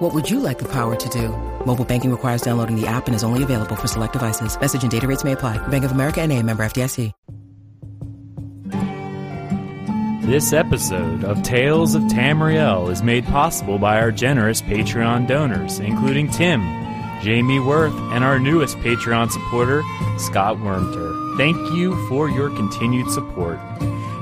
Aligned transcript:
What 0.00 0.14
would 0.14 0.30
you 0.30 0.40
like 0.40 0.58
the 0.58 0.68
power 0.72 0.96
to 0.96 1.08
do? 1.10 1.28
Mobile 1.66 1.84
banking 1.84 2.10
requires 2.10 2.40
downloading 2.40 2.74
the 2.74 2.86
app 2.86 3.06
and 3.06 3.14
is 3.14 3.22
only 3.22 3.42
available 3.42 3.76
for 3.76 3.86
select 3.86 4.14
devices. 4.14 4.58
Message 4.58 4.82
and 4.82 4.90
data 4.90 5.06
rates 5.06 5.24
may 5.24 5.32
apply. 5.32 5.58
Bank 5.68 5.84
of 5.84 5.92
America 5.92 6.22
and 6.22 6.32
a 6.32 6.42
member 6.42 6.62
FDIC. 6.62 7.12
This 10.22 10.54
episode 10.54 11.22
of 11.24 11.42
Tales 11.42 11.94
of 11.94 12.02
Tamriel 12.04 12.90
is 12.90 13.02
made 13.02 13.26
possible 13.26 13.78
by 13.78 14.00
our 14.00 14.10
generous 14.10 14.62
Patreon 14.62 15.26
donors, 15.26 15.80
including 15.80 16.30
Tim, 16.30 16.62
Jamie 17.20 17.60
Worth, 17.60 17.92
and 18.12 18.24
our 18.24 18.38
newest 18.38 18.78
Patreon 18.78 19.30
supporter, 19.30 19.82
Scott 20.18 20.56
Wormter. 20.58 21.36
Thank 21.36 21.56
you 21.74 21.94
for 22.08 22.30
your 22.30 22.48
continued 22.48 23.10
support. 23.10 23.58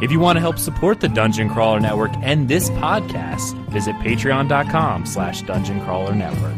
If 0.00 0.12
you 0.12 0.20
want 0.20 0.36
to 0.36 0.40
help 0.40 0.58
support 0.58 1.00
the 1.00 1.08
Dungeon 1.08 1.48
Crawler 1.48 1.80
Network 1.80 2.12
and 2.22 2.48
this 2.48 2.70
podcast, 2.70 3.58
visit 3.70 3.96
patreon.com 3.96 5.04
slash 5.04 5.42
Dungeon 5.42 5.84
Crawler 5.84 6.14
Network. 6.14 6.54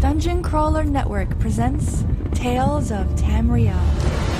Dungeon 0.00 0.42
Crawler 0.42 0.84
Network 0.84 1.38
presents 1.38 2.02
Tales 2.32 2.90
of 2.90 3.06
Tamriel. 3.08 4.35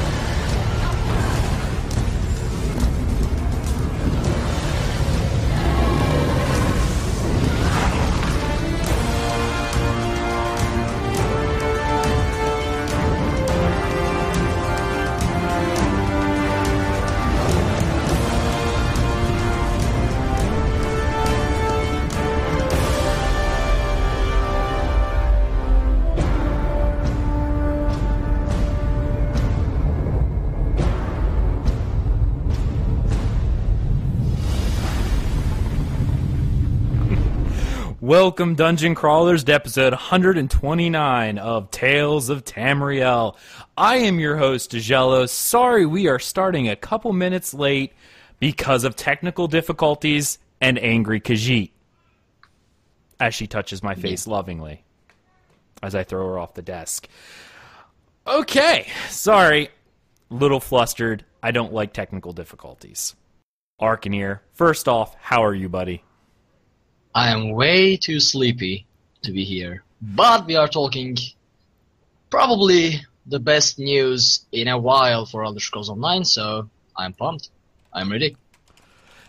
Welcome, 38.27 38.57
Dungeon 38.57 38.97
Crawlers, 38.97 39.45
to 39.45 39.55
episode 39.55 39.93
129 39.93 41.39
of 41.39 41.71
Tales 41.71 42.29
of 42.29 42.45
Tamriel. 42.45 43.37
I 43.79 43.99
am 43.99 44.19
your 44.19 44.37
host, 44.37 44.73
Jello. 44.73 45.27
Sorry 45.27 45.87
we 45.87 46.09
are 46.09 46.19
starting 46.19 46.69
a 46.69 46.75
couple 46.75 47.13
minutes 47.13 47.55
late 47.55 47.93
because 48.41 48.83
of 48.83 48.97
technical 48.97 49.47
difficulties 49.47 50.41
and 50.61 50.77
angry 50.77 51.21
Khajiit. 51.21 51.71
As 53.21 53.33
she 53.33 53.47
touches 53.47 53.81
my 53.85 53.95
face 53.95 54.27
lovingly 54.27 54.83
as 55.81 55.95
I 55.95 56.03
throw 56.03 56.27
her 56.27 56.37
off 56.37 56.55
the 56.55 56.63
desk. 56.63 57.09
Okay, 58.27 58.89
sorry. 59.09 59.69
Little 60.31 60.59
flustered. 60.59 61.25
I 61.45 61.53
don't 61.53 61.73
like 61.73 61.93
technical 61.93 62.33
difficulties. 62.33 63.15
Arcaneer, 63.81 64.41
first 64.53 64.89
off, 64.89 65.15
how 65.15 65.45
are 65.45 65.55
you, 65.55 65.69
buddy? 65.69 66.03
I 67.17 67.31
am 67.31 67.53
way 67.53 67.97
too 67.97 68.21
sleepy 68.21 68.85
to 69.23 69.33
be 69.33 69.43
here, 69.43 69.85
but 70.03 70.45
we 70.45 70.55
are 70.55 70.69
talking 70.69 71.17
probably 72.29 73.01
the 73.25 73.39
best 73.39 73.79
news 73.79 74.45
in 74.53 74.69
a 74.69 74.77
while 74.77 75.25
for 75.25 75.43
Elder 75.43 75.61
Scrolls 75.61 75.89
Online, 75.89 76.27
so 76.27 76.69
I'm 76.95 77.15
pumped. 77.15 77.49
I'm 77.91 78.13
ready. 78.13 78.37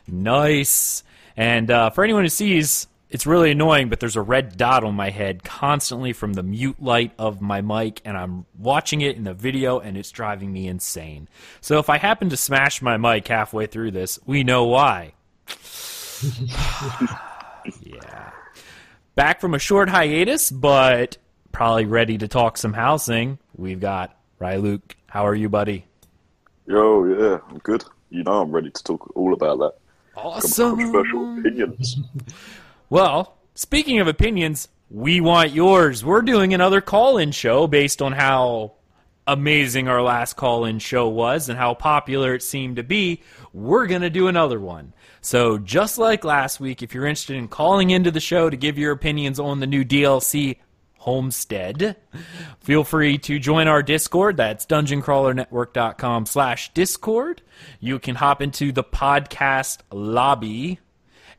Nice. 0.06 1.02
And 1.38 1.72
uh, 1.72 1.90
for 1.92 2.04
anyone 2.04 2.24
who 2.24 2.30
sees, 2.30 2.88
it's 3.10 3.26
really 3.26 3.52
annoying, 3.52 3.88
but 3.88 4.02
there's 4.02 4.18
a 4.18 4.22
red 4.22 4.58
dot 4.58 4.84
on 4.84 4.94
my 4.94 5.10
head 5.10 5.46
constantly 5.46 6.12
from 6.12 6.34
the 6.34 6.44
mute 6.44 6.84
light 6.84 7.14
of 7.18 7.40
my 7.40 7.62
mic, 7.62 8.02
and 8.04 8.18
I'm 8.18 8.46
watching 8.60 9.00
it 9.00 9.16
in 9.16 9.24
the 9.24 9.34
video, 9.34 9.80
and 9.80 9.96
it's 9.96 10.12
driving 10.12 10.52
me 10.52 10.68
insane. 10.68 11.30
So 11.62 11.80
if 11.80 11.90
I 11.90 12.00
happen 12.00 12.28
to 12.32 12.38
smash 12.38 12.82
my 12.82 12.98
mic 12.98 13.26
halfway 13.30 13.66
through 13.66 13.92
this, 13.92 14.20
we 14.26 14.44
know 14.44 14.66
why. 14.66 15.14
Back 19.18 19.42
from 19.42 19.56
a 19.56 19.60
short 19.60 19.90
hiatus, 19.90 20.52
but 20.52 21.18
probably 21.52 21.86
ready 21.86 22.20
to 22.20 22.28
talk 22.28 22.56
some 22.56 22.74
housing. 22.74 23.40
We've 23.56 23.80
got 23.80 24.16
Ryluk. 24.40 24.92
How 25.08 25.26
are 25.26 25.34
you, 25.34 25.50
buddy? 25.50 25.86
Yo, 26.68 27.04
yeah, 27.06 27.40
I'm 27.50 27.58
good. 27.58 27.84
You 28.12 28.22
know 28.22 28.42
I'm 28.44 28.52
ready 28.52 28.70
to 28.70 28.84
talk 28.84 29.12
all 29.16 29.34
about 29.34 29.58
that. 29.58 29.74
Awesome. 30.16 30.78
Controversial 30.78 31.40
opinions. 31.40 31.98
Well, 32.90 33.36
speaking 33.54 34.00
of 34.00 34.08
opinions, 34.08 34.70
we 34.90 35.20
want 35.20 35.52
yours. 35.52 36.06
We're 36.06 36.22
doing 36.22 36.54
another 36.54 36.80
call 36.80 37.18
in 37.18 37.32
show 37.32 37.68
based 37.68 38.02
on 38.02 38.14
how 38.14 38.76
amazing 39.28 39.88
our 39.88 40.02
last 40.02 40.36
call 40.36 40.66
in 40.66 40.80
show 40.80 41.08
was 41.08 41.50
and 41.50 41.60
how 41.60 41.74
popular 41.74 42.34
it 42.34 42.42
seemed 42.42 42.78
to 42.78 42.84
be. 42.84 43.22
We're 43.54 43.86
going 43.86 44.02
to 44.02 44.10
do 44.10 44.28
another 44.28 44.60
one. 44.60 44.94
So, 45.22 45.58
just 45.58 45.98
like 45.98 46.24
last 46.24 46.60
week, 46.60 46.82
if 46.82 46.94
you're 46.94 47.06
interested 47.06 47.36
in 47.36 47.50
calling 47.50 47.90
into 47.90 48.12
the 48.12 48.20
show 48.20 48.50
to 48.50 48.56
give 48.58 48.78
your 48.78 48.94
opinions 48.94 49.40
on 49.40 49.60
the 49.60 49.68
new 49.68 49.84
DLC 49.84 50.58
Homestead, 51.00 51.98
feel 52.62 52.84
free 52.84 53.18
to 53.20 53.40
join 53.40 53.68
our 53.68 53.84
Discord. 53.84 54.38
That's 54.38 54.66
dungeoncrawlernetwork.com 54.66 56.26
slash 56.26 56.74
Discord. 56.74 57.42
You 57.80 58.00
can 58.00 58.16
hop 58.16 58.42
into 58.42 58.72
the 58.72 58.84
podcast 58.84 59.80
lobby 59.92 60.80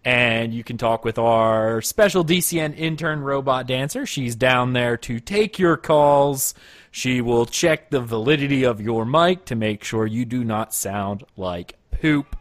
and 0.04 0.54
you 0.54 0.65
can 0.65 0.78
talk 0.78 1.04
with 1.04 1.19
our 1.19 1.82
special 1.82 2.25
DCN 2.25 2.77
intern 2.78 3.21
robot 3.21 3.66
dancer. 3.66 4.06
She's 4.06 4.37
down 4.37 4.72
there 4.72 4.97
to 4.98 5.21
take 5.21 5.59
your 5.59 5.77
calls. 5.77 6.54
She 6.98 7.20
will 7.20 7.47
check 7.47 7.91
the 7.91 8.00
validity 8.00 8.64
of 8.64 8.81
your 8.81 9.06
mic 9.06 9.44
to 9.44 9.54
make 9.54 9.84
sure 9.84 10.04
you 10.04 10.25
do 10.25 10.42
not 10.42 10.75
sound 10.75 11.22
like 11.36 11.76
poop 11.92 12.34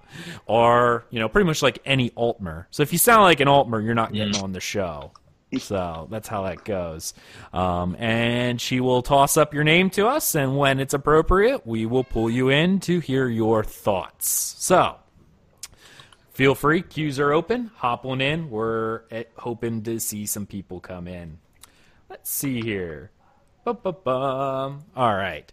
or, 0.48 1.06
you 1.12 1.20
know, 1.20 1.30
pretty 1.30 1.46
much 1.46 1.62
like 1.62 1.78
any 1.86 2.10
Altmer. 2.10 2.66
So 2.72 2.82
if 2.82 2.92
you 2.92 2.98
sound 2.98 3.22
like 3.22 3.40
an 3.40 3.48
Altmer, 3.48 3.86
you're 3.86 3.94
not 3.94 4.14
getting 4.14 4.36
on 4.42 4.54
the 4.54 4.60
show. 4.60 5.12
So 5.60 6.08
that's 6.10 6.28
how 6.28 6.42
that 6.46 6.66
goes. 6.66 7.14
Um, 7.54 7.96
and 8.00 8.60
she 8.60 8.80
will 8.80 9.04
toss 9.04 9.38
up 9.38 9.54
your 9.54 9.64
name 9.64 9.92
to 9.92 10.08
us, 10.08 10.34
and 10.34 10.58
when 10.58 10.80
it's 10.80 10.96
appropriate, 10.96 11.68
we 11.68 11.86
will 11.86 12.04
pull 12.04 12.28
you 12.28 12.50
in 12.50 12.80
to 12.80 13.00
hear 13.00 13.28
your 13.28 13.64
thoughts. 13.64 14.56
So 14.58 14.96
feel 16.32 16.56
free, 16.56 16.82
queues 16.82 17.20
are 17.20 17.32
open. 17.32 17.70
Hop 17.76 18.08
on 18.08 18.22
in. 18.22 18.50
We're 18.50 19.04
eh, 19.12 19.26
hoping 19.38 19.84
to 19.84 20.00
see 20.00 20.26
some 20.26 20.48
people 20.48 20.80
come 20.80 21.08
in. 21.08 21.38
Let's 22.10 22.32
see 22.32 22.60
here. 22.60 23.12
All 24.96 25.16
right. 25.16 25.52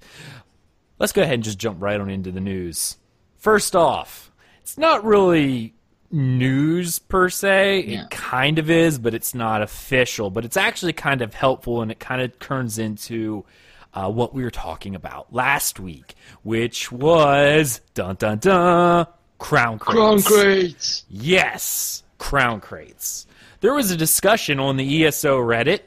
Let's 0.98 1.12
go 1.12 1.22
ahead 1.22 1.34
and 1.34 1.42
just 1.42 1.58
jump 1.58 1.82
right 1.82 2.00
on 2.00 2.08
into 2.08 2.30
the 2.30 2.40
news. 2.40 2.96
First 3.36 3.74
off, 3.76 4.30
it's 4.62 4.78
not 4.78 5.04
really 5.04 5.74
news 6.10 6.98
per 6.98 7.28
se. 7.28 7.84
Yeah. 7.86 8.04
It 8.04 8.10
kind 8.10 8.58
of 8.58 8.70
is, 8.70 8.98
but 8.98 9.14
it's 9.14 9.34
not 9.34 9.62
official. 9.62 10.30
But 10.30 10.44
it's 10.44 10.56
actually 10.56 10.92
kind 10.92 11.20
of 11.20 11.34
helpful, 11.34 11.82
and 11.82 11.90
it 11.90 11.98
kind 11.98 12.22
of 12.22 12.38
turns 12.38 12.78
into 12.78 13.44
uh, 13.92 14.10
what 14.10 14.34
we 14.34 14.42
were 14.42 14.50
talking 14.50 14.94
about 14.94 15.32
last 15.32 15.80
week, 15.80 16.14
which 16.42 16.90
was 16.90 17.80
dun 17.94 18.16
dun 18.16 18.38
dun 18.38 19.06
crown 19.38 19.78
crates. 19.78 19.98
Crown 19.98 20.22
crates. 20.22 21.04
Yes, 21.08 22.02
crown 22.18 22.60
crates. 22.60 23.26
There 23.60 23.74
was 23.74 23.90
a 23.90 23.96
discussion 23.96 24.60
on 24.60 24.76
the 24.76 25.04
ESO 25.06 25.38
Reddit, 25.38 25.80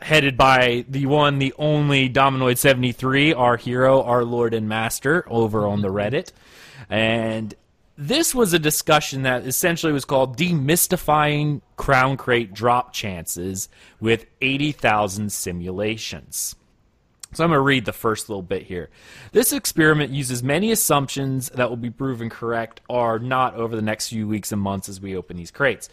headed 0.00 0.36
by 0.36 0.84
the 0.88 1.06
one, 1.06 1.38
the 1.38 1.54
only 1.58 2.08
Dominoid73, 2.08 3.36
our 3.36 3.56
hero, 3.56 4.02
our 4.02 4.24
lord 4.24 4.54
and 4.54 4.68
master, 4.68 5.24
over 5.28 5.66
on 5.66 5.82
the 5.82 5.88
Reddit. 5.88 6.32
And 6.88 7.54
this 7.96 8.34
was 8.34 8.54
a 8.54 8.58
discussion 8.58 9.22
that 9.22 9.46
essentially 9.46 9.92
was 9.92 10.06
called 10.06 10.38
Demystifying 10.38 11.60
Crown 11.76 12.16
Crate 12.16 12.54
Drop 12.54 12.92
Chances 12.92 13.68
with 14.00 14.24
80,000 14.40 15.30
Simulations. 15.30 16.56
So 17.32 17.44
I'm 17.44 17.50
going 17.50 17.58
to 17.58 17.62
read 17.62 17.84
the 17.84 17.92
first 17.92 18.28
little 18.28 18.42
bit 18.42 18.62
here. 18.62 18.90
This 19.30 19.52
experiment 19.52 20.10
uses 20.10 20.42
many 20.42 20.72
assumptions 20.72 21.48
that 21.50 21.68
will 21.68 21.76
be 21.76 21.90
proven 21.90 22.28
correct 22.28 22.80
or 22.88 23.18
not 23.20 23.54
over 23.54 23.76
the 23.76 23.82
next 23.82 24.08
few 24.08 24.26
weeks 24.26 24.50
and 24.50 24.60
months 24.60 24.88
as 24.88 25.00
we 25.00 25.14
open 25.14 25.36
these 25.36 25.52
crates. 25.52 25.88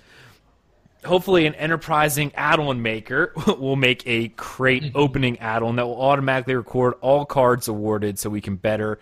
Hopefully 1.06 1.46
an 1.46 1.56
enterprising 1.56 2.32
add-on 2.36 2.82
maker 2.82 3.34
will 3.60 3.76
make 3.76 4.06
a 4.06 4.30
crate 4.30 4.92
opening 4.96 5.40
add-on 5.40 5.76
that 5.78 5.86
will 5.86 6.02
automatically 6.02 6.56
record 6.56 6.96
all 7.02 7.26
cards 7.26 7.68
awarded 7.68 8.20
so 8.20 8.30
we 8.30 8.42
can 8.42 8.56
better 8.56 9.00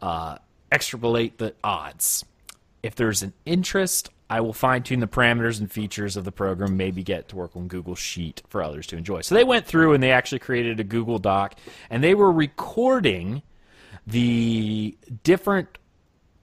uh, 0.00 0.36
extrapolate 0.70 1.38
the 1.38 1.54
odds. 1.62 2.24
If 2.82 2.94
there's 2.94 3.22
an 3.22 3.32
interest 3.44 4.10
i 4.30 4.40
will 4.40 4.54
fine-tune 4.54 5.00
the 5.00 5.06
parameters 5.06 5.60
and 5.60 5.70
features 5.70 6.16
of 6.16 6.24
the 6.24 6.32
program 6.32 6.74
maybe 6.74 7.02
get 7.02 7.28
to 7.28 7.36
work 7.36 7.54
on 7.54 7.68
google 7.68 7.94
sheet 7.94 8.40
for 8.48 8.62
others 8.62 8.86
to 8.86 8.96
enjoy. 8.96 9.20
So 9.20 9.34
they 9.34 9.44
went 9.44 9.66
through 9.66 9.92
and 9.92 10.02
they 10.02 10.10
actually 10.10 10.38
created 10.38 10.80
a 10.80 10.84
google 10.84 11.18
doc 11.18 11.54
and 11.90 12.02
they 12.02 12.14
were 12.14 12.32
recording 12.32 13.42
the 14.06 14.96
different 15.22 15.76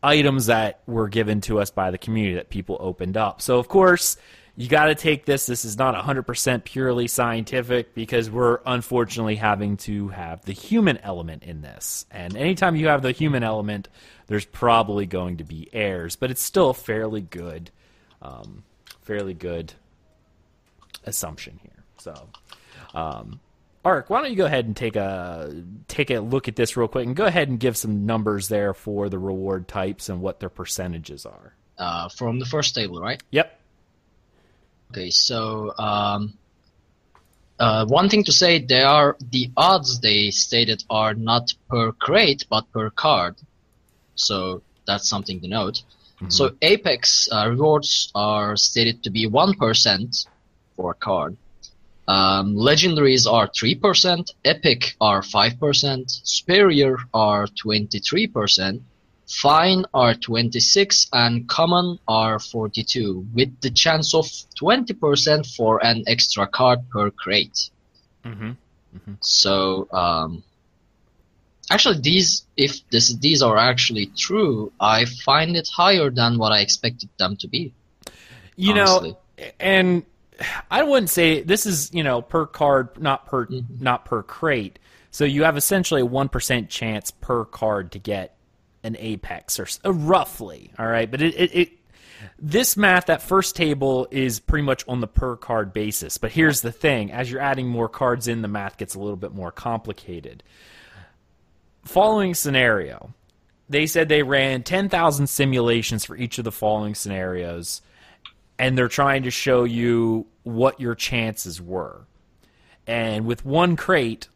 items 0.04 0.46
that 0.46 0.82
were 0.86 1.08
given 1.08 1.42
to 1.42 1.60
us 1.60 1.72
by 1.72 1.92
the 1.92 1.98
community 1.98 2.36
that 2.36 2.50
people 2.50 2.78
opened 2.80 3.18
up. 3.18 3.42
So, 3.42 3.60
of 3.60 3.68
course, 3.68 4.18
you 4.60 4.68
got 4.68 4.88
to 4.88 4.96
take 4.96 5.24
this. 5.24 5.46
This 5.46 5.64
is 5.64 5.78
not 5.78 5.96
100% 5.96 6.66
purely 6.66 7.08
scientific 7.08 7.96
because 7.96 8.30
we're 8.30 8.60
unfortunately 8.66 9.38
having 9.38 9.78
to 9.78 10.10
have 10.10 10.44
the 10.44 10.52
human 10.52 10.98
element 10.98 11.44
in 11.44 11.62
this. 11.62 12.06
And 12.12 12.36
anytime 12.36 12.76
you 12.76 12.90
have 12.90 13.02
the 13.02 13.14
human 13.14 13.42
element, 13.42 13.88
there's 14.28 14.44
probably 14.44 15.06
going 15.06 15.38
to 15.38 15.46
be 15.46 15.70
errors, 15.72 16.18
but 16.18 16.30
it's 16.30 16.44
still 16.44 16.72
a 16.72 16.74
fairly 16.74 17.22
good, 17.22 17.72
um, 18.22 18.66
fairly 19.02 19.34
good 19.34 19.72
assumption 21.06 21.58
here. 21.64 21.86
So, 21.98 22.30
um, 22.94 23.40
Ark, 23.86 24.10
why 24.10 24.20
don't 24.22 24.30
you 24.30 24.36
go 24.36 24.46
ahead 24.46 24.66
and 24.66 24.76
take 24.76 24.98
a 24.98 25.64
take 25.88 26.12
a 26.12 26.20
look 26.20 26.50
at 26.50 26.58
this 26.58 26.76
real 26.76 26.90
quick 26.90 27.06
and 27.06 27.16
go 27.16 27.26
ahead 27.26 27.48
and 27.48 27.62
give 27.62 27.78
some 27.78 28.06
numbers 28.06 28.50
there 28.50 28.74
for 28.74 29.08
the 29.08 29.20
reward 29.20 29.70
types 29.70 30.10
and 30.10 30.20
what 30.20 30.42
their 30.42 30.50
percentages 30.50 31.26
are. 31.26 31.56
Uh, 31.78 32.10
from 32.10 32.40
the 32.40 32.46
first 32.46 32.76
table, 32.76 33.00
right? 33.00 33.24
Yep. 33.32 33.59
Okay, 34.92 35.10
so 35.12 35.74
um, 35.78 36.34
uh, 37.60 37.86
one 37.86 38.10
thing 38.10 38.24
to 38.24 38.32
say, 38.32 38.60
they 38.60 38.82
are 38.82 39.18
the 39.32 39.52
odds 39.56 40.00
they 40.00 40.32
stated 40.32 40.84
are 40.90 41.14
not 41.14 41.54
per 41.70 41.92
crate 41.92 42.46
but 42.50 42.72
per 42.72 42.90
card, 42.90 43.36
so 44.16 44.62
that's 44.88 45.08
something 45.08 45.40
to 45.42 45.48
note. 45.48 45.84
So 46.28 46.52
Apex 46.62 47.30
uh, 47.32 47.50
rewards 47.50 48.12
are 48.14 48.58
stated 48.58 49.04
to 49.04 49.10
be 49.10 49.26
one 49.26 49.54
percent 49.54 50.28
for 50.76 50.92
a 50.92 50.96
card. 50.96 51.38
Um, 52.10 52.56
legendaries 52.56 53.32
are 53.32 53.48
3%, 53.48 54.32
epic 54.44 54.96
are 55.00 55.22
5%, 55.22 56.04
superior 56.24 56.98
are 57.14 57.46
23%, 57.46 58.82
fine 59.30 59.86
are 59.94 60.16
26 60.16 61.08
and 61.14 61.48
common 61.48 62.00
are 62.08 62.40
42 62.40 63.28
with 63.34 63.62
the 63.62 63.70
chance 63.70 64.14
of 64.16 64.26
20% 64.26 65.56
for 65.56 65.86
an 65.86 66.04
extra 66.08 66.48
card 66.48 66.80
per 66.90 67.12
crate. 67.12 67.70
Mhm. 68.26 68.58
So 69.22 69.88
um, 69.92 70.44
actually 71.70 72.00
these 72.02 72.46
if 72.58 72.88
this 72.90 73.14
these 73.16 73.42
are 73.42 73.58
actually 73.58 74.08
true, 74.18 74.72
I 74.80 75.06
find 75.06 75.56
it 75.56 75.70
higher 75.70 76.10
than 76.10 76.38
what 76.38 76.52
I 76.52 76.62
expected 76.62 77.10
them 77.18 77.38
to 77.38 77.48
be. 77.48 77.72
You 78.56 78.74
honestly. 78.74 79.12
know, 79.12 79.18
and 79.60 80.04
I 80.72 80.84
wouldn't 80.84 81.10
say 81.10 81.42
this 81.42 81.66
is 81.66 81.94
you 81.94 82.04
know 82.04 82.22
per 82.22 82.46
card, 82.48 83.00
not 83.00 83.28
per 83.28 83.48
not 83.80 84.06
per 84.06 84.24
crate. 84.24 84.80
So 85.12 85.24
you 85.24 85.44
have 85.44 85.58
essentially 85.58 86.02
a 86.02 86.06
one 86.06 86.30
percent 86.30 86.70
chance 86.70 87.12
per 87.12 87.46
card 87.46 87.92
to 87.92 88.00
get 88.00 88.36
an 88.84 88.96
apex 89.00 89.60
or 89.60 89.68
uh, 89.86 89.94
roughly. 89.94 90.72
All 90.78 90.88
right, 90.88 91.10
but 91.10 91.22
it, 91.22 91.36
it, 91.36 91.56
it 91.56 91.72
this 92.38 92.76
math 92.76 93.08
that 93.08 93.22
first 93.22 93.56
table 93.56 94.08
is 94.12 94.40
pretty 94.40 94.64
much 94.64 94.84
on 94.88 95.00
the 95.00 95.08
per 95.08 95.36
card 95.36 95.74
basis. 95.74 96.18
But 96.18 96.32
here's 96.32 96.62
the 96.62 96.72
thing: 96.72 97.12
as 97.12 97.32
you're 97.32 97.42
adding 97.42 97.68
more 97.68 97.90
cards 97.90 98.28
in, 98.28 98.42
the 98.42 98.48
math 98.48 98.78
gets 98.78 98.96
a 98.96 99.00
little 99.00 99.18
bit 99.18 99.34
more 99.34 99.52
complicated. 99.52 100.44
Following 101.84 102.34
scenario, 102.36 103.14
they 103.70 103.88
said 103.88 104.10
they 104.10 104.22
ran 104.22 104.64
10,000 104.64 105.28
simulations 105.28 106.06
for 106.06 106.16
each 106.16 106.38
of 106.38 106.44
the 106.44 106.52
following 106.52 106.94
scenarios 106.94 107.82
and 108.60 108.78
they're 108.78 108.90
trying 108.90 109.24
to 109.24 109.32
show 109.32 109.64
you 109.64 110.28
what 110.44 110.82
your 110.82 110.94
chances 110.94 111.62
were. 111.62 112.06
And 112.86 113.26
with 113.26 113.46
one 113.46 113.78
crate, 113.78 114.28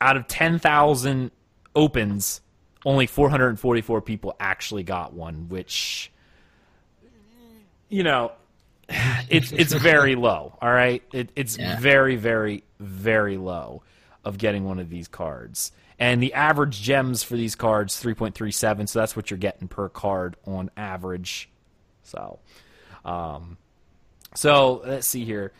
out 0.00 0.16
of 0.16 0.26
10,000 0.26 1.30
opens, 1.74 2.40
only 2.84 3.06
444 3.06 4.00
people 4.02 4.34
actually 4.40 4.82
got 4.82 5.12
one, 5.12 5.48
which, 5.48 6.10
you 7.88 8.02
know, 8.02 8.32
it's 9.28 9.52
it's 9.52 9.72
very 9.72 10.14
low. 10.16 10.56
All 10.60 10.72
right, 10.72 11.02
it, 11.12 11.30
it's 11.36 11.58
Yeah. 11.58 11.78
very 11.80 12.16
very 12.16 12.64
very 12.78 13.36
low 13.36 13.82
of 14.24 14.38
getting 14.38 14.64
one 14.64 14.78
of 14.78 14.88
these 14.90 15.08
cards. 15.08 15.72
And 15.98 16.22
the 16.22 16.32
average 16.32 16.80
gems 16.80 17.22
for 17.22 17.36
these 17.36 17.54
cards 17.54 18.02
3.37, 18.02 18.88
so 18.88 18.98
that's 18.98 19.14
what 19.14 19.30
you're 19.30 19.36
getting 19.36 19.68
per 19.68 19.90
card 19.90 20.34
on 20.46 20.70
average. 20.74 21.50
So, 22.04 22.38
um, 23.04 23.58
so 24.34 24.80
let's 24.86 25.06
see 25.06 25.26
here. 25.26 25.52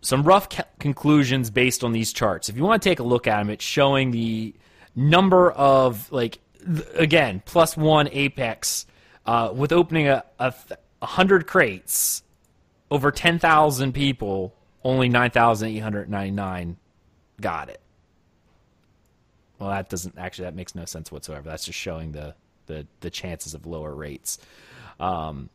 Some 0.00 0.22
rough 0.22 0.48
ca- 0.48 0.62
conclusions 0.78 1.50
based 1.50 1.82
on 1.82 1.90
these 1.90 2.12
charts. 2.12 2.48
If 2.48 2.56
you 2.56 2.62
want 2.62 2.82
to 2.84 2.88
take 2.88 3.00
a 3.00 3.02
look 3.02 3.26
at 3.26 3.38
them, 3.38 3.50
it's 3.50 3.64
showing 3.64 4.12
the 4.12 4.54
number 5.00 5.50
of 5.50 6.10
like 6.12 6.38
again 6.94 7.42
plus 7.46 7.76
one 7.76 8.08
apex 8.12 8.86
uh, 9.26 9.50
with 9.54 9.72
opening 9.72 10.08
a, 10.08 10.24
a 10.38 10.54
hundred 11.02 11.46
crates 11.46 12.22
over 12.90 13.10
ten 13.10 13.38
thousand 13.38 13.92
people. 13.92 14.54
Only 14.82 15.08
nine 15.08 15.30
thousand 15.30 15.70
eight 15.70 15.78
hundred 15.78 16.10
ninety 16.10 16.30
nine 16.30 16.76
got 17.40 17.68
it. 17.68 17.80
Well, 19.58 19.70
that 19.70 19.88
doesn't 19.88 20.18
actually 20.18 20.44
that 20.44 20.54
makes 20.54 20.74
no 20.74 20.84
sense 20.84 21.12
whatsoever. 21.12 21.48
That's 21.48 21.64
just 21.64 21.78
showing 21.78 22.12
the 22.12 22.34
the, 22.66 22.86
the 23.00 23.10
chances 23.10 23.54
of 23.54 23.66
lower 23.66 23.94
rates. 23.94 24.38
Um, 24.98 25.50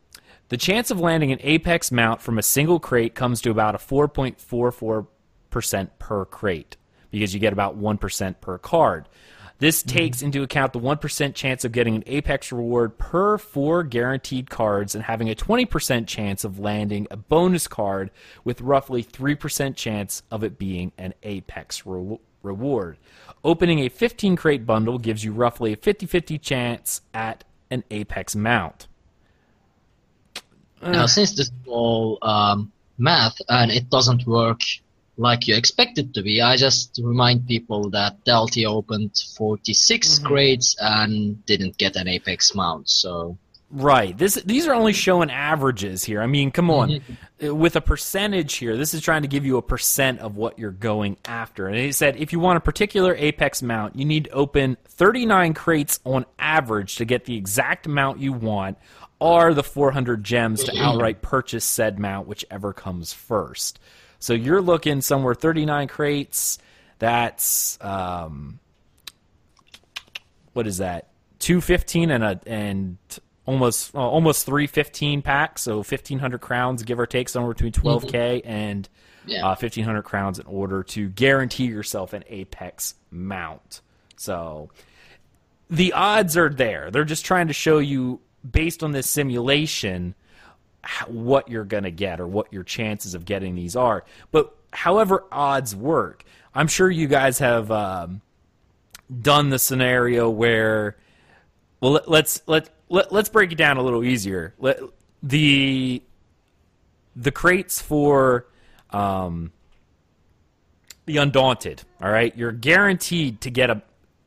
the 0.50 0.57
chance 0.57 0.91
of 0.91 1.00
landing 1.00 1.31
an 1.31 1.39
apex 1.41 1.91
mount 1.91 2.21
from 2.21 2.38
a 2.38 2.44
single 2.44 2.80
crate 2.80 3.15
comes 3.15 3.41
to 3.41 3.51
about 3.51 3.74
a 3.74 3.77
4.44% 3.77 5.89
per 5.98 6.25
crate 6.25 6.77
because 7.09 7.33
you 7.33 7.39
get 7.39 7.53
about 7.53 7.80
1% 7.80 8.41
per 8.41 8.57
card. 8.57 9.07
This 9.60 9.84
takes 9.84 10.22
into 10.22 10.44
account 10.44 10.74
the 10.74 10.80
1% 10.80 11.34
chance 11.34 11.63
of 11.63 11.72
getting 11.72 11.96
an 11.96 12.04
apex 12.07 12.52
reward 12.52 12.98
per 12.98 13.38
four 13.38 13.84
guaranteed 13.84 14.50
cards 14.50 14.96
and 14.96 15.04
having 15.04 15.30
a 15.30 15.36
20% 15.36 16.07
chance 16.07 16.44
of 16.44 16.60
landing 16.60 17.07
a 17.10 17.16
bonus 17.16 17.68
card 17.68 18.12
with 18.44 18.60
roughly 18.60 19.02
3% 19.04 19.75
chance 19.75 20.24
of 20.30 20.44
it 20.44 20.57
being 20.57 20.92
an 20.98 21.13
apex 21.24 21.86
re- 21.86 22.18
reward. 22.44 22.98
Opening 23.46 23.80
a 23.80 23.90
15 23.90 24.36
crate 24.36 24.66
bundle 24.66 24.98
gives 24.98 25.24
you 25.24 25.31
roughly 25.31 25.72
a 25.72 25.78
50 25.78 26.06
50 26.06 26.38
chance 26.38 27.01
at 27.13 27.46
an 27.72 27.86
apex 27.91 28.36
mount. 28.36 28.88
Now, 30.82 31.06
since 31.06 31.32
this 31.32 31.48
is 31.48 31.53
all 31.65 32.20
um, 32.22 32.72
math 32.98 33.38
and 33.48 33.72
it 33.72 33.89
doesn't 33.89 34.27
work 34.27 34.60
like 35.17 35.48
you 35.48 35.55
expect 35.55 35.98
it 35.98 36.13
to 36.13 36.22
be, 36.22 36.41
I 36.41 36.57
just 36.57 37.00
remind 37.01 37.48
people 37.48 37.89
that 37.91 38.24
Delty 38.25 38.65
opened 38.65 39.22
46 39.38 40.07
mm-hmm. 40.07 40.27
crates 40.27 40.75
and 40.79 41.45
didn't 41.45 41.77
get 41.77 41.95
an 41.95 42.07
Apex 42.07 42.53
mount. 42.53 42.89
So 42.89 43.38
Right. 43.72 44.15
This 44.15 44.36
these 44.36 44.67
are 44.67 44.74
only 44.74 44.93
showing 44.93 45.31
averages 45.31 46.03
here. 46.03 46.22
I 46.22 46.27
mean, 46.27 46.51
come 46.51 46.69
on. 46.69 46.89
Mm-hmm. 46.89 47.57
With 47.57 47.75
a 47.75 47.81
percentage 47.81 48.55
here, 48.55 48.77
this 48.77 48.93
is 48.93 49.01
trying 49.01 49.24
to 49.24 49.27
give 49.27 49.45
you 49.45 49.57
a 49.57 49.62
percent 49.62 50.19
of 50.19 50.38
what 50.38 50.57
you're 50.57 50.72
going 50.72 51.17
after. 51.25 51.67
And 51.67 51.75
it 51.75 51.93
said 51.95 52.15
if 52.15 52.31
you 52.31 52.39
want 52.39 52.57
a 52.57 52.62
particular 52.62 53.15
apex 53.15 53.62
mount, 53.62 53.95
you 53.95 54.05
need 54.05 54.25
to 54.25 54.29
open 54.31 54.77
39 54.86 55.55
crates 55.55 56.00
on 56.05 56.25
average 56.39 56.95
to 56.98 57.05
get 57.05 57.25
the 57.25 57.36
exact 57.36 57.86
amount 57.86 58.19
you 58.19 58.31
want 58.31 58.77
or 59.19 59.53
the 59.53 59.63
400 59.63 60.24
gems 60.24 60.63
to 60.63 60.72
mm-hmm. 60.72 60.81
outright 60.81 61.22
purchase 61.22 61.65
said 61.65 62.00
mount 62.00 62.27
whichever 62.27 62.72
comes 62.72 63.12
first. 63.12 63.79
So 64.25 64.34
you're 64.34 64.62
looking 64.62 65.01
somewhere 65.01 65.36
39 65.36 65.88
crates. 65.88 66.58
That's 66.98 67.77
um 67.79 68.60
what 70.53 70.65
is 70.65 70.77
that? 70.79 71.10
Two 71.38 71.62
fifteen 71.62 72.10
and 72.10 72.24
a 72.24 72.39
and 72.48 72.98
almost 73.46 73.94
uh, 73.94 74.00
almost 74.00 74.46
three 74.46 74.65
fifteen 74.65 75.22
packs, 75.22 75.62
so 75.62 75.84
fifteen 75.84 76.17
hundred 76.17 76.41
crowns, 76.41 76.82
give 76.82 77.00
or 77.00 77.05
take, 77.05 77.29
somewhere 77.29 77.53
between 77.53 77.74
twelve 77.74 78.08
k 78.08 78.41
and 78.46 78.88
Yeah. 79.27 79.46
uh, 79.46 79.55
fifteen 79.55 79.84
hundred 79.84 80.03
crowns 80.03 80.39
in 80.39 80.46
order 80.48 80.82
to 80.84 81.10
guarantee 81.10 81.65
yourself 81.65 82.13
an 82.13 82.24
apex 82.27 82.96
mount. 83.12 83.82
So 84.15 84.72
the 85.70 85.94
odds 85.94 86.36
are 86.38 86.50
there. 86.50 86.89
They're 86.89 87.03
just 87.03 87.25
trying 87.25 87.48
to 87.48 87.53
show 87.53 87.77
you 87.77 88.22
based 88.50 88.82
on 88.82 88.91
this 88.94 89.08
simulation 89.10 90.15
what 91.08 91.50
you're 91.50 91.65
going 91.65 91.84
to 91.84 91.92
get 91.92 92.20
or 92.20 92.27
what 92.27 92.51
your 92.51 92.63
chances 92.63 93.13
of 93.13 93.25
getting 93.25 93.56
these 93.56 93.75
are. 93.75 94.06
But 94.32 94.56
however 94.72 95.24
odds 95.32 95.75
work, 95.75 96.24
I'm 96.54 96.68
sure 96.68 96.89
you 96.89 97.08
guys 97.08 97.39
have 97.39 97.72
um, 97.72 98.22
done 99.22 99.50
the 99.50 99.60
scenario 99.60 100.30
where 100.30 100.98
well 101.82 101.94
let, 101.94 102.10
let's 102.10 102.42
let, 102.48 102.70
let 102.89 103.12
let's 103.12 103.30
break 103.30 103.51
it 103.51 103.58
down 103.58 103.77
a 103.77 103.84
little 103.84 104.04
easier. 104.04 104.54
Let, 104.60 104.80
the 105.22 106.01
the 107.15 107.32
crates 107.32 107.82
for 107.82 108.46
um, 108.92 109.51
the 111.06 111.18
Undaunted. 111.18 111.84
All 112.01 112.12
right, 112.12 112.36
you're 112.38 112.51
guaranteed 112.51 113.42
to 113.42 113.50
get 113.50 113.70
a 113.70 113.82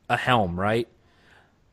a 0.09 0.17
helm, 0.17 0.59
right? 0.59 0.87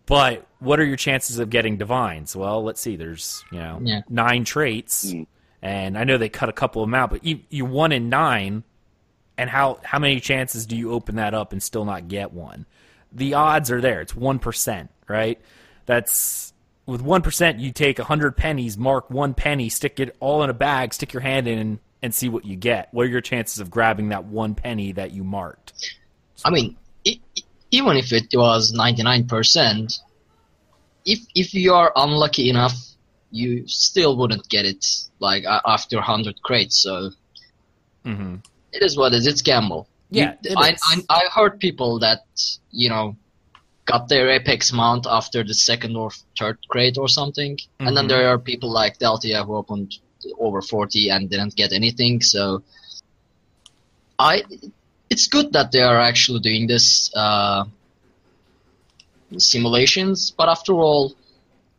But 0.07 0.47
what 0.61 0.79
are 0.81 0.85
your 0.85 0.97
chances 0.97 1.39
of 1.39 1.51
getting 1.51 1.77
divines? 1.77 2.35
Well, 2.37 2.63
let's 2.63 2.81
see. 2.81 2.97
There's 2.97 3.45
you 3.51 3.59
know 3.59 3.81
Yeah. 3.83 4.01
nine 4.09 4.45
traits, 4.45 5.11
hmm. 5.11 5.23
and 5.63 5.99
I 5.99 6.05
know 6.05 6.17
they 6.19 6.29
cut 6.29 6.49
a 6.49 6.53
couple 6.53 6.83
of 6.83 6.89
them 6.89 6.95
out, 6.95 7.11
but 7.11 7.25
you 7.25 7.41
you 7.51 7.65
one 7.65 7.93
in 7.93 8.09
nine, 8.09 8.63
and 9.37 9.51
how 9.51 9.81
how 9.83 9.99
many 9.99 10.21
chances 10.21 10.65
do 10.67 10.77
you 10.77 10.93
open 10.93 11.17
that 11.17 11.35
up 11.35 11.53
and 11.53 11.63
still 11.63 11.85
not 11.85 12.09
get 12.09 12.33
one? 12.33 12.67
The 13.13 13.35
odds 13.35 13.71
are 13.71 13.81
there. 13.81 14.01
It's 14.01 14.15
one 14.15 14.39
percent, 14.39 14.91
right? 15.09 15.41
That's 15.87 16.53
with 16.87 17.01
one 17.03 17.23
percent. 17.23 17.59
You 17.59 17.73
take 17.73 17.99
a 17.99 18.05
hundred 18.05 18.37
pennies, 18.37 18.79
mark 18.79 19.11
one 19.11 19.35
penny, 19.35 19.69
stick 19.69 19.99
it 19.99 20.17
all 20.21 20.43
in 20.45 20.51
a 20.51 20.55
bag, 20.55 20.95
stick 20.95 21.13
your 21.13 21.23
hand 21.23 21.49
in, 21.49 21.81
and 22.01 22.15
see 22.15 22.29
what 22.29 22.45
you 22.45 22.55
get. 22.55 22.89
What 22.93 23.07
are 23.07 23.11
your 23.11 23.21
chances 23.21 23.59
of 23.59 23.71
grabbing 23.71 24.11
that 24.11 24.25
one 24.27 24.55
penny 24.55 24.93
that 24.93 25.11
you 25.11 25.25
marked? 25.25 25.73
I 26.45 26.51
mean, 26.51 26.77
i 27.07 27.19
i- 27.37 27.43
even 27.71 27.97
if 27.97 28.13
it 28.13 28.29
was 28.35 28.73
99%, 28.73 30.01
if 31.05 31.21
if 31.35 31.55
you 31.55 31.73
are 31.75 31.93
unlucky 31.97 32.49
enough, 32.51 32.77
you 33.31 33.67
still 33.67 34.17
wouldn't 34.17 34.49
get 34.49 34.65
it 34.65 34.85
like 35.21 35.45
a- 35.45 35.63
after 35.67 35.97
100 35.99 36.43
crates. 36.43 36.77
So 36.83 37.11
Mm-hmm. 38.05 38.37
it 38.73 38.83
is 38.83 38.97
what 38.97 39.13
it 39.13 39.17
is. 39.19 39.27
It's 39.27 39.43
gamble. 39.43 39.89
Yeah, 40.11 40.35
You- 40.45 40.51
it 40.53 40.57
I, 40.59 40.71
is. 40.73 40.81
I 41.11 41.21
I 41.21 41.23
heard 41.35 41.59
people 41.59 41.99
that 41.99 42.23
you 42.71 42.89
know 42.89 43.17
got 43.85 44.09
their 44.09 44.31
apex 44.31 44.73
mount 44.73 45.07
after 45.09 45.43
the 45.45 45.55
second 45.55 45.97
or 45.97 46.11
third 46.39 46.59
crate 46.69 46.99
or 46.99 47.09
something, 47.09 47.59
and 47.81 47.97
then 47.97 48.05
Mhm. 48.07 48.09
there 48.09 48.29
are 48.29 48.39
people 48.39 48.71
like 48.71 48.99
Deltia 48.99 49.45
who 49.47 49.55
opened 49.57 49.91
over 50.39 50.61
40 50.63 51.09
and 51.11 51.31
didn't 51.31 51.55
get 51.57 51.73
anything. 51.73 52.21
So 52.23 52.63
I 54.19 54.43
it's 55.11 55.29
good 55.29 55.53
that 55.53 55.73
they 55.73 55.81
are 55.81 55.99
actually 55.99 56.41
doing 56.41 56.67
this 56.67 57.15
uh, 57.15 57.65
simulations, 59.39 60.31
but 60.31 60.49
after 60.49 60.73
all, 60.75 61.15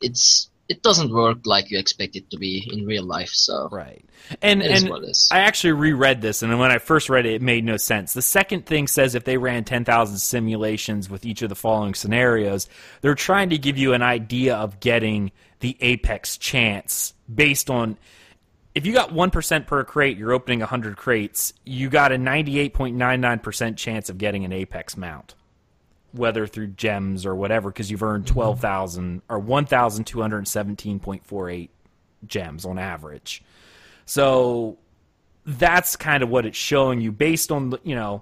it's 0.01 0.49
it 0.69 0.83
doesn't 0.83 1.13
work 1.13 1.39
like 1.45 1.71
you 1.71 1.79
expect 1.79 2.15
it 2.17 2.29
to 2.29 2.37
be 2.37 2.69
in 2.71 2.85
real 2.85 3.03
life. 3.03 3.29
So 3.29 3.69
Right. 3.71 4.03
And 4.41 4.61
and 4.61 4.89
what 4.89 5.03
it 5.03 5.09
is. 5.11 5.29
I 5.31 5.39
actually 5.39 5.73
reread 5.73 6.21
this, 6.21 6.41
and 6.41 6.59
when 6.59 6.71
I 6.71 6.79
first 6.79 7.09
read 7.09 7.25
it, 7.25 7.35
it 7.35 7.41
made 7.41 7.63
no 7.63 7.77
sense. 7.77 8.13
The 8.13 8.21
second 8.21 8.65
thing 8.65 8.87
says 8.87 9.15
if 9.15 9.23
they 9.23 9.37
ran 9.37 9.63
10,000 9.63 10.17
simulations 10.17 11.09
with 11.09 11.25
each 11.25 11.41
of 11.41 11.49
the 11.49 11.55
following 11.55 11.93
scenarios, 11.93 12.67
they're 13.01 13.15
trying 13.15 13.49
to 13.51 13.57
give 13.57 13.77
you 13.77 13.93
an 13.93 14.01
idea 14.01 14.55
of 14.55 14.81
getting 14.81 15.31
the 15.61 15.77
apex 15.79 16.37
chance 16.37 17.13
based 17.33 17.69
on 17.69 17.97
if 18.77 18.85
you 18.85 18.93
got 18.93 19.09
1% 19.09 19.65
per 19.65 19.83
crate, 19.83 20.17
you're 20.17 20.33
opening 20.33 20.59
100 20.59 20.97
crates, 20.97 21.51
you 21.65 21.89
got 21.89 22.11
a 22.11 22.15
98.99% 22.15 23.75
chance 23.75 24.07
of 24.07 24.19
getting 24.19 24.45
an 24.45 24.53
apex 24.53 24.95
mount. 24.95 25.33
Whether 26.11 26.45
through 26.45 26.67
gems 26.67 27.25
or 27.25 27.33
whatever, 27.33 27.71
because 27.71 27.89
you've 27.89 28.03
earned 28.03 28.25
mm-hmm. 28.25 28.35
12,000 28.35 29.23
or 29.29 29.41
1,217.48 29.41 31.69
gems 32.27 32.65
on 32.65 32.77
average. 32.77 33.41
So 34.05 34.77
that's 35.43 35.95
kind 35.95 36.21
of 36.21 36.29
what 36.29 36.45
it's 36.45 36.55
showing 36.55 37.01
you 37.01 37.11
based 37.11 37.51
on 37.51 37.71
the- 37.71 37.79
you 37.83 37.95
know 37.95 38.21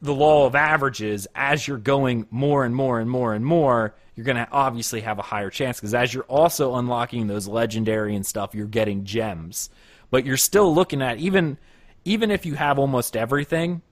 the 0.00 0.14
law 0.14 0.46
of 0.46 0.54
averages 0.54 1.26
as 1.34 1.68
you're 1.68 1.76
going 1.76 2.26
more 2.30 2.64
and 2.64 2.74
more 2.74 2.98
and 2.98 3.10
more 3.10 3.34
and 3.34 3.44
more 3.44 3.94
you're 4.14 4.24
going 4.24 4.36
to 4.36 4.48
obviously 4.50 5.00
have 5.00 5.18
a 5.18 5.22
higher 5.22 5.50
chance 5.50 5.78
because 5.78 5.94
as 5.94 6.12
you're 6.12 6.24
also 6.24 6.74
unlocking 6.76 7.26
those 7.26 7.46
legendary 7.46 8.14
and 8.14 8.26
stuff 8.26 8.54
you're 8.54 8.66
getting 8.66 9.04
gems 9.04 9.70
but 10.10 10.24
you're 10.24 10.36
still 10.36 10.74
looking 10.74 11.02
at 11.02 11.18
even 11.18 11.58
even 12.04 12.30
if 12.30 12.44
you 12.46 12.54
have 12.54 12.78
almost 12.78 13.16
everything 13.16 13.82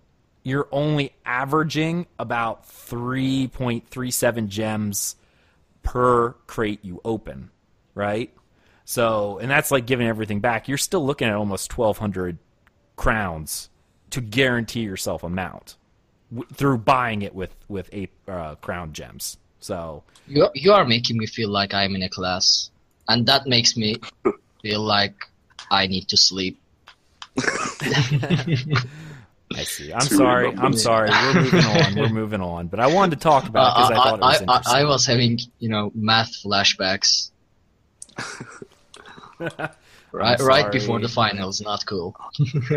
you're 0.45 0.69
only 0.73 1.15
averaging 1.25 2.07
about 2.19 2.69
3.37 2.69 4.49
gems 4.49 5.17
per 5.83 6.33
crate 6.47 6.85
you 6.85 7.01
open 7.05 7.51
right 7.95 8.35
so, 8.85 9.39
and 9.39 9.51
that's 9.51 9.71
like 9.71 9.87
giving 9.87 10.07
everything 10.07 10.41
back. 10.41 10.69
You're 10.69 10.79
still 10.79 11.05
looking 11.05 11.29
at 11.29 11.35
almost 11.35 11.77
1,200 11.77 12.39
crowns 12.97 13.71
to 14.11 14.21
guarantee 14.21 14.81
yourself 14.81 15.23
a 15.23 15.29
mount 15.29 15.77
w- 16.31 16.47
through 16.53 16.79
buying 16.79 17.23
it 17.23 17.35
with 17.35 17.55
with 17.69 17.89
eight 17.93 18.11
uh, 18.29 18.57
crown 18.57 18.93
gems. 18.93 19.39
So, 19.63 20.03
You 20.27 20.49
you 20.55 20.73
are 20.75 20.85
making 20.85 21.17
me 21.19 21.27
feel 21.27 21.49
like 21.49 21.73
I'm 21.73 21.95
in 21.95 22.03
a 22.03 22.09
class, 22.09 22.71
and 23.09 23.25
that 23.27 23.47
makes 23.47 23.77
me 23.77 23.97
feel 24.63 24.83
like 24.83 25.15
I 25.71 25.87
need 25.87 26.09
to 26.09 26.17
sleep. 26.17 26.59
I 29.55 29.65
see. 29.65 29.93
I'm 29.93 30.01
Two 30.07 30.17
sorry. 30.17 30.49
I'm 30.57 30.73
sorry. 30.77 31.11
We're 31.11 31.35
moving 31.43 31.65
on. 31.65 31.95
We're 31.95 32.09
moving 32.09 32.41
on. 32.41 32.67
But 32.69 32.81
I 32.81 32.87
wanted 32.87 33.17
to 33.19 33.23
talk 33.23 33.47
about 33.49 33.69
it 33.69 33.75
because 33.77 33.91
I, 33.91 33.95
Uh, 33.95 34.03
thought 34.05 34.19
it 34.19 34.23
was 34.23 34.23
I, 34.23 34.39
I, 34.39 34.43
interesting. 34.43 34.75
I 34.75 34.85
was 34.85 35.07
having 35.07 35.39
you 35.59 35.69
know 35.69 35.93
math 35.95 36.33
flashbacks. 36.43 37.31
right, 40.13 40.41
right 40.41 40.73
before 40.73 41.01
the 41.01 41.09
finals, 41.09 41.61
not 41.61 41.85
cool. 41.87 42.17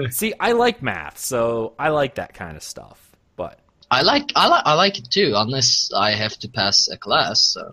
see, 0.09 0.33
I 0.39 0.51
like 0.53 0.81
math, 0.81 1.17
so 1.17 1.73
I 1.79 1.89
like 1.89 2.15
that 2.15 2.33
kind 2.33 2.55
of 2.57 2.63
stuff. 2.63 3.04
I 3.95 4.01
like 4.01 4.33
I 4.35 4.47
like 4.47 4.63
I 4.65 4.73
like 4.73 4.97
it 4.97 5.09
too, 5.09 5.31
unless 5.37 5.89
I 5.95 6.11
have 6.11 6.35
to 6.39 6.49
pass 6.49 6.89
a 6.89 6.97
class. 6.97 7.39
So. 7.55 7.71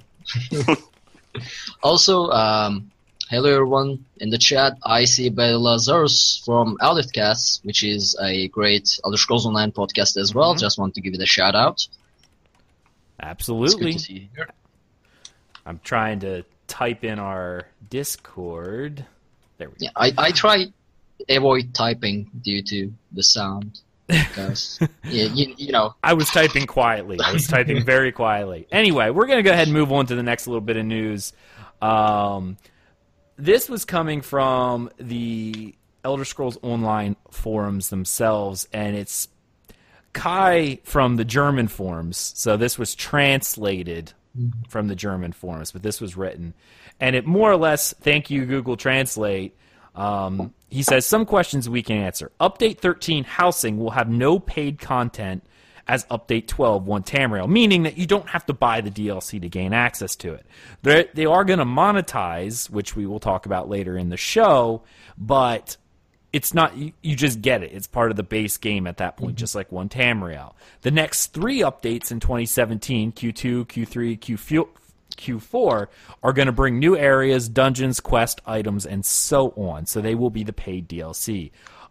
also, 1.83 2.31
um, 2.31 2.93
hello 3.29 3.51
everyone 3.53 4.05
in 4.19 4.31
the 4.31 4.39
chat. 4.39 4.75
I 4.85 5.05
see 5.05 5.31
Belazarus 5.31 6.45
from 6.45 6.77
Elitcast, 6.81 7.65
which 7.65 7.83
is 7.83 8.17
a 8.23 8.47
great 8.49 9.01
Elder 9.05 9.17
Scrolls 9.17 9.47
Online 9.47 9.73
podcast 9.73 10.17
as 10.17 10.33
well. 10.33 10.55
Mhm. 10.55 10.61
Just 10.61 10.79
want 10.79 10.95
to 10.95 11.01
give 11.01 11.13
it 11.13 11.21
a 11.21 11.27
shout 11.27 11.57
out. 11.57 11.89
Absolutely, 13.21 13.95
to 13.95 13.99
see 13.99 14.13
you 14.13 14.29
here. 14.37 14.49
I'm 15.67 15.81
trying 15.83 16.21
to 16.21 16.45
type 16.69 17.03
in 17.03 17.19
our 17.19 17.67
Discord. 17.91 19.05
There 19.59 19.71
we 19.71 19.75
go. 19.75 19.79
Yeah, 19.87 19.91
I, 19.97 20.13
I 20.17 20.31
try 20.31 20.67
avoid 21.29 21.75
typing 21.75 22.31
due 22.43 22.63
to 22.63 22.93
the 23.11 23.25
sound 23.25 23.81
because 24.13 24.79
yeah, 25.05 25.25
you, 25.25 25.55
you 25.57 25.73
know 25.73 25.95
I 26.03 26.15
was 26.15 26.29
typing 26.31 26.67
quietly. 26.67 27.19
I 27.25 27.33
was 27.33 27.47
typing 27.47 27.85
very 27.85 28.13
quietly. 28.13 28.67
Anyway, 28.71 29.11
we're 29.11 29.27
going 29.27 29.39
to 29.39 29.43
go 29.43 29.53
ahead 29.53 29.69
and 29.69 29.73
move 29.73 29.93
on 29.93 30.07
to 30.07 30.15
the 30.15 30.23
next 30.23 30.47
little 30.47 30.61
bit 30.61 30.77
of 30.77 30.85
news. 30.85 31.33
Um, 31.81 32.59
this 33.37 33.69
was 33.69 33.85
coming 33.85 34.21
from 34.21 34.91
the 34.99 35.75
Elder 36.05 36.25
Scrolls 36.25 36.59
Online 36.63 37.17
forums 37.31 37.91
themselves, 37.91 38.69
and 38.73 38.97
it's 38.97 39.29
Kai 40.13 40.79
from 40.85 41.17
the 41.17 41.25
German 41.25 41.69
forums. 41.69 42.33
So 42.37 42.57
this 42.57 42.79
was 42.79 42.95
translated 42.95 44.13
from 44.69 44.89
the 44.89 44.95
German 44.95 45.33
forums, 45.33 45.73
but 45.73 45.83
this 45.83 46.01
was 46.01 46.17
written. 46.17 46.55
And 47.01 47.17
it 47.17 47.27
more 47.27 47.51
or 47.51 47.57
less, 47.57 47.95
thank 48.01 48.31
you, 48.31 48.45
Google 48.47 48.77
Translate. 48.77 49.57
Um, 49.95 50.55
he 50.73 50.83
says 50.83 51.05
some 51.05 51.27
questions 51.27 51.69
we 51.69 51.83
can 51.83 51.99
answer. 51.99 52.33
Update 52.41 52.79
13 52.79 53.25
housing 53.25 53.77
will 53.77 53.91
have 53.91 54.09
no 54.09 54.39
paid 54.39 54.79
content 54.79 55.45
as 55.87 56.07
Update 56.07 56.47
12 56.47 56.87
One 56.87 57.03
Tamriel, 57.03 57.47
meaning 57.47 57.83
that 57.83 57.99
you 57.99 58.07
don't 58.07 58.29
have 58.31 58.47
to 58.47 58.55
buy 58.55 58.81
the 58.81 58.91
DLC 58.91 59.41
to 59.43 59.51
gain 59.51 59.75
access 59.75 60.17
to 60.17 60.33
it. 60.33 60.47
They're, 60.81 61.09
they 61.13 61.27
are 61.27 61.45
going 61.45 61.59
to 61.59 61.67
monetize, 61.67 62.71
which 62.71 62.97
we 62.97 63.05
will 63.05 63.21
talk 63.21 63.45
about 63.45 63.69
later 63.69 63.99
in 63.99 64.09
the 64.09 64.17
show, 64.17 64.83
but 65.19 65.77
it's 66.33 66.55
not 66.55 66.75
you, 66.75 66.93
you 67.03 67.17
just 67.17 67.43
get 67.43 67.63
it. 67.63 67.73
It's 67.73 67.87
part 67.87 68.11
of 68.11 68.17
the 68.17 68.23
base 68.23 68.57
game 68.57 68.87
at 68.87 68.97
that 68.97 69.19
point, 69.19 69.33
mm-hmm. 69.33 69.41
just 69.41 69.55
like 69.55 69.71
one 69.71 69.91
Tamriel. 69.91 70.55
The 70.81 70.91
next 70.91 71.35
three 71.35 71.61
updates 71.61 72.11
in 72.11 72.21
2017, 72.21 73.13
Q2, 73.13 73.67
Q3, 73.67 74.19
Q4, 75.17 75.43
Q4 75.43 75.89
are 76.23 76.33
going 76.33 76.47
to 76.47 76.53
bring 76.53 76.79
new 76.79 76.97
areas, 76.97 77.49
dungeons, 77.49 78.01
quest 78.01 78.41
items, 78.47 78.87
and 78.87 79.05
so 79.05 79.51
on. 79.51 79.87
So 79.87 80.01
they 80.01 80.15
will 80.15 80.31
be 80.31 80.45
the 80.45 80.53
paid 80.53 80.89
DLC. 80.89 81.51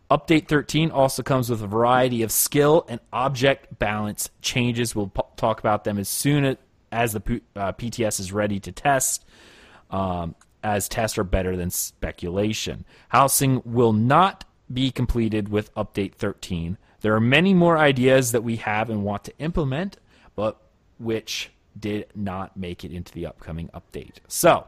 Update 0.10 0.48
13 0.48 0.92
also 0.92 1.24
comes 1.24 1.50
with 1.50 1.62
a 1.62 1.68
variety 1.68 2.22
of 2.24 2.32
skill 2.32 2.86
and 2.90 3.00
object 3.14 3.80
balance 3.80 4.30
changes. 4.42 4.94
We'll 4.94 5.08
p- 5.08 5.22
talk 5.38 5.60
about 5.60 5.86
them 5.86 5.98
as 5.98 6.10
soon 6.10 6.58
as 6.92 7.14
the 7.14 7.22
P- 7.22 7.42
uh, 7.56 7.72
PTS 7.72 8.20
is 8.20 8.34
ready 8.34 8.60
to 8.60 8.74
test 8.74 9.26
um, 9.90 10.36
as 10.64 10.90
tests 10.90 11.18
are 11.18 11.24
better 11.24 11.56
than 11.56 11.70
speculation. 11.70 12.84
Housing 13.08 13.62
will 13.64 13.94
not 13.94 14.44
be 14.72 14.92
completed 14.92 15.48
with 15.48 15.74
Update 15.76 16.16
13. 16.16 16.78
There 17.00 17.16
are 17.16 17.22
many 17.22 17.54
more 17.54 17.78
ideas 17.78 18.34
that 18.34 18.44
we 18.44 18.58
have 18.58 18.90
and 18.90 19.04
want 19.04 19.24
to 19.26 19.38
implement, 19.40 19.98
but 20.36 20.62
which 21.00 21.52
did 21.80 22.08
not 22.16 22.56
make 22.58 22.84
it 22.84 22.92
into 22.92 23.12
the 23.14 23.26
upcoming 23.26 23.70
update. 23.74 24.18
So, 24.28 24.68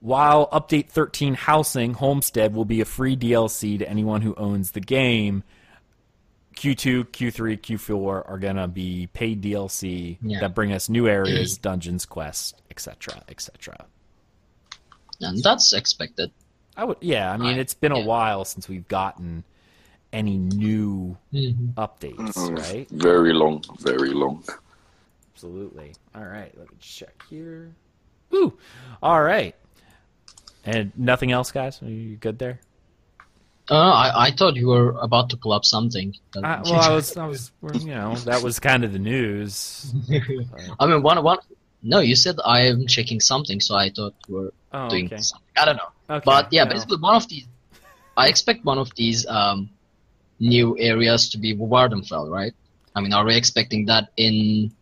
while 0.00 0.48
Update 0.50 0.88
13 0.90 1.34
Housing 1.34 1.94
Homestead 1.94 2.54
will 2.54 2.64
be 2.64 2.80
a 2.80 2.84
free 2.84 3.16
DLC 3.16 3.78
to 3.78 3.88
anyone 3.88 4.22
who 4.22 4.34
owns 4.34 4.72
the 4.72 4.80
game, 4.80 5.44
Q2, 6.56 7.04
Q3, 7.06 7.58
Q4 7.60 8.28
are 8.28 8.38
going 8.38 8.56
to 8.56 8.68
be 8.68 9.08
paid 9.12 9.40
DLC 9.42 10.18
Yeah. 10.20 10.40
that 10.40 10.54
bring 10.54 10.72
us 10.72 10.88
new 10.88 11.08
areas, 11.08 11.56
dungeons, 11.62 12.04
quests, 12.04 12.52
etc., 12.70 13.22
etc. 13.28 13.86
and 15.20 15.42
that's 15.42 15.72
expected. 15.72 16.30
I 16.76 16.84
would. 16.84 16.96
Yeah, 17.00 17.30
I 17.32 17.36
mean, 17.36 17.56
I- 17.56 17.60
it's 17.60 17.74
been 17.74 17.92
a 17.92 18.00
while 18.00 18.44
since 18.44 18.68
we've 18.68 18.88
gotten 18.88 19.44
any 20.12 20.36
new 20.36 21.16
Mhm. 21.32 21.74
updates, 21.74 22.16
Mm, 22.34 22.58
right? 22.58 22.88
Very 22.90 23.32
long, 23.32 23.62
very 23.80 24.10
long. 24.12 24.42
Absolutely. 25.34 25.94
All 26.14 26.24
right, 26.24 26.52
let 26.58 26.70
me 26.70 26.76
check 26.80 27.22
here. 27.28 27.74
Ooh, 28.34 28.56
all 29.02 29.22
right. 29.22 29.54
And 30.64 30.92
nothing 30.96 31.32
else, 31.32 31.50
guys. 31.50 31.82
Are 31.82 31.86
you 31.88 32.16
good 32.16 32.38
there? 32.38 32.60
Uh, 33.70 33.74
I, 33.76 34.26
I 34.26 34.30
thought 34.32 34.56
you 34.56 34.68
were 34.68 34.90
about 35.00 35.30
to 35.30 35.36
pull 35.36 35.52
up 35.52 35.64
something. 35.64 36.14
Uh, 36.36 36.60
well, 36.64 36.74
I 36.74 36.90
was, 36.94 37.16
I 37.16 37.26
was, 37.26 37.50
you 37.74 37.86
know, 37.94 38.14
that 38.16 38.42
was 38.42 38.58
kind 38.58 38.84
of 38.84 38.92
the 38.92 38.98
news. 38.98 39.92
I 40.80 40.86
mean, 40.86 41.02
one, 41.02 41.22
one. 41.22 41.38
No, 41.82 41.98
you 42.00 42.14
said 42.14 42.36
I 42.44 42.60
am 42.66 42.86
checking 42.86 43.20
something, 43.20 43.60
so 43.60 43.74
I 43.74 43.90
thought 43.90 44.14
you 44.28 44.34
were 44.34 44.54
Oh, 44.74 44.88
doing 44.88 45.06
okay. 45.06 45.18
something. 45.18 45.46
I 45.56 45.64
don't 45.64 45.76
know. 45.76 45.90
Okay, 46.16 46.22
But 46.24 46.52
yeah, 46.52 46.64
no. 46.64 46.70
basically 46.70 46.98
one 46.98 47.14
of 47.16 47.28
these. 47.28 47.46
I 48.16 48.28
expect 48.28 48.64
one 48.64 48.78
of 48.78 48.94
these 48.94 49.26
um, 49.26 49.70
new 50.38 50.78
areas 50.78 51.28
to 51.30 51.38
be 51.38 51.54
Vvardenfell, 51.54 52.30
right? 52.30 52.52
I 52.94 53.00
mean, 53.00 53.12
are 53.12 53.24
we 53.24 53.34
expecting 53.34 53.86
that 53.86 54.10
in 54.16 54.72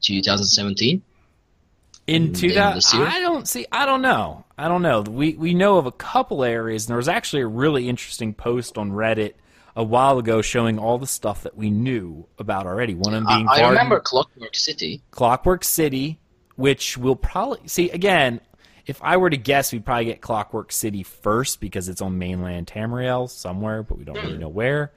2017? 0.00 1.02
into 2.06 2.46
in 2.46 2.54
that 2.54 2.82
i 2.94 3.20
don't 3.20 3.46
see 3.46 3.66
i 3.70 3.84
don't 3.84 4.00
know. 4.00 4.44
I 4.56 4.66
don't 4.66 4.82
know. 4.82 5.02
We 5.02 5.34
we 5.34 5.54
know 5.54 5.76
of 5.76 5.86
a 5.86 5.92
couple 5.92 6.42
areas 6.42 6.84
and 6.86 6.88
there 6.88 6.96
was 6.96 7.06
actually 7.06 7.42
a 7.42 7.46
really 7.46 7.88
interesting 7.88 8.34
post 8.34 8.76
on 8.76 8.90
reddit 8.90 9.34
a 9.76 9.84
while 9.84 10.18
ago 10.18 10.42
showing 10.42 10.78
all 10.80 10.98
the 10.98 11.06
stuff 11.06 11.42
that 11.44 11.56
we 11.56 11.70
knew 11.70 12.26
about 12.40 12.66
already. 12.66 12.94
One 12.96 13.14
of 13.14 13.22
them 13.24 13.26
being 13.26 13.46
I 13.48 13.58
Varden- 13.58 13.68
remember 13.70 14.00
Clockwork 14.00 14.56
City. 14.56 15.00
clockwork 15.12 15.62
city 15.64 16.18
which 16.56 16.96
we'll 16.98 17.14
probably 17.14 17.60
see 17.68 17.88
again 17.90 18.40
if 18.86 19.00
i 19.02 19.16
were 19.18 19.30
to 19.30 19.36
guess 19.36 19.70
we'd 19.72 19.84
probably 19.84 20.06
get 20.06 20.20
clockwork 20.22 20.72
city 20.72 21.02
first 21.04 21.60
because 21.60 21.88
it's 21.90 22.00
on 22.00 22.18
mainland 22.18 22.66
tamriel 22.66 23.28
somewhere 23.30 23.82
but 23.84 23.96
we 23.98 24.04
don't 24.04 24.16
really 24.16 24.38
know 24.38 24.48
where. 24.48 24.92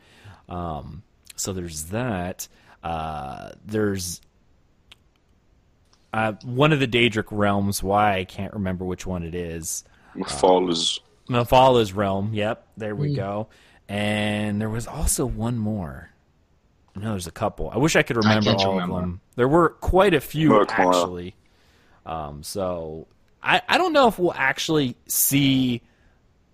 Um, 0.50 1.04
so 1.36 1.54
there's 1.54 1.84
that. 1.88 2.48
Uh, 2.84 3.52
there's 3.66 4.22
uh, 6.14 6.34
one 6.44 6.74
of 6.74 6.80
the 6.80 6.88
Daedric 6.88 7.26
realms. 7.32 7.82
Why 7.82 8.18
I 8.18 8.26
can't 8.26 8.54
remember 8.54 8.86
which 8.86 9.06
one 9.06 9.24
it 9.24 9.36
is. 9.36 9.84
Mephala's 10.16 11.00
Mephala's 11.30 11.94
realm. 11.94 12.34
Yep, 12.34 12.68
there 12.78 12.96
we 12.96 13.14
go. 13.16 13.48
And 13.88 14.62
there 14.62 14.70
was 14.70 14.88
also 14.88 15.26
one 15.26 15.58
more. 15.58 16.10
No, 16.96 17.12
there's 17.12 17.28
a 17.28 17.32
couple. 17.32 17.70
I 17.70 17.78
wish 17.78 17.96
I 17.96 18.04
could 18.04 18.18
remember 18.18 18.52
can't 18.52 18.66
all 18.66 18.74
remember. 18.74 18.96
of 18.96 19.02
them. 19.02 19.22
There 19.36 19.48
were 19.48 19.70
quite 19.70 20.14
a 20.14 20.20
few 20.22 20.50
Murkmire. 20.50 20.88
actually. 20.88 21.36
Um, 22.06 22.44
so 22.44 23.08
I 23.42 23.62
I 23.68 23.78
don't 23.78 23.94
know 23.94 24.08
if 24.08 24.20
we'll 24.20 24.34
actually 24.34 24.98
see 25.08 25.82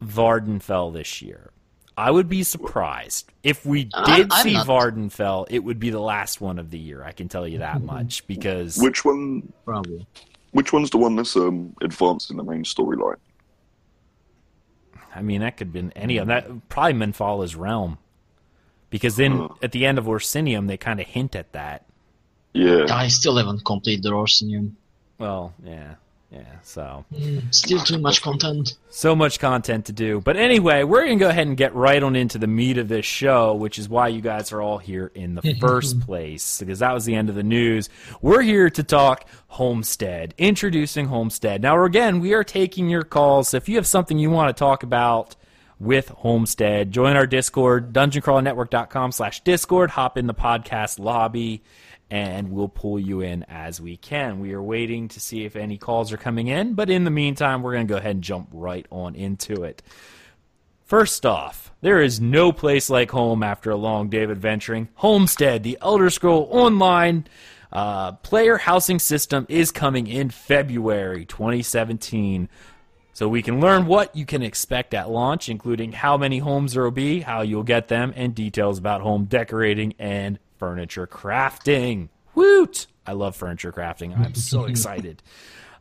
Vvardenfell 0.04 0.94
this 0.94 1.22
year. 1.22 1.52
I 1.98 2.12
would 2.12 2.30
be 2.30 2.44
surprised 2.44 3.32
if 3.42 3.66
we 3.66 3.90
I'm- 3.94 4.06
did 4.22 4.28
I'm 4.32 4.44
see 4.44 4.54
not. 4.54 4.68
Vvardenfell. 4.68 5.48
It 5.50 5.64
would 5.64 5.80
be 5.80 5.90
the 5.90 6.00
last 6.00 6.40
one 6.40 6.60
of 6.60 6.70
the 6.70 6.78
year. 6.78 7.04
I 7.04 7.12
can 7.12 7.28
tell 7.28 7.48
you 7.48 7.58
that 7.60 7.82
much 7.82 8.26
because 8.28 8.78
which 8.78 9.04
one? 9.04 9.52
Probably. 9.66 10.06
Which 10.52 10.72
one's 10.72 10.92
the 10.92 10.98
one 11.00 11.16
that's 11.16 11.36
um 11.36 11.76
advanced 11.82 12.30
in 12.30 12.38
the 12.38 12.44
main 12.44 12.64
storyline? 12.64 13.18
I 15.16 15.22
mean, 15.24 15.42
that 15.42 15.58
could 15.58 15.68
have 15.68 15.74
been 15.74 15.92
any 15.96 16.18
of 16.18 16.28
that. 16.28 16.70
Probably 16.70 16.94
Mephala's 16.94 17.56
realm, 17.56 17.98
because 18.92 19.16
then 19.16 19.50
at 19.64 19.72
the 19.72 19.86
end 19.88 19.98
of 19.98 20.06
Orsinium, 20.06 20.68
they 20.68 20.78
kind 20.78 21.00
of 21.00 21.08
hint 21.08 21.36
at 21.36 21.52
that. 21.54 21.86
Yeah, 22.54 22.86
I 22.92 23.08
still 23.08 23.36
haven't 23.38 23.66
completed 23.66 24.04
the 24.04 24.12
Orsinium. 24.12 24.74
Well, 25.18 25.54
yeah, 25.64 25.96
yeah. 26.32 26.60
So 26.62 27.06
Still 27.52 27.80
too 27.80 28.00
much 28.00 28.22
content. 28.22 28.76
so 28.90 29.16
much 29.16 29.40
content 29.40 29.86
to 29.86 29.94
do. 29.94 30.20
But 30.20 30.36
anyway, 30.36 30.84
we're 30.84 31.04
gonna 31.06 31.16
go 31.16 31.30
ahead 31.30 31.48
and 31.48 31.56
get 31.56 31.74
right 31.74 32.04
on 32.04 32.16
into 32.16 32.38
the 32.38 32.48
meat 32.48 32.78
of 32.78 32.88
this 32.90 33.06
show, 33.06 33.54
which 33.54 33.80
is 33.80 33.88
why 33.88 34.10
you 34.10 34.22
guys 34.22 34.52
are 34.52 34.62
all 34.62 34.78
here 34.78 35.10
in 35.16 35.36
the 35.36 35.56
first 35.62 36.02
place, 36.02 36.60
because 36.60 36.80
that 36.80 36.94
was 36.94 37.06
the 37.06 37.16
end 37.16 37.30
of 37.30 37.36
the 37.36 37.44
news. 37.44 37.90
We're 38.22 38.42
here 38.42 38.70
to 38.72 38.84
talk 38.84 39.26
Homestead, 39.48 40.34
introducing 40.38 41.08
Homestead. 41.08 41.62
Now, 41.62 41.82
again, 41.84 42.20
we 42.20 42.34
are 42.34 42.44
taking 42.44 42.90
your 42.90 43.04
calls. 43.04 43.50
So 43.50 43.58
if 43.58 43.70
you 43.70 43.76
have 43.78 43.88
something 43.88 44.20
you 44.20 44.30
want 44.30 44.50
to 44.56 44.60
talk 44.60 44.84
about 44.84 45.36
with 45.80 46.10
Homestead, 46.10 46.92
join 46.92 47.16
our 47.16 47.28
Discord, 47.28 47.94
dungeoncrawlnetwork.com 47.94 49.12
slash 49.12 49.42
Discord, 49.42 49.92
hop 49.92 50.18
in 50.18 50.28
the 50.28 50.34
podcast 50.34 51.00
lobby, 51.00 51.64
and 52.10 52.52
we'll 52.52 52.70
pull 52.70 53.00
you 53.00 53.22
in 53.22 53.44
as 53.50 53.82
we 53.82 53.98
can. 53.98 54.40
We 54.40 54.54
are 54.54 54.62
waiting 54.62 55.08
to 55.10 55.20
see 55.20 55.46
if 55.46 55.56
any 55.56 55.78
calls 55.78 56.14
are 56.14 56.18
coming 56.18 56.48
in, 56.48 56.74
but 56.74 56.90
in 56.90 57.04
the 57.04 57.12
meantime, 57.12 57.62
we're 57.62 57.74
going 57.74 57.88
to 57.88 57.94
go 57.94 57.98
ahead 57.98 58.16
and 58.16 58.24
jump 58.24 58.50
right 58.52 58.86
on 58.90 59.16
into 59.16 59.64
it. 59.64 59.82
First 60.86 61.26
off, 61.26 61.74
there 61.82 62.02
is 62.02 62.22
no 62.22 62.54
place 62.54 62.90
like 62.90 63.12
home 63.12 63.44
after 63.44 63.72
a 63.72 63.76
long 63.76 64.08
day 64.08 64.24
of 64.24 64.32
adventuring. 64.32 64.88
Homestead, 64.96 65.64
the 65.64 65.78
Elder 65.82 66.10
Scroll 66.10 66.48
Online 66.50 67.26
uh, 67.74 68.14
player 68.14 68.58
housing 68.58 69.00
system, 69.00 69.46
is 69.50 69.72
coming 69.72 70.08
in 70.08 70.30
February 70.30 71.26
2017. 71.26 72.48
So 73.12 73.28
we 73.28 73.42
can 73.42 73.60
learn 73.60 73.86
what 73.86 74.16
you 74.16 74.26
can 74.26 74.44
expect 74.44 74.94
at 74.94 75.10
launch, 75.10 75.50
including 75.50 75.92
how 75.92 76.18
many 76.18 76.38
homes 76.40 76.74
there 76.74 76.84
will 76.84 76.92
be, 76.92 77.20
how 77.20 77.42
you'll 77.42 77.64
get 77.64 77.90
them, 77.90 78.14
and 78.16 78.34
details 78.34 78.78
about 78.78 79.02
home 79.02 79.26
decorating 79.26 79.94
and 80.00 80.40
furniture 80.58 81.08
crafting. 81.08 82.10
Woot! 82.36 82.88
I 83.06 83.14
love 83.14 83.36
furniture 83.36 83.72
crafting. 83.72 84.18
I'm 84.18 84.36
so 84.36 84.66
excited. 84.66 85.24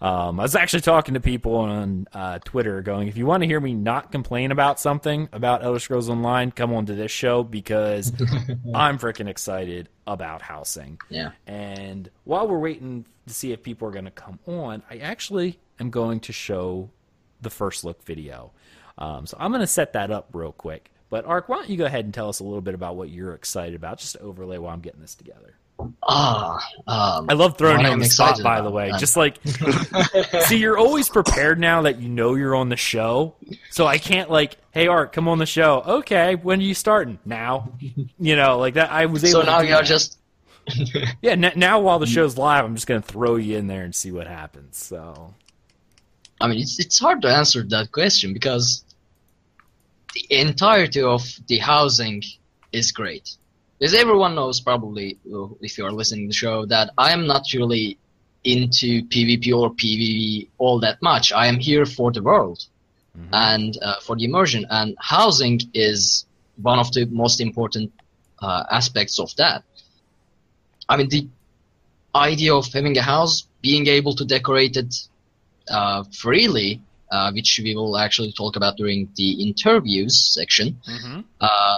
Um, 0.01 0.39
I 0.39 0.43
was 0.43 0.55
actually 0.55 0.83
talking 0.83 1.15
to 1.15 1.21
people 1.21 1.57
on 1.57 2.07
uh, 2.13 2.39
Twitter, 2.45 2.83
going, 2.83 3.09
"If 3.09 3.17
you 3.17 3.27
want 3.27 3.43
to 3.43 3.47
hear 3.47 3.61
me 3.61 3.75
not 3.75 4.13
complain 4.13 4.51
about 4.51 4.79
something 4.79 5.29
about 5.33 5.65
Elder 5.65 5.79
Scrolls 5.79 6.11
Online, 6.11 6.51
come 6.53 6.73
on 6.75 6.87
to 6.87 6.95
this 6.95 7.11
show 7.11 7.43
because 7.43 8.13
I'm 8.75 8.99
freaking 8.99 9.29
excited 9.29 9.89
about 10.07 10.43
housing." 10.43 11.01
Yeah. 11.09 11.31
And 11.47 12.11
while 12.25 12.47
we're 12.47 12.59
waiting 12.59 13.07
to 13.27 13.35
see 13.35 13.53
if 13.53 13.63
people 13.63 13.89
are 13.89 13.93
going 13.93 14.05
to 14.05 14.11
come 14.11 14.39
on, 14.47 14.83
I 14.91 14.99
actually 14.99 15.59
am 15.81 15.91
going 15.91 16.21
to 16.21 16.33
show 16.33 16.91
the 17.41 17.51
first 17.51 17.85
look 17.85 18.05
video. 18.05 18.53
Um, 18.99 19.27
so 19.27 19.37
I'm 19.41 19.51
going 19.51 19.61
to 19.61 19.67
set 19.67 19.93
that 19.95 20.11
up 20.11 20.29
real 20.33 20.53
quick. 20.53 20.91
But 21.17 21.25
Ark, 21.25 21.49
why 21.49 21.57
don't 21.57 21.71
you 21.71 21.79
go 21.79 21.87
ahead 21.87 22.05
and 22.05 22.13
tell 22.13 22.29
us 22.29 22.41
a 22.41 22.45
little 22.45 22.61
bit 22.61 22.75
about 22.75 22.95
what 22.97 23.09
you're 23.09 23.33
excited 23.33 23.75
about, 23.75 23.97
just 24.01 24.13
to 24.17 24.21
overlay 24.21 24.59
while 24.59 24.75
I'm 24.75 24.83
getting 24.83 25.01
this 25.01 25.15
together. 25.15 25.55
Ah, 26.03 26.59
um, 26.87 27.25
I 27.31 27.33
love 27.33 27.57
throwing 27.57 27.81
you 27.81 27.87
on 27.87 28.01
the 28.01 28.05
spot, 28.05 28.39
by 28.43 28.61
the 28.61 28.69
way. 28.71 28.91
uh, 28.91 28.99
Just 28.99 29.17
like, 29.17 29.39
see, 30.43 30.59
you're 30.59 30.77
always 30.77 31.09
prepared 31.09 31.59
now 31.59 31.81
that 31.83 31.99
you 32.03 32.11
know 32.11 32.35
you're 32.35 32.55
on 32.55 32.69
the 32.69 32.77
show. 32.77 33.35
So 33.71 33.87
I 33.87 33.97
can't 33.97 34.31
like, 34.31 34.59
hey, 34.73 34.89
Art, 34.89 35.15
come 35.15 35.27
on 35.27 35.39
the 35.39 35.47
show. 35.47 35.83
Okay, 35.87 36.35
when 36.35 36.61
are 36.61 36.63
you 36.65 36.75
starting? 36.75 37.19
Now. 37.25 37.73
You 38.19 38.37
know, 38.37 38.59
like 38.59 38.75
that. 38.75 38.91
I 38.93 39.07
was 39.07 39.25
able. 39.25 39.41
so 39.41 39.47
now 39.47 39.61
you 39.63 39.73
are 39.73 39.79
that. 39.81 39.87
just 39.87 40.19
yeah. 41.23 41.31
N- 41.31 41.53
now 41.57 41.81
while 41.81 41.99
the 41.99 42.07
show's 42.07 42.37
live, 42.37 42.63
I'm 42.63 42.75
just 42.75 42.87
gonna 42.87 43.01
throw 43.01 43.37
you 43.37 43.57
in 43.57 43.69
there 43.69 43.85
and 43.85 43.95
see 43.95 44.13
what 44.13 44.27
happens. 44.27 44.77
So 44.77 45.33
I 46.43 46.49
mean, 46.49 46.59
it's 46.61 46.79
it's 46.79 46.99
hard 46.99 47.23
to 47.23 47.29
answer 47.35 47.63
that 47.63 47.91
question 47.91 48.35
because 48.35 48.83
the 50.17 50.41
entirety 50.41 51.03
of 51.03 51.23
the 51.47 51.59
housing 51.59 52.23
is 52.73 52.91
great. 52.91 53.37
As 53.83 53.93
everyone 53.93 54.35
knows, 54.35 54.61
probably 54.61 55.19
uh, 55.33 55.49
if 55.61 55.77
you 55.77 55.85
are 55.85 55.93
listening 55.93 56.25
to 56.25 56.29
the 56.29 56.35
show, 56.47 56.65
that 56.67 56.91
I 56.97 57.13
am 57.13 57.27
not 57.27 57.45
really 57.53 57.99
into 58.45 59.03
PvP 59.13 59.53
or 59.53 59.71
PvE 59.81 60.49
all 60.59 60.81
that 60.81 61.03
much. 61.03 61.33
I 61.33 61.47
am 61.49 61.59
here 61.59 61.85
for 61.85 62.11
the 62.13 62.23
world 62.23 62.65
and 63.33 63.77
uh, 63.83 63.99
for 64.01 64.15
the 64.17 64.25
immersion, 64.25 64.67
and 64.71 64.97
housing 65.01 65.61
is 65.75 66.27
one 66.63 66.79
of 66.79 66.93
the 66.93 67.07
most 67.07 67.41
important 67.41 67.91
uh, 68.41 68.65
aspects 68.71 69.19
of 69.19 69.35
that. 69.37 69.65
I 70.89 70.97
mean, 70.97 71.09
the 71.09 71.27
idea 72.15 72.55
of 72.55 72.73
having 72.73 72.97
a 72.97 73.03
house, 73.03 73.47
being 73.63 73.87
able 73.87 74.15
to 74.15 74.25
decorate 74.25 74.77
it 74.77 74.95
uh, 75.69 76.05
freely, 76.23 76.81
uh, 77.11 77.31
which 77.33 77.61
we 77.63 77.75
will 77.75 77.97
actually 77.99 78.33
talk 78.33 78.57
about 78.57 78.77
during 78.77 79.09
the 79.17 79.31
interviews 79.43 80.15
section. 80.35 80.81
Mhm. 80.89 81.25
Uh, 81.41 81.77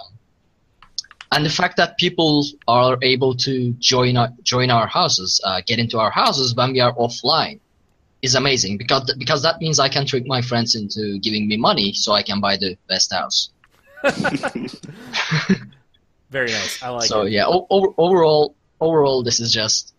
and 1.33 1.45
the 1.45 1.51
fact 1.51 1.77
that 1.77 1.99
people 1.99 2.45
are 2.67 2.97
able 3.03 3.35
to 3.35 3.73
join 3.79 4.17
our, 4.17 4.31
join 4.43 4.71
our 4.71 4.87
houses, 4.87 5.41
uh, 5.45 5.61
get 5.67 5.79
into 5.79 5.99
our 5.99 6.11
houses 6.11 6.55
when 6.55 6.73
we 6.73 6.81
are 6.81 6.95
offline, 6.95 7.61
is 8.23 8.35
amazing 8.35 8.77
because 8.79 9.15
because 9.19 9.43
that 9.43 9.61
means 9.61 9.79
I 9.79 9.89
can 9.89 10.05
trick 10.05 10.27
my 10.27 10.43
friends 10.43 10.75
into 10.75 11.19
giving 11.21 11.47
me 11.47 11.57
money 11.57 11.93
so 11.93 12.13
I 12.13 12.23
can 12.23 12.41
buy 12.41 12.57
the 12.57 12.77
best 12.89 13.13
house. 13.13 13.51
very 16.31 16.51
nice. 16.51 16.83
I 16.83 16.89
like 16.89 17.09
so 17.09 17.23
it. 17.23 17.33
yeah, 17.33 17.47
o- 17.47 17.67
over, 17.71 17.89
overall, 17.97 18.55
overall, 18.81 19.23
this 19.23 19.39
is 19.41 19.53
just 19.53 19.95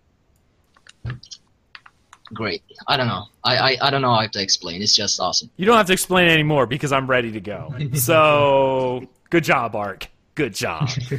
great. 2.33 2.63
I 2.87 2.97
don't 2.97 3.07
know. 3.07 3.25
I, 3.43 3.57
I, 3.57 3.77
I 3.81 3.89
don't 3.89 4.01
know 4.01 4.13
how 4.13 4.25
to 4.25 4.41
explain. 4.41 4.81
It's 4.81 4.95
just 4.95 5.19
awesome. 5.19 5.49
You 5.57 5.65
don't 5.65 5.77
have 5.77 5.87
to 5.87 5.93
explain 5.93 6.29
anymore 6.29 6.65
because 6.65 6.91
I'm 6.91 7.07
ready 7.07 7.31
to 7.31 7.41
go. 7.41 7.73
so 7.93 9.07
good 9.29 9.43
job, 9.43 9.75
Ark. 9.75 10.07
Good 10.35 10.53
job. 10.53 10.89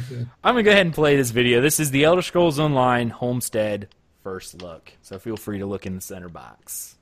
I'm 0.43 0.55
gonna 0.55 0.63
go 0.63 0.71
ahead 0.71 0.85
and 0.85 0.95
play 0.95 1.15
this 1.15 1.31
video. 1.31 1.61
This 1.61 1.79
is 1.79 1.91
the 1.91 2.05
Elder 2.05 2.21
Scrolls 2.21 2.59
Online 2.59 3.09
Homestead 3.09 3.89
first 4.23 4.61
look. 4.61 4.91
So 5.01 5.19
feel 5.19 5.37
free 5.37 5.59
to 5.59 5.65
look 5.65 5.85
in 5.85 5.95
the 5.95 6.01
center 6.01 6.29
box. 6.29 6.95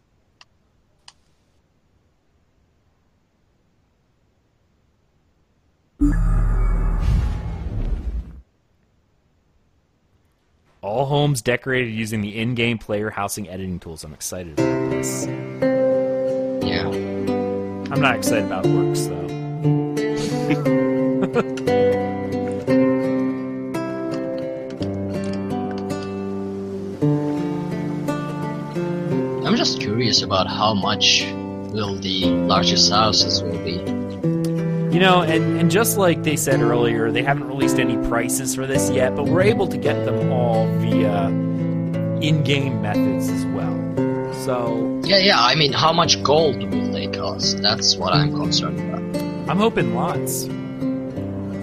All 10.81 11.07
homes 11.07 11.41
decorated 11.41 11.91
using 11.91 12.21
the 12.21 12.39
in-game 12.39 12.77
player 12.77 13.09
housing 13.09 13.49
editing 13.49 13.81
tools. 13.81 14.05
I'm 14.05 14.13
excited 14.13 14.53
about 14.53 14.91
this. 14.91 15.25
Yeah. 16.65 16.87
I'm 17.91 17.99
not 17.99 18.15
excited 18.15 18.45
about 18.45 18.65
works 18.65 19.07
though. 19.07 19.27
I'm 29.45 29.57
just 29.57 29.81
curious 29.81 30.21
about 30.21 30.47
how 30.47 30.73
much 30.73 31.25
will 31.73 31.97
the 31.99 32.27
largest 32.27 32.89
houses 32.89 33.43
will 33.43 33.61
be. 33.65 33.98
You 34.91 34.99
know, 34.99 35.21
and, 35.21 35.59
and 35.59 35.69
just 35.69 35.97
like 35.97 36.23
they 36.23 36.35
said 36.35 36.61
earlier, 36.61 37.11
they 37.11 37.21
haven't 37.21 37.47
released 37.47 37.77
any 37.79 37.95
prices 38.07 38.55
for 38.55 38.65
this 38.65 38.89
yet, 38.89 39.15
but 39.15 39.25
we're 39.25 39.41
able 39.43 39.67
to 39.67 39.77
get 39.77 40.03
them 40.05 40.31
all 40.31 40.65
via 40.79 41.27
in-game 42.21 42.81
methods 42.81 43.29
as 43.29 43.45
well. 43.47 43.75
So 44.45 44.99
Yeah, 45.05 45.17
yeah. 45.19 45.39
I 45.39 45.53
mean, 45.55 45.73
how 45.73 45.93
much 45.93 46.21
gold 46.23 46.57
will 46.73 46.91
they 46.91 47.07
cost? 47.07 47.61
That's 47.61 47.97
what 47.97 48.13
I'm 48.13 48.33
concerned 48.35 48.79
about. 48.79 49.49
I'm 49.49 49.57
hoping 49.57 49.93
lots. 49.93 50.45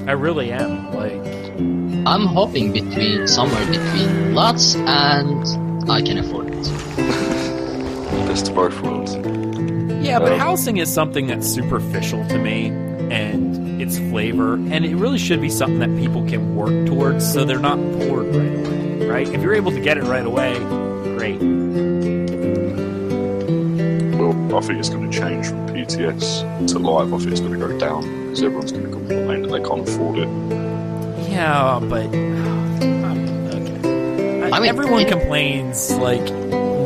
I 0.08 0.12
really 0.12 0.52
am. 0.52 0.92
Like, 0.94 1.24
I'm 2.06 2.26
hoping 2.26 2.72
between 2.72 3.26
somewhere 3.26 3.66
between 3.66 4.34
lots 4.34 4.76
and 4.76 5.90
I 5.90 6.00
can 6.00 6.18
afford 6.18 6.46
it. 6.48 6.62
Best 8.28 8.48
of 8.48 8.54
both 8.54 8.80
worlds. 8.82 9.14
yeah, 10.06 10.20
but 10.20 10.32
Um, 10.34 10.38
housing 10.38 10.76
is 10.76 10.92
something 10.92 11.26
that's 11.26 11.46
superficial 11.48 12.24
to 12.28 12.38
me, 12.38 12.70
and 13.12 13.80
its 13.80 13.98
flavor, 13.98 14.54
and 14.54 14.84
it 14.84 14.94
really 14.96 15.18
should 15.18 15.40
be 15.40 15.48
something 15.50 15.78
that 15.80 15.94
people 16.02 16.24
can 16.26 16.54
work 16.56 16.86
towards, 16.86 17.30
so 17.30 17.44
they're 17.44 17.58
not 17.58 17.76
bored 17.76 18.26
right 18.34 18.66
away. 18.66 19.06
Right? 19.06 19.28
If 19.28 19.42
you're 19.42 19.54
able 19.54 19.70
to 19.72 19.80
get 19.80 19.96
it 19.98 20.04
right 20.04 20.24
away, 20.26 20.54
great. 21.16 21.40
Well, 24.16 24.56
I 24.56 24.60
think 24.60 24.78
it's 24.78 24.88
going 24.88 25.10
to 25.10 25.18
change 25.20 25.46
from 25.48 25.66
PTS 25.68 26.68
to 26.68 26.78
live. 26.78 27.12
I 27.12 27.18
think 27.18 27.30
it's 27.30 27.40
going 27.40 27.52
to 27.52 27.58
go 27.58 27.78
down 27.78 28.02
because 28.24 28.42
everyone's 28.42 28.72
going 28.72 28.84
to 28.84 28.90
complain 28.90 29.42
that 29.42 29.48
they 29.50 29.60
can't 29.62 29.86
afford 29.88 30.18
it. 30.18 30.28
Yeah, 31.30 31.78
but 31.82 32.06
okay. 33.54 34.50
I 34.52 34.58
mean, 34.60 34.68
everyone 34.68 35.02
it- 35.02 35.08
complains 35.08 35.90
like 35.92 36.26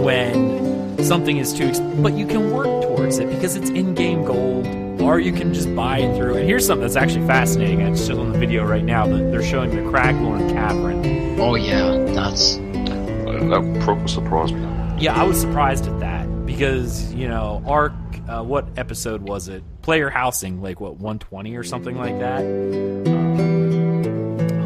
when 0.05 1.03
something 1.05 1.37
is 1.39 1.53
too, 1.55 1.65
ex- 1.67 1.81
but 1.81 2.15
you 2.15 2.27
can 2.27 2.51
work 2.51 2.67
towards 2.83 3.19
it 3.19 3.29
because 3.31 3.57
it's 3.57 3.71
in-game 3.71 4.25
gold, 4.25 4.67
or 5.01 5.19
you 5.19 5.33
can 5.33 5.53
just 5.55 5.75
buy 5.75 5.99
it 5.99 6.15
through. 6.17 6.35
And 6.37 6.47
here's 6.49 6.67
something 6.67 6.83
that's 6.83 6.97
actually 6.97 7.27
fascinating. 7.27 7.81
It's 7.81 8.07
just 8.07 8.19
on 8.19 8.33
the 8.33 8.39
video 8.39 8.65
right 8.65 8.85
now. 8.85 9.07
but 9.07 9.31
they're 9.31 9.43
showing 9.43 9.71
the 9.71 9.83
Craglorn 9.91 10.51
Cavern. 10.53 11.39
Oh 11.41 11.55
yeah, 11.55 11.97
that's 12.15 12.57
that 12.57 13.81
proper 13.83 14.07
surprised 14.09 14.55
me. 14.55 14.67
Yeah, 14.99 15.15
I 15.15 15.23
was 15.25 15.41
surprised 15.41 15.87
at 15.87 15.99
that 16.01 16.27
because 16.47 17.13
you 17.15 17.29
know, 17.29 17.63
Arc. 17.67 17.93
Uh, 18.29 18.43
what 18.45 18.69
episode 18.77 19.23
was 19.23 19.49
it? 19.49 19.65
Player 19.83 20.09
housing, 20.09 20.63
like 20.63 20.81
what 20.81 20.95
120 20.99 21.57
or 21.57 21.65
something 21.65 21.97
like 21.97 22.17
that. 22.21 22.43
Um, 22.43 23.05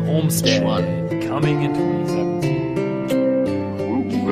Homestead 0.04 0.62
one? 0.64 1.22
coming 1.22 1.62
in 1.62 1.72
2017. 1.72 3.80
Ooh. 3.80 4.30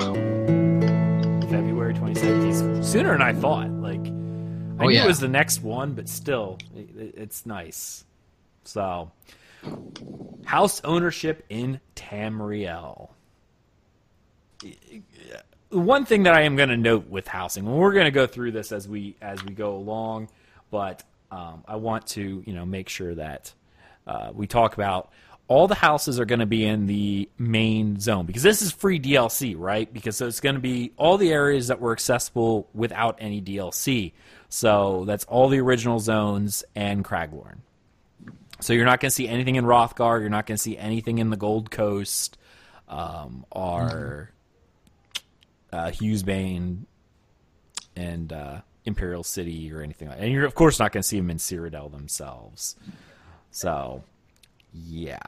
February 1.49 1.95
2017. 1.95 2.83
Sooner 2.85 3.12
than 3.12 3.23
I 3.23 3.33
thought. 3.33 3.71
I 4.83 4.85
Oh, 4.85 4.88
knew 4.88 4.95
yeah. 4.97 5.05
it 5.05 5.07
was 5.07 5.21
the 5.21 5.29
next 5.29 5.62
one, 5.62 5.92
but 5.95 6.09
still, 6.09 6.59
it, 6.77 7.14
it's 7.16 7.47
nice. 7.47 8.05
So, 8.64 9.11
house 10.45 10.81
ownership 10.85 11.45
in 11.49 11.81
Tamriel. 11.97 13.11
One 15.71 16.05
thing 16.05 16.25
that 16.25 16.35
I 16.35 16.42
am 16.42 16.55
going 16.57 16.68
to 16.68 16.77
note 16.77 17.09
with 17.09 17.27
housing, 17.27 17.66
and 17.66 17.77
we're 17.77 17.92
going 17.95 18.05
to 18.05 18.11
go 18.11 18.27
through 18.27 18.53
this 18.53 18.73
as 18.73 18.87
we 18.87 19.16
as 19.23 19.42
we 19.45 19.55
go 19.55 19.75
along, 19.75 20.29
but 20.71 21.03
um, 21.31 21.64
I 21.66 21.77
want 21.77 22.07
to 22.09 22.42
you 22.47 22.53
know 22.53 22.66
make 22.66 22.88
sure 22.90 23.14
that 23.14 23.53
uh, 24.07 24.31
we 24.35 24.47
talk 24.47 24.75
about 24.75 25.11
all 25.49 25.69
the 25.69 25.75
houses 25.75 26.19
are 26.19 26.25
going 26.25 26.41
to 26.41 26.47
be 26.47 26.65
in 26.65 26.87
the 26.87 27.29
main 27.39 27.99
zone 28.01 28.27
because 28.27 28.43
this 28.43 28.63
is 28.63 28.73
free 28.73 28.99
DLC, 28.99 29.55
right? 29.59 29.93
Because 29.93 30.21
it's 30.21 30.41
going 30.41 30.55
to 30.55 30.61
be 30.61 30.93
all 30.97 31.19
the 31.19 31.33
areas 31.33 31.69
that 31.69 31.81
were 31.81 31.93
accessible 31.93 32.69
without 32.73 33.17
any 33.21 33.43
DLC. 33.43 34.13
So 34.49 35.05
that's 35.07 35.25
all 35.25 35.49
the 35.49 35.61
original 35.61 35.99
zones 35.99 36.65
and 36.75 37.05
Craglorn. 37.05 37.59
So 38.61 38.73
you're 38.73 38.87
not 38.87 39.01
going 39.01 39.11
to 39.11 39.15
see 39.15 39.29
anything 39.29 39.57
in 39.57 39.65
Wrothgar. 39.65 40.21
You're 40.21 40.31
not 40.31 40.47
going 40.47 40.57
to 40.57 40.63
see 40.63 40.79
anything 40.79 41.19
in 41.19 41.31
the 41.31 41.37
Gold 41.37 41.71
Coast 41.71 42.39
um, 42.89 43.45
or 43.51 44.31
uh, 45.73 45.91
Hew's 45.91 46.23
Bane 46.23 46.87
and 47.97 48.33
uh, 48.33 48.61
Imperial 48.85 49.25
City 49.25 49.73
or 49.73 49.81
anything 49.81 50.09
like 50.09 50.19
that. 50.19 50.25
And 50.25 50.33
you're, 50.33 50.45
of 50.45 50.55
course, 50.55 50.79
not 50.79 50.93
going 50.93 51.03
to 51.03 51.09
see 51.09 51.17
them 51.17 51.31
in 51.31 51.39
Cyrodiil 51.39 51.91
themselves. 51.91 52.77
So, 53.51 54.05
yeah. 54.73 55.21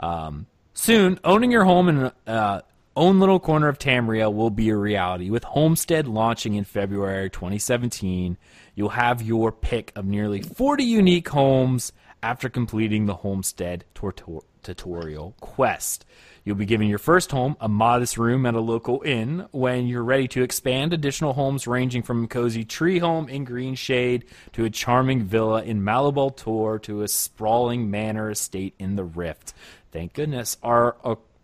Um, 0.00 0.46
soon, 0.74 1.18
owning 1.24 1.50
your 1.50 1.64
home 1.64 1.88
in 1.88 2.12
uh, 2.26 2.62
own 2.96 3.20
little 3.20 3.38
corner 3.38 3.68
of 3.68 3.78
Tamriel 3.78 4.32
will 4.32 4.50
be 4.50 4.70
a 4.70 4.76
reality. 4.76 5.30
With 5.30 5.44
Homestead 5.44 6.08
launching 6.08 6.54
in 6.54 6.64
February 6.64 7.28
2017, 7.28 8.38
you'll 8.74 8.88
have 8.90 9.22
your 9.22 9.52
pick 9.52 9.92
of 9.94 10.06
nearly 10.06 10.40
40 10.40 10.82
unique 10.82 11.28
homes 11.28 11.92
after 12.22 12.48
completing 12.48 13.06
the 13.06 13.16
Homestead 13.16 13.84
tutor- 13.94 14.42
tutorial 14.62 15.34
quest. 15.40 16.04
You'll 16.46 16.54
be 16.54 16.64
given 16.64 16.86
your 16.86 17.00
first 17.00 17.32
home, 17.32 17.56
a 17.60 17.68
modest 17.68 18.16
room 18.16 18.46
at 18.46 18.54
a 18.54 18.60
local 18.60 19.02
inn. 19.04 19.48
When 19.50 19.88
you're 19.88 20.04
ready 20.04 20.28
to 20.28 20.44
expand, 20.44 20.92
additional 20.92 21.32
homes 21.32 21.66
ranging 21.66 22.04
from 22.04 22.22
a 22.22 22.28
cozy 22.28 22.64
tree 22.64 23.00
home 23.00 23.28
in 23.28 23.42
Greenshade 23.42 24.26
to 24.52 24.64
a 24.64 24.70
charming 24.70 25.24
villa 25.24 25.64
in 25.64 25.82
Malabal 25.82 26.36
Tor 26.36 26.78
to 26.78 27.02
a 27.02 27.08
sprawling 27.08 27.90
manor 27.90 28.30
estate 28.30 28.74
in 28.78 28.94
the 28.94 29.02
Rift. 29.02 29.54
Thank 29.90 30.12
goodness, 30.12 30.56
are 30.62 30.96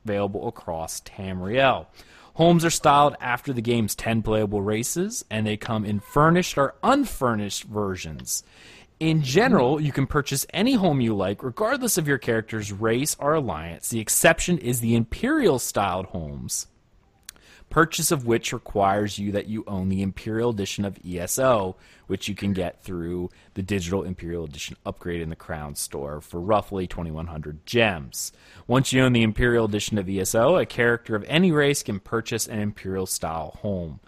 available 0.04 0.46
across 0.46 1.00
Tamriel. 1.00 1.86
Homes 2.34 2.64
are 2.64 2.70
styled 2.70 3.16
after 3.20 3.52
the 3.52 3.60
game's 3.60 3.96
10 3.96 4.22
playable 4.22 4.62
races, 4.62 5.24
and 5.28 5.44
they 5.44 5.56
come 5.56 5.84
in 5.84 5.98
furnished 5.98 6.56
or 6.56 6.76
unfurnished 6.84 7.64
versions. 7.64 8.44
In 9.02 9.20
general, 9.20 9.80
you 9.80 9.90
can 9.90 10.06
purchase 10.06 10.46
any 10.54 10.74
home 10.74 11.00
you 11.00 11.12
like, 11.12 11.42
regardless 11.42 11.98
of 11.98 12.06
your 12.06 12.18
character's 12.18 12.70
race 12.70 13.16
or 13.18 13.34
alliance. 13.34 13.88
The 13.88 13.98
exception 13.98 14.58
is 14.58 14.78
the 14.78 14.94
Imperial 14.94 15.58
styled 15.58 16.06
homes, 16.06 16.68
purchase 17.68 18.12
of 18.12 18.28
which 18.28 18.52
requires 18.52 19.18
you 19.18 19.32
that 19.32 19.48
you 19.48 19.64
own 19.66 19.88
the 19.88 20.02
Imperial 20.02 20.50
Edition 20.50 20.84
of 20.84 21.00
ESO, 21.04 21.74
which 22.06 22.28
you 22.28 22.36
can 22.36 22.52
get 22.52 22.84
through 22.84 23.28
the 23.54 23.62
digital 23.64 24.04
Imperial 24.04 24.44
Edition 24.44 24.76
upgrade 24.86 25.20
in 25.20 25.30
the 25.30 25.34
Crown 25.34 25.74
store 25.74 26.20
for 26.20 26.40
roughly 26.40 26.86
2100 26.86 27.66
gems. 27.66 28.30
Once 28.68 28.92
you 28.92 29.02
own 29.02 29.14
the 29.14 29.24
Imperial 29.24 29.64
Edition 29.64 29.98
of 29.98 30.08
ESO, 30.08 30.54
a 30.54 30.64
character 30.64 31.16
of 31.16 31.24
any 31.26 31.50
race 31.50 31.82
can 31.82 31.98
purchase 31.98 32.46
an 32.46 32.60
Imperial 32.60 33.06
style 33.06 33.58
home. 33.62 33.98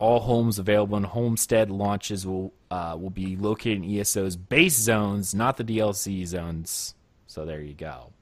All 0.00 0.18
homes 0.18 0.58
available 0.58 0.96
in 0.96 1.04
Homestead 1.04 1.70
launches 1.70 2.26
will 2.26 2.52
uh, 2.70 2.96
will 2.98 3.10
be 3.10 3.36
located 3.36 3.84
in 3.84 3.98
ESO's 3.98 4.34
base 4.34 4.76
zones, 4.76 5.34
not 5.34 5.58
the 5.58 5.64
DLC 5.64 6.26
zones. 6.26 6.94
So 7.26 7.44
there 7.44 7.60
you 7.60 7.74
go. 7.74 8.12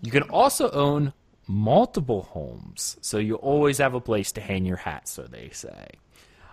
You 0.00 0.12
can 0.12 0.22
also 0.22 0.70
own 0.70 1.12
multiple 1.48 2.22
homes, 2.22 2.96
so 3.00 3.18
you 3.18 3.34
always 3.34 3.78
have 3.78 3.94
a 3.94 4.00
place 4.00 4.32
to 4.32 4.40
hang 4.40 4.64
your 4.64 4.76
hat, 4.76 5.08
so 5.08 5.24
they 5.24 5.50
say. 5.52 5.88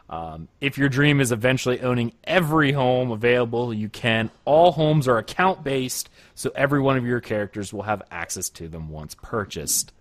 Um, 0.10 0.48
if 0.60 0.78
your 0.78 0.90
dream 0.90 1.22
is 1.22 1.32
eventually 1.32 1.80
owning 1.82 2.14
every 2.24 2.72
home 2.72 3.12
available, 3.12 3.74
you 3.74 3.90
can. 3.90 4.32
All 4.46 4.72
homes 4.72 5.08
are 5.08 5.18
account 5.18 5.64
based, 5.64 6.10
so 6.36 6.52
every 6.56 6.82
one 6.82 6.98
of 6.98 7.06
your 7.06 7.22
characters 7.22 7.72
will 7.72 7.84
have 7.84 8.02
access 8.12 8.50
to 8.50 8.68
them 8.68 8.90
once 8.90 9.16
purchased. 9.16 9.94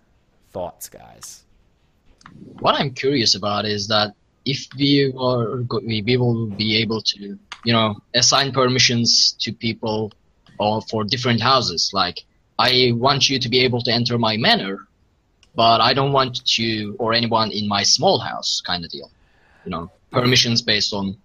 Thoughts, 0.51 0.89
guys? 0.89 1.42
What 2.59 2.75
I'm 2.75 2.91
curious 2.91 3.35
about 3.35 3.65
is 3.65 3.87
that 3.87 4.13
if 4.45 4.67
we 4.77 5.11
were 5.13 5.63
we 5.85 6.17
will 6.17 6.47
be 6.47 6.77
able 6.77 7.01
to 7.01 7.37
you 7.63 7.73
know 7.73 7.95
assign 8.13 8.51
permissions 8.51 9.35
to 9.39 9.53
people 9.53 10.11
or 10.59 10.81
for 10.83 11.03
different 11.03 11.41
houses. 11.41 11.91
Like 11.93 12.19
I 12.59 12.91
want 12.95 13.29
you 13.29 13.39
to 13.39 13.49
be 13.49 13.59
able 13.61 13.81
to 13.81 13.91
enter 13.91 14.17
my 14.17 14.37
manor 14.37 14.87
but 15.55 15.81
I 15.81 15.93
don't 15.93 16.11
want 16.11 16.57
you 16.57 16.95
or 16.99 17.13
anyone 17.13 17.51
in 17.51 17.67
my 17.67 17.83
small 17.83 18.19
house 18.19 18.61
kind 18.65 18.83
of 18.83 18.91
deal 18.91 19.11
you 19.65 19.71
know 19.71 19.91
permissions 20.11 20.61
based 20.61 20.93
on 20.93 21.17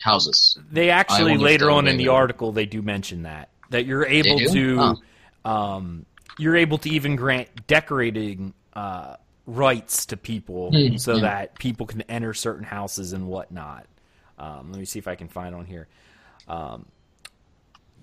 houses. 0.00 0.58
They 0.70 0.90
actually 0.90 1.36
later 1.36 1.70
on 1.70 1.86
in 1.86 1.96
the 1.96 2.04
able- 2.04 2.14
article 2.14 2.52
they 2.52 2.66
do 2.66 2.82
mention 2.82 3.22
that 3.22 3.50
that 3.70 3.86
you're 3.86 4.06
able 4.06 4.38
to 4.38 4.96
um, 5.44 6.06
you're 6.38 6.56
able 6.56 6.78
to 6.78 6.90
even 6.90 7.16
grant 7.16 7.66
decorating 7.66 8.54
uh, 8.74 9.16
rights 9.46 10.06
to 10.06 10.16
people 10.16 10.70
Hmm, 10.70 10.96
so 10.96 11.14
yeah. 11.14 11.20
that 11.22 11.58
people 11.58 11.86
can 11.86 12.02
enter 12.02 12.32
certain 12.34 12.64
houses 12.64 13.12
and 13.12 13.26
whatnot. 13.26 13.86
Um, 14.38 14.70
let 14.70 14.78
me 14.78 14.84
see 14.84 14.98
if 14.98 15.08
I 15.08 15.14
can 15.14 15.28
find 15.28 15.54
on 15.54 15.64
here. 15.66 15.88
Um, 16.48 16.86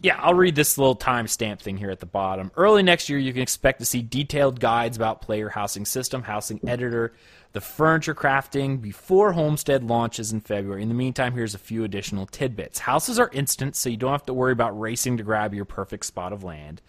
yeah, 0.02 0.18
I'll 0.22 0.34
read 0.34 0.56
this 0.56 0.78
little 0.78 0.96
timestamp 0.96 1.60
thing 1.60 1.76
here 1.76 1.90
at 1.92 2.00
the 2.00 2.06
bottom. 2.06 2.52
Early 2.56 2.84
next 2.84 3.10
year, 3.10 3.20
you 3.20 3.34
can 3.34 3.42
expect 3.42 3.80
to 3.80 3.86
see 3.86 4.02
detailed 4.02 4.60
guides 4.60 4.96
about 4.96 5.22
player 5.22 5.50
housing 5.50 5.86
system, 5.86 6.24
housing 6.24 6.62
editor, 6.66 7.14
the 7.52 7.60
furniture 7.60 8.16
crafting 8.16 8.82
before 8.82 9.34
Homestead 9.34 9.84
launches 9.84 10.32
in 10.32 10.40
February. 10.40 10.84
In 10.84 10.88
the 10.88 10.96
meantime, 10.96 11.34
here's 11.34 11.54
a 11.54 11.60
few 11.60 11.84
additional 11.84 12.26
tidbits. 12.26 12.80
Houses 12.80 13.20
are 13.20 13.30
instant, 13.34 13.76
so 13.76 13.90
you 13.90 13.98
don't 13.98 14.12
have 14.12 14.26
to 14.28 14.34
worry 14.34 14.54
about 14.54 14.80
racing 14.80 15.18
to 15.18 15.24
grab 15.24 15.54
your 15.54 15.66
perfect 15.66 16.06
spot 16.06 16.32
of 16.32 16.46
land. 16.46 16.82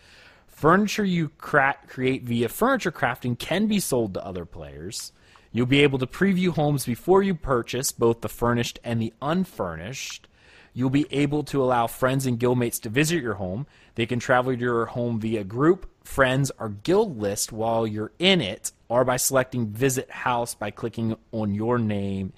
Furniture 0.60 1.06
you 1.06 1.30
cra- 1.38 1.78
create 1.88 2.24
via 2.24 2.46
furniture 2.46 2.92
crafting 2.92 3.38
can 3.38 3.66
be 3.66 3.80
sold 3.80 4.12
to 4.12 4.22
other 4.22 4.44
players. 4.44 5.10
You'll 5.52 5.64
be 5.64 5.82
able 5.82 5.98
to 5.98 6.06
preview 6.06 6.50
homes 6.50 6.84
before 6.84 7.22
you 7.22 7.34
purchase, 7.34 7.92
both 7.92 8.20
the 8.20 8.28
furnished 8.28 8.78
and 8.84 9.00
the 9.00 9.14
unfurnished. 9.22 10.28
You'll 10.74 10.90
be 10.90 11.06
able 11.10 11.44
to 11.44 11.62
allow 11.62 11.86
friends 11.86 12.26
and 12.26 12.38
guildmates 12.38 12.78
to 12.82 12.90
visit 12.90 13.22
your 13.22 13.36
home. 13.36 13.66
They 13.94 14.04
can 14.04 14.18
travel 14.18 14.52
to 14.52 14.60
your 14.60 14.84
home 14.84 15.18
via 15.18 15.44
group, 15.44 15.90
friends, 16.04 16.52
or 16.58 16.68
guild 16.68 17.18
list 17.18 17.52
while 17.52 17.86
you're 17.86 18.12
in 18.18 18.42
it, 18.42 18.70
or 18.90 19.02
by 19.02 19.16
selecting 19.16 19.68
Visit 19.68 20.10
House 20.10 20.54
by 20.54 20.70
clicking 20.70 21.16
on 21.32 21.54
your 21.54 21.78
name 21.78 22.34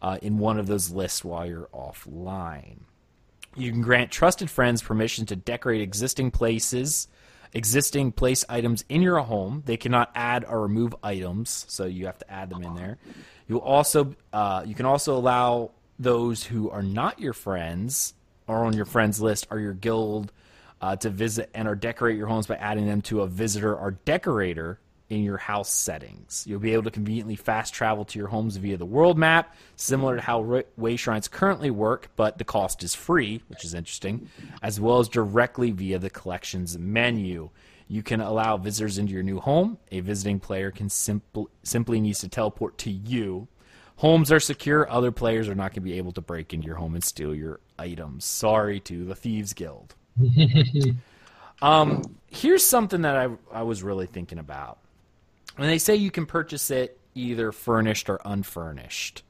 uh, 0.00 0.18
in 0.22 0.38
one 0.38 0.60
of 0.60 0.68
those 0.68 0.92
lists 0.92 1.24
while 1.24 1.44
you're 1.44 1.70
offline. 1.74 2.82
You 3.56 3.72
can 3.72 3.82
grant 3.82 4.12
trusted 4.12 4.48
friends 4.48 4.80
permission 4.80 5.26
to 5.26 5.34
decorate 5.34 5.80
existing 5.80 6.30
places, 6.30 7.08
existing 7.54 8.12
place 8.12 8.44
items 8.48 8.84
in 8.88 9.00
your 9.00 9.18
home. 9.20 9.62
They 9.64 9.76
cannot 9.76 10.10
add 10.14 10.44
or 10.44 10.62
remove 10.62 10.94
items, 11.02 11.64
so 11.68 11.86
you 11.86 12.06
have 12.06 12.18
to 12.18 12.30
add 12.30 12.50
them 12.50 12.62
in 12.62 12.74
there. 12.74 12.98
You 13.48 13.60
also 13.60 14.14
uh, 14.32 14.64
you 14.66 14.74
can 14.74 14.86
also 14.86 15.16
allow 15.16 15.70
those 15.98 16.44
who 16.44 16.70
are 16.70 16.82
not 16.82 17.20
your 17.20 17.32
friends 17.32 18.14
or 18.46 18.64
on 18.64 18.74
your 18.74 18.84
friends 18.84 19.20
list 19.20 19.46
or 19.50 19.60
your 19.60 19.72
guild 19.72 20.32
uh, 20.80 20.96
to 20.96 21.08
visit 21.08 21.50
and 21.54 21.68
or 21.68 21.74
decorate 21.74 22.16
your 22.16 22.26
homes 22.26 22.46
by 22.46 22.56
adding 22.56 22.86
them 22.86 23.00
to 23.02 23.22
a 23.22 23.26
visitor 23.26 23.74
or 23.74 23.92
decorator 24.04 24.78
in 25.10 25.22
your 25.22 25.36
house 25.36 25.70
settings. 25.70 26.44
You'll 26.46 26.60
be 26.60 26.72
able 26.72 26.84
to 26.84 26.90
conveniently 26.90 27.36
fast 27.36 27.74
travel 27.74 28.04
to 28.06 28.18
your 28.18 28.28
homes 28.28 28.56
via 28.56 28.76
the 28.76 28.86
world 28.86 29.18
map, 29.18 29.54
similar 29.76 30.16
to 30.16 30.22
how 30.22 30.62
way 30.76 30.96
shrines 30.96 31.28
currently 31.28 31.70
work, 31.70 32.10
but 32.16 32.38
the 32.38 32.44
cost 32.44 32.82
is 32.82 32.94
free, 32.94 33.42
which 33.48 33.64
is 33.64 33.74
interesting, 33.74 34.28
as 34.62 34.80
well 34.80 34.98
as 34.98 35.08
directly 35.08 35.70
via 35.70 35.98
the 35.98 36.10
collections 36.10 36.78
menu. 36.78 37.50
You 37.86 38.02
can 38.02 38.20
allow 38.20 38.56
visitors 38.56 38.96
into 38.96 39.12
your 39.12 39.22
new 39.22 39.40
home. 39.40 39.78
A 39.92 40.00
visiting 40.00 40.40
player 40.40 40.70
can 40.70 40.88
simple, 40.88 41.50
simply 41.62 42.00
needs 42.00 42.20
to 42.20 42.28
teleport 42.28 42.78
to 42.78 42.90
you 42.90 43.48
Homes 43.96 44.32
are 44.32 44.40
secure. 44.40 44.90
Other 44.90 45.12
players 45.12 45.48
are 45.48 45.54
not 45.54 45.70
going 45.70 45.74
to 45.74 45.80
be 45.80 45.98
able 45.98 46.12
to 46.12 46.20
break 46.20 46.52
into 46.52 46.66
your 46.66 46.76
home 46.76 46.94
and 46.94 47.04
steal 47.04 47.34
your 47.34 47.60
items. 47.78 48.24
Sorry 48.24 48.80
to 48.80 49.04
the 49.04 49.14
Thieves 49.14 49.52
Guild. 49.52 49.94
um, 51.62 52.02
here's 52.28 52.64
something 52.64 53.02
that 53.02 53.16
I, 53.16 53.28
I 53.52 53.62
was 53.62 53.82
really 53.82 54.06
thinking 54.06 54.38
about. 54.38 54.78
When 55.56 55.68
they 55.68 55.78
say 55.78 55.96
you 55.96 56.10
can 56.10 56.26
purchase 56.26 56.70
it 56.70 56.98
either 57.14 57.52
furnished 57.52 58.10
or 58.10 58.20
unfurnished, 58.24 59.22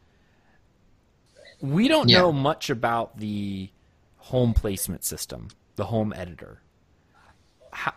we 1.61 1.89
don't 1.89 2.09
yeah. 2.09 2.19
know 2.19 2.33
much 2.33 2.71
about 2.71 3.19
the 3.19 3.71
home 4.17 4.55
placement 4.55 5.05
system, 5.05 5.49
the 5.77 5.85
home 5.85 6.13
editor. 6.17 6.61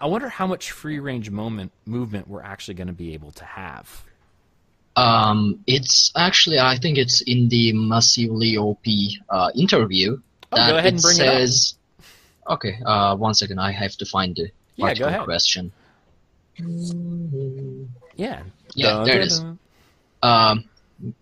I 0.01 0.07
wonder 0.07 0.27
how 0.27 0.47
much 0.47 0.71
free 0.71 0.99
range 0.99 1.29
moment 1.29 1.71
movement 1.85 2.27
we're 2.27 2.41
actually 2.41 2.73
going 2.73 2.87
to 2.87 2.93
be 2.93 3.13
able 3.13 3.31
to 3.31 3.45
have. 3.45 4.03
Um, 4.95 5.59
it's 5.67 6.11
actually, 6.17 6.59
I 6.59 6.77
think 6.77 6.97
it's 6.97 7.21
in 7.21 7.49
the 7.49 7.71
massively 7.73 8.57
OP 8.57 8.85
uh, 9.29 9.51
interview 9.55 10.19
oh, 10.51 10.55
that 10.55 10.71
go 10.71 10.77
ahead 10.77 10.93
and 10.93 11.01
bring 11.01 11.15
says. 11.15 11.75
It 11.99 12.03
up. 12.47 12.53
Okay, 12.55 12.79
uh, 12.83 13.15
one 13.15 13.35
second. 13.35 13.59
I 13.59 13.71
have 13.71 13.95
to 13.97 14.05
find 14.05 14.35
the 14.35 14.49
yeah, 14.75 14.93
go 14.95 15.05
ahead. 15.05 15.23
question. 15.25 15.71
Yeah. 18.15 18.43
Yeah, 18.75 18.89
dun, 18.89 19.05
there 19.05 19.13
dun, 19.15 19.21
it 19.21 19.25
is. 19.25 19.45
Um, 20.21 20.69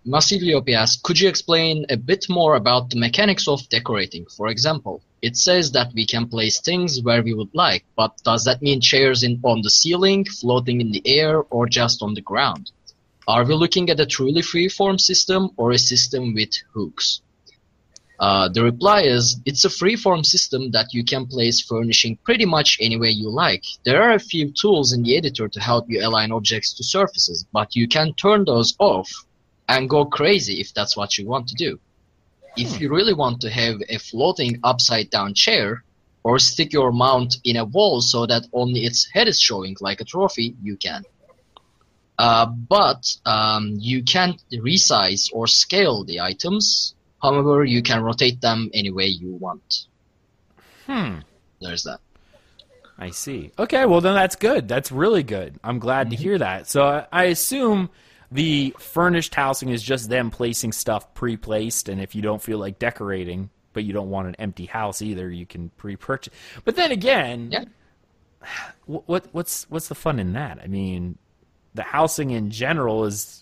Massively 0.05 0.53
OP 0.53 0.69
asks, 0.69 1.01
could 1.01 1.19
you 1.19 1.27
explain 1.27 1.85
a 1.89 1.97
bit 1.97 2.29
more 2.29 2.55
about 2.55 2.89
the 2.89 2.97
mechanics 2.97 3.45
of 3.45 3.67
decorating? 3.67 4.25
For 4.25 4.47
example, 4.47 5.01
it 5.21 5.35
says 5.35 5.73
that 5.73 5.93
we 5.93 6.05
can 6.05 6.29
place 6.29 6.61
things 6.61 7.01
where 7.01 7.21
we 7.21 7.33
would 7.33 7.53
like, 7.53 7.83
but 7.97 8.15
does 8.23 8.45
that 8.45 8.61
mean 8.61 8.79
chairs 8.79 9.21
in 9.23 9.41
on 9.43 9.61
the 9.61 9.69
ceiling, 9.69 10.23
floating 10.23 10.79
in 10.79 10.91
the 10.91 11.01
air, 11.05 11.43
or 11.49 11.67
just 11.67 12.01
on 12.01 12.13
the 12.13 12.21
ground? 12.21 12.71
Are 13.27 13.43
we 13.43 13.53
looking 13.55 13.89
at 13.89 13.99
a 13.99 14.05
truly 14.05 14.41
free-form 14.41 14.97
system 14.97 15.49
or 15.57 15.71
a 15.71 15.77
system 15.77 16.33
with 16.33 16.53
hooks? 16.73 17.21
Uh, 18.19 18.47
the 18.49 18.63
reply 18.63 19.01
is, 19.01 19.39
it's 19.45 19.65
a 19.65 19.69
free-form 19.69 20.23
system 20.23 20.71
that 20.71 20.93
you 20.93 21.03
can 21.03 21.25
place 21.25 21.61
furnishing 21.61 22.17
pretty 22.23 22.45
much 22.45 22.77
any 22.79 22.97
way 22.97 23.09
you 23.09 23.29
like. 23.29 23.63
There 23.83 24.01
are 24.01 24.13
a 24.13 24.19
few 24.19 24.51
tools 24.51 24.93
in 24.93 25.03
the 25.03 25.17
editor 25.17 25.47
to 25.47 25.59
help 25.59 25.89
you 25.89 26.05
align 26.05 26.31
objects 26.31 26.73
to 26.75 26.83
surfaces, 26.83 27.45
but 27.51 27.75
you 27.75 27.87
can 27.87 28.13
turn 28.13 28.45
those 28.45 28.75
off 28.79 29.11
and 29.67 29.89
go 29.89 30.05
crazy 30.05 30.61
if 30.61 30.73
that's 30.73 30.95
what 30.95 31.17
you 31.17 31.27
want 31.27 31.47
to 31.49 31.55
do. 31.55 31.79
If 32.55 32.79
you 32.79 32.89
really 32.89 33.13
want 33.13 33.41
to 33.41 33.49
have 33.49 33.81
a 33.89 33.97
floating 33.97 34.59
upside-down 34.63 35.33
chair, 35.33 35.83
or 36.25 36.39
stick 36.39 36.73
your 36.73 36.91
mount 36.91 37.37
in 37.43 37.55
a 37.55 37.63
wall 37.63 38.01
so 38.01 38.25
that 38.25 38.47
only 38.51 38.83
its 38.83 39.07
head 39.13 39.27
is 39.27 39.39
showing 39.39 39.75
like 39.79 40.01
a 40.01 40.03
trophy, 40.03 40.55
you 40.63 40.75
can. 40.75 41.03
Uh, 42.17 42.47
but 42.47 43.15
um, 43.27 43.75
you 43.77 44.01
can't 44.01 44.41
resize 44.51 45.29
or 45.33 45.45
scale 45.45 46.03
the 46.03 46.19
items. 46.19 46.94
However, 47.21 47.63
you 47.63 47.81
can 47.81 48.01
rotate 48.03 48.41
them 48.41 48.69
any 48.73 48.91
way 48.91 49.05
you 49.05 49.35
want. 49.35 49.85
Hmm. 50.85 51.19
There's 51.61 51.83
that. 51.83 51.99
I 52.97 53.09
see. 53.09 53.51
Okay, 53.59 53.85
well 53.85 54.01
then 54.01 54.13
that's 54.13 54.35
good. 54.35 54.67
That's 54.67 54.91
really 54.91 55.23
good. 55.23 55.59
I'm 55.63 55.79
glad 55.79 56.07
mm-hmm. 56.07 56.15
to 56.17 56.23
hear 56.23 56.37
that. 56.37 56.67
So 56.67 56.85
I, 56.85 57.07
I 57.11 57.23
assume 57.25 57.89
the 58.31 58.75
furnished 58.79 59.35
housing 59.35 59.69
is 59.69 59.83
just 59.83 60.09
them 60.09 60.31
placing 60.31 60.71
stuff 60.71 61.13
pre-placed, 61.13 61.89
and 61.89 62.01
if 62.01 62.15
you 62.15 62.21
don't 62.21 62.41
feel 62.41 62.57
like 62.57 62.79
decorating, 62.79 63.49
but 63.73 63.83
you 63.83 63.93
don't 63.93 64.09
want 64.09 64.27
an 64.27 64.35
empty 64.35 64.65
house 64.65 65.01
either, 65.01 65.29
you 65.29 65.45
can 65.45 65.69
pre-purchase. 65.77 66.33
But 66.63 66.75
then 66.75 66.91
again, 66.91 67.49
yeah. 67.51 67.65
what 68.85 69.27
what's 69.31 69.69
what's 69.69 69.87
the 69.87 69.95
fun 69.95 70.19
in 70.19 70.33
that? 70.33 70.59
I 70.63 70.67
mean, 70.67 71.17
the 71.73 71.83
housing 71.83 72.31
in 72.31 72.49
general 72.49 73.05
is 73.05 73.41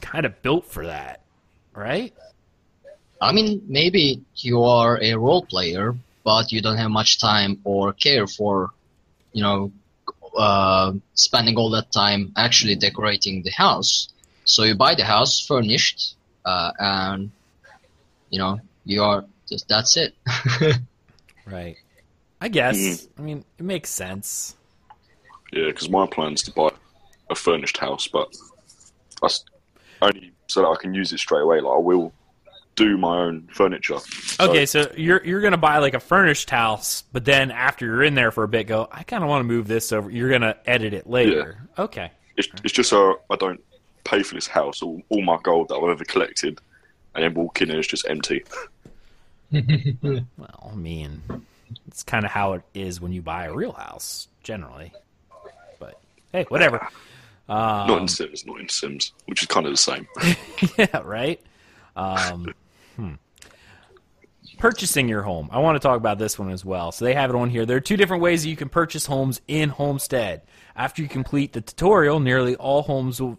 kind 0.00 0.26
of 0.26 0.40
built 0.42 0.66
for 0.66 0.86
that, 0.86 1.19
right? 1.74 2.12
I 3.20 3.32
mean, 3.32 3.62
maybe 3.68 4.22
you 4.36 4.64
are 4.64 4.98
a 5.02 5.14
role 5.14 5.44
player, 5.44 5.94
but 6.24 6.52
you 6.52 6.62
don't 6.62 6.76
have 6.76 6.90
much 6.90 7.20
time 7.20 7.60
or 7.64 7.92
care 7.92 8.26
for, 8.26 8.70
you 9.32 9.42
know, 9.42 9.72
uh, 10.36 10.92
spending 11.14 11.56
all 11.56 11.70
that 11.70 11.92
time 11.92 12.32
actually 12.36 12.76
decorating 12.76 13.42
the 13.42 13.50
house. 13.50 14.08
So 14.44 14.64
you 14.64 14.74
buy 14.74 14.94
the 14.94 15.04
house 15.04 15.44
furnished, 15.46 16.14
uh, 16.44 16.72
and 16.78 17.30
you 18.30 18.38
know 18.38 18.60
you 18.84 19.02
are 19.02 19.24
just 19.48 19.68
that's 19.68 19.96
it. 19.96 20.14
right. 21.46 21.76
I 22.40 22.48
guess. 22.48 22.76
Mm. 22.76 23.08
I 23.18 23.22
mean, 23.22 23.44
it 23.58 23.64
makes 23.64 23.90
sense. 23.90 24.56
Yeah, 25.52 25.66
because 25.66 25.90
my 25.90 26.06
plan's 26.06 26.42
to 26.44 26.52
buy 26.52 26.70
a 27.28 27.34
furnished 27.34 27.76
house, 27.76 28.08
but 28.08 28.34
I 29.22 29.28
only 30.00 30.32
so 30.50 30.62
that 30.62 30.68
I 30.68 30.76
can 30.76 30.94
use 30.94 31.12
it 31.12 31.18
straight 31.18 31.42
away. 31.42 31.60
Like 31.60 31.74
I 31.74 31.78
will 31.78 32.12
do 32.76 32.96
my 32.96 33.18
own 33.18 33.48
furniture. 33.52 33.98
Okay, 34.38 34.66
so 34.66 34.90
you're 34.96 35.24
you're 35.24 35.40
gonna 35.40 35.56
buy 35.56 35.78
like 35.78 35.94
a 35.94 36.00
furnished 36.00 36.50
house, 36.50 37.04
but 37.12 37.24
then 37.24 37.50
after 37.50 37.84
you're 37.84 38.02
in 38.02 38.14
there 38.14 38.30
for 38.30 38.44
a 38.44 38.48
bit, 38.48 38.66
go. 38.66 38.88
I 38.90 39.02
kind 39.02 39.22
of 39.22 39.28
want 39.28 39.40
to 39.40 39.44
move 39.44 39.68
this 39.68 39.92
over. 39.92 40.10
You're 40.10 40.30
gonna 40.30 40.56
edit 40.66 40.94
it 40.94 41.08
later. 41.08 41.58
Yeah. 41.76 41.84
Okay. 41.84 42.10
It's, 42.36 42.48
it's 42.64 42.72
just 42.72 42.90
so 42.90 43.20
I 43.28 43.36
don't 43.36 43.62
pay 44.04 44.22
for 44.22 44.34
this 44.34 44.46
house. 44.46 44.82
All, 44.82 45.02
all 45.08 45.22
my 45.22 45.38
gold 45.42 45.68
that 45.68 45.74
I've 45.74 45.90
ever 45.90 46.04
collected, 46.04 46.60
and 47.14 47.24
then 47.24 47.34
walk 47.34 47.60
in 47.60 47.70
and 47.70 47.78
it's 47.78 47.88
just 47.88 48.08
empty. 48.08 48.44
well, 49.52 50.70
I 50.72 50.74
mean, 50.74 51.22
it's 51.86 52.02
kind 52.02 52.24
of 52.24 52.30
how 52.30 52.54
it 52.54 52.62
is 52.72 53.00
when 53.00 53.12
you 53.12 53.20
buy 53.20 53.44
a 53.44 53.52
real 53.52 53.72
house, 53.72 54.28
generally. 54.42 54.92
But 55.78 56.00
hey, 56.32 56.44
whatever. 56.48 56.88
Um, 57.50 57.88
not 57.88 58.00
in 58.02 58.08
Sims, 58.08 58.46
not 58.46 58.60
in 58.60 58.68
Sims, 58.68 59.12
which 59.26 59.42
is 59.42 59.48
kind 59.48 59.66
of 59.66 59.72
the 59.72 59.76
same. 59.76 60.06
yeah, 60.78 60.98
right. 61.04 61.40
Um, 61.96 62.54
hmm. 62.94 63.14
Purchasing 64.58 65.08
your 65.08 65.22
home. 65.22 65.48
I 65.50 65.58
want 65.58 65.74
to 65.74 65.80
talk 65.80 65.96
about 65.96 66.18
this 66.18 66.38
one 66.38 66.50
as 66.50 66.64
well. 66.64 66.92
So 66.92 67.04
they 67.04 67.14
have 67.14 67.28
it 67.28 67.34
on 67.34 67.50
here. 67.50 67.66
There 67.66 67.76
are 67.76 67.80
two 67.80 67.96
different 67.96 68.22
ways 68.22 68.44
that 68.44 68.50
you 68.50 68.56
can 68.56 68.68
purchase 68.68 69.06
homes 69.06 69.40
in 69.48 69.70
Homestead. 69.70 70.42
After 70.76 71.02
you 71.02 71.08
complete 71.08 71.52
the 71.52 71.60
tutorial, 71.60 72.20
nearly 72.20 72.54
all 72.54 72.82
homes 72.82 73.20
will 73.20 73.38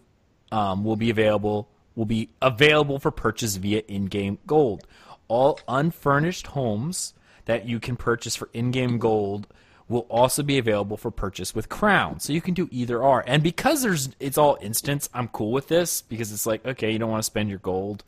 um, 0.50 0.84
will 0.84 0.96
be 0.96 1.08
available 1.08 1.70
will 1.94 2.04
be 2.04 2.30
available 2.40 2.98
for 2.98 3.10
purchase 3.10 3.56
via 3.56 3.80
in-game 3.80 4.38
gold. 4.46 4.86
All 5.28 5.58
unfurnished 5.68 6.48
homes 6.48 7.14
that 7.44 7.66
you 7.66 7.80
can 7.80 7.96
purchase 7.96 8.36
for 8.36 8.48
in-game 8.52 8.98
gold 8.98 9.46
will 9.92 10.06
also 10.08 10.42
be 10.42 10.58
available 10.58 10.96
for 10.96 11.10
purchase 11.10 11.54
with 11.54 11.68
Crown. 11.68 12.18
So 12.18 12.32
you 12.32 12.40
can 12.40 12.54
do 12.54 12.68
either 12.72 13.00
or. 13.00 13.22
And 13.26 13.42
because 13.42 13.82
there's 13.82 14.08
it's 14.18 14.38
all 14.38 14.58
instance, 14.60 15.08
I'm 15.14 15.28
cool 15.28 15.52
with 15.52 15.68
this 15.68 16.02
because 16.02 16.32
it's 16.32 16.46
like, 16.46 16.66
okay, 16.66 16.90
you 16.90 16.98
don't 16.98 17.10
want 17.10 17.20
to 17.20 17.26
spend 17.26 17.48
your 17.50 17.58
gold. 17.60 18.02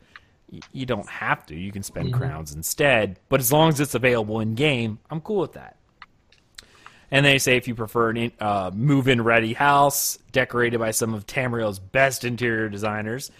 you 0.71 0.85
don't 0.85 1.09
have 1.09 1.45
to. 1.47 1.55
You 1.55 1.71
can 1.71 1.83
spend 1.83 2.13
crowns 2.13 2.53
instead. 2.53 3.19
But 3.29 3.39
as 3.39 3.51
long 3.51 3.69
as 3.69 3.79
it's 3.79 3.95
available 3.95 4.39
in 4.39 4.55
game, 4.55 4.99
I'm 5.09 5.21
cool 5.21 5.39
with 5.39 5.53
that. 5.53 5.77
And 7.11 7.25
they 7.25 7.37
say 7.37 7.55
if 7.55 7.67
you 7.67 7.75
prefer 7.75 8.11
a 8.15 8.31
uh, 8.39 8.71
move-in 8.73 9.21
ready 9.21 9.53
house 9.53 10.17
decorated 10.31 10.79
by 10.79 10.91
some 10.91 11.13
of 11.13 11.25
Tamriel's 11.25 11.79
best 11.79 12.25
interior 12.25 12.67
designers, 12.67 13.31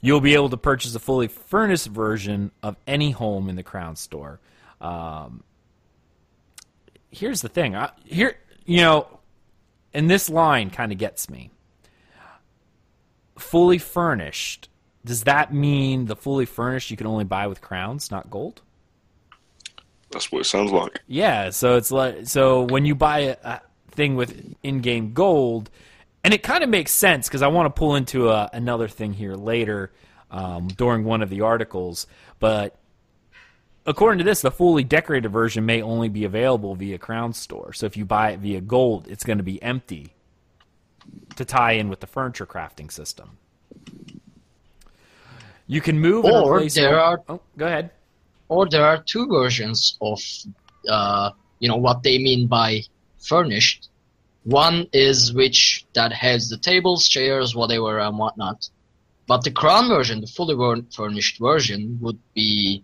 you'll 0.00 0.20
be 0.20 0.34
able 0.34 0.50
to 0.50 0.56
purchase 0.56 0.94
a 0.94 1.00
fully 1.00 1.28
furnished 1.28 1.86
version 1.86 2.50
of 2.62 2.76
any 2.86 3.10
home 3.10 3.48
in 3.48 3.56
the 3.56 3.62
Crown 3.62 3.96
Store. 3.96 4.40
Um, 4.80 5.44
here's 7.12 7.42
the 7.42 7.48
thing. 7.48 7.76
I, 7.76 7.90
here, 8.04 8.36
you 8.64 8.78
know, 8.78 9.06
and 9.94 10.10
this 10.10 10.28
line 10.28 10.70
kind 10.70 10.90
of 10.90 10.98
gets 10.98 11.30
me. 11.30 11.50
Fully 13.38 13.78
furnished. 13.78 14.68
Does 15.04 15.24
that 15.24 15.52
mean 15.52 16.06
the 16.06 16.16
fully 16.16 16.46
furnished 16.46 16.90
you 16.90 16.96
can 16.96 17.06
only 17.06 17.24
buy 17.24 17.46
with 17.46 17.60
crowns, 17.60 18.10
not 18.10 18.30
gold? 18.30 18.62
That's 20.10 20.30
what 20.30 20.40
it 20.40 20.44
sounds 20.44 20.70
like. 20.70 21.00
Yeah, 21.06 21.50
so 21.50 21.76
it's 21.76 21.90
like 21.90 22.26
so 22.26 22.62
when 22.62 22.84
you 22.84 22.94
buy 22.94 23.18
a, 23.20 23.36
a 23.42 23.60
thing 23.90 24.14
with 24.14 24.54
in-game 24.62 25.12
gold, 25.12 25.70
and 26.22 26.32
it 26.32 26.42
kind 26.42 26.62
of 26.62 26.70
makes 26.70 26.92
sense 26.92 27.28
because 27.28 27.42
I 27.42 27.48
want 27.48 27.66
to 27.66 27.78
pull 27.78 27.96
into 27.96 28.28
a, 28.28 28.48
another 28.52 28.88
thing 28.88 29.12
here 29.12 29.34
later 29.34 29.90
um, 30.30 30.68
during 30.68 31.04
one 31.04 31.22
of 31.22 31.30
the 31.30 31.40
articles. 31.40 32.06
But 32.38 32.76
according 33.86 34.18
to 34.18 34.24
this, 34.24 34.40
the 34.42 34.50
fully 34.50 34.84
decorated 34.84 35.28
version 35.30 35.64
may 35.66 35.82
only 35.82 36.08
be 36.08 36.24
available 36.24 36.74
via 36.74 36.98
Crown 36.98 37.32
Store. 37.32 37.72
So 37.72 37.86
if 37.86 37.96
you 37.96 38.04
buy 38.04 38.30
it 38.30 38.40
via 38.40 38.60
gold, 38.60 39.06
it's 39.08 39.24
going 39.24 39.38
to 39.38 39.44
be 39.44 39.62
empty 39.62 40.12
to 41.36 41.44
tie 41.44 41.72
in 41.72 41.88
with 41.88 42.00
the 42.00 42.06
furniture 42.06 42.46
crafting 42.46 42.90
system. 42.90 43.38
You 45.66 45.80
can 45.80 45.98
move 45.98 46.24
Or 46.24 46.66
there 46.68 47.00
are- 47.00 47.22
Oh, 47.28 47.40
go 47.56 47.66
ahead. 47.66 47.90
or 48.48 48.68
there 48.68 48.84
are 48.86 48.98
two 49.02 49.26
versions 49.26 49.96
of 50.00 50.20
uh, 50.88 51.30
you 51.60 51.68
know 51.68 51.76
what 51.76 52.02
they 52.02 52.18
mean 52.18 52.46
by 52.48 52.80
furnished 53.20 53.88
one 54.44 54.86
is 54.92 55.32
which 55.32 55.86
that 55.94 56.12
has 56.12 56.48
the 56.48 56.56
tables 56.58 57.08
chairs 57.08 57.54
whatever 57.54 58.00
and 58.00 58.18
whatnot 58.18 58.68
but 59.28 59.44
the 59.44 59.50
crown 59.52 59.88
version 59.88 60.20
the 60.20 60.26
fully 60.26 60.56
furnished 60.90 61.38
version 61.38 61.96
would 62.02 62.18
be 62.34 62.82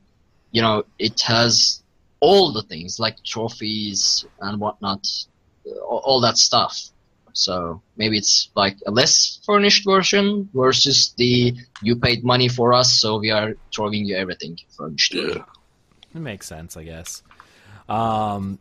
you 0.53 0.63
know 0.63 0.85
it 0.99 1.21
has 1.21 1.83
all 2.21 2.53
the 2.53 2.63
things 2.63 2.99
like 2.99 3.17
trophies 3.25 4.25
and 4.41 4.61
whatnot 4.61 5.07
uh, 5.67 5.79
all, 5.81 6.03
all 6.05 6.21
that 6.21 6.37
stuff 6.37 6.91
so 7.33 7.81
maybe 7.97 8.19
it's 8.19 8.51
like 8.57 8.77
a 8.87 8.91
less 8.91 9.41
furnished 9.47 9.85
version 9.85 10.49
versus 10.53 11.15
the 11.19 11.55
you 11.83 11.95
paid 11.95 12.25
money 12.25 12.49
for 12.49 12.73
us 12.73 13.01
so 13.01 13.19
we 13.19 13.31
are 13.31 13.55
throwing 13.75 14.05
you 14.05 14.17
everything 14.17 14.59
furnished 14.77 15.15
Yeah. 15.15 15.45
It 16.15 16.21
makes 16.21 16.47
sense, 16.47 16.77
I 16.77 16.85
guess. 16.85 17.23
Um, 17.89 18.59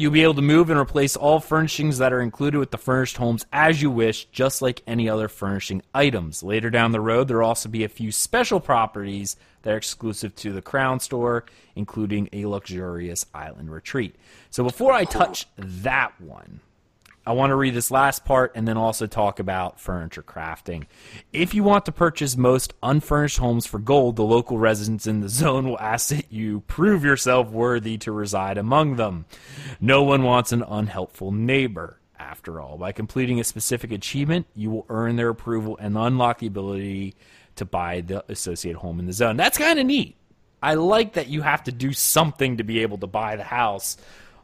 you'll 0.00 0.10
be 0.10 0.22
able 0.22 0.34
to 0.34 0.42
move 0.42 0.70
and 0.70 0.80
replace 0.80 1.14
all 1.14 1.40
furnishings 1.40 1.98
that 1.98 2.12
are 2.12 2.22
included 2.22 2.58
with 2.58 2.70
the 2.70 2.78
furnished 2.78 3.18
homes 3.18 3.44
as 3.52 3.82
you 3.82 3.90
wish, 3.90 4.24
just 4.26 4.62
like 4.62 4.82
any 4.86 5.10
other 5.10 5.28
furnishing 5.28 5.82
items. 5.94 6.42
Later 6.42 6.70
down 6.70 6.92
the 6.92 7.00
road, 7.00 7.28
there 7.28 7.38
will 7.38 7.44
also 7.44 7.68
be 7.68 7.84
a 7.84 7.88
few 7.88 8.10
special 8.10 8.60
properties 8.60 9.36
that 9.60 9.74
are 9.74 9.76
exclusive 9.76 10.34
to 10.36 10.52
the 10.52 10.62
Crown 10.62 11.00
Store, 11.00 11.44
including 11.76 12.30
a 12.32 12.46
luxurious 12.46 13.26
island 13.34 13.70
retreat. 13.70 14.16
So 14.48 14.64
before 14.64 14.94
I 14.94 15.04
touch 15.04 15.46
that 15.58 16.18
one, 16.18 16.60
I 17.26 17.32
want 17.32 17.50
to 17.50 17.54
read 17.54 17.74
this 17.74 17.90
last 17.90 18.24
part 18.24 18.52
and 18.54 18.66
then 18.66 18.78
also 18.78 19.06
talk 19.06 19.38
about 19.38 19.78
furniture 19.78 20.22
crafting. 20.22 20.86
If 21.32 21.54
you 21.54 21.62
want 21.62 21.84
to 21.84 21.92
purchase 21.92 22.36
most 22.36 22.72
unfurnished 22.82 23.38
homes 23.38 23.66
for 23.66 23.78
gold, 23.78 24.16
the 24.16 24.24
local 24.24 24.58
residents 24.58 25.06
in 25.06 25.20
the 25.20 25.28
zone 25.40 25.68
will 25.68 25.78
ask 25.78 26.08
that 26.08 26.32
you 26.32 26.60
prove 26.60 27.04
yourself 27.04 27.50
worthy 27.50 27.98
to 27.98 28.12
reside 28.12 28.56
among 28.56 28.96
them. 28.96 29.26
No 29.80 30.02
one 30.02 30.22
wants 30.22 30.52
an 30.52 30.62
unhelpful 30.62 31.32
neighbor. 31.32 31.96
After 32.18 32.60
all, 32.60 32.76
by 32.76 32.92
completing 32.92 33.40
a 33.40 33.44
specific 33.44 33.90
achievement, 33.92 34.46
you 34.54 34.70
will 34.70 34.84
earn 34.90 35.16
their 35.16 35.30
approval 35.30 35.78
and 35.78 35.96
unlock 35.96 36.38
the 36.38 36.46
ability 36.46 37.14
to 37.56 37.64
buy 37.64 38.02
the 38.02 38.24
associated 38.30 38.78
home 38.78 39.00
in 39.00 39.06
the 39.06 39.12
zone. 39.12 39.36
That's 39.36 39.56
kind 39.56 39.78
of 39.78 39.86
neat. 39.86 40.16
I 40.62 40.74
like 40.74 41.14
that 41.14 41.28
you 41.28 41.42
have 41.42 41.64
to 41.64 41.72
do 41.72 41.92
something 41.92 42.58
to 42.58 42.62
be 42.62 42.80
able 42.80 42.98
to 42.98 43.06
buy 43.06 43.36
the 43.36 43.42
house, 43.42 43.96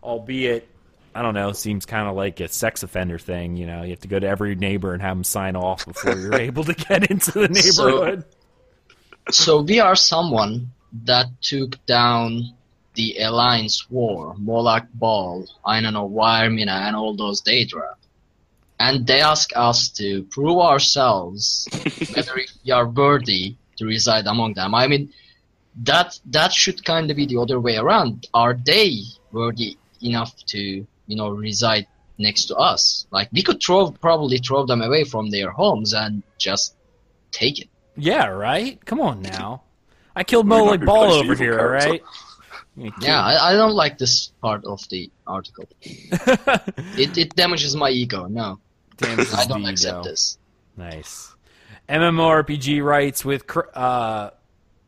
albeit 0.03 0.69
I 1.17 1.23
don't 1.23 1.35
know, 1.35 1.53
seems 1.53 1.87
kind 1.87 2.09
of 2.09 2.15
like 2.15 2.41
a 2.41 2.49
sex 2.49 2.83
offender 2.83 3.19
thing. 3.19 3.57
You 3.57 3.67
know, 3.67 3.83
you 3.83 3.91
have 3.91 4.01
to 4.01 4.09
go 4.09 4.19
to 4.19 4.27
every 4.27 4.55
neighbor 4.55 4.93
and 4.93 5.01
have 5.01 5.17
them 5.17 5.25
sign 5.25 5.57
off 5.57 5.87
before 5.87 6.15
you're 6.15 6.35
able 6.35 6.65
to 6.65 6.75
get 6.75 7.11
into 7.11 7.33
the 7.33 7.49
neighborhood. 7.49 8.25
So 9.31 9.63
we 9.63 9.81
are 9.81 9.97
someone 9.97 10.71
that 11.05 11.27
took 11.41 11.85
down 11.87 12.55
the 12.95 13.19
Alliance 13.19 13.89
War, 13.91 14.35
Molag 14.37 14.89
Bal, 14.95 15.47
I 15.65 15.81
don't 15.81 15.95
know, 15.95 16.09
Vaermina, 16.09 16.87
and 16.87 16.97
all 16.97 17.15
those 17.15 17.43
Daedra. 17.43 17.95
And 18.79 19.07
they 19.07 19.21
ask 19.21 19.51
us 19.57 19.89
to 19.91 20.25
prove 20.25 20.59
ourselves 20.59 21.67
whether 22.15 22.33
we 22.65 22.73
are 22.73 22.87
worthy 22.87 23.57
to 23.77 23.87
reside 23.87 24.27
among 24.27 24.55
them. 24.55 24.75
I 24.75 24.87
mean, 24.87 25.13
that 25.83 26.19
that 26.27 26.53
should 26.53 26.85
kind 26.85 27.11
of 27.11 27.17
be 27.17 27.27
the 27.27 27.39
other 27.39 27.61
way 27.61 27.77
around. 27.77 28.27
Are 28.33 28.55
they 28.55 29.01
worthy 29.33 29.77
enough 30.03 30.35
to, 30.47 30.87
you 31.07 31.17
know, 31.17 31.31
reside 31.31 31.87
next 32.19 32.47
to 32.47 32.57
us? 32.57 33.07
Like 33.11 33.29
we 33.33 33.43
could 33.43 33.63
throw 33.63 33.91
probably 33.91 34.39
throw 34.39 34.67
them 34.67 34.83
away 34.83 35.05
from 35.05 35.31
their 35.31 35.51
homes 35.51 35.93
and 35.95 36.23
just 36.39 36.75
take 37.33 37.59
it. 37.61 37.69
yeah, 37.97 38.27
right. 38.27 38.83
Come 38.85 39.01
on 39.01 39.23
now. 39.23 39.63
I 40.15 40.25
killed 40.25 40.49
Well, 40.49 40.59
you 40.61 40.65
Moloch 40.65 40.81
might 40.81 40.81
be 40.81 40.87
Ball 40.87 41.13
over 41.13 41.35
here, 41.35 41.53
all 41.53 41.59
character. 41.79 41.91
right? 41.91 42.03
Yeah, 43.01 43.23
I, 43.23 43.51
I 43.51 43.53
don't 43.55 43.73
like 43.75 43.97
this 43.99 44.33
part 44.43 44.65
of 44.67 44.87
the 44.91 45.11
article. 45.27 45.65
it, 45.83 47.17
it 47.17 47.35
damages 47.35 47.75
my 47.77 47.89
ego. 47.91 48.27
No, 48.27 48.59
Damages 48.99 49.33
I 49.35 49.47
don't 49.47 49.65
accept 49.65 50.01
ego. 50.01 50.11
this. 50.11 50.39
Nice. 50.77 51.35
MMORPG 51.89 52.83
writes 52.85 53.25
with 53.25 53.45
uh, 53.75 54.31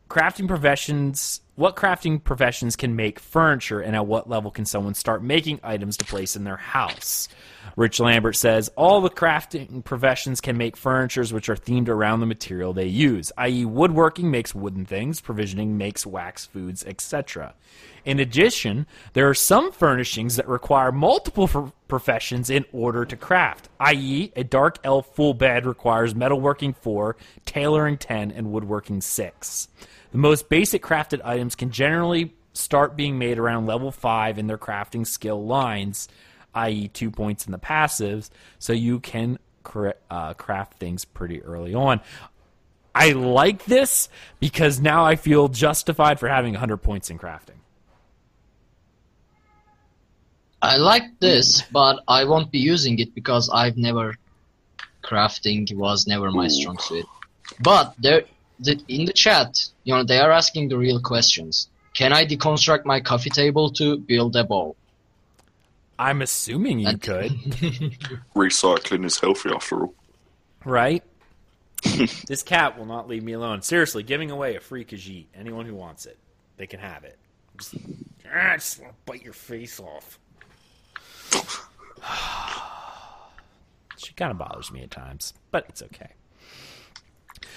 crafting 0.09 0.47
professions. 0.47 1.41
What 1.55 1.75
crafting 1.75 2.23
professions 2.23 2.77
can 2.77 2.95
make 2.95 3.19
furniture, 3.19 3.81
and 3.81 3.95
at 3.95 4.07
what 4.07 4.29
level 4.29 4.49
can 4.49 4.65
someone 4.65 4.93
start 4.93 5.21
making 5.21 5.59
items 5.61 5.97
to 5.97 6.05
place 6.05 6.37
in 6.37 6.45
their 6.45 6.57
house? 6.57 7.27
Rich 7.75 7.99
Lambert 7.99 8.37
says 8.37 8.69
all 8.77 9.01
the 9.01 9.09
crafting 9.09 9.83
professions 9.83 10.39
can 10.39 10.57
make 10.57 10.77
furnitures 10.77 11.33
which 11.33 11.49
are 11.49 11.55
themed 11.55 11.89
around 11.89 12.21
the 12.21 12.25
material 12.25 12.71
they 12.71 12.87
use, 12.87 13.31
i.e., 13.37 13.65
woodworking 13.65 14.31
makes 14.31 14.55
wooden 14.55 14.85
things, 14.85 15.19
provisioning 15.19 15.77
makes 15.77 16.05
wax 16.05 16.45
foods, 16.45 16.83
etc. 16.85 17.53
In 18.05 18.19
addition, 18.19 18.87
there 19.13 19.29
are 19.29 19.33
some 19.33 19.71
furnishings 19.71 20.37
that 20.37 20.47
require 20.47 20.91
multiple 20.91 21.73
professions 21.87 22.49
in 22.49 22.65
order 22.71 23.03
to 23.03 23.17
craft, 23.17 23.67
i.e., 23.81 24.31
a 24.35 24.43
dark 24.43 24.79
elf 24.83 25.13
full 25.13 25.33
bed 25.33 25.65
requires 25.65 26.13
metalworking 26.13 26.75
4, 26.75 27.17
tailoring 27.45 27.97
10, 27.97 28.31
and 28.31 28.51
woodworking 28.51 29.01
6. 29.01 29.67
The 30.11 30.17
most 30.17 30.49
basic 30.49 30.81
crafted 30.83 31.21
items 31.23 31.55
can 31.55 31.71
generally 31.71 32.33
start 32.53 32.95
being 32.95 33.17
made 33.17 33.37
around 33.37 33.65
level 33.67 33.91
5 33.91 34.37
in 34.37 34.47
their 34.47 34.57
crafting 34.57 35.05
skill 35.05 35.45
lines, 35.45 36.07
i.e., 36.55 36.87
2 36.87 37.11
points 37.11 37.45
in 37.45 37.51
the 37.51 37.59
passives, 37.59 38.29
so 38.57 38.73
you 38.73 38.99
can 38.99 39.37
cra- 39.63 39.95
uh, 40.09 40.33
craft 40.33 40.79
things 40.79 41.05
pretty 41.05 41.41
early 41.43 41.75
on. 41.75 42.01
I 42.93 43.11
like 43.11 43.65
this 43.65 44.09
because 44.39 44.79
now 44.79 45.05
I 45.05 45.15
feel 45.15 45.47
justified 45.47 46.19
for 46.19 46.27
having 46.27 46.53
100 46.53 46.77
points 46.77 47.09
in 47.09 47.19
crafting. 47.19 47.59
I 50.61 50.77
like 50.77 51.19
this, 51.19 51.61
but 51.71 52.03
I 52.07 52.25
won't 52.25 52.51
be 52.51 52.59
using 52.59 52.99
it 52.99 53.15
because 53.15 53.49
I've 53.49 53.77
never 53.77 54.15
crafting 55.03 55.73
was 55.75 56.07
never 56.07 56.31
my 56.31 56.47
strong 56.47 56.77
suit. 56.79 57.05
But 57.61 57.93
there, 57.97 58.23
the, 58.59 58.81
in 58.87 59.05
the 59.05 59.13
chat, 59.13 59.57
you 59.83 59.93
know, 59.93 60.03
they 60.03 60.19
are 60.19 60.31
asking 60.31 60.69
the 60.69 60.77
real 60.77 60.99
questions. 61.01 61.69
Can 61.93 62.13
I 62.13 62.25
deconstruct 62.25 62.85
my 62.85 62.99
coffee 62.99 63.29
table 63.29 63.71
to 63.71 63.97
build 63.97 64.35
a 64.35 64.43
bowl? 64.43 64.75
I'm 65.97 66.21
assuming 66.21 66.79
you 66.79 66.87
And- 66.87 67.01
could, 67.01 67.31
Recycling 68.35 69.05
is 69.05 69.19
healthy 69.19 69.49
after 69.53 69.81
all. 69.81 69.93
right? 70.65 71.03
this 72.27 72.43
cat 72.43 72.77
will 72.77 72.85
not 72.85 73.07
leave 73.07 73.23
me 73.23 73.33
alone. 73.33 73.61
Seriously, 73.61 74.03
giving 74.03 74.31
away 74.31 74.55
a 74.55 74.59
free 74.59 74.83
Khajiit. 74.85 75.25
Anyone 75.33 75.65
who 75.65 75.75
wants 75.75 76.05
it, 76.05 76.17
they 76.57 76.67
can 76.67 76.79
have 76.79 77.03
it. 77.05 77.17
Just, 77.57 77.75
ah, 78.33 78.53
just 78.55 78.79
wanna 78.81 78.93
bite 79.05 79.23
your 79.23 79.33
face 79.33 79.79
off. 79.79 80.19
she 83.97 84.13
kind 84.13 84.31
of 84.31 84.37
bothers 84.37 84.71
me 84.71 84.81
at 84.83 84.91
times, 84.91 85.33
but 85.51 85.65
it's 85.69 85.81
okay. 85.81 86.11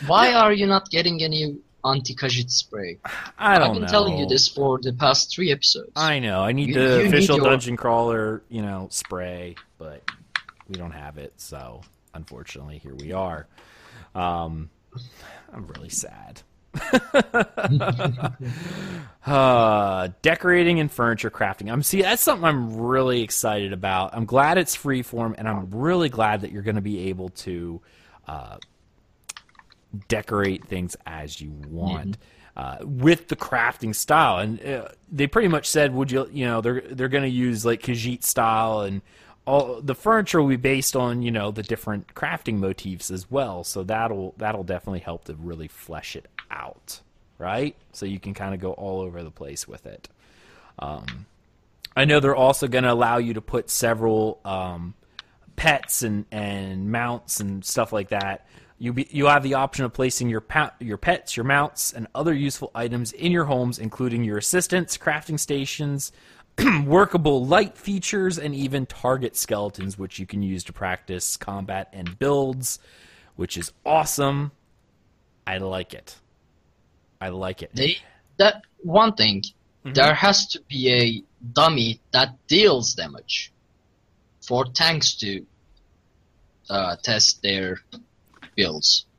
Why 0.06 0.32
are 0.32 0.52
you 0.52 0.66
not 0.66 0.90
getting 0.90 1.22
any 1.22 1.56
anti-Khajiit 1.84 2.50
spray? 2.50 2.98
I 3.38 3.58
don't 3.58 3.60
know. 3.60 3.66
I've 3.66 3.72
been 3.74 3.82
know. 3.82 3.88
telling 3.88 4.18
you 4.18 4.26
this 4.26 4.48
for 4.48 4.78
the 4.80 4.92
past 4.92 5.32
three 5.34 5.50
episodes. 5.52 5.92
I 5.96 6.18
know. 6.18 6.40
I 6.40 6.52
need 6.52 6.68
You- 6.68 6.74
the 6.74 6.80
you 6.98 7.02
need 7.04 7.08
official 7.14 7.36
your- 7.36 7.46
dungeon 7.50 7.76
crawler, 7.76 8.42
you 8.48 8.62
know, 8.62 8.88
spray, 8.90 9.56
but 9.78 10.02
we 10.68 10.76
don't 10.76 10.92
have 10.92 11.18
it, 11.18 11.32
so 11.36 11.80
unfortunately, 12.14 12.78
here 12.78 12.94
we 12.94 13.12
are. 13.12 13.46
Um, 14.14 14.70
I'm 15.52 15.66
really 15.66 15.88
sad. 15.88 16.42
uh, 19.26 20.08
decorating 20.22 20.80
and 20.80 20.90
furniture 20.90 21.30
crafting. 21.30 21.70
I'm 21.70 21.82
see 21.82 22.02
that's 22.02 22.22
something 22.22 22.44
I'm 22.44 22.76
really 22.78 23.22
excited 23.22 23.72
about. 23.72 24.14
I'm 24.14 24.24
glad 24.24 24.58
it's 24.58 24.76
freeform, 24.76 25.34
and 25.38 25.48
I'm 25.48 25.70
really 25.70 26.08
glad 26.08 26.42
that 26.42 26.52
you're 26.52 26.62
going 26.62 26.76
to 26.76 26.80
be 26.82 27.08
able 27.10 27.28
to 27.30 27.80
uh, 28.26 28.56
decorate 30.08 30.66
things 30.66 30.96
as 31.06 31.40
you 31.40 31.50
want. 31.68 32.18
Uh, 32.54 32.76
with 32.82 33.28
the 33.28 33.36
crafting 33.36 33.94
style, 33.94 34.36
and 34.36 34.62
uh, 34.62 34.86
they 35.10 35.26
pretty 35.26 35.48
much 35.48 35.66
said, 35.66 35.94
"Would 35.94 36.10
you, 36.10 36.28
you 36.30 36.44
know, 36.44 36.60
they're 36.60 36.82
they're 36.82 37.08
going 37.08 37.22
to 37.22 37.30
use 37.30 37.64
like 37.64 37.80
Khajiit 37.80 38.22
style, 38.24 38.82
and 38.82 39.00
all 39.44 39.80
the 39.80 39.94
furniture 39.94 40.40
will 40.40 40.48
be 40.48 40.56
based 40.56 40.94
on, 40.94 41.22
you 41.22 41.30
know, 41.30 41.50
the 41.50 41.62
different 41.62 42.14
crafting 42.14 42.58
motifs 42.58 43.10
as 43.10 43.30
well. 43.30 43.64
So 43.64 43.82
that'll 43.82 44.34
that'll 44.36 44.64
definitely 44.64 45.00
help 45.00 45.24
to 45.24 45.34
really 45.34 45.68
flesh 45.68 46.14
it 46.14 46.26
out, 46.50 47.00
right? 47.38 47.74
So 47.92 48.06
you 48.06 48.20
can 48.20 48.34
kind 48.34 48.54
of 48.54 48.60
go 48.60 48.72
all 48.72 49.00
over 49.00 49.22
the 49.22 49.30
place 49.30 49.66
with 49.66 49.86
it. 49.86 50.08
Um, 50.78 51.26
I 51.96 52.04
know 52.04 52.20
they're 52.20 52.36
also 52.36 52.68
going 52.68 52.84
to 52.84 52.92
allow 52.92 53.18
you 53.18 53.34
to 53.34 53.40
put 53.40 53.68
several 53.68 54.40
um, 54.44 54.94
pets 55.56 56.02
and, 56.02 56.24
and 56.30 56.90
mounts 56.90 57.40
and 57.40 57.64
stuff 57.64 57.92
like 57.92 58.08
that. 58.10 58.46
You 58.82 58.92
be, 58.92 59.06
you 59.12 59.26
have 59.26 59.44
the 59.44 59.54
option 59.54 59.84
of 59.84 59.92
placing 59.92 60.28
your 60.28 60.40
pa- 60.40 60.74
your 60.80 60.96
pets, 60.96 61.36
your 61.36 61.44
mounts, 61.44 61.92
and 61.92 62.08
other 62.16 62.34
useful 62.34 62.72
items 62.74 63.12
in 63.12 63.30
your 63.30 63.44
homes, 63.44 63.78
including 63.78 64.24
your 64.24 64.38
assistants, 64.38 64.98
crafting 64.98 65.38
stations, 65.38 66.10
workable 66.84 67.46
light 67.46 67.78
features, 67.78 68.40
and 68.40 68.56
even 68.56 68.84
target 68.86 69.36
skeletons, 69.36 69.96
which 69.96 70.18
you 70.18 70.26
can 70.26 70.42
use 70.42 70.64
to 70.64 70.72
practice 70.72 71.36
combat 71.36 71.90
and 71.92 72.18
builds, 72.18 72.80
which 73.36 73.56
is 73.56 73.70
awesome. 73.86 74.50
I 75.46 75.58
like 75.58 75.94
it. 75.94 76.16
I 77.20 77.28
like 77.28 77.62
it. 77.62 77.70
They 77.74 77.98
that 78.38 78.62
one 78.78 79.14
thing. 79.14 79.42
Mm-hmm. 79.84 79.92
There 79.92 80.12
has 80.12 80.48
to 80.48 80.60
be 80.62 80.90
a 80.90 81.22
dummy 81.52 82.00
that 82.12 82.34
deals 82.48 82.94
damage 82.94 83.52
for 84.40 84.64
tanks 84.64 85.14
to 85.18 85.46
uh, 86.68 86.96
test 87.00 87.42
their 87.42 87.78
builds. 88.54 89.06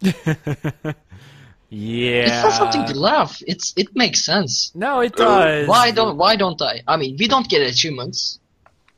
Yeah. 1.75 2.25
It's 2.25 2.43
not 2.43 2.53
something 2.53 2.85
to 2.93 2.99
laugh. 2.99 3.41
It's 3.47 3.73
it 3.75 3.95
makes 3.95 4.23
sense. 4.23 4.71
No, 4.75 4.99
it 4.99 5.15
does. 5.15 5.67
Why 5.67 5.89
don't 5.89 6.17
Why 6.17 6.35
don't 6.35 6.61
I? 6.61 6.83
I 6.87 6.97
mean, 6.97 7.17
we 7.17 7.27
don't 7.27 7.49
get 7.49 7.63
achievements 7.63 8.39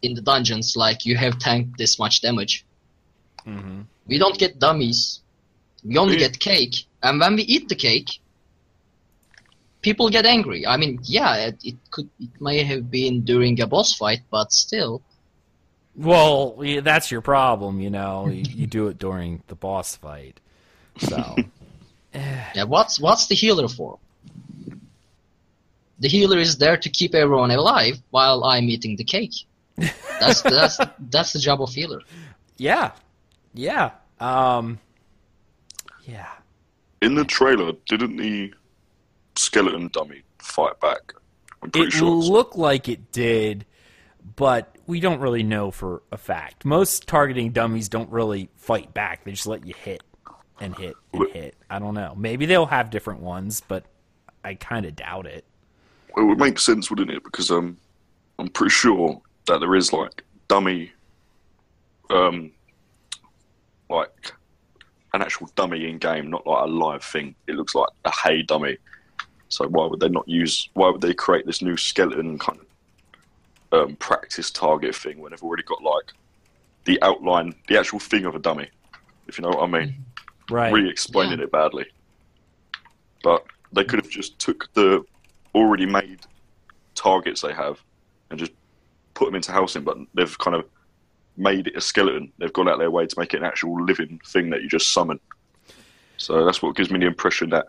in 0.02 0.14
the 0.14 0.22
dungeons 0.22 0.76
like 0.76 1.06
you 1.06 1.16
have 1.16 1.40
tanked 1.40 1.78
this 1.78 1.98
much 1.98 2.22
damage. 2.22 2.66
Mm-hmm. 3.48 3.84
We 4.08 4.18
don't 4.18 4.38
get 4.38 4.60
dummies. 4.60 5.22
We 5.86 5.98
only 5.98 6.18
get 6.18 6.38
cake, 6.38 6.76
and 7.02 7.18
when 7.22 7.36
we 7.38 7.44
eat 7.44 7.70
the 7.70 7.76
cake, 7.76 8.10
people 9.82 10.10
get 10.10 10.26
angry. 10.26 10.68
I 10.68 10.76
mean, 10.76 11.00
yeah, 11.04 11.36
it, 11.48 11.58
it 11.64 11.76
could 11.92 12.10
it 12.20 12.42
may 12.42 12.62
have 12.64 12.92
been 12.92 13.22
during 13.22 13.62
a 13.62 13.68
boss 13.68 13.94
fight, 13.96 14.24
but 14.30 14.52
still, 14.52 15.02
Well, 15.98 16.58
yeah, 16.62 16.82
that's 16.82 17.10
your 17.12 17.22
problem, 17.22 17.80
you 17.80 17.90
know. 17.90 18.28
you, 18.28 18.44
you 18.50 18.68
do 18.68 18.88
it 18.88 18.98
during 19.00 19.44
the 19.48 19.56
boss 19.56 19.96
fight. 19.96 20.40
So, 21.00 21.36
yeah. 22.14 22.64
What's 22.64 23.00
what's 23.00 23.28
the 23.28 23.36
healer 23.36 23.68
for? 23.68 24.00
The 26.00 26.08
healer 26.10 26.38
is 26.38 26.58
there 26.58 26.78
to 26.78 26.90
keep 26.90 27.16
everyone 27.16 27.52
alive 27.52 27.98
while 28.12 28.44
I'm 28.44 28.66
eating 28.70 28.96
the 28.98 29.04
cake. 29.04 29.34
That's 30.20 30.42
that's 30.42 30.80
that's 31.10 31.34
the 31.34 31.40
job 31.40 31.62
of 31.62 31.74
healer. 31.74 32.02
yeah. 32.58 32.92
Yeah. 33.54 33.92
Um 34.20 34.80
Yeah. 36.06 36.28
In 37.02 37.16
the 37.16 37.24
trailer, 37.26 37.74
didn't 37.88 38.18
the 38.18 38.54
skeleton 39.36 39.90
dummy 39.90 40.24
fight 40.40 40.80
back? 40.82 41.14
I'm 41.62 41.72
pretty 41.72 41.88
It 41.88 41.92
sure. 41.94 42.08
it's- 42.18 42.30
looked 42.30 42.58
like 42.58 42.90
it 42.90 43.12
did, 43.14 43.66
but 44.36 44.75
we 44.88 45.00
don't 45.00 45.20
really 45.20 45.44
know 45.44 45.72
for 45.72 46.02
a 46.12 46.18
fact. 46.18 46.66
Most 46.66 47.08
targeting 47.08 47.52
dummies 47.52 47.90
don't 47.90 48.10
really 48.12 48.50
fight 48.56 48.94
back. 48.94 49.24
They 49.24 49.32
just 49.32 49.48
let 49.48 49.66
you 49.66 49.74
hit 49.74 50.04
and 50.60 50.76
hit 50.76 50.96
and 51.14 51.28
hit. 51.32 51.56
I 51.70 51.80
don't 51.80 51.94
know. 51.94 52.14
Maybe 52.16 52.46
they'll 52.46 52.66
have 52.66 52.90
different 52.90 53.22
ones, 53.22 53.62
but 53.68 53.86
I 54.44 54.56
kind 54.56 54.86
of 54.86 54.96
doubt 54.96 55.26
it. 55.26 55.46
It 56.16 56.22
would 56.22 56.40
make 56.40 56.60
sense, 56.60 56.90
wouldn't 56.90 57.12
it? 57.12 57.24
Because 57.24 57.52
um, 57.52 57.78
I'm 58.40 58.48
pretty 58.48 58.72
sure 58.72 59.22
that 59.48 59.60
there 59.60 59.76
is 59.76 59.92
like 59.92 60.24
dummy, 60.48 60.92
um, 62.10 62.52
like 63.90 64.34
an 65.14 65.22
actual 65.22 65.50
dummy 65.56 65.90
in 65.90 65.98
game, 65.98 66.30
not 66.30 66.46
like 66.46 66.64
a 66.64 66.68
live 66.68 67.04
thing. 67.04 67.36
It 67.48 67.56
looks 67.56 67.76
like 67.76 67.90
a 68.06 68.12
hay 68.12 68.44
dummy. 68.44 68.78
So 69.50 69.68
why 69.68 69.86
would 69.88 70.00
they 70.00 70.10
not 70.10 70.28
use? 70.28 70.70
Why 70.74 70.90
would 70.90 71.02
they 71.02 71.14
create 71.14 71.46
this 71.46 71.62
new 71.62 71.78
skeleton 71.78 72.38
kind 72.38 72.60
of 72.60 72.65
um, 73.72 73.96
practice 73.98 74.52
target 74.52 74.96
thing 74.96 75.20
when 75.20 75.32
they've 75.32 75.44
already 75.44 75.64
got 75.64 75.82
like 75.82 76.12
the 76.86 77.02
outline, 77.02 77.54
the 77.68 77.78
actual 77.78 78.00
thing 78.00 78.26
of 78.26 78.36
a 78.36 78.40
dummy? 78.40 78.70
If 79.28 79.38
you 79.38 79.44
know 79.44 79.50
what 79.50 79.64
I 79.64 79.68
mean 79.68 80.06
Right. 80.50 80.72
re-explaining 80.72 81.40
Yeah. 81.40 81.46
it 81.46 81.52
badly. 81.52 81.86
But 83.24 83.46
they 83.72 83.84
could 83.84 84.00
have 84.00 84.10
just 84.12 84.38
took 84.40 84.72
the 84.74 85.04
already 85.56 85.86
made 85.86 86.20
targets 86.94 87.42
they 87.42 87.54
have 87.54 87.82
and 88.30 88.40
just 88.40 88.52
put 89.16 89.26
them 89.26 89.36
into 89.36 89.52
housing, 89.52 89.84
but 89.84 89.98
they've 90.14 90.38
kind 90.38 90.56
of 90.56 90.66
made 91.38 91.68
it 91.68 91.76
a 91.76 91.82
skeleton. 91.82 92.32
They've 92.38 92.54
gone 92.54 92.70
out 92.70 92.78
their 92.78 92.92
way 92.92 93.06
to 93.08 93.16
make 93.20 93.34
it 93.34 93.38
an 93.38 93.44
actual 93.46 93.84
living 93.84 94.20
thing 94.28 94.50
that 94.52 94.62
you 94.62 94.70
just 94.70 94.94
summon. 94.94 95.20
So 96.18 96.46
that's 96.46 96.62
what 96.62 96.76
gives 96.76 96.92
me 96.92 97.00
the 97.00 97.08
impression 97.08 97.50
that 97.50 97.68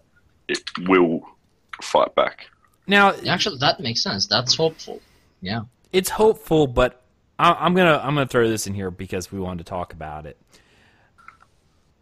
it 0.49 0.61
will 0.86 1.22
fight 1.82 2.14
back. 2.14 2.47
Now, 2.86 3.14
Actually, 3.28 3.59
that 3.59 3.80
makes 3.80 4.03
sense. 4.03 4.26
That's 4.26 4.55
hopeful. 4.55 5.01
Yeah. 5.40 5.62
It's 5.93 6.11
hopeful, 6.11 6.66
but 6.66 7.03
I, 7.39 7.53
I'm 7.53 7.74
gonna 7.74 8.01
I'm 8.03 8.14
gonna 8.14 8.26
throw 8.26 8.49
this 8.49 8.66
in 8.66 8.74
here 8.74 8.91
because 8.91 9.30
we 9.30 9.39
wanted 9.39 9.64
to 9.64 9.70
talk 9.70 9.93
about 9.93 10.26
it. 10.26 10.37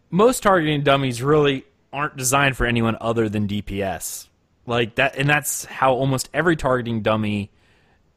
Most 0.09 0.43
targeting 0.43 0.83
dummies 0.83 1.21
really 1.21 1.65
aren't 1.91 2.17
designed 2.17 2.57
for 2.57 2.65
anyone 2.65 2.97
other 3.01 3.29
than 3.29 3.47
DPS, 3.47 4.27
like 4.65 4.95
that, 4.95 5.17
and 5.17 5.29
that's 5.29 5.65
how 5.65 5.93
almost 5.93 6.29
every 6.33 6.55
targeting 6.55 7.01
dummy 7.01 7.51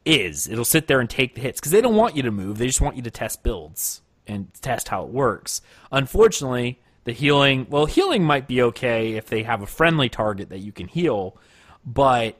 is. 0.05 0.47
It'll 0.47 0.65
sit 0.65 0.87
there 0.87 0.99
and 0.99 1.09
take 1.09 1.35
the 1.35 1.41
hits 1.41 1.59
because 1.59 1.71
they 1.71 1.81
don't 1.81 1.95
want 1.95 2.15
you 2.15 2.23
to 2.23 2.31
move; 2.31 2.57
they 2.57 2.67
just 2.67 2.81
want 2.81 2.95
you 2.95 3.01
to 3.03 3.11
test 3.11 3.43
builds 3.43 4.01
and 4.27 4.53
test 4.61 4.87
how 4.87 5.03
it 5.03 5.09
works. 5.09 5.61
Unfortunately, 5.91 6.79
the 7.03 7.11
healing 7.11 7.67
well, 7.69 7.85
healing 7.85 8.23
might 8.23 8.47
be 8.47 8.61
okay 8.61 9.13
if 9.13 9.25
they 9.27 9.43
have 9.43 9.61
a 9.61 9.67
friendly 9.67 10.09
target 10.09 10.49
that 10.49 10.59
you 10.59 10.71
can 10.71 10.87
heal, 10.87 11.37
but 11.85 12.39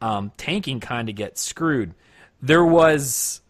um, 0.00 0.32
tanking 0.36 0.80
kind 0.80 1.08
of 1.08 1.14
gets 1.14 1.40
screwed. 1.40 1.94
There 2.42 2.64
was, 2.64 3.40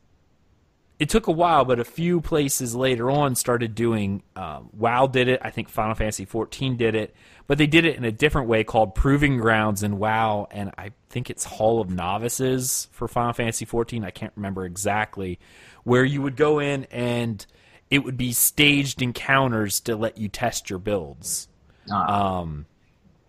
it 0.98 1.08
took 1.08 1.26
a 1.26 1.32
while, 1.32 1.64
but 1.64 1.78
a 1.80 1.84
few 1.84 2.20
places 2.20 2.74
later 2.74 3.10
on 3.10 3.34
started 3.34 3.74
doing. 3.74 4.22
Um, 4.34 4.70
WoW 4.72 5.06
did 5.06 5.28
it. 5.28 5.40
I 5.42 5.50
think 5.50 5.68
Final 5.68 5.94
Fantasy 5.94 6.24
XIV 6.24 6.76
did 6.76 6.94
it, 6.94 7.14
but 7.46 7.58
they 7.58 7.66
did 7.66 7.84
it 7.84 7.96
in 7.96 8.04
a 8.04 8.12
different 8.12 8.48
way 8.48 8.64
called 8.64 8.94
Proving 8.94 9.38
Grounds 9.38 9.82
in 9.82 9.98
WoW, 9.98 10.46
and 10.50 10.70
I 10.78 10.92
think 11.10 11.30
it's 11.30 11.44
Hall 11.44 11.80
of 11.80 11.90
Novices 11.90 12.88
for 12.92 13.08
Final 13.08 13.32
Fantasy 13.32 13.66
XIV. 13.66 14.04
I 14.04 14.10
can't 14.10 14.32
remember 14.36 14.64
exactly, 14.64 15.38
where 15.84 16.04
you 16.04 16.22
would 16.22 16.36
go 16.36 16.58
in 16.60 16.84
and 16.90 17.44
it 17.90 18.00
would 18.00 18.16
be 18.16 18.32
staged 18.32 19.00
encounters 19.02 19.78
to 19.80 19.94
let 19.96 20.18
you 20.18 20.28
test 20.28 20.70
your 20.70 20.78
builds. 20.80 21.48
Ah, 21.92 22.38
Um, 22.40 22.66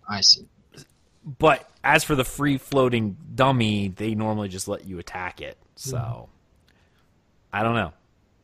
I 0.09 0.21
see. 0.21 0.47
But 1.27 1.69
as 1.83 2.05
for 2.05 2.15
the 2.15 2.23
free 2.23 2.57
floating 2.57 3.17
dummy, 3.35 3.89
they 3.89 4.15
normally 4.15 4.47
just 4.47 4.67
let 4.67 4.85
you 4.85 4.97
attack 4.97 5.41
it. 5.41 5.57
So 5.75 6.29
I 7.51 7.63
don't 7.63 7.75
know. 7.75 7.93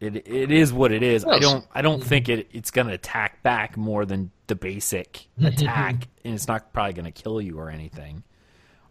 It 0.02 0.28
it 0.28 0.52
is 0.52 0.74
what 0.74 0.92
it 0.92 1.02
is. 1.02 1.24
I 1.24 1.40
don't 1.40 1.66
I 1.74 1.82
don't 1.82 2.04
think 2.04 2.28
it 2.28 2.50
it's 2.52 2.72
gonna 2.72 2.94
attack 2.94 3.42
back 3.42 3.78
more 3.78 4.06
than 4.06 4.32
the 4.48 4.56
basic 4.56 5.28
attack, 5.42 6.08
and 6.26 6.34
it's 6.34 6.48
not 6.48 6.74
probably 6.74 6.94
gonna 6.94 7.12
kill 7.12 7.42
you 7.42 7.58
or 7.58 7.70
anything, 7.70 8.24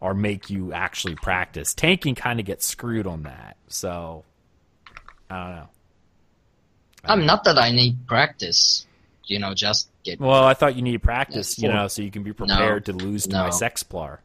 or 0.01 0.14
make 0.14 0.49
you 0.49 0.72
actually 0.72 1.16
practice. 1.16 1.74
Tanking 1.74 2.14
kind 2.14 2.40
of 2.40 2.47
gets 2.47 2.66
screwed 2.66 3.07
on 3.07 3.24
that. 3.24 3.59
So 3.68 4.24
I 5.28 5.45
don't 5.47 5.57
know. 5.57 5.68
I 7.05 7.12
um, 7.12 7.18
mean, 7.18 7.26
not 7.26 7.45
that 7.45 7.59
I 7.59 7.72
need 7.72 8.07
practice. 8.07 8.86
You 9.25 9.39
know, 9.39 9.55
just 9.55 9.89
get. 10.03 10.20
Well, 10.20 10.45
I 10.45 10.55
thought 10.55 10.75
you 10.77 10.83
need 10.83 11.03
practice, 11.03 11.59
Yeah, 11.59 11.68
you 11.68 11.75
know, 11.75 11.89
so 11.89 12.03
you 12.03 12.11
can 12.11 12.23
be 12.23 12.33
prepared 12.33 12.87
to 12.87 12.93
lose 12.93 13.27
to 13.29 13.37
my 13.37 13.49
sexplar. 13.51 14.18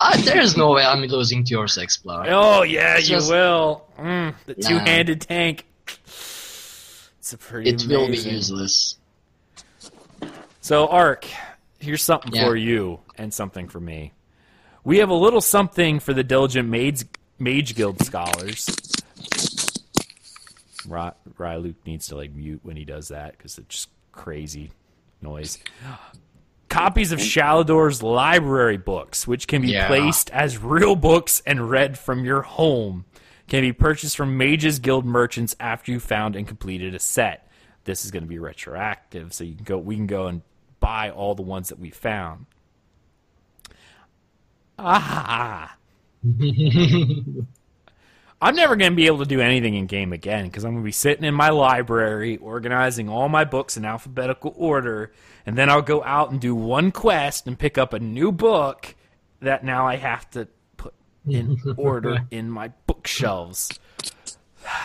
Ah, 0.00 0.18
there's 0.24 0.56
no 0.56 0.70
way 0.72 0.82
I'm 0.84 1.02
losing 1.02 1.44
to 1.44 1.50
your 1.50 1.66
sexplar. 1.66 2.26
Oh 2.30 2.62
yeah, 2.62 2.96
It's 2.96 3.08
you 3.08 3.16
just- 3.16 3.30
will. 3.30 3.84
Mm, 3.98 4.34
the 4.46 4.54
Nah. 4.58 4.68
two-handed 4.68 5.20
tank. 5.20 5.66
It's 6.06 7.32
a 7.34 7.38
pretty. 7.38 7.70
It 7.70 7.84
will 7.86 8.06
be 8.08 8.16
useless. 8.16 8.96
So, 10.62 10.86
Ark, 10.88 11.26
here's 11.78 12.02
something 12.02 12.32
Yeah. 12.34 12.46
for 12.46 12.56
you 12.56 13.00
and 13.18 13.32
something 13.34 13.68
for 13.68 13.80
me. 13.80 14.12
We 14.84 14.98
have 14.98 15.10
a 15.10 15.14
little 15.14 15.40
something 15.42 16.00
for 16.00 16.14
the 16.14 16.24
diligent 16.24 16.68
maids, 16.68 17.04
mage 17.38 17.74
guild 17.74 18.02
scholars. 18.04 18.66
Ry, 20.90 21.12
Ryluke 21.38 21.86
needs 21.86 22.08
to 22.08 22.16
like 22.16 22.32
mute 22.34 22.60
when 22.62 22.76
he 22.76 22.84
does 22.84 23.08
that 23.08 23.36
because 23.38 23.56
it's 23.58 23.68
just 23.74 23.88
crazy 24.12 24.72
noise. 25.22 25.58
Copies 26.68 27.10
of 27.10 27.18
Shalidor's 27.18 28.02
library 28.02 28.76
books, 28.76 29.26
which 29.26 29.48
can 29.48 29.62
be 29.62 29.68
Yeah. 29.72 29.88
placed 29.88 30.30
as 30.30 30.58
real 30.58 30.94
books 30.94 31.42
and 31.44 31.68
read 31.68 31.98
from 31.98 32.24
your 32.24 32.42
home, 32.42 33.04
can 33.48 33.62
be 33.62 33.72
purchased 33.72 34.16
from 34.16 34.36
Mages 34.36 34.78
Guild 34.78 35.04
merchants 35.04 35.56
after 35.58 35.90
you 35.90 35.98
found 35.98 36.36
and 36.36 36.46
completed 36.46 36.94
a 36.94 37.00
set. 37.00 37.50
This 37.84 38.04
is 38.04 38.10
going 38.12 38.22
to 38.22 38.28
be 38.28 38.38
retroactive, 38.38 39.32
so 39.32 39.42
you 39.42 39.54
can 39.56 39.64
go. 39.64 39.78
We 39.78 39.96
can 39.96 40.06
go 40.06 40.26
and 40.28 40.42
buy 40.78 41.10
all 41.10 41.34
the 41.34 41.42
ones 41.42 41.70
that 41.70 41.78
we 41.80 41.90
found. 41.90 42.46
Ah. 44.78 45.76
I'm 48.42 48.54
never 48.56 48.74
going 48.74 48.92
to 48.92 48.96
be 48.96 49.06
able 49.06 49.18
to 49.18 49.26
do 49.26 49.40
anything 49.40 49.74
in 49.74 49.86
game 49.86 50.12
again 50.12 50.46
because 50.46 50.64
I'm 50.64 50.72
going 50.72 50.82
to 50.82 50.86
be 50.86 50.92
sitting 50.92 51.24
in 51.24 51.34
my 51.34 51.50
library 51.50 52.38
organizing 52.38 53.08
all 53.08 53.28
my 53.28 53.44
books 53.44 53.76
in 53.76 53.84
alphabetical 53.84 54.54
order, 54.56 55.12
and 55.44 55.58
then 55.58 55.68
I'll 55.68 55.82
go 55.82 56.02
out 56.04 56.30
and 56.30 56.40
do 56.40 56.54
one 56.54 56.90
quest 56.90 57.46
and 57.46 57.58
pick 57.58 57.76
up 57.76 57.92
a 57.92 57.98
new 58.00 58.32
book 58.32 58.94
that 59.40 59.62
now 59.62 59.86
I 59.86 59.96
have 59.96 60.30
to 60.30 60.48
put 60.78 60.94
in 61.28 61.58
order 61.76 62.26
in 62.30 62.50
my 62.50 62.72
bookshelves. 62.86 63.70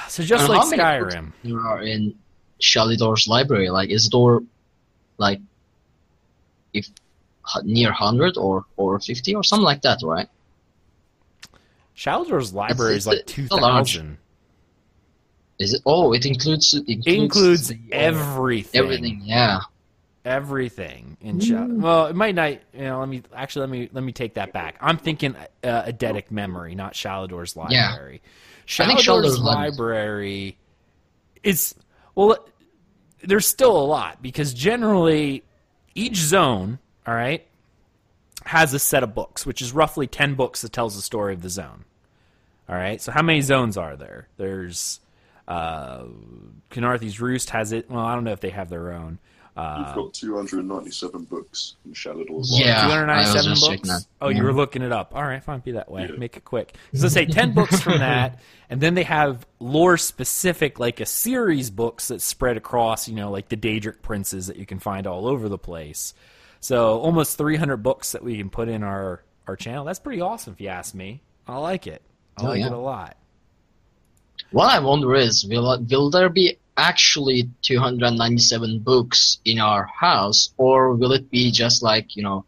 So 0.07 0.23
just 0.23 0.45
And 0.45 0.53
like 0.53 0.61
how 0.61 0.69
many 0.69 1.01
books 1.01 1.15
Skyrim. 1.15 1.31
There 1.43 1.59
are 1.59 1.81
in 1.81 2.15
Shalidor's 2.61 3.27
library. 3.27 3.69
Like, 3.69 3.89
is 3.89 4.07
door 4.07 4.41
like 5.17 5.41
if 6.73 6.89
near 7.63 7.91
hundred 7.91 8.37
or 8.37 8.65
or 8.77 8.99
fifty 8.99 9.35
or 9.35 9.43
something 9.43 9.65
like 9.65 9.81
that, 9.81 9.99
right? 10.03 10.27
Shalidor's 11.95 12.53
library 12.53 12.95
is 12.97 13.07
like 13.07 13.19
it's 13.19 13.37
a 13.51 13.55
large- 13.55 13.93
2,000. 13.93 14.17
Is 15.59 15.73
it? 15.73 15.81
Oh, 15.85 16.11
it 16.13 16.25
includes 16.25 16.73
it 16.73 16.83
includes, 16.87 17.07
includes 17.07 17.67
the, 17.69 17.75
uh, 17.75 17.95
everything. 17.97 18.81
everything. 18.81 19.21
Yeah. 19.23 19.59
everything 20.25 21.15
in 21.21 21.39
Shadow. 21.39 21.73
Well, 21.75 22.05
it 22.07 22.15
might 22.15 22.35
not. 22.35 22.51
You 22.73 22.81
know, 22.81 22.99
let 22.99 23.07
me 23.07 23.23
actually 23.33 23.61
let 23.61 23.69
me 23.69 23.89
let 23.93 24.03
me 24.03 24.11
take 24.11 24.33
that 24.33 24.51
back. 24.51 24.75
I'm 24.81 24.97
thinking 24.97 25.33
uh, 25.63 25.83
Eidetic 25.83 26.29
memory, 26.31 26.75
not 26.75 26.93
Shalidor's 26.93 27.55
library. 27.55 28.21
I 28.79 28.85
think 28.85 28.99
Shalidor's 28.99 29.05
Shalidor's 29.07 29.39
library 29.39 30.57
is 31.43 31.73
well. 32.15 32.37
There's 33.23 33.47
still 33.47 33.77
a 33.77 33.85
lot 33.85 34.21
because 34.21 34.53
generally 34.53 35.43
each 35.95 36.17
zone, 36.17 36.79
all 37.07 37.13
right, 37.13 37.47
has 38.45 38.73
a 38.73 38.79
set 38.79 39.03
of 39.03 39.13
books, 39.13 39.45
which 39.45 39.61
is 39.61 39.71
roughly 39.73 40.07
ten 40.07 40.35
books 40.35 40.61
that 40.61 40.71
tells 40.71 40.95
the 40.95 41.01
story 41.01 41.33
of 41.33 41.41
the 41.41 41.49
zone. 41.49 41.85
All 42.69 42.75
right. 42.75 43.01
So 43.01 43.11
how 43.11 43.21
many 43.21 43.41
zones 43.41 43.77
are 43.77 43.95
there? 43.95 44.27
There's 44.37 44.99
uh, 45.47 46.05
Khenarthi's 46.71 47.19
Roost 47.19 47.51
has 47.51 47.71
it. 47.71 47.89
Well, 47.89 48.03
I 48.03 48.15
don't 48.15 48.23
know 48.23 48.31
if 48.31 48.39
they 48.41 48.49
have 48.49 48.69
their 48.69 48.93
own. 48.93 49.19
Uh, 49.57 49.85
You've 49.87 49.95
got 49.95 50.13
297 50.13 51.23
books 51.25 51.75
in 51.85 51.93
Shalidor's 51.93 52.59
Yeah. 52.59 52.87
library. 52.87 53.09
I 53.11 53.19
was 53.19 53.31
297 53.31 53.51
books. 53.53 53.67
checking 53.67 53.87
that. 53.87 54.05
Oh, 54.19 54.27
you 54.27 54.43
were 54.43 54.51
looking 54.51 54.81
it 54.81 54.91
up. 54.91 55.15
All 55.15 55.23
right, 55.23 55.41
fine, 55.41 55.59
be 55.61 55.71
that 55.71 55.89
way. 55.89 56.07
Yeah. 56.09 56.17
Make 56.17 56.35
it 56.35 56.43
quick. 56.43 56.75
So 56.93 57.07
say 57.07 57.25
10 57.25 57.53
books 57.53 57.79
from 57.79 57.99
that, 57.99 58.39
and 58.69 58.81
then 58.81 58.95
they 58.95 59.03
have 59.03 59.47
lore 59.59 59.95
specific, 59.95 60.77
like 60.77 60.99
a 60.99 61.05
series 61.05 61.69
books 61.69 62.09
that 62.09 62.21
spread 62.21 62.57
across, 62.57 63.07
you 63.07 63.15
know, 63.15 63.31
like 63.31 63.47
the 63.47 63.55
Daedric 63.55 64.01
princes 64.01 64.47
that 64.47 64.57
you 64.57 64.65
can 64.65 64.79
find 64.79 65.07
all 65.07 65.25
over 65.25 65.47
the 65.47 65.57
place. 65.57 66.13
So 66.59 66.99
almost 66.99 67.37
300 67.37 67.77
books 67.77 68.11
that 68.13 68.23
we 68.23 68.37
can 68.37 68.49
put 68.49 68.67
in 68.69 68.83
our 68.83 69.23
our 69.47 69.55
channel. 69.55 69.85
That's 69.85 69.99
pretty 69.99 70.21
awesome, 70.21 70.53
if 70.53 70.61
you 70.61 70.69
ask 70.69 70.95
me. 70.95 71.21
I 71.47 71.57
like 71.57 71.85
it. 71.87 72.01
I 72.37 72.43
Oh, 72.43 72.47
like 72.47 72.59
yeah. 72.59 72.67
it 72.67 72.71
a 72.73 72.77
lot. 72.77 73.15
What 74.51 74.69
I 74.73 74.79
wonder 74.79 75.15
is, 75.15 75.45
will 75.45 75.79
will 75.89 76.09
there 76.09 76.29
be 76.29 76.57
actually 76.77 77.49
297 77.61 78.79
books 78.79 79.39
in 79.45 79.59
our 79.59 79.85
house, 79.85 80.53
or 80.57 80.93
will 80.93 81.13
it 81.13 81.29
be 81.31 81.51
just 81.51 81.81
like 81.83 82.15
you 82.17 82.23
know, 82.23 82.43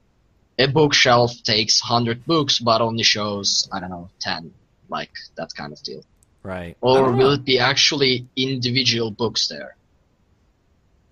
a 0.60 0.68
bookshelf 0.68 1.32
takes 1.44 1.82
100 1.82 2.26
books 2.26 2.60
but 2.60 2.82
only 2.82 3.04
shows 3.04 3.70
I 3.72 3.80
don't 3.80 3.90
know 3.90 4.10
10, 4.20 4.52
like 4.90 5.12
that 5.38 5.54
kind 5.56 5.72
of 5.72 5.82
deal, 5.84 6.04
Right. 6.44 6.76
Or 6.82 7.12
will 7.12 7.30
know. 7.30 7.32
it 7.34 7.46
be 7.46 7.60
actually 7.60 8.28
individual 8.36 9.12
books 9.12 9.48
there? 9.48 9.77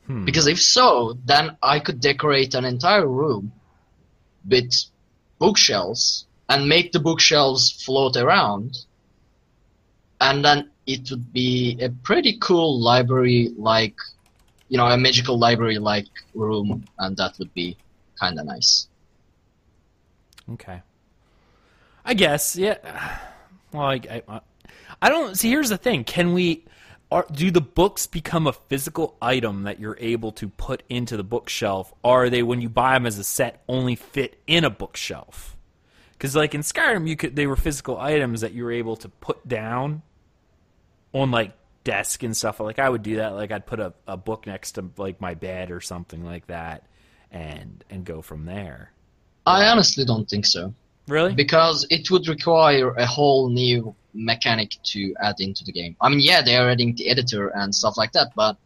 Hmm. 0.07 0.25
Because 0.25 0.47
if 0.47 0.61
so, 0.61 1.17
then 1.25 1.57
I 1.63 1.79
could 1.79 1.99
decorate 1.99 2.53
an 2.53 2.65
entire 2.65 3.07
room 3.07 3.51
with 4.47 4.71
bookshelves 5.39 6.25
and 6.49 6.69
make 6.69 6.91
the 6.91 6.99
bookshelves 6.99 7.83
float 7.83 8.15
around, 8.15 8.77
and 10.21 10.45
then 10.45 10.69
it 10.85 11.09
would 11.09 11.33
be 11.33 11.77
a 11.81 11.89
pretty 11.89 12.37
cool 12.39 12.79
library 12.79 13.51
like, 13.57 13.95
you 14.69 14.77
know, 14.77 14.85
a 14.85 14.97
magical 14.97 15.39
library 15.39 15.79
like 15.79 16.07
room, 16.35 16.85
and 16.99 17.17
that 17.17 17.37
would 17.39 17.53
be 17.53 17.75
kind 18.19 18.39
of 18.39 18.45
nice. 18.45 18.87
Okay. 20.53 20.81
I 22.03 22.13
guess, 22.13 22.55
yeah. 22.55 22.77
Well, 23.71 23.87
I, 23.87 24.21
I, 24.29 24.39
I 25.01 25.09
don't 25.09 25.37
see. 25.37 25.49
Here's 25.49 25.67
the 25.67 25.77
thing: 25.77 26.05
Can 26.05 26.33
we? 26.33 26.63
Are, 27.15 27.25
do 27.31 27.49
the 27.49 27.61
books 27.61 28.07
become 28.07 28.45
a 28.45 28.51
physical 28.51 29.15
item 29.21 29.63
that 29.63 29.79
you're 29.79 29.95
able 30.01 30.33
to 30.33 30.49
put 30.49 30.83
into 30.89 31.15
the 31.15 31.23
bookshelf? 31.23 31.93
Or 32.03 32.25
are 32.25 32.29
they, 32.29 32.43
when 32.43 32.59
you 32.59 32.67
buy 32.67 32.93
them 32.95 33.05
as 33.05 33.17
a 33.17 33.23
set, 33.23 33.63
only 33.69 33.95
fit 33.95 34.37
in 34.47 34.65
a 34.65 34.69
bookshelf? 34.69 35.55
Because, 36.11 36.35
like 36.35 36.53
in 36.53 36.59
Skyrim, 36.59 37.07
you 37.07 37.15
could 37.15 37.37
they 37.37 37.47
were 37.47 37.55
physical 37.55 37.97
items 37.97 38.41
that 38.41 38.51
you 38.51 38.65
were 38.65 38.71
able 38.73 38.97
to 38.97 39.07
put 39.07 39.47
down 39.47 40.01
on 41.13 41.31
like 41.31 41.53
desk 41.85 42.21
and 42.21 42.35
stuff. 42.35 42.59
Like 42.59 42.79
I 42.79 42.89
would 42.89 43.01
do 43.01 43.15
that. 43.15 43.29
Like 43.29 43.53
I'd 43.53 43.65
put 43.65 43.79
a, 43.79 43.93
a 44.05 44.17
book 44.17 44.45
next 44.45 44.73
to 44.73 44.89
like 44.97 45.21
my 45.21 45.35
bed 45.35 45.71
or 45.71 45.79
something 45.79 46.25
like 46.25 46.47
that, 46.47 46.85
and 47.31 47.81
and 47.89 48.03
go 48.03 48.21
from 48.21 48.43
there. 48.43 48.91
I 49.45 49.67
honestly 49.67 50.03
don't 50.03 50.29
think 50.29 50.45
so. 50.45 50.73
Really? 51.07 51.33
because 51.35 51.85
it 51.89 52.09
would 52.09 52.27
require 52.27 52.91
a 52.95 53.05
whole 53.05 53.49
new 53.49 53.95
mechanic 54.13 54.71
to 54.83 55.13
add 55.21 55.35
into 55.39 55.63
the 55.63 55.71
game. 55.71 55.95
I 56.01 56.09
mean, 56.09 56.19
yeah, 56.19 56.41
they 56.41 56.55
are 56.55 56.69
adding 56.69 56.95
the 56.95 57.09
editor 57.09 57.49
and 57.49 57.75
stuff 57.75 57.95
like 57.97 58.13
that, 58.13 58.31
but 58.35 58.57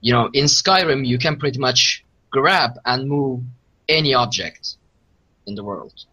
you 0.00 0.12
know, 0.12 0.28
in 0.32 0.44
Skyrim, 0.46 1.06
you 1.06 1.18
can 1.18 1.38
pretty 1.38 1.58
much 1.58 2.04
grab 2.30 2.78
and 2.84 3.08
move 3.08 3.42
any 3.88 4.14
object 4.14 4.76
in 5.46 5.54
the 5.54 5.64
world. 5.64 6.04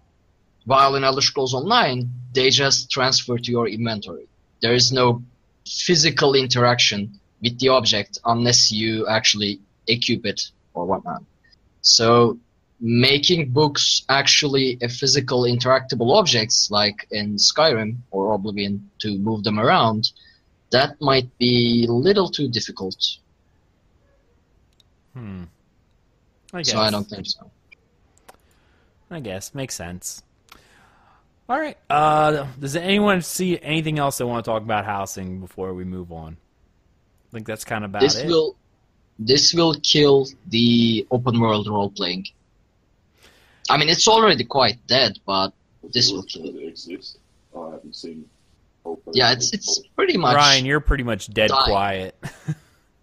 While 0.65 0.95
in 0.95 1.03
Elder 1.03 1.21
Scrolls 1.21 1.53
Online, 1.53 2.09
they 2.33 2.49
just 2.49 2.91
transfer 2.91 3.37
to 3.37 3.51
your 3.51 3.67
inventory. 3.67 4.27
There 4.61 4.73
is 4.73 4.91
no 4.91 5.23
physical 5.65 6.35
interaction 6.35 7.19
with 7.41 7.59
the 7.59 7.69
object 7.69 8.19
unless 8.25 8.71
you 8.71 9.07
actually 9.07 9.59
equip 9.87 10.25
it 10.25 10.51
or 10.73 10.85
whatnot. 10.85 11.23
So 11.81 12.37
making 12.79 13.51
books 13.51 14.03
actually 14.09 14.77
a 14.81 14.89
physical 14.89 15.43
interactable 15.43 16.17
objects 16.17 16.69
like 16.71 17.07
in 17.11 17.35
Skyrim 17.35 17.97
or 18.11 18.33
Oblivion 18.33 18.89
to 18.99 19.17
move 19.17 19.43
them 19.43 19.59
around, 19.59 20.11
that 20.71 20.99
might 21.01 21.37
be 21.37 21.85
a 21.89 21.91
little 21.91 22.29
too 22.29 22.47
difficult. 22.47 22.95
Hmm. 25.13 25.43
I 26.53 26.59
guess. 26.59 26.71
So 26.71 26.79
I 26.79 26.89
don't 26.89 27.03
think 27.03 27.27
so. 27.27 27.51
I 29.11 29.19
guess 29.19 29.53
makes 29.53 29.75
sense. 29.75 30.23
All 31.49 31.59
right. 31.59 31.77
Uh, 31.89 32.45
does 32.59 32.75
anyone 32.75 33.21
see 33.23 33.59
anything 33.59 33.97
else 33.97 34.19
they 34.19 34.23
want 34.23 34.45
to 34.45 34.51
talk 34.51 34.61
about 34.61 34.85
housing 34.85 35.39
before 35.39 35.73
we 35.73 35.83
move 35.83 36.11
on? 36.11 36.37
I 37.29 37.31
think 37.33 37.47
that's 37.47 37.65
kind 37.65 37.83
of 37.83 37.91
about 37.91 38.01
This 38.01 38.17
it. 38.17 38.27
will 38.27 38.55
this 39.17 39.53
will 39.53 39.75
kill 39.83 40.27
the 40.47 41.05
open 41.11 41.39
world 41.39 41.67
role 41.67 41.89
playing. 41.89 42.25
I 43.69 43.77
mean, 43.77 43.89
it's 43.89 44.07
already 44.07 44.43
quite 44.43 44.85
dead, 44.87 45.19
but 45.25 45.53
this 45.93 46.11
will 46.11 46.23
kill 46.23 46.45
it. 46.45 46.55
it 46.55 46.67
exists. 46.67 47.17
I 47.55 47.71
haven't 47.71 47.95
seen. 47.95 48.25
Open- 48.85 49.13
Yeah, 49.13 49.31
it's 49.33 49.53
it's 49.53 49.81
pretty 49.95 50.17
much. 50.17 50.35
Ryan, 50.35 50.65
you're 50.65 50.79
pretty 50.79 51.03
much 51.03 51.29
dead 51.33 51.49
dying. 51.49 51.63
quiet. 51.65 52.15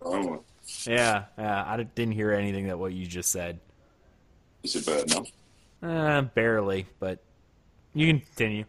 Oh, 0.08 0.40
yeah, 0.86 1.24
yeah. 1.36 1.64
I 1.66 1.82
didn't 1.82 2.12
hear 2.14 2.30
anything 2.30 2.68
that 2.68 2.78
what 2.78 2.92
you 2.92 3.06
just 3.06 3.30
said. 3.32 3.58
is 4.62 4.76
it 4.76 4.86
bad 4.86 5.26
now? 5.82 5.88
Uh, 5.88 6.22
barely, 6.22 6.86
but 7.00 7.18
you 7.92 8.06
can 8.06 8.20
continue. 8.20 8.64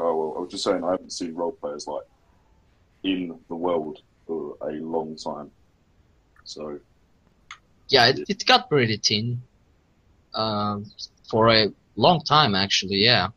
Oh 0.00 0.16
well, 0.16 0.34
I 0.38 0.40
was 0.40 0.50
just 0.50 0.64
saying 0.64 0.82
I 0.82 0.92
haven't 0.92 1.12
seen 1.12 1.34
role 1.34 1.52
players 1.52 1.86
like 1.86 2.04
in 3.02 3.38
the 3.48 3.54
world 3.54 3.98
for 4.26 4.56
a 4.62 4.70
long 4.80 5.14
time. 5.16 5.50
So 6.44 6.78
Yeah, 7.88 8.06
it, 8.08 8.20
it 8.26 8.46
got 8.46 8.70
pretty 8.70 8.96
thin 8.96 9.42
um, 10.34 10.86
for 11.30 11.50
a 11.50 11.72
long 11.96 12.22
time, 12.22 12.54
actually. 12.54 12.96
Yeah, 13.04 13.28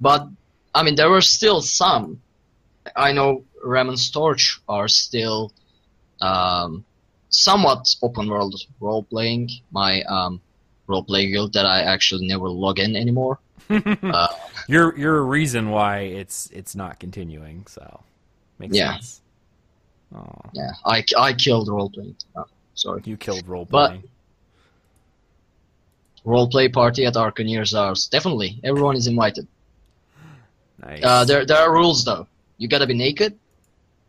but 0.00 0.28
I 0.74 0.82
mean, 0.82 0.94
there 0.96 1.10
were 1.10 1.20
still 1.22 1.60
some. 1.60 2.20
I 2.96 3.12
know 3.12 3.44
Ramon's 3.64 4.10
Torch 4.10 4.60
are 4.68 4.88
still 4.88 5.52
um, 6.20 6.84
somewhat 7.30 7.94
open 8.02 8.28
world 8.28 8.54
role 8.80 9.02
playing. 9.02 9.50
My 9.70 10.02
um, 10.02 10.40
role 10.86 11.02
play 11.04 11.30
guild 11.30 11.52
that 11.52 11.66
I 11.66 11.82
actually 11.82 12.26
never 12.26 12.48
log 12.48 12.78
in 12.78 12.96
anymore. 12.96 13.38
uh, 13.70 14.28
You're 14.68 14.96
you're 14.98 15.18
a 15.18 15.22
reason 15.22 15.70
why 15.70 16.00
it's 16.00 16.48
it's 16.52 16.74
not 16.74 16.98
continuing. 16.98 17.66
So 17.66 18.02
makes 18.58 18.76
Yeah. 18.76 18.92
sense. 18.94 19.20
Oh, 20.14 20.40
yeah, 20.54 20.70
I, 20.86 21.04
I 21.18 21.34
killed 21.34 21.68
role 21.68 21.90
playing. 21.90 22.16
Uh, 22.34 22.44
sorry. 22.74 23.02
you 23.04 23.18
killed 23.18 23.46
role 23.46 23.66
But- 23.66 23.88
playing. 23.88 24.04
Roleplay 26.24 26.72
party 26.72 27.06
at 27.06 27.14
Arcaneer's 27.14 27.72
house. 27.72 28.06
Definitely, 28.08 28.60
everyone 28.64 28.96
is 28.96 29.06
invited. 29.06 29.46
Nice. 30.80 31.02
Uh, 31.02 31.24
there 31.24 31.44
there 31.44 31.58
are 31.58 31.72
rules 31.72 32.04
though. 32.04 32.26
You 32.58 32.68
gotta 32.68 32.86
be 32.86 32.94
naked. 32.94 33.38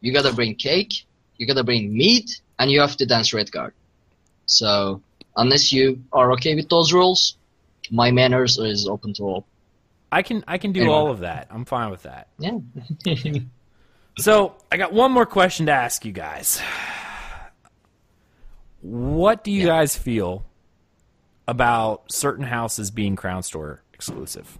You 0.01 0.13
gotta 0.13 0.33
bring 0.33 0.55
cake. 0.55 1.05
You 1.37 1.47
gotta 1.47 1.63
bring 1.63 1.93
meat, 1.95 2.41
and 2.59 2.69
you 2.71 2.79
have 2.81 2.95
to 2.97 3.05
dance 3.05 3.31
Redguard. 3.31 3.71
So 4.45 5.01
unless 5.37 5.71
you 5.71 6.01
are 6.11 6.31
okay 6.33 6.55
with 6.55 6.69
those 6.69 6.91
rules, 6.93 7.37
my 7.91 8.11
manors 8.11 8.57
is 8.57 8.87
open 8.87 9.13
to 9.15 9.23
all. 9.23 9.45
I 10.11 10.21
can 10.23 10.43
I 10.47 10.57
can 10.57 10.71
do 10.73 10.81
Anyway. 10.81 10.95
all 10.95 11.09
of 11.11 11.19
that. 11.19 11.47
I'm 11.51 11.65
fine 11.65 11.89
with 11.91 12.03
that. 12.03 12.27
Yeah. 12.39 12.57
So 14.17 14.57
I 14.69 14.75
got 14.75 14.91
one 14.91 15.13
more 15.13 15.25
question 15.25 15.67
to 15.67 15.71
ask 15.71 16.03
you 16.03 16.11
guys. 16.11 16.61
What 18.81 19.45
do 19.45 19.51
you 19.51 19.61
Yeah. 19.61 19.67
guys 19.79 19.95
feel 19.95 20.43
about 21.49 22.11
certain 22.11 22.45
houses 22.45 22.91
being 22.91 23.15
Crown 23.15 23.41
Store 23.43 23.81
exclusive? 23.93 24.59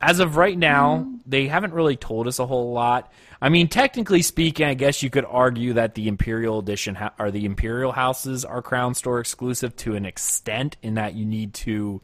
As 0.00 0.20
of 0.20 0.36
right 0.36 0.56
now, 0.56 1.10
they 1.26 1.48
haven't 1.48 1.72
really 1.74 1.96
told 1.96 2.28
us 2.28 2.38
a 2.38 2.46
whole 2.46 2.72
lot. 2.72 3.12
I 3.42 3.48
mean, 3.48 3.66
technically 3.66 4.22
speaking, 4.22 4.66
I 4.66 4.74
guess 4.74 5.02
you 5.02 5.10
could 5.10 5.24
argue 5.24 5.72
that 5.72 5.96
the 5.96 6.06
Imperial 6.06 6.60
Edition 6.60 6.94
ha- 6.94 7.12
or 7.18 7.32
the 7.32 7.44
Imperial 7.44 7.90
houses 7.90 8.44
are 8.44 8.62
Crown 8.62 8.94
Store 8.94 9.18
exclusive 9.18 9.74
to 9.78 9.96
an 9.96 10.06
extent, 10.06 10.76
in 10.82 10.94
that 10.94 11.14
you 11.14 11.24
need 11.26 11.54
to 11.54 12.00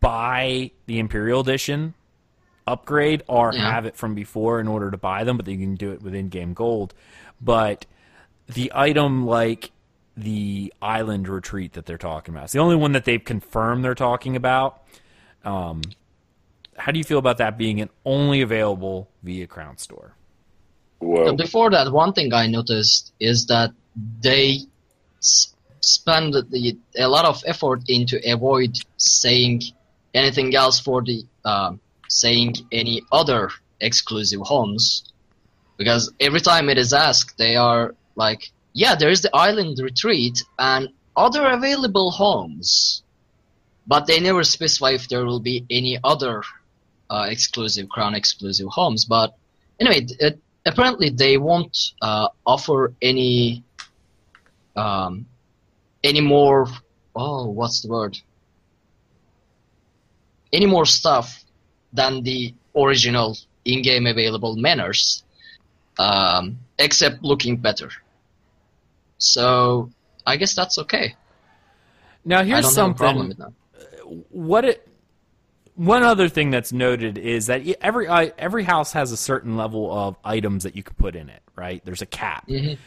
buy 0.00 0.70
the 0.86 1.00
Imperial 1.00 1.40
Edition 1.40 1.94
upgrade 2.66 3.24
or 3.26 3.52
Yeah. 3.52 3.72
have 3.72 3.84
it 3.86 3.96
from 3.96 4.14
before 4.14 4.60
in 4.60 4.68
order 4.68 4.90
to 4.92 4.96
buy 4.98 5.24
them, 5.24 5.36
but 5.36 5.48
you 5.48 5.56
can 5.58 5.74
do 5.74 5.90
it 5.90 6.00
with 6.02 6.14
in-game 6.14 6.54
gold. 6.54 6.94
But 7.40 7.86
the 8.46 8.70
item 8.74 9.26
like 9.26 9.72
the 10.18 10.72
island 10.82 11.28
retreat 11.28 11.74
that 11.74 11.86
they're 11.86 11.96
talking 11.98 12.34
about, 12.34 12.44
it's 12.44 12.52
the 12.52 12.58
only 12.58 12.76
one 12.76 12.92
that 12.92 13.04
they've 13.04 13.24
confirmed 13.24 13.84
they're 13.84 13.94
talking 13.94 14.36
about. 14.36 14.82
Um, 15.44 15.82
how 16.76 16.92
do 16.92 16.98
you 16.98 17.04
feel 17.04 17.18
about 17.18 17.38
that 17.38 17.56
being 17.56 17.80
an 17.80 17.90
only 18.04 18.40
available 18.40 19.08
via 19.22 19.46
Crown 19.46 19.78
Store? 19.78 20.14
Well, 21.00 21.26
But 21.26 21.36
before 21.36 21.70
that, 21.70 21.92
one 21.92 22.12
thing 22.12 22.32
I 22.32 22.46
noticed 22.46 23.12
is 23.20 23.46
that 23.46 23.70
they 24.20 24.60
s- 25.18 25.54
spend 25.80 26.34
the, 26.34 26.76
a 26.98 27.08
lot 27.08 27.24
of 27.24 27.42
effort 27.46 27.82
into 27.88 28.20
avoid 28.30 28.76
saying 28.96 29.62
anything 30.14 30.54
else 30.56 30.80
for 30.80 31.02
the 31.02 31.24
um, 31.44 31.80
saying 32.08 32.54
any 32.72 33.02
other 33.12 33.50
exclusive 33.80 34.40
homes, 34.40 35.04
because 35.76 36.12
every 36.18 36.40
time 36.40 36.68
it 36.68 36.78
is 36.78 36.92
asked, 36.92 37.38
they 37.38 37.54
are 37.54 37.94
like, 38.16 38.50
"Yeah, 38.82 38.94
there 38.94 39.10
is 39.10 39.22
the 39.22 39.34
island 39.34 39.76
retreat 39.80 40.36
and 40.56 40.90
other 41.16 41.44
available 41.58 42.10
homes," 42.12 43.02
but 43.88 44.06
they 44.06 44.20
never 44.20 44.44
specify 44.44 44.90
if 44.90 45.08
there 45.08 45.24
will 45.24 45.40
be 45.40 45.66
any 45.68 45.98
other 46.04 46.44
uh, 47.10 47.26
exclusive 47.28 47.88
crown 47.88 48.14
exclusive 48.14 48.68
homes. 48.68 49.04
But 49.04 49.36
anyway, 49.80 50.06
it, 50.20 50.38
apparently 50.64 51.08
they 51.10 51.38
won't 51.38 51.76
uh, 52.00 52.28
offer 52.46 52.94
any 53.02 53.64
um, 54.76 55.26
any 56.04 56.20
more 56.20 56.68
oh 57.16 57.46
what's 57.46 57.82
the 57.82 57.88
word 57.88 58.16
any 60.52 60.66
more 60.66 60.86
stuff 60.86 61.44
than 61.92 62.22
the 62.22 62.54
original 62.76 63.36
in-game 63.64 64.06
available 64.06 64.54
manors 64.54 65.24
um, 65.98 66.58
except 66.78 67.24
looking 67.24 67.56
better 67.56 67.90
so 69.18 69.90
i 70.26 70.36
guess 70.36 70.54
that's 70.54 70.78
okay 70.78 71.14
Now 72.24 72.40
i 72.40 72.44
here's 72.44 72.74
don't 72.74 72.74
have 72.86 72.90
a 72.92 72.94
problem 72.94 73.30
something. 73.32 73.46
with 73.46 73.54
that 74.08 74.24
what 74.30 74.64
it 74.64 74.88
one 75.74 76.02
other 76.02 76.28
thing 76.28 76.50
that's 76.50 76.72
noted 76.72 77.18
is 77.18 77.46
that 77.46 77.62
every 77.80 78.08
every 78.08 78.64
house 78.64 78.92
has 78.94 79.12
a 79.12 79.16
certain 79.16 79.56
level 79.56 79.92
of 79.92 80.16
items 80.24 80.64
that 80.64 80.74
you 80.74 80.82
can 80.82 80.94
put 80.96 81.14
in 81.14 81.28
it 81.28 81.42
right 81.56 81.84
there's 81.84 82.02
a 82.02 82.06
cap 82.06 82.46
Mhm. 82.48 82.78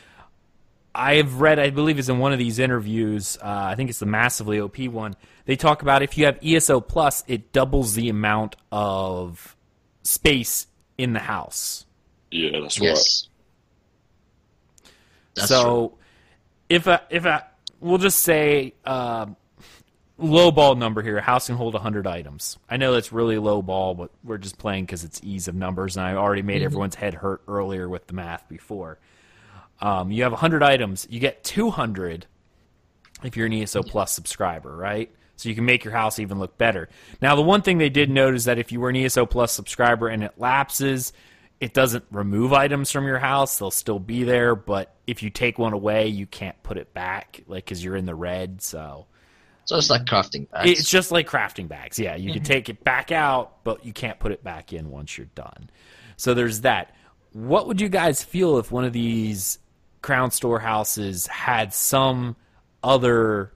i've 0.95 1.39
read 1.39 1.57
i 1.59 1.69
believe 1.69 1.99
it's 1.99 2.09
in 2.09 2.19
one 2.19 2.34
of 2.34 2.39
these 2.39 2.59
interviews 2.59 3.38
uh, 3.41 3.45
i 3.45 3.75
think 3.75 3.89
it's 3.89 3.99
the 3.99 4.05
massively 4.05 4.59
op 4.59 4.77
one 4.89 5.15
they 5.45 5.55
talk 5.55 5.82
about 5.82 6.01
if 6.01 6.17
you 6.17 6.25
have 6.25 6.38
eso 6.43 6.82
plus 6.82 7.23
it 7.27 7.53
doubles 7.53 7.93
the 7.93 8.09
amount 8.09 8.55
of 8.71 9.55
space 10.03 10.67
in 10.97 11.13
the 11.13 11.19
house 11.19 11.86
yeah, 12.32 12.59
that's 12.61 12.79
right. 12.79 12.88
that's 15.36 15.47
so 15.47 15.63
true. 15.89 15.97
If 16.72 16.88
a 16.88 17.01
if 17.09 17.26
a 17.26 17.45
we'll 17.82 17.97
just 17.97 18.19
say 18.19 18.74
uh, 18.86 19.26
low 20.17 20.51
ball 20.51 20.76
number 20.76 21.01
here, 21.01 21.17
a 21.17 21.22
house 21.22 21.47
can 21.47 21.55
hold 21.55 21.74
100 21.74 22.07
items. 22.07 22.57
I 22.69 22.78
know 22.78 22.93
that's 22.93 23.11
really 23.11 23.38
low 23.38 23.61
ball, 23.61 23.93
but 23.93 24.11
we're 24.24 24.38
just 24.38 24.57
playing 24.57 24.86
because 24.86 25.03
it's 25.03 25.19
ease 25.24 25.47
of 25.47 25.55
numbers, 25.55 25.97
and 25.97 26.05
I 26.05 26.15
already 26.15 26.43
made 26.43 26.61
everyone's 26.61 26.95
head 26.95 27.13
hurt 27.13 27.41
earlier 27.47 27.89
with 27.89 28.07
the 28.07 28.13
math 28.13 28.47
before. 28.47 28.99
Um, 29.82 30.11
you 30.11 30.24
have 30.24 30.32
100 30.32 30.63
items, 30.63 31.07
you 31.09 31.19
get 31.19 31.43
200 31.43 32.28
if 33.24 33.36
you're 33.36 33.47
an 33.47 33.53
ESO 33.53 33.84
Plus 33.84 34.13
subscriber, 34.13 34.76
right? 34.76 35.11
So 35.36 35.49
you 35.49 35.55
can 35.55 35.65
make 35.65 35.84
your 35.84 35.93
house 35.93 36.19
even 36.19 36.38
look 36.38 36.57
better. 36.57 36.88
Now, 37.19 37.36
the 37.36 37.41
one 37.41 37.63
thing 37.63 37.80
they 37.80 37.89
did 37.89 38.11
note 38.11 38.36
is 38.36 38.45
that 38.45 38.59
if 38.59 38.72
you 38.72 38.80
were 38.80 38.89
an 38.89 38.95
ESO 38.95 39.26
Plus 39.26 39.51
subscriber 39.51 40.07
and 40.07 40.24
it 40.24 40.34
lapses, 40.38 41.13
it 41.62 41.76
doesn't 41.76 42.03
remove 42.09 42.53
items 42.53 42.91
from 42.91 43.05
your 43.05 43.20
house. 43.20 43.59
They'll 43.59 43.70
still 43.70 43.99
be 43.99 44.24
there, 44.24 44.55
but 44.55 44.95
if 45.05 45.22
you 45.22 45.30
take 45.30 45.59
one 45.59 45.74
away, 45.74 46.07
you 46.07 46.26
can't 46.26 46.62
put 46.64 46.78
it 46.78 46.91
back, 46.91 47.43
like 47.47 47.64
because 47.64 47.84
you're 47.84 47.95
in 47.95 48.07
the 48.07 48.16
red. 48.16 48.64
So 48.64 49.05
so 49.66 49.78
it's 49.78 49.91
like 49.91 50.05
crafting 50.05 50.49
bags. 50.49 50.72
it's 50.72 50.89
just 50.89 51.12
like 51.12 51.30
crafting 51.30 51.68
bags. 51.68 51.99
Yeah, 51.99 52.16
you 52.16 52.34
can 52.34 52.41
mm-hmm. 52.41 52.51
take 52.51 52.70
it 52.70 52.84
back 52.84 53.12
out, 53.12 53.64
but 53.64 53.86
you 53.86 53.93
can't 53.93 54.20
put 54.20 54.32
it 54.32 54.43
back 54.43 54.74
in 54.74 54.89
once 54.89 55.18
you're 55.18 55.28
done. 55.36 55.70
So 56.18 56.34
there's 56.34 56.62
that. 56.62 56.95
What 57.34 57.68
would 57.68 57.80
you 57.80 57.88
guys 57.88 58.24
feel 58.24 58.57
if 58.57 58.72
one 58.72 58.84
of 58.84 58.91
these 58.91 59.59
crown 60.01 60.32
storehouses 60.32 61.28
had 61.28 61.76
some 61.76 62.36
other? 62.84 63.53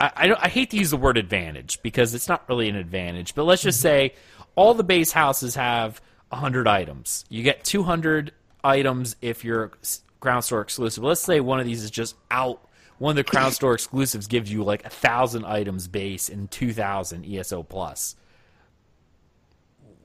I, 0.00 0.10
I, 0.16 0.44
I 0.46 0.48
hate 0.48 0.70
to 0.70 0.76
use 0.76 0.90
the 0.90 0.96
word 0.96 1.16
advantage 1.16 1.80
because 1.80 2.12
it's 2.12 2.28
not 2.28 2.48
really 2.48 2.68
an 2.68 2.74
advantage, 2.74 3.36
but 3.36 3.44
let's 3.44 3.62
just 3.62 3.78
mm-hmm. 3.78 4.10
say 4.10 4.14
all 4.56 4.74
the 4.74 4.82
base 4.82 5.12
houses 5.12 5.54
have 5.54 6.00
100 6.30 6.66
items. 6.66 7.24
You 7.28 7.42
get 7.42 7.64
200 7.64 8.32
items 8.62 9.16
if 9.20 9.44
you're 9.44 9.72
Crown 10.20 10.42
Store 10.42 10.62
exclusive. 10.62 11.04
Let's 11.04 11.20
say 11.20 11.40
one 11.40 11.60
of 11.60 11.66
these 11.66 11.84
is 11.84 11.90
just 11.90 12.16
out. 12.30 12.66
One 12.98 13.10
of 13.10 13.16
the 13.16 13.24
Crown 13.24 13.52
Store 13.58 13.74
exclusives 13.74 14.26
gives 14.26 14.50
you 14.50 14.64
like 14.64 14.84
a 14.84 14.90
thousand 14.90 15.44
items 15.44 15.86
base 15.86 16.28
and 16.28 16.50
2,000 16.50 17.24
ESO 17.26 17.62
plus. 17.62 18.16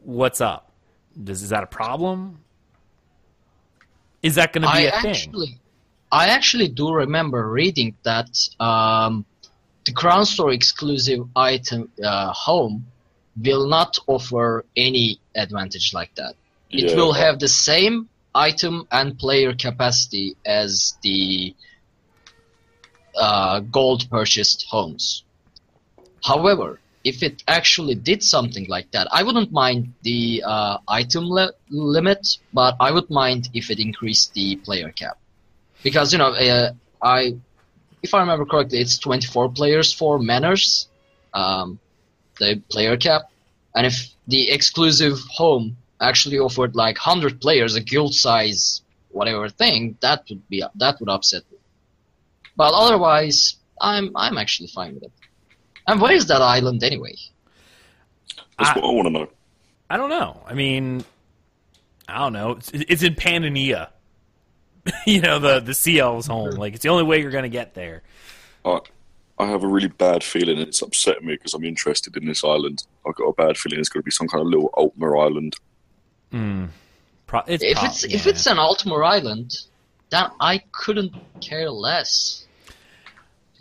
What's 0.04 0.42
up? 0.42 0.72
Does 1.22 1.42
is 1.42 1.50
that 1.50 1.64
a 1.64 1.68
problem? 1.68 2.40
Is 4.22 4.36
that 4.36 4.54
going 4.54 4.64
to 4.64 4.72
be 4.72 4.88
I 4.88 4.98
a 4.98 5.02
thing? 5.02 5.60
I 6.12 6.28
actually 6.28 6.68
do 6.68 6.92
remember 6.92 7.50
reading 7.50 7.96
that 8.04 8.30
um, 8.60 9.26
the 9.86 9.94
Crown 9.94 10.26
Store 10.26 10.52
exclusive 10.52 11.28
item 11.36 11.90
uh, 12.04 12.34
home 12.34 12.86
will 13.44 13.68
not 13.68 13.98
offer 14.08 14.66
any 14.76 15.22
advantage 15.36 15.92
like 15.94 16.12
that. 16.16 16.36
It 16.76 16.94
Yeah, 16.94 16.96
will 16.96 17.14
have 17.14 17.40
the 17.40 17.48
same 17.48 18.10
item 18.36 18.86
and 18.92 19.18
player 19.18 19.54
capacity 19.56 20.38
as 20.46 20.98
the 21.04 21.56
uh, 23.20 23.60
gold 23.62 24.10
purchased 24.10 24.66
homes. 24.70 25.26
However, 26.24 26.82
if 27.04 27.24
it 27.24 27.44
actually 27.48 27.96
did 27.96 28.24
something 28.24 28.66
like 28.70 28.92
that, 28.92 29.08
I 29.12 29.24
wouldn't 29.24 29.52
mind 29.52 29.94
the 30.02 30.44
uh, 30.46 30.78
item 30.88 31.26
li- 31.30 31.52
limit, 31.70 32.26
but 32.54 32.76
I 32.80 32.92
would 32.92 33.10
mind 33.10 33.50
if 33.54 33.70
it 33.70 33.80
increased 33.80 34.34
the 34.34 34.58
player 34.66 34.92
cap, 34.92 35.18
because 35.84 36.12
you 36.12 36.20
know, 36.20 36.32
uh, 36.34 36.72
I, 37.02 37.34
if 38.02 38.14
I 38.14 38.20
remember 38.22 38.46
correctly, 38.46 38.80
it's 38.80 39.00
24 39.00 39.52
players 39.52 39.94
for 39.94 40.20
manors, 40.20 40.90
um, 41.34 41.80
the 42.40 42.62
player 42.70 42.98
cap, 42.98 43.24
and 43.76 43.86
if 43.86 44.10
the 44.28 44.50
exclusive 44.52 45.20
home 45.30 45.78
actually 46.02 46.40
offered 46.40 46.76
like 46.76 46.96
100 46.98 47.42
players, 47.42 47.76
a 47.76 47.82
guild 47.82 48.14
size, 48.14 48.82
whatever 49.10 49.50
thing, 49.50 49.98
that 50.02 50.24
would 50.30 50.48
be 50.50 50.64
that 50.76 51.00
would 51.00 51.10
upset 51.10 51.44
me. 51.52 51.58
But 52.56 52.74
otherwise, 52.74 53.56
I'm 53.82 54.12
I'm 54.16 54.38
actually 54.38 54.68
fine 54.68 54.96
with 54.96 55.04
it. 55.04 55.12
And 55.88 56.00
where 56.02 56.14
is 56.14 56.28
that 56.28 56.42
island 56.42 56.84
anyway? 56.84 57.16
That's 58.58 58.72
I- 58.72 58.80
what 58.80 58.84
I 58.90 58.94
want 58.94 59.08
to 59.08 59.12
know. 59.12 59.28
I 59.92 59.98
don't 59.98 60.10
know. 60.12 60.44
I 60.46 60.54
mean, 60.54 61.04
I 62.08 62.20
don't 62.20 62.34
know. 62.34 62.52
It's, 62.52 62.70
it's 62.74 63.02
in 63.04 63.16
Pyandonea. 63.16 63.90
you 65.08 65.22
know, 65.22 65.40
the 65.40 65.60
the 65.60 65.74
sea 65.74 66.00
elves 66.00 66.28
home. 66.28 66.52
Like 66.52 66.74
it's 66.76 66.84
the 66.84 66.90
only 66.90 67.04
way 67.04 67.22
you're 67.22 67.32
going 67.32 67.44
to 67.44 67.50
get 67.50 67.74
there. 67.74 68.04
I, 68.64 68.80
I 69.40 69.46
have 69.46 69.64
a 69.64 69.68
really 69.68 69.88
bad 69.88 70.24
feeling 70.24 70.60
it's 70.60 70.82
upsetting 70.82 71.26
me 71.26 71.36
because 71.36 71.54
I'm 71.54 71.64
interested 71.64 72.18
in 72.18 72.26
this 72.26 72.44
island. 72.44 72.84
I've 73.08 73.16
got 73.16 73.26
a 73.26 73.34
bad 73.34 73.58
feeling 73.58 73.80
it's 73.80 73.88
going 73.88 74.02
to 74.02 74.06
be 74.06 74.12
some 74.12 74.28
kind 74.28 74.42
of 74.42 74.48
little 74.48 74.70
Altmer 74.74 75.24
island. 75.24 75.56
Pro- 77.26 77.44
it's 77.48 77.64
if 77.64 77.78
prob- 77.78 77.92
it's 77.92 78.04
if 78.04 78.28
it's 78.28 78.46
an 78.48 78.58
Altmer 78.58 79.06
island, 79.06 79.56
then 80.10 80.26
I 80.42 80.64
couldn't 80.72 81.14
care 81.42 81.70
less. 81.70 82.46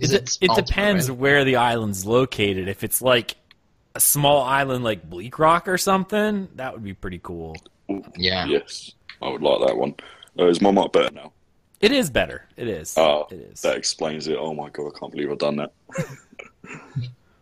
It, 0.01 0.12
it 0.12 0.39
it 0.41 0.55
depends 0.55 1.09
right? 1.09 1.18
where 1.18 1.45
the 1.45 1.57
island's 1.57 2.05
located. 2.05 2.68
If 2.68 2.83
it's 2.83 3.01
like 3.01 3.37
a 3.95 4.01
small 4.01 4.43
island 4.43 4.85
like 4.85 5.09
Bleakrock 5.09 5.68
or 5.68 5.79
something, 5.79 6.49
that 6.57 6.72
would 6.72 6.85
be 6.85 6.95
pretty 6.95 7.20
cool. 7.22 7.57
Yeah. 8.16 8.47
Yes, 8.47 8.93
I 9.22 9.29
would 9.29 9.43
like 9.43 9.66
that 9.66 9.76
one. 9.76 9.95
Uh, 10.39 10.47
is 10.47 10.61
my 10.61 10.70
mic 10.70 10.93
better 10.93 11.14
now? 11.14 11.33
It 11.81 11.93
is 11.93 12.11
better. 12.11 12.45
It 12.57 12.66
is. 12.68 12.95
Oh, 12.97 13.26
it 13.31 13.37
is. 13.53 13.61
that 13.62 13.76
explains 13.76 14.26
it. 14.26 14.37
Oh 14.39 14.53
my 14.55 14.68
god, 14.70 14.93
I 14.95 14.99
can't 14.99 15.12
believe 15.12 15.31
I've 15.31 15.39
done 15.39 15.57
that. 15.57 15.72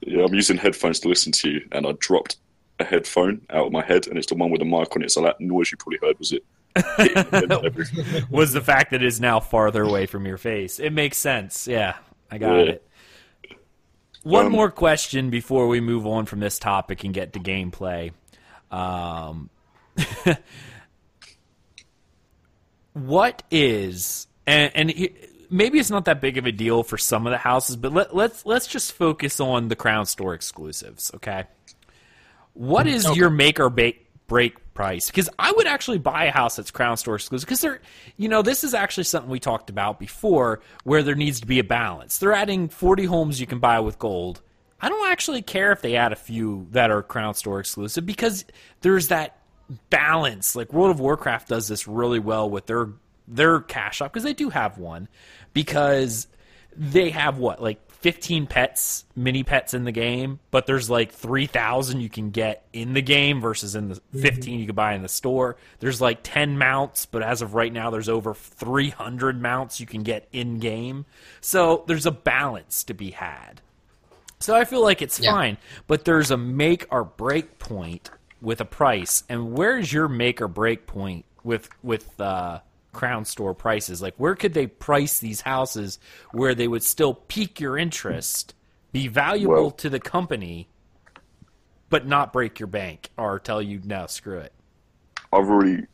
yeah, 0.00 0.24
I'm 0.24 0.34
using 0.34 0.56
headphones 0.56 1.00
to 1.00 1.08
listen 1.08 1.32
to 1.32 1.50
you, 1.50 1.68
and 1.72 1.86
I 1.86 1.92
dropped 1.98 2.36
a 2.78 2.84
headphone 2.84 3.40
out 3.50 3.66
of 3.66 3.72
my 3.72 3.82
head, 3.84 4.06
and 4.06 4.18
it's 4.18 4.26
the 4.26 4.34
one 4.34 4.50
with 4.50 4.58
the 4.60 4.66
mic 4.66 4.94
on 4.94 5.02
it. 5.02 5.10
So 5.10 5.22
that 5.22 5.40
noise 5.40 5.70
you 5.72 5.78
probably 5.78 5.98
heard 6.06 6.18
was 6.18 6.32
it. 6.32 6.44
hitting 6.98 7.14
my 7.14 7.38
head 7.38 7.50
and 7.52 7.52
everything. 7.64 8.24
was 8.30 8.52
the 8.52 8.60
fact 8.60 8.90
that 8.90 9.02
it 9.02 9.06
is 9.06 9.20
now 9.20 9.40
farther 9.40 9.82
away 9.82 10.04
from 10.06 10.26
your 10.26 10.36
face. 10.36 10.78
It 10.78 10.92
makes 10.92 11.16
sense. 11.16 11.66
Yeah, 11.66 11.94
I 12.30 12.36
got 12.38 12.54
Yeah. 12.56 12.72
it. 12.72 12.82
One 14.22 14.46
Um, 14.46 14.52
more 14.52 14.70
question 14.70 15.30
before 15.30 15.68
we 15.68 15.80
move 15.80 16.04
on 16.06 16.26
from 16.26 16.40
this 16.40 16.58
topic 16.58 17.04
and 17.04 17.14
get 17.14 17.32
to 17.34 17.38
gameplay. 17.40 18.10
Um, 18.70 19.48
what 22.96 23.42
is 23.50 24.26
and, 24.46 24.72
and 24.74 24.90
he- 24.90 25.14
maybe 25.50 25.78
it's 25.78 25.90
not 25.90 26.06
that 26.06 26.20
big 26.20 26.38
of 26.38 26.46
a 26.46 26.52
deal 26.52 26.82
for 26.82 26.96
some 26.96 27.26
of 27.26 27.30
the 27.30 27.36
houses, 27.36 27.76
but 27.76 27.92
let, 27.92 28.14
let's 28.14 28.46
let's 28.46 28.66
just 28.66 28.92
focus 28.92 29.38
on 29.38 29.68
the 29.68 29.76
Crown 29.76 30.06
Store 30.06 30.34
exclusives. 30.34 31.10
Okay, 31.14 31.44
what 32.54 32.86
is 32.86 33.14
your 33.16 33.30
make 33.30 33.60
or 33.60 33.68
ba- 33.68 33.92
break 34.28 34.72
price? 34.74 35.08
Because 35.08 35.28
I 35.38 35.52
would 35.52 35.66
actually 35.66 35.98
buy 35.98 36.24
a 36.24 36.30
house 36.30 36.56
that's 36.56 36.70
Crown 36.70 36.96
Store 36.96 37.16
exclusive. 37.16 37.46
Because 37.46 37.60
they're, 37.60 37.80
you 38.16 38.28
know, 38.28 38.42
this 38.42 38.64
is 38.64 38.72
actually 38.72 39.04
something 39.04 39.30
we 39.30 39.40
talked 39.40 39.68
about 39.68 39.98
before, 39.98 40.60
where 40.84 41.02
there 41.02 41.14
needs 41.14 41.40
to 41.40 41.46
be 41.46 41.58
a 41.58 41.64
balance. 41.64 42.18
They're 42.18 42.32
adding 42.32 42.68
40 42.68 43.04
homes 43.04 43.40
you 43.40 43.46
can 43.46 43.58
buy 43.58 43.80
with 43.80 43.98
gold. 43.98 44.40
I 44.80 44.88
don't 44.88 45.10
actually 45.10 45.42
care 45.42 45.72
if 45.72 45.80
they 45.80 45.96
add 45.96 46.12
a 46.12 46.16
few 46.16 46.66
that 46.72 46.90
are 46.90 47.02
Crown 47.02 47.34
Store 47.34 47.60
exclusive 47.60 48.04
because 48.06 48.44
there's 48.82 49.08
that 49.08 49.38
balance. 49.90 50.56
Like 50.56 50.72
World 50.72 50.90
of 50.90 51.00
Warcraft 51.00 51.48
does 51.48 51.68
this 51.68 51.86
really 51.86 52.18
well 52.18 52.48
with 52.48 52.66
their 52.66 52.88
their 53.28 53.60
cash 53.60 53.96
shop 53.96 54.12
because 54.12 54.22
they 54.22 54.34
do 54.34 54.50
have 54.50 54.78
one 54.78 55.08
because 55.52 56.28
they 56.76 57.10
have 57.10 57.38
what 57.38 57.60
like 57.60 57.80
15 57.90 58.46
pets 58.46 59.04
mini 59.16 59.42
pets 59.42 59.74
in 59.74 59.82
the 59.82 59.90
game 59.90 60.38
but 60.52 60.66
there's 60.66 60.88
like 60.88 61.10
3000 61.10 62.00
you 62.00 62.08
can 62.08 62.30
get 62.30 62.68
in 62.72 62.92
the 62.92 63.02
game 63.02 63.40
versus 63.40 63.74
in 63.74 63.88
the 63.88 63.96
mm-hmm. 63.96 64.20
15 64.20 64.60
you 64.60 64.66
can 64.66 64.74
buy 64.76 64.94
in 64.94 65.02
the 65.02 65.08
store 65.08 65.56
there's 65.80 66.00
like 66.00 66.20
10 66.22 66.56
mounts 66.56 67.06
but 67.06 67.22
as 67.22 67.42
of 67.42 67.54
right 67.54 67.72
now 67.72 67.90
there's 67.90 68.08
over 68.08 68.32
300 68.32 69.42
mounts 69.42 69.80
you 69.80 69.86
can 69.86 70.04
get 70.04 70.28
in 70.30 70.58
game 70.60 71.04
so 71.40 71.82
there's 71.88 72.06
a 72.06 72.12
balance 72.12 72.84
to 72.84 72.94
be 72.94 73.10
had 73.10 73.60
so 74.38 74.54
I 74.54 74.64
feel 74.64 74.82
like 74.82 75.00
it's 75.02 75.18
Yeah. 75.18 75.32
fine, 75.32 75.56
but 75.86 76.04
there's 76.04 76.30
a 76.30 76.36
make 76.36 76.86
or 76.90 77.04
break 77.04 77.58
point 77.58 78.10
with 78.40 78.60
a 78.60 78.64
price. 78.64 79.24
And 79.28 79.52
where's 79.52 79.92
your 79.92 80.08
make 80.08 80.40
or 80.40 80.48
break 80.48 80.86
point 80.86 81.24
with 81.44 81.68
with 81.82 82.20
uh, 82.20 82.60
Crown 82.92 83.24
Store 83.24 83.54
prices? 83.54 84.00
Like, 84.02 84.14
where 84.16 84.34
could 84.34 84.54
they 84.54 84.66
price 84.66 85.18
these 85.18 85.40
houses 85.42 85.98
where 86.32 86.54
they 86.54 86.68
would 86.68 86.82
still 86.82 87.14
pique 87.14 87.60
your 87.60 87.76
interest, 87.78 88.54
be 88.92 89.08
valuable 89.08 89.54
Well- 89.54 89.70
to 89.72 89.90
the 89.90 90.00
company, 90.00 90.68
but 91.88 92.06
not 92.06 92.32
break 92.32 92.58
your 92.58 92.66
bank 92.66 93.10
or 93.16 93.38
tell 93.38 93.62
you 93.62 93.80
no, 93.84 94.06
screw 94.06 94.38
it. 94.38 94.52
I've 95.32 95.48
already, 95.48 95.86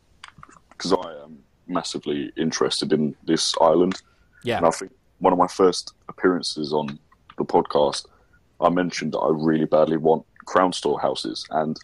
because 0.70 0.92
I 0.92 1.22
am 1.24 1.38
massively 1.66 2.32
interested 2.36 2.92
in 2.92 3.14
this 3.24 3.54
island, 3.60 4.00
Yeah, 4.44 4.58
and 4.58 4.66
I 4.66 4.70
think 4.70 4.92
one 5.18 5.32
of 5.32 5.38
my 5.38 5.46
first 5.46 5.94
appearances 6.08 6.72
on 6.72 6.98
the 7.38 7.44
podcast, 7.44 8.06
I 8.60 8.68
mentioned 8.68 9.12
that 9.12 9.18
I 9.18 9.30
really 9.30 9.64
badly 9.64 9.96
want 9.96 10.24
Crown 10.46 10.72
Store 10.72 11.00
houses, 11.00 11.46
and 11.50 11.78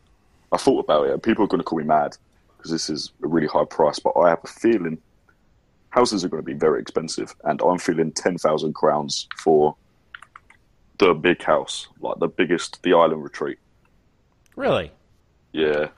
I 0.53 0.57
thought 0.57 0.81
about 0.81 1.07
it. 1.09 1.23
People 1.23 1.45
are 1.45 1.49
going 1.49 1.61
to 1.61 1.65
call 1.65 1.79
me 1.79 1.85
mad 1.85 2.17
because 2.57 2.71
this 2.71 2.89
is 2.91 3.13
a 3.23 3.27
really 3.29 3.47
high 3.47 3.65
price, 3.65 3.99
but 3.99 4.15
I 4.17 4.31
have 4.31 4.41
a 4.45 4.49
feeling 4.49 4.99
houses 5.91 6.25
are 6.25 6.29
going 6.29 6.43
to 6.43 6.47
be 6.47 6.55
very 6.55 6.81
expensive, 6.81 7.35
and 7.45 7.61
I'm 7.63 7.79
feeling 7.79 8.13
ten 8.13 8.39
thousand 8.39 8.75
crowns 8.75 9.29
for 9.39 9.77
the 10.99 11.15
big 11.15 11.43
house, 11.43 11.89
like 12.01 12.19
the 12.19 12.29
biggest, 12.29 12.83
the 12.83 12.93
island 12.95 13.23
retreat. 13.23 13.59
really. 14.57 14.91
Yeah, 15.53 15.89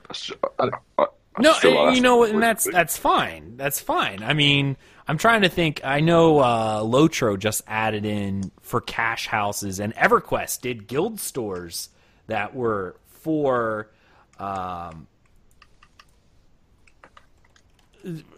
I, 0.59 0.69
I, 0.97 1.05
I 1.35 1.41
No, 1.41 1.51
like 1.63 1.95
you 1.95 2.01
know, 2.01 2.19
really 2.21 2.31
and 2.31 2.43
that's 2.43 2.65
big. 2.65 2.73
that's 2.73 2.97
fine. 2.97 3.57
That's 3.57 3.79
fine. 3.81 4.23
I 4.23 4.33
mean, 4.33 4.77
I'm 5.07 5.17
trying 5.17 5.41
to 5.41 5.49
think. 5.49 5.81
I 5.83 5.99
know 5.99 6.39
uh, 6.39 6.81
Lotro 6.81 7.37
just 7.37 7.61
added 7.67 8.05
in 8.05 8.51
for 8.61 8.79
cash 8.79 9.27
houses, 9.27 9.79
and 9.79 9.93
EverQuest 9.95 10.61
did 10.61 10.87
guild 10.87 11.19
stores 11.19 11.89
that 12.27 12.55
were 12.55 12.95
for. 13.07 13.89
Um, 14.41 15.07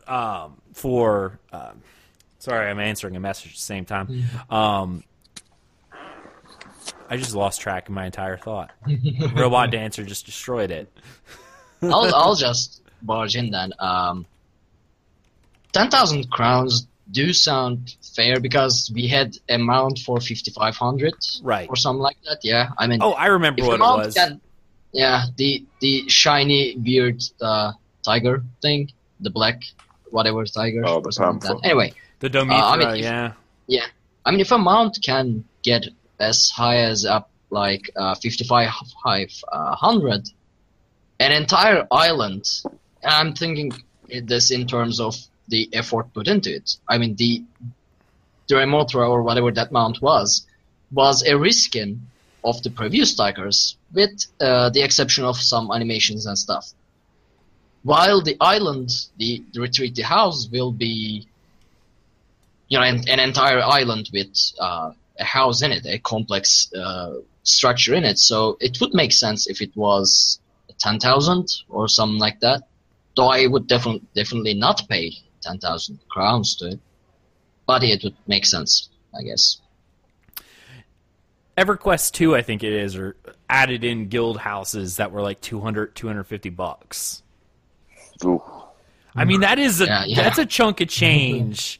um, 0.08 0.62
for 0.74 1.40
um, 1.52 1.82
sorry, 2.40 2.70
I'm 2.70 2.80
answering 2.80 3.16
a 3.16 3.20
message 3.20 3.52
at 3.52 3.56
the 3.56 3.62
same 3.62 3.86
time. 3.86 4.24
Um, 4.50 5.04
I 7.10 7.18
just 7.18 7.34
lost 7.36 7.62
track 7.62 7.88
of 7.88 7.94
my 7.96 8.06
entire 8.06 8.38
thought. 8.38 8.72
Robot 9.36 9.72
Dancer 9.72 10.04
just 10.04 10.26
destroyed 10.26 10.72
it. 10.72 10.92
I'll 11.82 12.14
I'll 12.16 12.36
just 12.36 12.82
barge 13.02 13.36
in 13.36 13.52
then. 13.52 13.72
Um, 13.80 14.26
ten 15.72 15.90
thousand 15.90 16.30
crowns 16.32 16.88
do 17.12 17.34
sound 17.34 17.96
fair 18.16 18.40
because 18.40 18.90
we 18.94 19.08
had 19.08 19.38
a 19.50 19.58
mount 19.58 20.00
for 20.00 20.20
fifty 20.20 20.52
five 20.52 20.76
hundred, 20.76 21.14
Right. 21.42 21.70
or 21.70 21.76
something 21.76 22.02
like 22.02 22.18
that. 22.26 22.40
Yeah, 22.44 22.70
I 22.78 22.88
mean, 22.88 23.00
Oh, 23.02 23.12
I 23.14 23.28
remember 23.28 23.64
what 23.66 23.76
it 23.76 23.80
was. 23.80 24.14
can, 24.14 24.42
yeah, 24.94 25.24
the 25.38 25.66
the 25.82 26.08
shiny 26.10 26.76
beard 26.78 27.22
uh, 27.42 27.74
tiger 28.06 28.44
thing, 28.62 28.92
the 29.20 29.30
black 29.30 29.62
whatever 30.12 30.46
tiger 30.46 30.84
Oh, 30.86 30.96
or 30.98 31.02
the 31.02 31.12
something 31.12 31.50
like 31.50 31.62
that. 31.62 31.68
Anyway, 31.68 31.94
The 32.20 32.30
Domithra, 32.30 32.62
Uh, 32.62 32.66
I 32.74 32.78
mean, 32.78 32.90
if- 32.90 32.98
yeah. 33.02 33.34
yeah, 33.68 33.86
I 34.26 34.32
mean, 34.32 34.40
if 34.40 34.52
a 34.52 34.58
mount 34.58 35.00
can 35.04 35.44
get 35.64 35.88
as 36.20 36.50
high 36.50 36.78
as 36.78 37.06
up 37.06 37.30
like 37.50 37.90
uh, 37.96 38.16
5,500, 38.16 40.30
an 41.20 41.32
entire 41.32 41.88
island, 41.92 42.46
and 43.04 43.14
I'm 43.14 43.34
thinking 43.34 43.72
this 44.24 44.52
in 44.52 44.68
terms 44.68 45.00
of 45.00 45.16
the 45.48 45.70
effort 45.74 46.14
put 46.14 46.28
into 46.28 46.54
it. 46.54 46.76
I 46.88 46.98
mean, 46.98 47.16
the 47.16 47.44
the 48.48 48.56
Remotra 48.56 49.10
or 49.10 49.24
whatever 49.24 49.52
that 49.52 49.72
mount 49.72 50.02
was, 50.02 50.46
was 50.92 51.24
a 51.24 51.32
reskin 51.32 52.00
of 52.44 52.62
the 52.64 52.70
previous 52.70 53.16
Tigers, 53.16 53.78
with 53.94 54.26
uh, 54.42 54.70
the 54.70 54.82
exception 54.82 55.24
of 55.24 55.38
some 55.38 55.72
animations 55.72 56.26
and 56.26 56.38
stuff. 56.38 56.72
While 57.84 58.22
the 58.22 58.38
island, 58.40 58.90
the, 59.18 59.44
the 59.54 59.62
retreat, 59.62 59.96
the 59.96 60.04
house 60.04 60.48
will 60.52 60.72
be 60.72 61.28
you 62.70 62.80
know, 62.80 62.86
an, 62.86 63.08
an 63.08 63.20
entire 63.20 63.62
island 63.62 64.10
with 64.14 64.34
uh, 64.60 64.92
a 65.20 65.24
house 65.24 65.62
in 65.62 65.72
it, 65.72 65.86
a 65.86 66.00
complex 66.00 66.74
uh, 66.74 67.16
structure 67.44 67.94
in 67.94 68.04
it. 68.04 68.18
So 68.18 68.58
it 68.60 68.80
would 68.82 68.94
make 68.94 69.12
sense 69.12 69.48
if 69.48 69.62
it 69.62 69.76
was 69.76 70.40
ten 70.80 71.00
thousand 71.00 71.46
or 71.70 71.88
something 71.88 72.20
like 72.20 72.40
that. 72.40 72.64
Though 73.16 73.28
I 73.28 73.46
would 73.46 73.68
definitely 73.68 74.02
definitely 74.16 74.56
not 74.56 74.88
pay 74.90 75.14
ten 75.42 75.60
thousand 75.60 76.00
crowns 76.10 76.56
to 76.58 76.70
it, 76.70 76.80
but 77.68 77.84
it 77.84 78.04
would 78.04 78.16
make 78.28 78.46
sense, 78.46 78.90
I 79.18 79.24
guess. 79.24 79.62
EverQuest 81.58 82.14
2, 82.14 82.36
I 82.36 82.42
think 82.42 82.64
it 82.64 82.74
is, 82.74 82.96
or 82.96 83.16
added 83.50 83.84
in 83.84 84.08
guild 84.08 84.38
houses 84.38 84.98
that 84.98 85.12
were 85.12 85.22
like 85.22 85.40
200, 85.42 85.96
250 85.96 86.50
bucks. 86.50 87.22
Ooh. 88.24 88.42
I 89.16 89.26
mean, 89.26 89.42
that 89.42 89.60
is 89.60 89.80
a 89.82 89.86
Yeah, 89.86 90.06
yeah. 90.06 90.16
that's 90.24 90.40
a 90.40 90.46
chunk 90.46 90.82
of 90.82 90.88
change, 90.88 91.80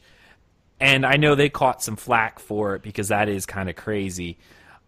and 0.78 1.04
I 1.04 1.16
know 1.16 1.34
they 1.34 1.48
caught 1.48 1.82
some 1.82 1.96
flack 1.96 2.38
for 2.38 2.76
it 2.76 2.82
because 2.82 3.08
that 3.08 3.28
is 3.28 3.44
kind 3.46 3.68
of 3.68 3.74
crazy. 3.76 4.38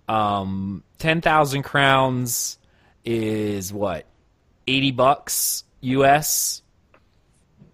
Um, 0.08 0.84
ten 0.98 1.20
thousand 1.20 1.64
crowns 1.64 2.58
is 3.04 3.72
what 3.72 4.06
eighty 4.68 4.92
bucks 4.92 5.64
US. 5.80 6.62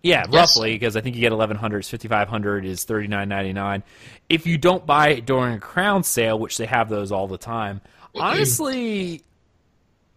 Yeah, 0.03 0.25
Yes. 0.29 0.57
roughly 0.57 0.73
because 0.75 0.97
I 0.97 1.01
think 1.01 1.15
you 1.17 1.21
get 1.21 1.33
eleven 1.33 1.57
hundred. 1.57 1.87
Fifty 1.87 2.09
five 2.09 2.29
hundred 2.29 2.65
is 2.65 2.85
thirty 2.85 3.07
nine 3.07 3.29
ninety 3.29 3.53
nine. 3.53 3.83
If 4.29 4.47
you 4.47 4.59
don't 4.59 4.85
buy 4.85 5.11
it 5.11 5.27
during 5.27 5.55
a 5.55 5.61
crown 5.61 6.03
sale, 6.03 6.39
which 6.39 6.59
they 6.59 6.67
have 6.67 6.89
those 6.89 7.13
all 7.13 7.29
the 7.29 7.39
time, 7.39 7.81
honestly, 8.17 9.23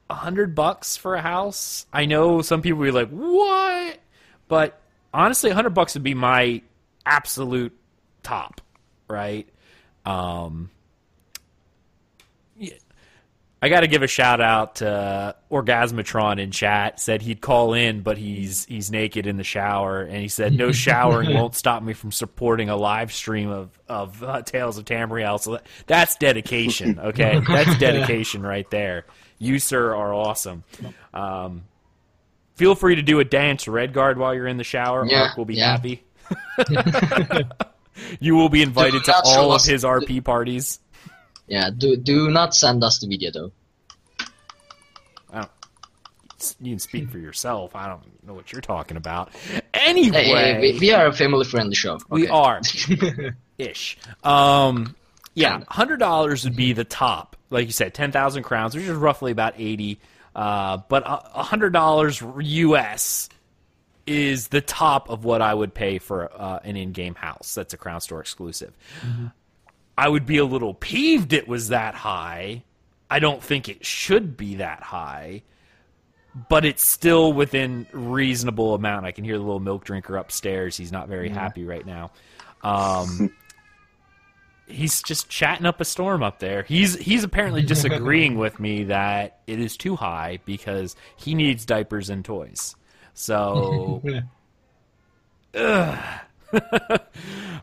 a 0.10 0.16
hundred 0.16 0.56
bucks 0.56 0.98
for 0.98 1.16
a 1.16 1.22
house. 1.22 1.86
I 1.94 2.06
know 2.06 2.42
some 2.42 2.62
people 2.64 2.80
will 2.80 2.86
be 2.88 2.92
like, 2.92 3.10
"What?" 3.10 4.00
But 4.48 4.80
honestly, 5.14 5.52
a 5.52 5.54
hundred 5.56 5.76
bucks 5.76 5.94
would 5.94 6.04
be 6.04 6.14
my 6.16 6.62
absolute 7.06 7.78
top, 8.24 8.62
right? 9.08 9.48
Um. 10.06 10.72
I 13.66 13.70
got 13.70 13.80
to 13.80 13.88
give 13.88 14.04
a 14.04 14.08
shout 14.08 14.42
out 14.42 14.76
to 14.76 15.36
Orgasmatron 15.50 16.40
in 16.40 16.52
chat. 16.52 17.00
Said 17.00 17.24
he'd 17.24 17.42
call 17.42 17.74
in, 17.74 18.02
but 18.02 18.16
he's 18.16 18.64
he's 18.66 18.92
naked 18.92 19.26
in 19.26 19.38
the 19.38 19.44
shower, 19.44 20.04
and 20.04 20.18
he 20.18 20.28
said 20.28 20.54
no 20.54 20.72
showering 20.72 21.34
won't 21.34 21.56
stop 21.56 21.82
me 21.82 21.94
from 21.94 22.12
supporting 22.12 22.70
a 22.70 22.76
live 22.76 23.12
stream 23.12 23.50
of 23.50 23.72
of 23.90 24.22
uh, 24.22 24.44
Tales 24.44 24.78
of 24.78 24.86
Tamriel. 24.86 25.40
So 25.40 25.54
that, 25.54 25.66
that's 25.88 26.16
dedication. 26.16 27.00
Okay, 27.06 27.40
that's 27.48 27.76
dedication 27.80 28.44
right 28.44 28.70
there. 28.70 29.06
You 29.40 29.58
sir 29.58 29.96
are 29.96 30.14
awesome. 30.14 30.64
Um, 31.12 31.64
feel 32.54 32.76
free 32.76 32.96
to 32.96 33.02
do 33.02 33.20
a 33.20 33.24
dance 33.24 33.66
Redguard 33.66 34.18
while 34.18 34.36
you're 34.36 34.48
in 34.48 34.58
the 34.58 34.64
shower. 34.64 35.08
Yeah, 35.08 35.22
Mark 35.22 35.38
will 35.38 35.46
be 35.46 35.56
yeah. 35.56 35.72
happy. 35.72 36.04
you 38.20 38.36
will 38.36 38.50
be 38.50 38.62
invited 38.62 39.04
to 39.06 39.12
not 39.12 39.26
show 39.26 39.42
all 39.42 39.54
of 39.54 39.64
his 39.64 39.84
RP 39.84 40.24
parties. 40.24 40.80
Yeah, 41.48 41.70
do 41.76 41.96
do 41.96 42.30
not 42.32 42.56
send 42.56 42.84
us 42.84 43.00
the 43.00 43.08
video 43.08 43.32
though. 43.32 43.52
I 45.32 45.40
don't, 45.42 45.52
you 46.62 46.72
can 46.72 46.80
speak 46.80 47.10
for 47.10 47.18
yourself. 47.20 47.76
I 47.76 47.88
don't 47.88 48.02
know 48.26 48.34
what 48.34 48.52
you're 48.52 48.62
talking 48.62 48.98
about. 48.98 49.30
Anyway, 49.74 50.24
Hey, 50.24 50.54
hey, 50.54 50.60
we, 50.74 50.80
we 50.80 50.92
are 50.92 51.08
a 51.08 51.14
family 51.14 51.46
friendly 51.46 51.76
show. 51.76 52.00
we 52.10 52.28
are 52.28 52.62
ish. 53.58 53.98
Um, 54.24 54.96
yeah, 55.34 55.64
hundred 55.68 55.98
dollars 55.98 56.44
would 56.46 56.56
be 56.56 56.74
the 56.74 56.84
top. 56.84 57.36
Like 57.50 57.68
you 57.68 57.72
said, 57.74 57.94
ten 57.94 58.12
thousand 58.12 58.44
crowns, 58.44 58.76
which 58.76 58.86
is 58.86 58.96
roughly 58.96 59.32
about 59.32 59.54
eighty. 59.58 60.00
Uh, 60.36 60.78
but 60.90 61.04
a 61.06 61.44
hundred 61.44 61.72
dollars 61.74 62.22
US 62.40 63.30
is 64.06 64.50
the 64.50 64.62
top 64.62 65.10
of 65.10 65.24
what 65.26 65.42
I 65.42 65.54
would 65.54 65.74
pay 65.74 65.98
for 65.98 66.30
uh, 66.36 66.60
an 66.64 66.76
in-game 66.76 67.16
house. 67.16 67.56
That's 67.56 67.74
a 67.74 67.78
Crown 67.78 68.02
Store 68.02 68.20
exclusive. 68.20 68.74
I 69.98 70.10
would 70.10 70.26
be 70.26 70.38
a 70.38 70.46
little 70.46 70.74
peeved 70.74 71.34
it 71.34 71.48
was 71.48 71.70
that 71.70 71.96
high. 71.96 72.64
I 73.10 73.20
don't 73.20 73.42
think 73.42 73.70
it 73.70 73.86
should 73.86 74.36
be 74.36 74.56
that 74.56 74.82
high, 74.82 75.44
but 76.50 76.66
it's 76.66 76.86
still 76.86 77.32
within 77.34 77.88
reasonable 77.94 78.74
amount. 78.74 79.06
I 79.06 79.12
can 79.12 79.24
hear 79.24 79.38
the 79.38 79.44
little 79.44 79.60
milk 79.60 79.86
drinker 79.86 80.18
upstairs. 80.18 80.76
He's 80.76 80.92
not 80.92 81.08
very 81.08 81.30
happy 81.30 81.64
right 81.66 81.86
now. 81.86 82.12
Um, 82.64 83.32
he's 84.68 85.02
just 85.04 85.30
chatting 85.30 85.66
up 85.66 85.80
a 85.80 85.86
storm 85.86 86.24
up 86.24 86.40
there. 86.40 86.64
He's 86.64 86.96
he's 86.96 87.24
apparently 87.24 87.62
disagreeing 87.66 88.38
with 88.38 88.60
me 88.60 88.86
that 88.86 89.40
it 89.48 89.60
is 89.60 89.78
too 89.78 89.96
high 89.96 90.40
because 90.46 90.96
he 91.16 91.36
needs 91.36 91.66
diapers 91.66 92.10
and 92.10 92.26
toys. 92.26 92.76
So 93.14 94.02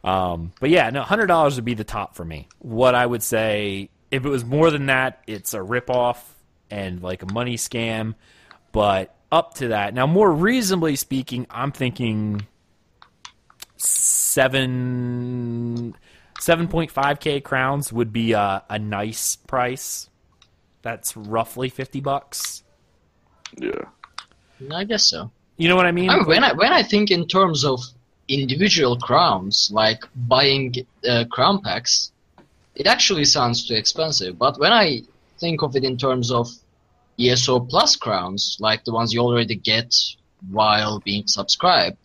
Um, 0.04 0.52
but 0.60 0.70
yeah, 0.70 0.90
no, 0.90 1.02
hundred 1.02 1.26
dollars 1.26 1.56
would 1.56 1.64
be 1.64 1.74
the 1.74 1.84
top 1.84 2.16
for 2.16 2.24
me. 2.24 2.48
What 2.58 2.94
I 2.94 3.06
would 3.06 3.22
say, 3.22 3.90
if 4.10 4.24
it 4.24 4.28
was 4.28 4.44
more 4.44 4.70
than 4.70 4.86
that, 4.86 5.22
it's 5.26 5.54
a 5.54 5.58
ripoff 5.58 6.18
and 6.70 7.02
like 7.02 7.22
a 7.22 7.32
money 7.32 7.56
scam. 7.56 8.14
But 8.72 9.14
up 9.30 9.54
to 9.54 9.68
that, 9.68 9.94
now 9.94 10.06
more 10.06 10.30
reasonably 10.30 10.96
speaking, 10.96 11.46
I'm 11.50 11.72
thinking 11.72 12.46
seven 13.76 15.94
seven 16.40 16.68
point 16.68 16.90
five 16.90 17.20
k 17.20 17.40
crowns 17.40 17.92
would 17.92 18.12
be 18.12 18.32
a, 18.32 18.64
a 18.68 18.78
nice 18.78 19.36
price. 19.36 20.08
That's 20.82 21.16
roughly 21.16 21.68
fifty 21.68 22.00
bucks. 22.00 22.64
Yeah. 23.56 23.84
I 24.72 24.84
guess 24.84 25.04
so. 25.04 25.30
You 25.56 25.68
know 25.68 25.76
what 25.76 25.86
I 25.86 25.92
mean? 25.92 26.10
I 26.10 26.16
mean, 26.16 26.26
when 26.26 26.44
I 26.44 26.52
when 26.54 26.72
I 26.72 26.82
think 26.82 27.10
in 27.10 27.28
terms 27.28 27.64
of 27.64 27.80
individual 28.40 28.96
crowns, 28.98 29.70
like 29.72 30.02
buying 30.14 30.74
uh, 31.08 31.24
crown 31.30 31.60
packs, 31.62 32.12
it 32.74 32.86
actually 32.86 33.24
sounds 33.24 33.66
too 33.66 33.74
expensive. 33.74 34.38
But 34.38 34.58
when 34.58 34.72
I 34.72 35.02
think 35.38 35.62
of 35.62 35.76
it 35.76 35.84
in 35.84 35.96
terms 35.96 36.30
of 36.30 36.48
ESO 37.20 37.60
plus 37.60 37.96
crowns, 37.96 38.56
like 38.60 38.84
the 38.84 38.92
ones 38.92 39.12
you 39.12 39.20
already 39.20 39.56
get 39.56 39.94
while 40.50 41.00
being 41.00 41.26
subscribed, 41.26 41.98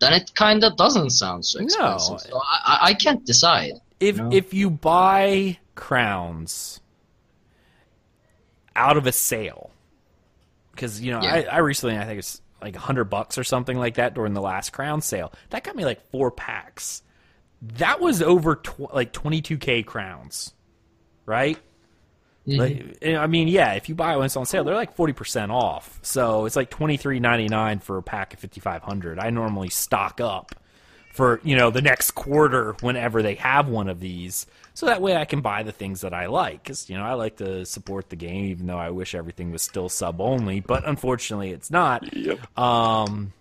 then 0.00 0.12
it 0.12 0.34
kind 0.34 0.64
of 0.64 0.76
doesn't 0.76 1.10
sound 1.10 1.44
so 1.44 1.58
No. 1.58 1.64
expensive. 1.64 2.20
So 2.30 2.40
I, 2.42 2.78
I- 2.90 2.94
can't 2.94 3.24
decide. 3.26 3.72
if 4.00 4.16
No. 4.16 4.30
if 4.32 4.54
you 4.54 4.70
buy 4.70 5.58
crowns 5.74 6.80
out 8.76 8.96
of 8.96 9.06
a 9.06 9.12
sale 9.12 9.70
because 10.72 11.00
you 11.00 11.10
know 11.10 11.20
Yeah. 11.22 11.34
I, 11.34 11.56
I 11.56 11.58
recently 11.58 11.96
i 11.98 12.04
think 12.04 12.18
it's 12.20 12.40
like 12.60 12.76
a 12.76 12.80
hundred 12.80 13.04
bucks 13.04 13.38
or 13.38 13.44
something 13.44 13.78
like 13.78 13.94
that 13.94 14.14
during 14.14 14.34
the 14.34 14.40
last 14.40 14.70
crown 14.70 15.00
sale 15.00 15.32
that 15.50 15.64
got 15.64 15.76
me 15.76 15.84
like 15.84 16.10
four 16.10 16.30
packs 16.30 17.02
that 17.62 18.00
was 18.00 18.22
over 18.22 18.56
tw- 18.56 18.92
like 18.92 19.12
22k 19.12 19.84
crowns 19.84 20.52
right 21.26 21.58
mm-hmm. 22.46 22.60
like, 22.60 23.20
I 23.20 23.26
mean, 23.26 23.48
yeah. 23.48 23.74
If 23.74 23.88
you 23.88 23.94
buy 23.94 24.16
when 24.16 24.26
it's 24.26 24.36
on 24.36 24.46
sale, 24.46 24.64
they're 24.64 24.74
like 24.74 24.94
forty 24.94 25.12
percent 25.12 25.52
off. 25.52 25.98
So 26.02 26.46
it's 26.46 26.56
like 26.56 26.70
twenty 26.70 26.96
three 26.96 27.20
ninety 27.20 27.48
nine 27.48 27.78
for 27.78 27.98
a 27.98 28.02
pack 28.02 28.34
of 28.34 28.40
fifty 28.40 28.60
five 28.60 28.82
hundred. 28.82 29.18
I 29.18 29.30
normally 29.30 29.68
stock 29.68 30.20
up 30.20 30.54
for 31.12 31.40
you 31.42 31.56
know 31.56 31.70
the 31.70 31.82
next 31.82 32.12
quarter 32.12 32.74
whenever 32.80 33.22
they 33.22 33.34
have 33.36 33.68
one 33.68 33.88
of 33.88 34.00
these, 34.00 34.46
so 34.78 34.86
that 34.86 35.02
way 35.02 35.16
I 35.16 35.24
can 35.24 35.40
buy 35.40 35.64
the 35.64 35.72
things 35.72 36.02
that 36.02 36.14
I 36.14 36.26
like. 36.26 36.62
Because 36.62 36.88
you 36.88 36.96
know 36.96 37.02
I 37.02 37.14
like 37.14 37.38
to 37.38 37.66
support 37.66 38.10
the 38.10 38.14
game, 38.14 38.44
even 38.44 38.68
though 38.68 38.78
I 38.78 38.90
wish 38.90 39.12
everything 39.12 39.50
was 39.50 39.60
still 39.60 39.88
sub 39.88 40.20
only. 40.20 40.60
But 40.60 40.86
unfortunately, 40.86 41.50
it's 41.50 41.68
not. 41.68 42.14
Yep. 42.14 42.56
Um, 42.56 43.32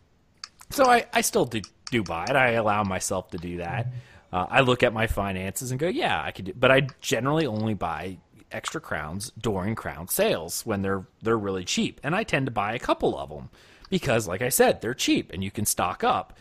so 0.71 0.85
I, 0.85 1.05
I 1.13 1.21
still 1.21 1.45
do, 1.45 1.61
do 1.91 2.01
buy 2.01 2.25
it. 2.27 2.35
I 2.35 2.53
allow 2.53 2.83
myself 2.83 3.29
to 3.29 3.37
do 3.37 3.57
that. 3.57 3.85
Uh, 4.33 4.47
I 4.49 4.61
look 4.61 4.81
at 4.81 4.93
my 4.93 5.05
finances 5.05 5.69
and 5.69 5.79
go, 5.79 5.87
yeah, 5.87 6.19
I 6.19 6.31
could 6.31 6.45
do. 6.45 6.53
But 6.55 6.71
I 6.71 6.87
generally 7.01 7.45
only 7.45 7.75
buy 7.75 8.17
extra 8.51 8.81
crowns 8.81 9.31
during 9.39 9.75
crown 9.75 10.07
sales 10.07 10.65
when 10.65 10.81
they're 10.81 11.05
they're 11.21 11.37
really 11.37 11.65
cheap, 11.65 12.01
and 12.03 12.15
I 12.15 12.23
tend 12.23 12.47
to 12.47 12.51
buy 12.51 12.73
a 12.73 12.79
couple 12.79 13.15
of 13.15 13.29
them 13.29 13.49
because, 13.91 14.27
like 14.27 14.41
I 14.41 14.49
said, 14.49 14.81
they're 14.81 14.95
cheap 14.95 15.31
and 15.31 15.43
you 15.43 15.51
can 15.51 15.67
stock 15.67 16.03
up. 16.03 16.35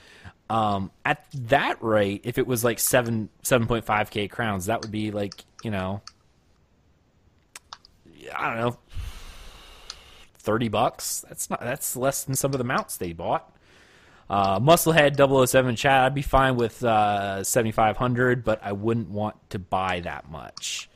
Um, 0.49 0.91
at 1.05 1.27
that 1.35 1.83
rate, 1.83 2.23
if 2.25 2.39
it 2.39 2.47
was 2.47 2.63
like 2.63 2.79
seven 2.79 3.29
seven 3.43 3.67
point 3.67 3.85
five 3.85 4.11
k 4.11 4.29
crowns, 4.29 4.67
that 4.67 4.83
would 4.83 4.93
be 4.93 5.11
like 5.11 5.45
you 5.65 5.71
know, 5.71 6.03
I 8.35 8.55
don't 8.55 8.61
know, 8.61 8.79
thirty 10.39 10.69
bucks. 10.69 11.25
That's 11.29 11.51
not 11.51 11.61
that's 11.61 11.97
less 11.97 12.25
than 12.25 12.37
some 12.37 12.53
of 12.53 12.59
the 12.59 12.65
mounts 12.65 12.97
they 12.97 13.13
bought. 13.13 13.53
Uh, 14.29 14.59
Musclehead 14.59 15.17
007 15.47 15.77
chat, 15.77 16.05
I'd 16.05 16.15
be 16.15 16.23
fine 16.23 16.57
with 16.57 16.83
uh, 16.83 17.45
7500 17.45 18.43
but 18.43 18.61
I 18.63 18.73
wouldn't 18.73 19.11
want 19.11 19.37
to 19.51 19.59
buy 19.59 20.01
that 20.01 20.29
much. 20.29 20.91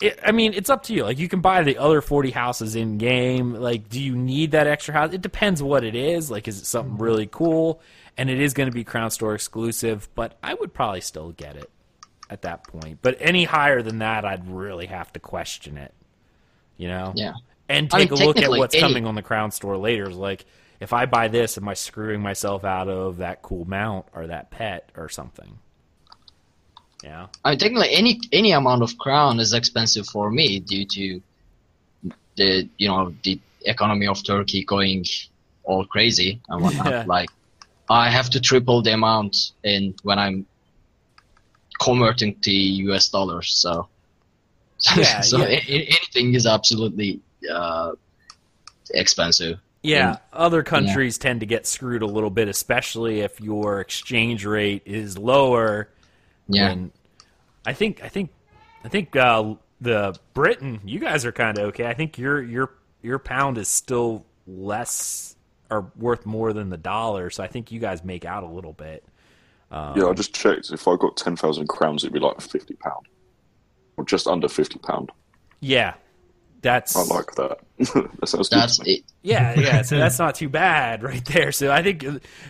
It, 0.00 0.18
I 0.24 0.32
mean, 0.32 0.54
it's 0.54 0.70
up 0.70 0.82
to 0.84 0.94
you. 0.94 1.04
Like, 1.04 1.18
you 1.18 1.28
can 1.28 1.40
buy 1.40 1.62
the 1.62 1.76
other 1.76 2.00
40 2.00 2.30
houses 2.30 2.74
in 2.74 2.98
game. 2.98 3.54
Like, 3.54 3.88
do 3.88 4.00
you 4.00 4.16
need 4.16 4.52
that 4.52 4.66
extra 4.66 4.94
house? 4.94 5.12
It 5.12 5.20
depends 5.20 5.62
what 5.62 5.84
it 5.84 5.94
is. 5.94 6.30
Like, 6.30 6.48
is 6.48 6.58
it 6.60 6.64
something 6.64 6.96
really 6.96 7.28
cool? 7.30 7.80
And 8.16 8.28
it 8.28 8.40
is 8.40 8.52
going 8.52 8.68
to 8.68 8.74
be 8.74 8.84
Crown 8.84 9.10
Store 9.10 9.34
exclusive, 9.34 10.08
but 10.14 10.36
I 10.42 10.54
would 10.54 10.74
probably 10.74 11.00
still 11.00 11.32
get 11.32 11.56
it 11.56 11.70
at 12.28 12.42
that 12.42 12.66
point. 12.66 12.98
But 13.02 13.16
any 13.20 13.44
higher 13.44 13.82
than 13.82 13.98
that, 13.98 14.24
I'd 14.24 14.46
really 14.48 14.86
have 14.86 15.12
to 15.14 15.20
question 15.20 15.78
it. 15.78 15.94
You 16.76 16.88
know? 16.88 17.12
Yeah. 17.16 17.34
and 17.68 17.88
I 17.92 17.98
take 18.00 18.10
mean, 18.10 18.22
a 18.22 18.26
look 18.26 18.36
at 18.38 18.50
what's 18.50 18.74
any- 18.74 18.82
coming 18.82 19.06
on 19.06 19.14
the 19.14 19.22
crown 19.22 19.50
store 19.50 19.76
later. 19.76 20.08
Like, 20.08 20.44
if 20.80 20.92
I 20.92 21.06
buy 21.06 21.28
this, 21.28 21.56
am 21.56 21.68
I 21.68 21.74
screwing 21.74 22.20
myself 22.20 22.64
out 22.64 22.88
of 22.88 23.18
that 23.18 23.40
cool 23.42 23.64
mount 23.66 24.06
or 24.14 24.26
that 24.26 24.50
pet 24.50 24.90
or 24.96 25.08
something? 25.08 25.58
Yeah, 27.04 27.26
I 27.44 27.50
mean, 27.50 27.58
technically, 27.58 27.92
any 27.92 28.20
any 28.32 28.52
amount 28.52 28.82
of 28.82 28.96
crown 28.98 29.40
is 29.40 29.52
expensive 29.52 30.06
for 30.06 30.30
me 30.30 30.60
due 30.60 30.84
to 30.84 31.22
the 32.36 32.68
you 32.78 32.88
know 32.88 33.12
the 33.24 33.40
economy 33.62 34.06
of 34.06 34.22
Turkey 34.24 34.64
going 34.64 35.04
all 35.64 35.84
crazy 35.84 36.40
and 36.48 36.62
whatnot. 36.62 36.86
Yeah. 36.90 37.04
Like, 37.06 37.30
I 37.92 38.08
have 38.10 38.30
to 38.30 38.40
triple 38.40 38.82
the 38.82 38.92
amount 38.94 39.52
in 39.64 39.94
when 40.02 40.18
I'm 40.18 40.46
converting 41.80 42.38
to 42.40 42.50
US 42.50 43.08
dollars. 43.08 43.52
So, 43.58 43.88
Yeah, 44.96 45.20
so 45.20 45.38
yeah. 45.38 45.60
anything 45.68 46.34
is 46.34 46.46
absolutely 46.46 47.20
uh, 47.50 47.92
expensive. 48.94 49.58
yeah. 49.82 50.16
Other 50.32 50.62
countries 50.62 51.18
tend 51.18 51.40
to 51.40 51.46
get 51.46 51.66
screwed 51.66 52.02
a 52.02 52.06
little 52.06 52.30
bit, 52.30 52.48
especially 52.48 53.20
if 53.20 53.40
your 53.40 53.80
exchange 53.80 54.44
rate 54.44 54.82
is 54.86 55.18
lower. 55.18 55.88
Yeah. 56.48 56.68
than- 56.70 56.92
I 57.64 57.74
think 57.74 58.02
I 58.02 58.08
think 58.08 58.30
I 58.84 58.88
think 58.88 59.14
uh, 59.14 59.54
the 59.80 60.16
Britain, 60.34 60.80
you 60.84 60.98
guys 60.98 61.24
are 61.24 61.30
kind 61.32 61.58
of 61.58 61.64
okay. 61.68 61.86
I 61.86 61.94
think 61.94 62.18
your 62.18 62.42
your 62.42 62.72
your 63.02 63.18
pound 63.20 63.56
is 63.58 63.68
still 63.68 64.24
less 64.48 65.36
or 65.72 65.92
worth 65.96 66.26
more 66.26 66.52
than 66.52 66.68
the 66.70 66.76
dollar, 66.76 67.30
so 67.30 67.42
I 67.42 67.46
think 67.46 67.72
you 67.72 67.80
guys 67.80 68.04
make 68.04 68.24
out 68.24 68.42
a 68.44 68.48
little 68.48 68.72
bit. 68.72 69.04
yeah, 69.70 70.06
I 70.06 70.12
just 70.12 70.34
checked. 70.34 70.70
If 70.70 70.86
I 70.86 70.96
got 70.96 71.16
10,000 71.16 71.66
crowns, 71.68 72.04
it'd 72.04 72.12
be 72.12 72.20
like 72.20 72.38
£50. 72.38 72.76
Or 73.96 74.04
just 74.04 74.26
under 74.26 74.48
£50. 74.48 75.08
Yeah, 75.60 75.94
that's 76.62 76.94
I 76.96 77.02
like 77.02 77.32
that. 77.34 77.58
that 77.78 78.28
sounds 78.28 78.48
That's 78.48 78.78
good. 78.78 78.88
it. 78.88 79.02
Yeah, 79.22 79.58
yeah. 79.58 79.82
So 79.82 79.98
that's 79.98 80.18
not 80.20 80.36
too 80.36 80.48
bad 80.48 81.02
right 81.02 81.24
there. 81.24 81.52
So 81.52 81.70
I 81.72 81.82
think 81.82 82.04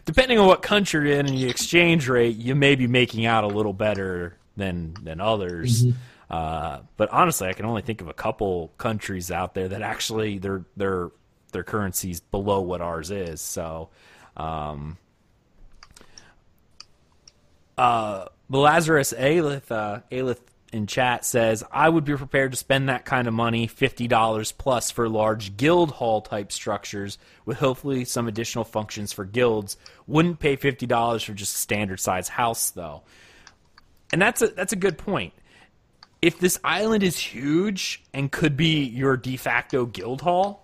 depending 0.04 0.38
on 0.38 0.46
what 0.46 0.62
country 0.62 1.08
you're 1.08 1.18
in 1.18 1.26
and 1.26 1.36
the 1.36 1.48
exchange 1.48 2.08
rate, 2.08 2.36
you 2.36 2.54
may 2.54 2.74
be 2.74 2.86
making 2.86 3.24
out 3.24 3.44
a 3.44 3.48
little 3.48 3.72
better 3.72 4.36
than 4.56 4.94
than 5.02 5.20
others. 5.20 5.84
Uh, 6.30 6.80
but 6.96 7.10
honestly, 7.10 7.48
I 7.48 7.52
can 7.54 7.64
only 7.66 7.82
think 7.82 8.00
of 8.02 8.08
a 8.08 8.14
couple 8.14 8.72
countries 8.78 9.30
out 9.30 9.54
there 9.54 9.68
that 9.68 9.82
actually 9.82 10.38
their 10.38 10.64
their 10.76 11.10
their 11.52 11.62
currency's 11.62 12.20
below 12.20 12.60
what 12.60 12.80
ours 12.80 13.10
is. 13.10 13.40
So, 13.40 13.90
um, 14.36 14.98
uh, 17.78 18.26
Lazarus 18.48 19.14
Alith, 19.16 19.70
uh, 19.70 20.00
in 20.72 20.86
chat 20.86 21.24
says, 21.24 21.62
I 21.70 21.88
would 21.88 22.04
be 22.04 22.16
prepared 22.16 22.52
to 22.52 22.58
spend 22.58 22.88
that 22.88 23.04
kind 23.04 23.28
of 23.28 23.34
money, 23.34 23.68
$50 23.68 24.56
plus, 24.56 24.90
for 24.90 25.08
large 25.08 25.56
guild 25.56 25.92
hall 25.92 26.22
type 26.22 26.50
structures 26.50 27.18
with 27.44 27.58
hopefully 27.58 28.04
some 28.04 28.26
additional 28.26 28.64
functions 28.64 29.12
for 29.12 29.24
guilds. 29.24 29.76
Wouldn't 30.06 30.40
pay 30.40 30.56
$50 30.56 31.24
for 31.24 31.34
just 31.34 31.56
a 31.56 31.58
standard 31.58 32.00
size 32.00 32.28
house, 32.28 32.70
though. 32.70 33.02
And 34.12 34.20
that's 34.20 34.40
a, 34.42 34.48
that's 34.48 34.72
a 34.72 34.76
good 34.76 34.96
point. 34.96 35.34
If 36.22 36.38
this 36.38 36.58
island 36.64 37.02
is 37.02 37.18
huge 37.18 38.02
and 38.14 38.30
could 38.30 38.56
be 38.56 38.84
your 38.84 39.16
de 39.16 39.36
facto 39.36 39.86
guild 39.86 40.22
hall, 40.22 40.61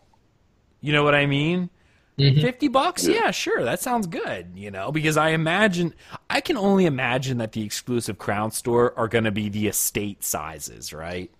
you 0.80 0.92
know 0.92 1.04
what 1.04 1.14
I 1.14 1.26
mean? 1.26 1.70
50 2.18 2.68
bucks? 2.68 3.06
Yeah, 3.06 3.30
sure. 3.30 3.62
That 3.62 3.80
sounds 3.80 4.08
good, 4.08 4.48
you 4.56 4.72
know, 4.72 4.90
because 4.90 5.16
I 5.16 5.30
imagine, 5.30 5.94
I 6.28 6.40
can 6.40 6.56
only 6.56 6.84
imagine 6.84 7.38
that 7.38 7.52
the 7.52 7.62
exclusive 7.64 8.18
Crown 8.18 8.50
Store 8.50 8.92
are 8.98 9.06
going 9.06 9.24
to 9.24 9.30
be 9.30 9.48
the 9.48 9.68
estate 9.68 10.24
sizes, 10.24 10.92
right? 10.92 11.30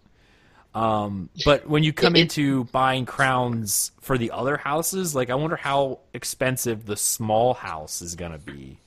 Um, 0.75 1.31
but 1.45 1.69
when 1.69 1.83
you 1.83 1.93
come 1.93 2.15
into 2.15 2.65
buying 2.65 3.07
crowns 3.07 3.91
for 4.01 4.17
the 4.17 4.31
other 4.31 4.57
houses, 4.57 5.15
like, 5.15 5.31
I 5.31 5.35
wonder 5.35 5.57
how 5.57 6.01
expensive 6.15 6.87
the 6.87 6.97
small 6.97 7.55
house 7.55 8.01
is 8.01 8.15
going 8.15 8.33
to 8.33 8.39
be. 8.39 8.79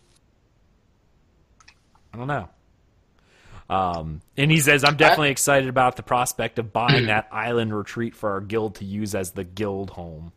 I 2.14 2.18
don't 2.18 2.28
know. 2.28 2.48
Um, 3.70 4.22
and 4.38 4.52
he 4.52 4.60
says, 4.60 4.84
I'm 4.84 4.98
definitely 4.98 5.32
excited 5.32 5.70
about 5.70 5.96
the 5.96 6.04
prospect 6.04 6.60
of 6.60 6.72
buying 6.72 7.08
that 7.08 7.28
island 7.32 7.76
retreat 7.76 8.16
for 8.16 8.32
our 8.32 8.42
guild 8.42 8.76
to 8.76 8.86
use 8.86 9.16
as 9.16 9.32
the 9.32 9.44
guild 9.44 9.90
home. 9.90 10.32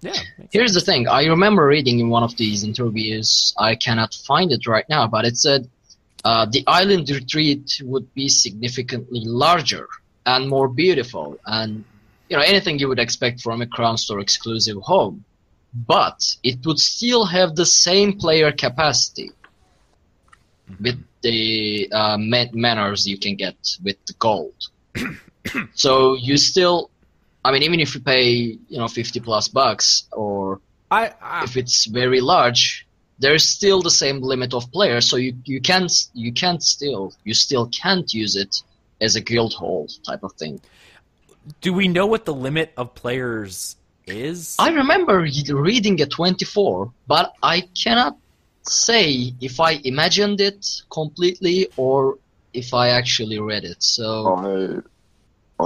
Yeah. 0.00 0.12
Here's 0.50 0.72
the 0.72 0.80
thing. 0.80 1.08
I 1.08 1.26
remember 1.26 1.66
reading 1.66 1.98
in 2.00 2.08
one 2.08 2.22
of 2.22 2.36
these 2.36 2.64
interviews. 2.64 3.54
I 3.58 3.74
cannot 3.74 4.14
find 4.14 4.50
it 4.50 4.66
right 4.66 4.88
now, 4.88 5.06
but 5.06 5.24
it 5.24 5.36
said 5.36 5.68
uh, 6.24 6.46
the 6.46 6.64
island 6.66 7.08
retreat 7.10 7.80
would 7.84 8.12
be 8.14 8.28
significantly 8.28 9.22
larger 9.24 9.88
and 10.26 10.48
more 10.48 10.68
beautiful, 10.68 11.38
and 11.46 11.84
you 12.28 12.36
know 12.36 12.42
anything 12.42 12.78
you 12.78 12.88
would 12.88 12.98
expect 12.98 13.40
from 13.40 13.60
a 13.60 13.66
Crown 13.66 13.96
Store 13.96 14.20
exclusive 14.20 14.76
home. 14.82 15.24
But 15.72 16.36
it 16.42 16.64
would 16.66 16.78
still 16.80 17.24
have 17.26 17.54
the 17.54 17.66
same 17.66 18.18
player 18.18 18.50
capacity 18.52 19.30
with 20.80 21.02
the 21.22 21.88
uh, 21.92 22.16
man- 22.18 22.50
manors 22.54 23.06
you 23.06 23.18
can 23.18 23.36
get 23.36 23.56
with 23.82 23.96
the 24.06 24.14
gold. 24.14 24.54
so 25.74 26.14
you 26.14 26.36
still 26.36 26.89
I 27.44 27.52
mean, 27.52 27.62
even 27.62 27.80
if 27.80 27.94
you 27.94 28.00
pay, 28.00 28.58
you 28.68 28.78
know, 28.78 28.88
fifty 28.88 29.20
plus 29.20 29.48
bucks, 29.48 30.04
or 30.12 30.60
I, 30.90 31.12
I 31.22 31.44
if 31.44 31.56
it's 31.56 31.86
very 31.86 32.20
large, 32.20 32.86
there's 33.18 33.48
still 33.48 33.82
the 33.82 33.90
same 33.90 34.20
limit 34.20 34.52
of 34.54 34.70
players. 34.72 35.08
So 35.08 35.16
you 35.16 35.34
you 35.44 35.60
can't 35.60 35.92
you 36.14 36.32
can't 36.32 36.62
still 36.62 37.14
you 37.24 37.34
still 37.34 37.68
can't 37.68 38.12
use 38.12 38.36
it 38.36 38.62
as 39.00 39.16
a 39.16 39.20
guild 39.20 39.54
hall 39.54 39.88
type 40.04 40.22
of 40.22 40.32
thing. 40.34 40.60
do 41.60 41.72
we 41.72 41.88
know 41.88 42.06
what 42.06 42.24
the 42.24 42.34
limit 42.34 42.72
of 42.76 42.94
players 42.94 43.76
is? 44.06 44.56
I 44.58 44.70
remember 44.70 45.20
reading 45.20 46.00
a 46.02 46.06
24, 46.06 46.92
but 47.06 47.32
I 47.42 47.62
cannot 47.82 48.16
say 48.62 49.34
if 49.40 49.58
I 49.60 49.72
imagined 49.84 50.40
it 50.40 50.66
completely 50.90 51.68
or 51.76 52.18
if 52.52 52.74
I 52.74 52.88
actually 52.90 53.38
read 53.38 53.64
it. 53.64 53.82
So 53.82 54.26
I, 54.34 54.88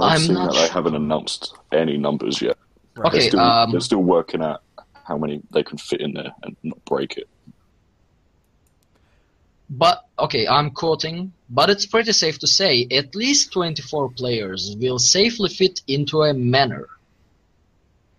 I've 0.01 0.13
I'm 0.13 0.19
seen 0.19 0.33
not 0.33 0.51
that 0.51 0.53
they 0.53 0.65
sure. 0.65 0.73
haven't 0.73 0.95
announced 0.95 1.55
any 1.71 1.97
numbers 1.97 2.41
yet. 2.41 2.57
okay, 2.97 3.19
they're, 3.19 3.27
still, 3.29 3.39
um, 3.39 3.71
they're 3.71 3.81
still 3.81 4.03
working 4.03 4.41
out 4.41 4.61
how 5.03 5.17
many 5.17 5.41
they 5.51 5.63
can 5.63 5.77
fit 5.77 6.01
in 6.01 6.13
there 6.13 6.33
and 6.43 6.55
not 6.63 6.83
break 6.85 7.17
it. 7.17 7.27
But 9.69 10.05
okay, 10.19 10.47
I'm 10.47 10.71
quoting, 10.71 11.33
but 11.49 11.69
it's 11.69 11.85
pretty 11.85 12.11
safe 12.11 12.39
to 12.39 12.47
say 12.47 12.87
at 12.91 13.15
least 13.15 13.51
24 13.53 14.09
players 14.11 14.75
will 14.79 14.99
safely 14.99 15.49
fit 15.49 15.81
into 15.87 16.21
a 16.21 16.33
manor. 16.33 16.87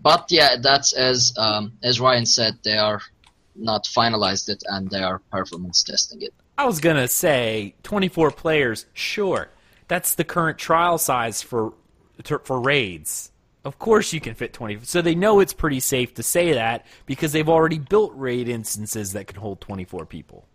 But 0.01 0.27
yeah, 0.31 0.57
that's 0.61 0.93
as 0.93 1.33
um, 1.39 1.73
as 1.83 2.01
Ryan 2.01 2.27
said, 2.27 2.59
they 2.65 2.77
are 2.77 3.01
not 3.55 3.85
finalized 3.85 4.49
it 4.49 4.63
and 4.67 4.91
they 4.91 5.03
are 5.03 5.21
performance 5.31 5.83
testing 5.83 6.23
it. 6.23 6.35
I 6.59 6.67
was 6.67 6.81
gonna 6.81 7.09
say 7.09 7.75
24 7.83 8.31
players. 8.33 8.87
Sure, 8.93 9.49
that's 9.89 10.15
the 10.15 10.25
current 10.25 10.59
trial 10.59 10.99
size 10.99 11.43
for 11.43 11.75
for 12.45 12.61
raids. 12.61 13.31
Of 13.65 13.79
course, 13.79 14.13
you 14.13 14.21
can 14.21 14.35
fit 14.35 14.53
20. 14.53 14.81
So 14.85 15.03
they 15.03 15.17
know 15.17 15.41
it's 15.41 15.53
pretty 15.53 15.81
safe 15.81 16.15
to 16.15 16.23
say 16.23 16.53
that 16.53 16.87
because 17.05 17.33
they've 17.33 17.49
already 17.49 17.79
built 17.79 18.13
raid 18.15 18.49
instances 18.49 19.13
that 19.13 19.27
can 19.27 19.41
hold 19.41 19.61
24 19.61 20.07
people. 20.07 20.47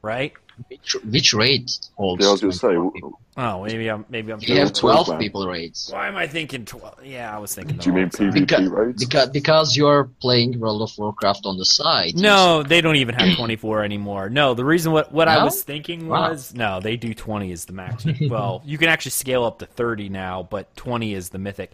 Right? 0.00 0.32
Which, 0.68 0.96
which 1.04 1.34
raid 1.34 1.70
holds? 1.96 2.22
Yeah, 2.22 2.28
I 2.28 2.32
was 2.32 2.40
going 2.40 2.52
to 2.52 2.58
say, 2.58 2.68
people? 2.94 3.20
Oh, 3.36 3.64
maybe 3.64 3.88
I'm 3.88 4.06
maybe 4.08 4.32
I'm. 4.32 4.38
You 4.40 4.56
have 4.56 4.72
12 4.72 5.06
12 5.06 5.08
man. 5.10 5.18
people 5.18 5.46
raids. 5.46 5.90
Why 5.92 6.08
am 6.08 6.16
I 6.16 6.26
thinking 6.26 6.64
12? 6.64 7.04
Yeah, 7.04 7.34
I 7.36 7.38
was 7.38 7.54
thinking. 7.54 7.76
do 7.76 7.90
you 7.90 7.92
mean 7.94 8.04
wrong. 8.04 8.30
PvP 8.32 8.34
Because, 8.40 8.68
raids? 8.68 9.04
because 9.04 9.28
because 9.28 9.76
you're 9.76 10.04
playing 10.22 10.58
World 10.58 10.80
of 10.80 10.96
Warcraft 10.96 11.44
on 11.44 11.58
the 11.58 11.66
side. 11.66 12.16
No, 12.16 12.62
they 12.62 12.80
don't 12.80 12.96
even 12.96 13.14
have 13.14 13.36
24 13.36 13.84
anymore. 13.84 14.30
No, 14.30 14.54
the 14.54 14.64
reason 14.64 14.92
what 14.92 15.12
what 15.12 15.28
I 15.28 15.44
was 15.44 15.62
thinking 15.62 16.08
Wow. 16.08 16.30
was 16.30 16.54
no, 16.54 16.80
they 16.80 16.96
do 16.96 17.12
20 17.12 17.52
is 17.52 17.66
the 17.66 17.74
max. 17.74 18.06
well, 18.30 18.62
you 18.64 18.78
can 18.78 18.88
actually 18.88 19.10
scale 19.10 19.44
up 19.44 19.58
to 19.58 19.66
30 19.66 20.08
now, 20.08 20.42
but 20.42 20.74
20 20.76 21.12
is 21.12 21.28
the 21.28 21.38
mythic. 21.38 21.72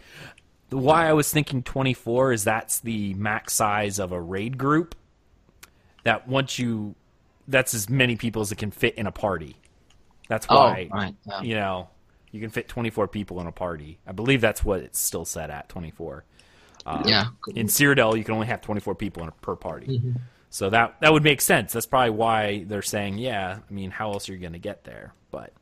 Why 0.71 1.09
I 1.09 1.13
was 1.13 1.31
thinking 1.31 1.63
24 1.63 2.33
is 2.33 2.45
that's 2.45 2.81
the 2.81 3.15
max 3.15 3.53
size 3.53 4.01
of 4.01 4.11
a 4.11 4.21
raid 4.21 4.59
group. 4.59 4.97
That 6.05 6.27
once 6.27 6.59
you 6.59 6.97
that's 7.49 7.75
as 7.75 7.89
many 7.89 8.17
people 8.17 8.43
as 8.43 8.53
it 8.53 8.57
can 8.57 8.71
fit 8.71 8.95
in 8.97 9.07
a 9.07 9.13
party. 9.13 9.57
That's 10.29 10.47
Oh, 10.49 10.57
why 10.57 10.89
right. 10.93 11.15
yeah. 11.27 11.43
you 11.43 11.55
know, 11.55 11.89
you 12.31 12.41
can 12.41 12.51
fit 12.51 12.69
24 12.69 13.09
people 13.09 13.41
in 13.41 13.47
a 13.47 13.53
party. 13.53 13.99
I 14.07 14.13
believe 14.13 14.41
that's 14.41 14.65
what 14.65 14.81
it's 14.81 14.99
still 14.99 15.25
set 15.25 15.51
at 15.51 15.69
24. 15.69 16.25
Um, 16.87 17.03
Yeah. 17.07 17.27
In 17.55 17.67
Cyrodiil, 17.67 18.17
you 18.17 18.25
can 18.25 18.35
only 18.35 18.47
have 18.47 18.61
24 18.61 18.95
people 18.95 19.23
in 19.23 19.29
a, 19.29 19.33
per 19.33 19.57
party. 19.57 20.01
So 20.51 20.71
that 20.71 20.97
that 21.01 21.13
would 21.13 21.25
make 21.25 21.41
sense. 21.41 21.73
That's 21.73 21.87
probably 21.87 22.11
why 22.11 22.65
they're 22.67 22.83
saying, 22.83 23.19
yeah. 23.19 23.59
I 23.69 23.73
mean, 23.73 23.91
how 23.91 24.13
else 24.13 24.29
are 24.29 24.33
you 24.33 24.39
going 24.39 24.53
to 24.53 24.59
get 24.59 24.85
there? 24.85 25.15
But 25.31 25.53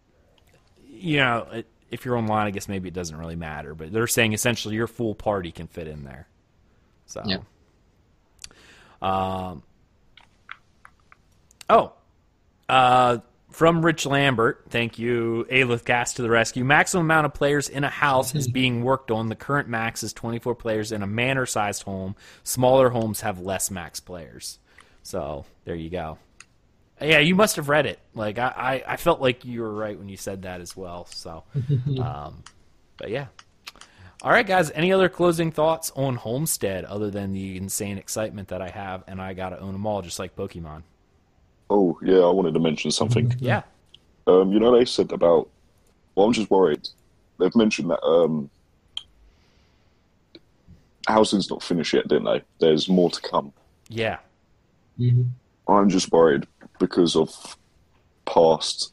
you 0.86 1.18
know, 1.18 1.46
it, 1.52 1.66
if 1.90 2.04
you're 2.04 2.16
online, 2.16 2.46
I 2.46 2.50
guess 2.50 2.68
maybe 2.68 2.88
it 2.88 2.94
doesn't 2.94 3.16
really 3.16 3.36
matter. 3.36 3.74
But 3.74 3.92
they're 3.92 4.06
saying 4.06 4.32
essentially 4.32 4.74
your 4.76 4.86
full 4.86 5.14
party 5.14 5.50
can 5.52 5.66
fit 5.66 5.86
in 5.88 6.04
there. 6.04 6.28
So, 7.06 7.22
Yeah. 7.24 7.38
um, 9.02 9.62
oh, 11.70 11.92
uh, 12.68 13.18
from 13.50 13.84
Rich 13.84 14.06
Lambert, 14.06 14.64
thank 14.68 14.98
you, 14.98 15.46
Alith 15.50 15.84
Gas 15.84 16.14
to 16.14 16.22
the 16.22 16.30
rescue. 16.30 16.64
Maximum 16.64 17.06
amount 17.06 17.26
of 17.26 17.34
players 17.34 17.68
in 17.68 17.82
a 17.82 17.88
house 17.88 18.34
is 18.34 18.48
being 18.48 18.84
worked 18.84 19.10
on. 19.10 19.28
The 19.28 19.34
current 19.34 19.68
max 19.68 20.02
is 20.02 20.12
24 20.12 20.54
players 20.54 20.92
in 20.92 21.02
a 21.02 21.06
manor 21.06 21.46
sized 21.46 21.82
home. 21.82 22.14
Smaller 22.44 22.90
homes 22.90 23.22
have 23.22 23.40
less 23.40 23.70
max 23.70 23.98
players. 23.98 24.58
So 25.02 25.46
there 25.64 25.74
you 25.74 25.90
go. 25.90 26.18
Yeah, 27.00 27.18
you 27.18 27.34
must 27.34 27.56
have 27.56 27.68
read 27.68 27.86
it. 27.86 27.98
Like 28.14 28.38
I, 28.38 28.82
I, 28.86 28.92
I 28.92 28.96
felt 28.96 29.20
like 29.20 29.44
you 29.44 29.62
were 29.62 29.72
right 29.72 29.98
when 29.98 30.08
you 30.08 30.16
said 30.16 30.42
that 30.42 30.60
as 30.60 30.76
well. 30.76 31.06
So, 31.06 31.44
um, 32.00 32.44
but 32.98 33.10
yeah. 33.10 33.26
All 34.22 34.30
right, 34.30 34.46
guys. 34.46 34.70
Any 34.70 34.92
other 34.92 35.08
closing 35.08 35.50
thoughts 35.50 35.90
on 35.96 36.16
Homestead 36.16 36.84
other 36.84 37.10
than 37.10 37.32
the 37.32 37.56
insane 37.56 37.96
excitement 37.96 38.48
that 38.48 38.60
I 38.60 38.68
have 38.68 39.02
and 39.06 39.20
I 39.20 39.32
gotta 39.32 39.58
own 39.58 39.72
them 39.72 39.86
all, 39.86 40.02
just 40.02 40.18
like 40.18 40.36
Pokemon? 40.36 40.82
Oh, 41.70 41.98
yeah, 42.02 42.18
I 42.18 42.30
wanted 42.30 42.54
to 42.54 42.60
mention 42.60 42.90
something. 42.90 43.34
Yeah. 43.38 43.62
Um, 44.26 44.52
you 44.52 44.58
know, 44.58 44.76
they 44.76 44.84
said 44.84 45.12
about. 45.12 45.48
Well, 46.14 46.26
I'm 46.26 46.32
just 46.32 46.50
worried. 46.50 46.88
They've 47.38 47.54
mentioned 47.54 47.90
that 47.90 48.02
um, 48.04 48.50
housing's 51.06 51.48
not 51.48 51.62
finished 51.62 51.94
yet, 51.94 52.08
didn't 52.08 52.24
they? 52.24 52.42
There's 52.58 52.88
more 52.88 53.10
to 53.10 53.20
come. 53.20 53.52
Yeah. 53.88 54.18
I'm 55.68 55.88
just 55.88 56.12
worried 56.12 56.46
because 56.78 57.16
of 57.16 57.56
past 58.26 58.92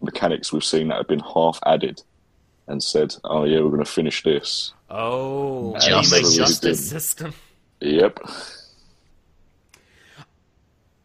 mechanics 0.00 0.52
we've 0.52 0.64
seen 0.64 0.88
that 0.88 0.98
have 0.98 1.08
been 1.08 1.20
half 1.20 1.58
added 1.66 2.02
and 2.68 2.82
said, 2.82 3.14
oh, 3.24 3.44
yeah, 3.44 3.60
we're 3.60 3.70
going 3.70 3.84
to 3.84 3.90
finish 3.90 4.22
this. 4.22 4.72
Oh, 4.88 5.74
Justice. 5.78 6.30
the 6.30 6.36
justice 6.36 6.88
system. 6.88 7.34
Yep. 7.80 8.20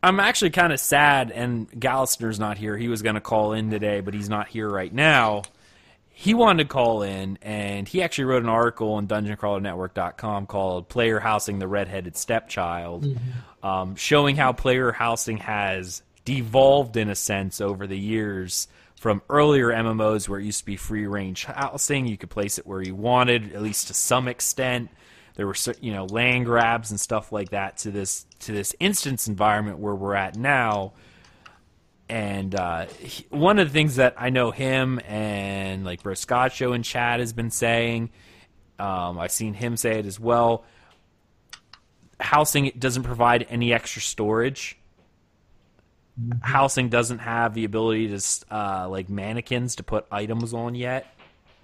I'm 0.04 0.20
actually 0.20 0.52
kind 0.52 0.72
of 0.72 0.80
sad, 0.80 1.32
and 1.32 1.70
Gallister's 1.72 2.39
not 2.39 2.58
here. 2.58 2.78
He 2.78 2.88
was 2.88 3.02
going 3.02 3.16
to 3.16 3.22
call 3.22 3.54
in 3.54 3.72
today, 3.72 4.02
but 4.02 4.14
he's 4.14 4.30
not 4.30 4.48
here 4.48 4.70
right 4.70 4.93
now. 4.93 5.43
He 6.10 6.34
wanted 6.34 6.64
to 6.64 6.70
call 6.70 7.04
in, 7.04 7.38
and 7.41 7.88
he 7.88 8.02
actually 8.02 8.26
wrote 8.26 8.43
an 8.43 8.50
article 8.50 8.93
on 8.93 9.08
DungeonCrawlerNetwork.com 9.08 10.48
called 10.48 10.89
"Player 10.89 11.20
Housing: 11.20 11.60
The 11.60 11.68
Redheaded 11.68 12.16
Stepchild," 12.16 13.18
um, 13.64 13.95
showing 13.95 14.36
how 14.36 14.52
player 14.54 14.91
housing 14.91 15.38
has 15.38 16.02
devolved 16.26 16.98
in 16.98 17.10
a 17.10 17.16
sense 17.16 17.62
over 17.62 17.88
the 17.88 17.98
years 17.98 18.68
from 18.95 19.22
earlier 19.30 19.68
MMOs 19.68 20.28
where 20.28 20.39
it 20.39 20.45
used 20.45 20.60
to 20.60 20.66
be 20.66 20.76
free 20.76 21.06
range 21.06 21.45
housing. 21.45 22.08
You 22.08 22.18
could 22.18 22.32
place 22.32 22.58
it 22.58 22.66
where 22.66 22.82
you 22.82 22.95
wanted, 22.95 23.54
at 23.54 23.62
least 23.62 23.88
to 23.88 23.93
some 23.93 24.28
extent. 24.28 24.89
There 25.38 25.47
were 25.47 25.55
you 25.79 25.93
know 25.93 26.05
land 26.05 26.45
grabs 26.45 26.91
and 26.91 26.99
stuff 26.99 27.31
like 27.31 27.51
that 27.51 27.77
to 27.77 27.91
this 27.91 28.25
to 28.39 28.51
this 28.51 28.75
instance 28.79 29.27
environment 29.27 29.79
where 29.79 29.95
we're 29.95 30.15
at 30.15 30.35
now. 30.35 30.93
And 32.09 32.55
uh, 32.55 32.88
he, 32.99 33.25
one 33.29 33.59
of 33.59 33.67
the 33.67 33.73
things 33.73 33.97
that 33.97 34.15
I 34.17 34.29
know 34.29 34.51
him 34.51 34.99
and 35.05 35.85
like 35.85 36.03
Broscaccio 36.03 36.73
in 36.73 36.81
chat 36.81 37.19
has 37.19 37.33
been 37.33 37.51
saying, 37.51 38.09
um, 38.79 39.19
I've 39.19 39.31
seen 39.31 39.53
him 39.53 39.77
say 39.77 39.99
it 39.99 40.05
as 40.05 40.19
well. 40.19 40.65
Housing 42.19 42.71
doesn't 42.77 43.03
provide 43.03 43.45
any 43.49 43.73
extra 43.73 44.01
storage 44.01 44.77
housing 46.41 46.89
doesn't 46.89 47.19
have 47.19 47.53
the 47.53 47.63
ability 47.63 48.07
to 48.07 48.19
uh, 48.49 48.88
like 48.89 49.09
mannequins 49.09 49.75
to 49.75 49.83
put 49.83 50.05
items 50.11 50.53
on 50.53 50.73
yet 50.73 51.05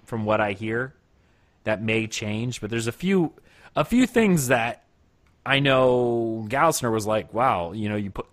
from 0.06 0.24
what 0.24 0.40
i 0.40 0.52
hear 0.52 0.94
that 1.64 1.82
may 1.82 2.06
change 2.06 2.60
but 2.60 2.70
there's 2.70 2.86
a 2.86 2.92
few 2.92 3.32
a 3.76 3.84
few 3.84 4.06
things 4.06 4.48
that 4.48 4.84
i 5.44 5.58
know 5.58 6.46
Gaussner 6.48 6.92
was 6.92 7.06
like 7.06 7.32
wow 7.32 7.72
you 7.72 7.88
know 7.88 7.96
you 7.96 8.10
put 8.10 8.26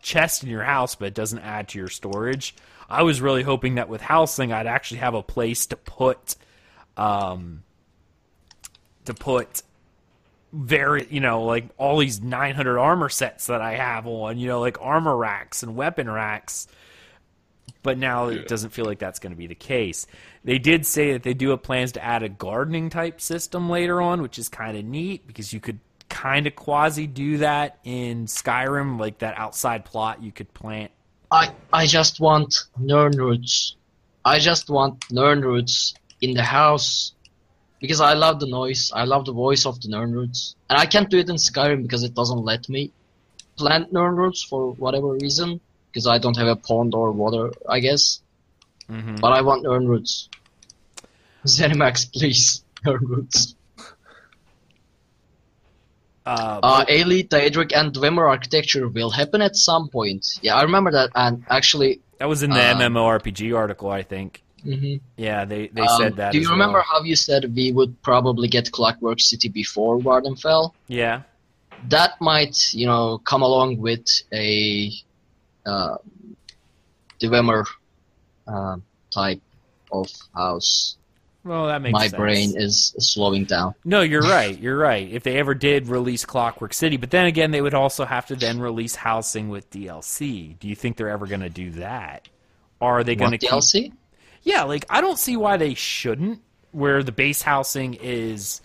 chest 0.00 0.42
in 0.42 0.50
your 0.50 0.62
house 0.62 0.94
but 0.94 1.08
it 1.08 1.14
doesn't 1.14 1.38
add 1.40 1.68
to 1.68 1.78
your 1.78 1.88
storage. 1.88 2.54
I 2.90 3.02
was 3.02 3.22
really 3.22 3.42
hoping 3.42 3.76
that 3.76 3.88
with 3.88 4.02
housing 4.02 4.52
i'd 4.52 4.66
actually 4.66 4.98
have 4.98 5.14
a 5.14 5.22
place 5.22 5.66
to 5.66 5.76
put 5.76 6.36
um 6.96 7.62
to 9.06 9.14
put 9.14 9.62
very 10.52 11.06
you 11.10 11.20
know 11.20 11.42
like 11.42 11.68
all 11.78 11.98
these 11.98 12.20
900 12.22 12.78
armor 12.78 13.08
sets 13.08 13.46
that 13.46 13.60
i 13.60 13.74
have 13.74 14.06
on 14.06 14.38
you 14.38 14.46
know 14.46 14.60
like 14.60 14.78
armor 14.80 15.16
racks 15.16 15.62
and 15.62 15.74
weapon 15.74 16.08
racks 16.08 16.68
but 17.82 17.98
now 17.98 18.28
it 18.28 18.48
doesn't 18.48 18.70
feel 18.70 18.86
like 18.86 18.98
that's 18.98 19.18
going 19.18 19.32
to 19.32 19.36
be 19.36 19.46
the 19.46 19.54
case. 19.54 20.06
They 20.42 20.58
did 20.58 20.86
say 20.86 21.12
that 21.12 21.22
they 21.22 21.34
do 21.34 21.50
have 21.50 21.62
plans 21.62 21.92
to 21.92 22.04
add 22.04 22.22
a 22.22 22.28
gardening 22.28 22.90
type 22.90 23.20
system 23.20 23.68
later 23.68 24.00
on 24.00 24.22
which 24.22 24.38
is 24.38 24.48
kind 24.48 24.76
of 24.76 24.84
neat 24.84 25.26
because 25.26 25.52
you 25.52 25.60
could 25.60 25.78
kind 26.08 26.46
of 26.46 26.54
quasi 26.54 27.06
do 27.06 27.38
that 27.38 27.78
in 27.84 28.26
skyrim 28.26 29.00
like 29.00 29.18
that 29.18 29.36
outside 29.36 29.84
plot 29.84 30.22
you 30.22 30.32
could 30.32 30.52
plant. 30.54 30.90
I 31.30 31.52
I 31.72 31.86
just 31.86 32.20
want 32.20 32.54
Nirnroots. 32.80 33.74
I 34.24 34.38
just 34.38 34.70
want 34.70 35.00
Nirnroots 35.10 35.94
in 36.20 36.34
the 36.34 36.42
house 36.42 37.12
because 37.80 38.00
I 38.00 38.14
love 38.14 38.40
the 38.40 38.46
noise. 38.46 38.92
I 38.94 39.04
love 39.04 39.24
the 39.26 39.32
voice 39.32 39.66
of 39.66 39.80
the 39.80 39.88
Nirnroots, 39.88 40.54
and 40.70 40.78
I 40.78 40.86
can't 40.86 41.10
do 41.10 41.18
it 41.18 41.28
in 41.28 41.36
Skyrim 41.36 41.82
because 41.82 42.02
it 42.02 42.14
doesn't 42.14 42.44
let 42.44 42.68
me 42.68 42.92
plant 43.56 43.92
Nirnroots 43.92 44.46
for 44.48 44.72
whatever 44.74 45.12
reason 45.12 45.60
because 45.94 46.08
I 46.08 46.18
don't 46.18 46.36
have 46.36 46.48
a 46.48 46.56
pond 46.56 46.92
or 46.94 47.12
water. 47.12 47.52
I 47.68 47.78
guess, 47.78 48.20
Mhm. 48.90 49.20
but 49.20 49.32
I 49.32 49.40
want 49.42 49.64
Nirnroots. 49.64 50.28
Zenimax, 51.46 52.12
please, 52.12 52.64
Nirnroots. 52.84 53.54
uh, 56.26 56.60
Uh, 56.62 56.84
Ayleid, 56.86 57.28
Daedric, 57.28 57.72
and 57.76 57.92
Dwemer 57.92 58.28
architecture 58.28 58.88
will 58.88 59.10
happen 59.10 59.40
at 59.42 59.54
some 59.56 59.88
point. 59.88 60.26
Yeah, 60.42 60.56
I 60.56 60.62
remember 60.62 60.90
that, 60.90 61.10
and 61.14 61.44
actually. 61.48 62.00
that 62.18 62.28
was 62.28 62.42
in 62.42 62.50
the 62.50 62.60
uh, 62.60 62.74
mmorpg 62.78 63.40
article 63.62 63.90
i 63.90 64.02
think 64.12 64.28
mhm. 64.64 65.00
yeah 65.26 65.40
they 65.50 65.62
they 65.76 65.82
Um, 65.82 65.98
said 66.00 66.12
that 66.20 66.30
Do 66.32 66.38
you 66.44 66.48
remember 66.56 66.78
well. 66.78 66.90
how 66.92 67.00
you 67.10 67.16
said 67.16 67.40
we 67.58 67.66
would 67.76 67.92
probably 68.10 68.48
get 68.56 68.64
Clockwork 68.76 69.20
City 69.30 69.48
before 69.62 69.92
Vvardenfell? 70.04 70.64
yeah 71.00 71.16
That 71.96 72.12
might, 72.30 72.56
you 72.80 72.86
know, 72.90 73.04
come 73.30 73.42
along 73.48 73.70
with 73.86 74.06
a 74.46 74.48
uh, 75.66 75.96
Dwemer 77.20 77.64
uh, 78.46 78.76
type 79.10 79.40
of 79.92 80.08
house. 80.34 80.96
well 81.44 81.66
that 81.66 81.80
makes 81.82 81.92
My 81.92 82.08
sense. 82.08 82.18
brain 82.18 82.52
is 82.56 82.94
slowing 82.98 83.44
down. 83.44 83.74
No, 83.84 84.00
you're 84.02 84.22
right. 84.22 84.58
You're 84.58 84.76
right. 84.76 85.08
If 85.10 85.22
they 85.22 85.36
ever 85.38 85.54
did 85.54 85.86
release 85.88 86.24
Clockwork 86.24 86.74
City, 86.74 86.96
but 86.96 87.10
then 87.10 87.26
again, 87.26 87.50
they 87.50 87.60
would 87.60 87.74
also 87.74 88.04
have 88.04 88.26
to 88.26 88.36
then 88.36 88.60
release 88.60 88.94
housing 88.96 89.48
with 89.48 89.70
DLC. 89.70 90.58
Do 90.58 90.68
you 90.68 90.74
think 90.74 90.96
they're 90.96 91.10
ever 91.10 91.26
going 91.26 91.40
to 91.42 91.48
do 91.50 91.70
that? 91.72 92.28
Are 92.80 93.04
they 93.04 93.14
going 93.14 93.30
to 93.30 93.38
keep? 93.38 93.92
Yeah, 94.42 94.64
like 94.64 94.84
I 94.90 95.00
don't 95.00 95.18
see 95.18 95.36
why 95.36 95.56
they 95.56 95.74
shouldn't. 95.74 96.40
Where 96.72 97.02
the 97.04 97.12
base 97.12 97.40
housing 97.40 97.94
is 97.94 98.60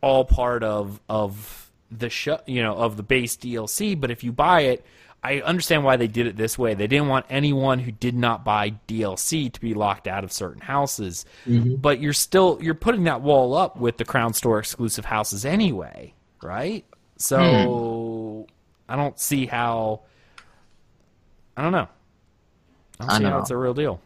all 0.00 0.24
part 0.24 0.62
of 0.62 1.00
of 1.08 1.70
the 1.90 2.08
show, 2.08 2.40
you 2.46 2.62
know, 2.62 2.74
of 2.74 2.96
the 2.96 3.02
base 3.02 3.36
DLC. 3.36 4.00
But 4.00 4.10
if 4.12 4.22
you 4.22 4.30
buy 4.32 4.60
it, 4.62 4.86
I 5.22 5.40
understand 5.40 5.84
why 5.84 5.96
they 5.96 6.06
did 6.06 6.26
it 6.28 6.36
this 6.36 6.56
way. 6.56 6.74
They 6.74 6.86
didn't 6.86 7.08
want 7.08 7.26
anyone 7.28 7.80
who 7.80 7.90
did 7.90 8.14
not 8.14 8.44
buy 8.44 8.74
DLC 8.86 9.52
to 9.52 9.60
be 9.60 9.74
locked 9.74 10.06
out 10.06 10.22
of 10.24 10.32
certain 10.32 10.62
houses. 10.62 11.24
But 11.46 12.00
you're 12.00 12.12
still 12.12 12.58
you're 12.62 12.74
putting 12.74 13.04
that 13.04 13.20
wall 13.20 13.54
up 13.54 13.76
with 13.76 13.96
the 13.96 14.04
Crown 14.04 14.32
Store 14.32 14.58
exclusive 14.60 15.04
houses 15.04 15.44
anyway, 15.44 16.14
right? 16.42 16.84
So 17.16 18.46
I 18.88 18.96
don't 18.96 19.18
see 19.18 19.46
how. 19.46 20.02
I 21.56 21.62
don't 21.62 21.72
know. 21.72 21.88
I 23.00 23.04
don't 23.04 23.10
I 23.10 23.18
see 23.18 23.24
how 23.24 23.30
know. 23.30 23.38
it's 23.38 23.50
a 23.50 23.56
real 23.56 23.74
deal. 23.74 24.00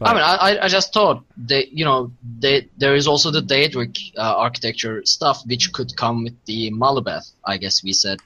I 0.00 0.12
mean, 0.12 0.22
I, 0.22 0.34
I- 0.34 0.64
I 0.64 0.68
just 0.68 0.92
thought 0.92 1.24
they, 1.38 1.68
you 1.72 1.84
know, 1.84 2.12
they, 2.38 2.68
there 2.76 2.94
is 2.94 3.06
also 3.08 3.30
the 3.30 3.40
Daedric 3.40 3.96
uh, 4.18 4.20
architecture 4.36 5.00
stuff, 5.06 5.42
which 5.46 5.72
could 5.72 5.96
come 5.96 6.24
with 6.24 6.34
the 6.44 6.70
Malabeth. 6.72 7.32
I 7.44 7.56
guess 7.56 7.82
we 7.82 7.92
said 7.94 8.18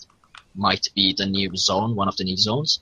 might 0.55 0.89
be 0.95 1.15
the 1.17 1.27
new 1.27 1.55
zone, 1.57 1.95
one 1.97 2.09
of 2.09 2.17
the 2.17 2.25
new 2.25 2.37
zones. 2.37 2.81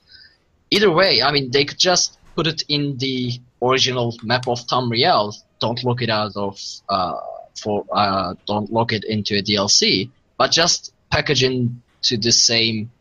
Either 0.71 0.91
way, 0.91 1.21
I 1.21 1.31
mean, 1.31 1.51
they 1.51 1.65
could 1.65 1.77
just 1.79 2.17
put 2.35 2.47
it 2.47 2.63
in 2.67 2.97
the 2.97 3.39
original 3.61 4.15
map 4.23 4.47
of 4.47 4.59
Tamriel. 4.67 5.33
Don't 5.59 5.83
look 5.83 6.01
it 6.01 6.09
out 6.09 6.35
of 6.35 6.59
uh, 6.87 7.15
for 7.61 7.85
uh, 7.93 8.35
don't 8.45 8.71
lock 8.71 8.93
it 8.93 9.03
into 9.03 9.37
a 9.37 9.41
DLC, 9.41 10.09
but 10.37 10.51
just 10.51 10.93
package 11.09 11.43
it 11.43 11.51
into 11.51 12.17
the 12.17 12.31
same 12.31 12.91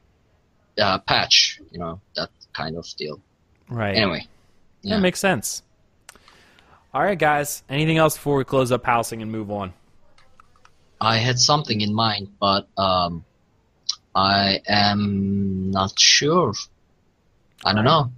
uh, 0.80 0.98
patch. 0.98 1.60
You 1.70 1.78
know, 1.78 2.00
that 2.16 2.30
kind 2.52 2.76
of 2.76 2.86
deal. 2.96 3.20
Right. 3.68 3.94
Anyway, 3.96 4.26
That 4.82 4.88
yeah. 4.88 4.98
makes 5.00 5.20
sense. 5.20 5.62
All 6.94 7.02
right, 7.02 7.18
guys. 7.18 7.62
Anything 7.68 7.98
else 7.98 8.14
before 8.16 8.38
we 8.38 8.44
close 8.44 8.72
up 8.72 8.84
housing 8.84 9.20
and 9.22 9.30
move 9.30 9.50
on? 9.50 9.74
I 11.00 11.18
had 11.18 11.38
something 11.38 11.80
in 11.80 11.94
mind, 11.94 12.28
but 12.40 12.66
um, 12.76 13.24
I 14.14 14.60
am 14.66 15.70
not 15.70 15.98
sure. 15.98 16.52
I 17.64 17.72
don't 17.72 17.84
know. 17.84 18.10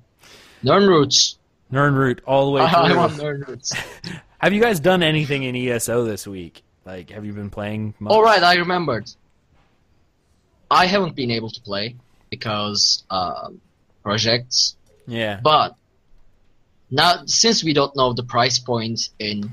Nern 0.62 0.86
roots. 0.86 1.38
Nirnroot 1.72 2.20
all 2.26 2.47
the 2.47 2.53
way 2.53 2.62
I, 2.64 2.72
I 2.72 2.97
want 2.97 3.12
Nirnroots. 3.14 3.74
have 4.38 4.53
you 4.53 4.61
guys 4.61 4.80
done 4.80 5.03
anything 5.03 5.45
in 5.45 5.55
ESO 5.55 6.05
this 6.05 6.26
week? 6.26 6.62
Like, 6.84 7.11
have 7.11 7.24
you 7.24 7.32
been 7.32 7.51
playing? 7.51 7.95
Much? 8.01 8.12
All 8.12 8.22
right, 8.22 8.43
I 8.43 8.57
remembered. 8.57 9.11
I 10.70 10.86
haven't 10.86 11.14
been 11.14 11.30
able 11.30 11.51
to 11.51 11.61
play 11.61 11.97
because 12.30 13.05
um, 13.11 13.61
projects, 14.03 14.76
Yeah. 15.07 15.41
but 15.43 15.74
now 16.91 17.22
since 17.26 17.62
we 17.64 17.72
don't 17.72 17.95
know 17.97 18.12
the 18.12 18.22
price 18.22 18.59
point 18.59 19.09
in 19.18 19.53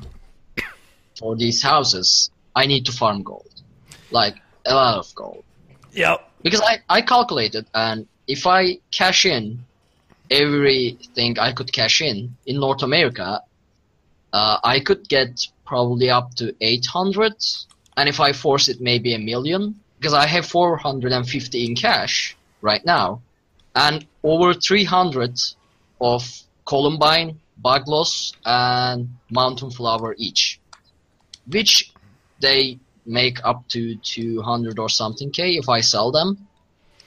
for 1.17 1.35
these 1.35 1.61
houses, 1.61 2.29
I 2.55 2.65
need 2.67 2.85
to 2.85 2.91
farm 2.91 3.23
gold, 3.23 3.51
like 4.11 4.35
a 4.65 4.73
lot 4.73 4.97
of 4.97 5.13
gold. 5.15 5.43
Yep. 5.93 6.26
Because 6.47 6.61
I, 6.61 6.79
I 6.87 7.01
calculated 7.01 7.65
and 7.73 8.07
if 8.25 8.47
I 8.47 8.77
cash 8.91 9.25
in 9.25 9.59
everything 10.31 11.37
I 11.39 11.51
could 11.51 11.73
cash 11.73 12.01
in 12.01 12.37
in 12.45 12.59
North 12.61 12.83
America, 12.83 13.41
uh, 14.31 14.57
I 14.63 14.79
could 14.79 15.09
get 15.09 15.45
probably 15.65 16.09
up 16.09 16.35
to 16.35 16.55
800 16.61 17.33
and 17.97 18.07
if 18.07 18.21
I 18.21 18.31
force 18.31 18.69
it 18.69 18.79
maybe 18.79 19.13
a 19.13 19.19
million. 19.19 19.75
Because 19.99 20.13
I 20.13 20.27
have 20.27 20.45
450 20.45 21.65
in 21.65 21.75
cash 21.75 22.37
right 22.61 22.85
now. 22.85 23.21
And 23.75 24.05
over 24.23 24.53
300 24.53 25.39
of 25.99 26.23
Columbine, 26.65 27.39
Bugloss, 27.61 28.33
and 28.45 29.09
Mountain 29.31 29.71
Flower 29.71 30.15
each. 30.17 30.61
Which 31.47 31.91
they 32.39 32.79
make 33.07 33.43
up 33.43 33.67
to 33.69 33.95
200 33.95 34.77
or 34.77 34.89
something 34.89 35.31
k 35.31 35.55
if 35.55 35.69
I 35.69 35.81
sell 35.81 36.11
them. 36.11 36.47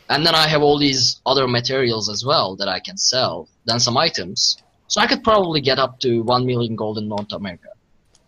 And 0.09 0.27
then 0.27 0.35
I 0.35 0.48
have 0.48 0.62
all 0.62 0.78
these 0.78 1.20
other 1.24 1.47
materials 1.47 2.09
as 2.09 2.24
well 2.24 2.56
that 2.56 2.68
I 2.68 2.81
can 2.81 2.97
sell, 2.97 3.48
then 3.66 3.78
some 3.78 3.97
items. 3.97 4.56
So 4.89 5.01
I 5.01 5.06
could 5.06 5.22
probably 5.22 5.60
get 5.60 5.78
up 5.78 6.01
to 6.01 6.22
1 6.22 6.47
million 6.47 6.74
gold 6.74 6.98
in 6.98 7.06
North 7.06 7.32
America. 7.32 7.68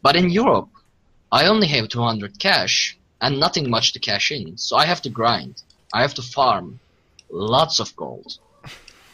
But 0.00 0.14
in 0.14 0.30
Europe, 0.30 0.68
I 1.32 1.46
only 1.46 1.66
have 1.68 1.88
200 1.88 2.38
cash 2.38 2.96
and 3.20 3.40
nothing 3.40 3.68
much 3.68 3.94
to 3.94 3.98
cash 3.98 4.30
in. 4.30 4.56
So 4.58 4.76
I 4.76 4.86
have 4.86 5.02
to 5.02 5.10
grind. 5.10 5.62
I 5.92 6.02
have 6.02 6.14
to 6.14 6.22
farm 6.22 6.78
lots 7.30 7.80
of 7.80 7.96
gold. 7.96 8.38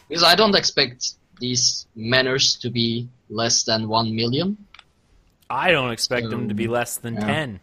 Because 0.09 0.24
I 0.24 0.35
don't 0.35 0.56
expect 0.56 1.12
these 1.40 1.86
manors 1.94 2.56
to 2.56 2.70
be 2.70 3.09
less 3.30 3.62
than 3.62 3.89
1 3.89 4.14
million. 4.14 4.59
I 5.48 5.70
don't 5.70 5.93
expect 5.93 6.28
them 6.28 6.48
to 6.48 6.55
be 6.55 6.66
less 6.66 6.98
than 6.98 7.14
yeah. 7.14 7.26
10. 7.26 7.60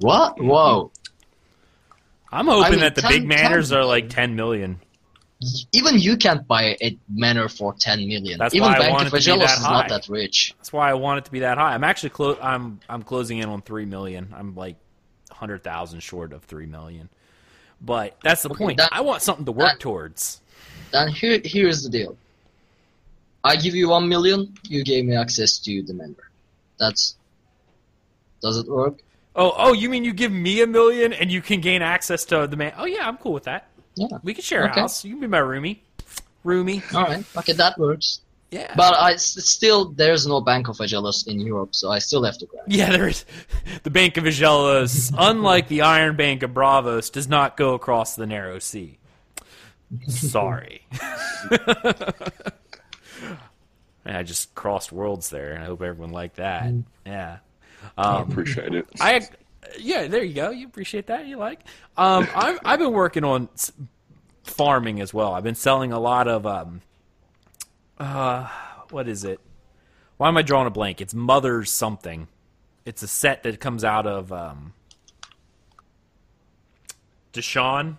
What? 0.00 0.40
Whoa. 0.42 0.90
I'm 2.32 2.46
hoping 2.46 2.64
I 2.64 2.70
mean, 2.70 2.80
that 2.80 2.94
the 2.94 3.02
10 3.02 3.10
big 3.10 3.26
manors 3.26 3.70
10 3.70 3.78
are 3.78 3.84
like 3.84 4.08
10 4.08 4.36
million. 4.36 4.80
even 5.72 5.98
you 5.98 6.16
can't 6.16 6.46
buy 6.46 6.76
a 6.80 6.96
manor 7.08 7.48
for 7.48 7.74
10 7.74 8.06
million. 8.06 8.38
That's 8.38 8.54
even 8.54 8.68
why 8.68 8.76
I 8.76 8.78
Bank 8.78 8.92
want 8.92 9.06
of 9.08 9.14
it 9.14 9.20
to 9.22 9.32
be 9.34 9.38
that 9.38 9.44
is 9.44 9.64
high. 9.64 9.70
not 9.72 9.88
that 9.88 10.08
rich. 10.08 10.54
That's 10.58 10.72
why 10.72 10.90
I 10.90 10.94
want 10.94 11.18
it 11.18 11.24
to 11.26 11.30
be 11.32 11.40
that 11.40 11.58
high. 11.58 11.74
I'm 11.74 11.84
actually 11.84 12.10
close. 12.10 12.38
I'm 12.40 12.80
I'm 12.88 13.02
closing 13.02 13.38
in 13.38 13.48
on 13.48 13.62
three 13.62 13.84
million. 13.84 14.32
I'm 14.36 14.54
like 14.54 14.76
hundred 15.30 15.64
thousand 15.64 16.00
short 16.00 16.32
of 16.32 16.44
three 16.44 16.66
million. 16.66 17.08
But 17.80 18.16
that's 18.22 18.42
the 18.42 18.50
Okay, 18.50 18.58
point. 18.64 18.76
that- 18.78 18.90
I 18.92 19.00
want 19.00 19.22
something 19.22 19.46
to 19.46 19.52
work 19.52 19.72
that- 19.72 19.80
towards. 19.80 20.40
Then 20.92 21.08
here, 21.08 21.40
here's 21.44 21.82
the 21.82 21.88
deal. 21.88 22.16
I 23.42 23.56
give 23.56 23.74
you 23.74 23.88
1 23.88 24.06
million, 24.08 24.52
you 24.64 24.84
gave 24.84 25.04
me 25.06 25.16
access 25.16 25.58
to 25.60 25.82
the 25.82 25.94
manor. 25.94 26.30
That's. 26.78 27.16
Does 28.42 28.58
it 28.58 28.66
work? 28.68 29.00
Oh, 29.36 29.54
oh, 29.56 29.72
you 29.72 29.88
mean 29.88 30.04
you 30.04 30.12
give 30.12 30.32
me 30.32 30.60
a 30.62 30.66
million 30.66 31.12
and 31.12 31.30
you 31.30 31.40
can 31.40 31.60
gain 31.60 31.82
access 31.82 32.24
to 32.26 32.46
the 32.46 32.56
man? 32.56 32.72
Oh 32.76 32.84
yeah, 32.84 33.06
I'm 33.06 33.16
cool 33.18 33.32
with 33.32 33.44
that. 33.44 33.68
Yeah. 33.94 34.06
We 34.22 34.34
can 34.34 34.42
share 34.42 34.64
a 34.64 34.68
house. 34.68 35.04
You 35.04 35.12
can 35.12 35.20
be 35.20 35.26
my 35.26 35.38
roomie. 35.40 35.78
Roomie. 36.44 36.82
Alright, 36.94 37.24
okay, 37.36 37.52
that 37.52 37.78
works. 37.78 38.20
Yeah. 38.50 38.72
But 38.76 38.94
I 38.98 39.14
still, 39.16 39.90
there's 39.90 40.26
no 40.26 40.40
Bank 40.40 40.68
of 40.68 40.76
Agelos 40.78 41.28
in 41.28 41.38
Europe, 41.38 41.74
so 41.74 41.90
I 41.90 42.00
still 42.00 42.24
have 42.24 42.36
to 42.38 42.46
grab. 42.46 42.64
yeah, 42.66 42.90
there 42.90 43.06
is. 43.08 43.24
The 43.84 43.90
Bank 43.90 44.16
of 44.16 44.24
Agelos, 44.24 45.14
unlike 45.16 45.68
the 45.68 45.82
Iron 45.82 46.16
Bank 46.16 46.42
of 46.42 46.50
Braavos, 46.50 47.12
does 47.12 47.28
not 47.28 47.56
go 47.56 47.74
across 47.74 48.16
the 48.16 48.26
narrow 48.26 48.58
sea. 48.58 48.98
Sorry. 50.08 50.84
I 54.04 54.22
just 54.24 54.54
crossed 54.54 54.90
worlds 54.92 55.30
there, 55.30 55.52
and 55.52 55.62
I 55.62 55.66
hope 55.66 55.82
everyone 55.82 56.10
liked 56.10 56.36
that. 56.36 56.64
Mm. 56.64 56.84
Yeah. 57.06 57.38
I 57.96 58.22
appreciate 58.22 58.74
it. 58.74 58.86
I 59.00 59.28
yeah, 59.78 60.06
there 60.06 60.24
you 60.24 60.34
go. 60.34 60.50
You 60.50 60.66
appreciate 60.66 61.06
that. 61.08 61.26
You 61.26 61.36
like. 61.36 61.60
Um, 61.96 62.28
I've 62.34 62.58
I've 62.64 62.78
been 62.78 62.92
working 62.92 63.24
on 63.24 63.48
farming 64.44 65.00
as 65.00 65.14
well. 65.14 65.32
I've 65.32 65.44
been 65.44 65.54
selling 65.54 65.92
a 65.92 66.00
lot 66.00 66.28
of 66.28 66.46
um, 66.46 66.80
uh, 67.98 68.48
what 68.90 69.08
is 69.08 69.24
it? 69.24 69.40
Why 70.16 70.28
am 70.28 70.36
I 70.36 70.42
drawing 70.42 70.66
a 70.66 70.70
blank? 70.70 71.00
It's 71.00 71.14
Mother's 71.14 71.70
something. 71.70 72.28
It's 72.84 73.02
a 73.02 73.08
set 73.08 73.42
that 73.44 73.60
comes 73.60 73.84
out 73.84 74.06
of 74.06 74.32
um, 74.32 74.72
Deshaan, 77.32 77.96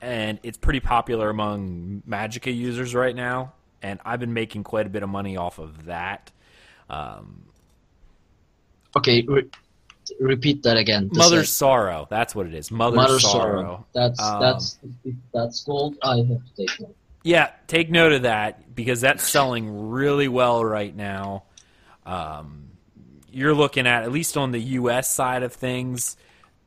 and 0.00 0.40
it's 0.42 0.58
pretty 0.58 0.80
popular 0.80 1.28
among 1.30 2.02
Magica 2.08 2.54
users 2.54 2.94
right 2.94 3.14
now. 3.14 3.52
And 3.82 4.00
I've 4.04 4.18
been 4.18 4.32
making 4.32 4.64
quite 4.64 4.86
a 4.86 4.88
bit 4.88 5.02
of 5.02 5.08
money 5.08 5.36
off 5.36 5.58
of 5.58 5.84
that. 5.84 6.32
Okay, 8.96 9.22
re- 9.28 9.48
repeat 10.20 10.62
that 10.62 10.76
again. 10.76 11.08
the 11.12 11.18
Mother's 11.18 11.50
sorrow. 11.50 12.06
That's 12.10 12.34
what 12.34 12.46
it 12.46 12.54
is. 12.54 12.70
Mother's, 12.70 12.96
Mother's 12.96 13.22
sorrow. 13.22 13.62
sorrow. 13.62 13.86
That's 13.94 14.20
Um, 14.20 14.40
that's 14.40 14.78
that's 15.32 15.64
gold. 15.64 15.96
I 16.02 16.16
have 16.18 16.26
to 16.28 16.40
take 16.56 16.80
note. 16.80 16.96
Yeah, 17.22 17.50
take 17.66 17.90
note 17.90 18.12
of 18.12 18.22
that 18.22 18.74
because 18.74 19.00
that's 19.00 19.28
selling 19.28 19.88
really 19.90 20.28
well 20.28 20.64
right 20.64 20.94
now. 20.94 21.44
Um, 22.04 22.70
you're 23.30 23.54
looking 23.54 23.86
at 23.86 24.04
at 24.04 24.12
least 24.12 24.36
on 24.36 24.52
the 24.52 24.60
U.S. 24.60 25.12
side 25.12 25.42
of 25.42 25.52
things, 25.52 26.16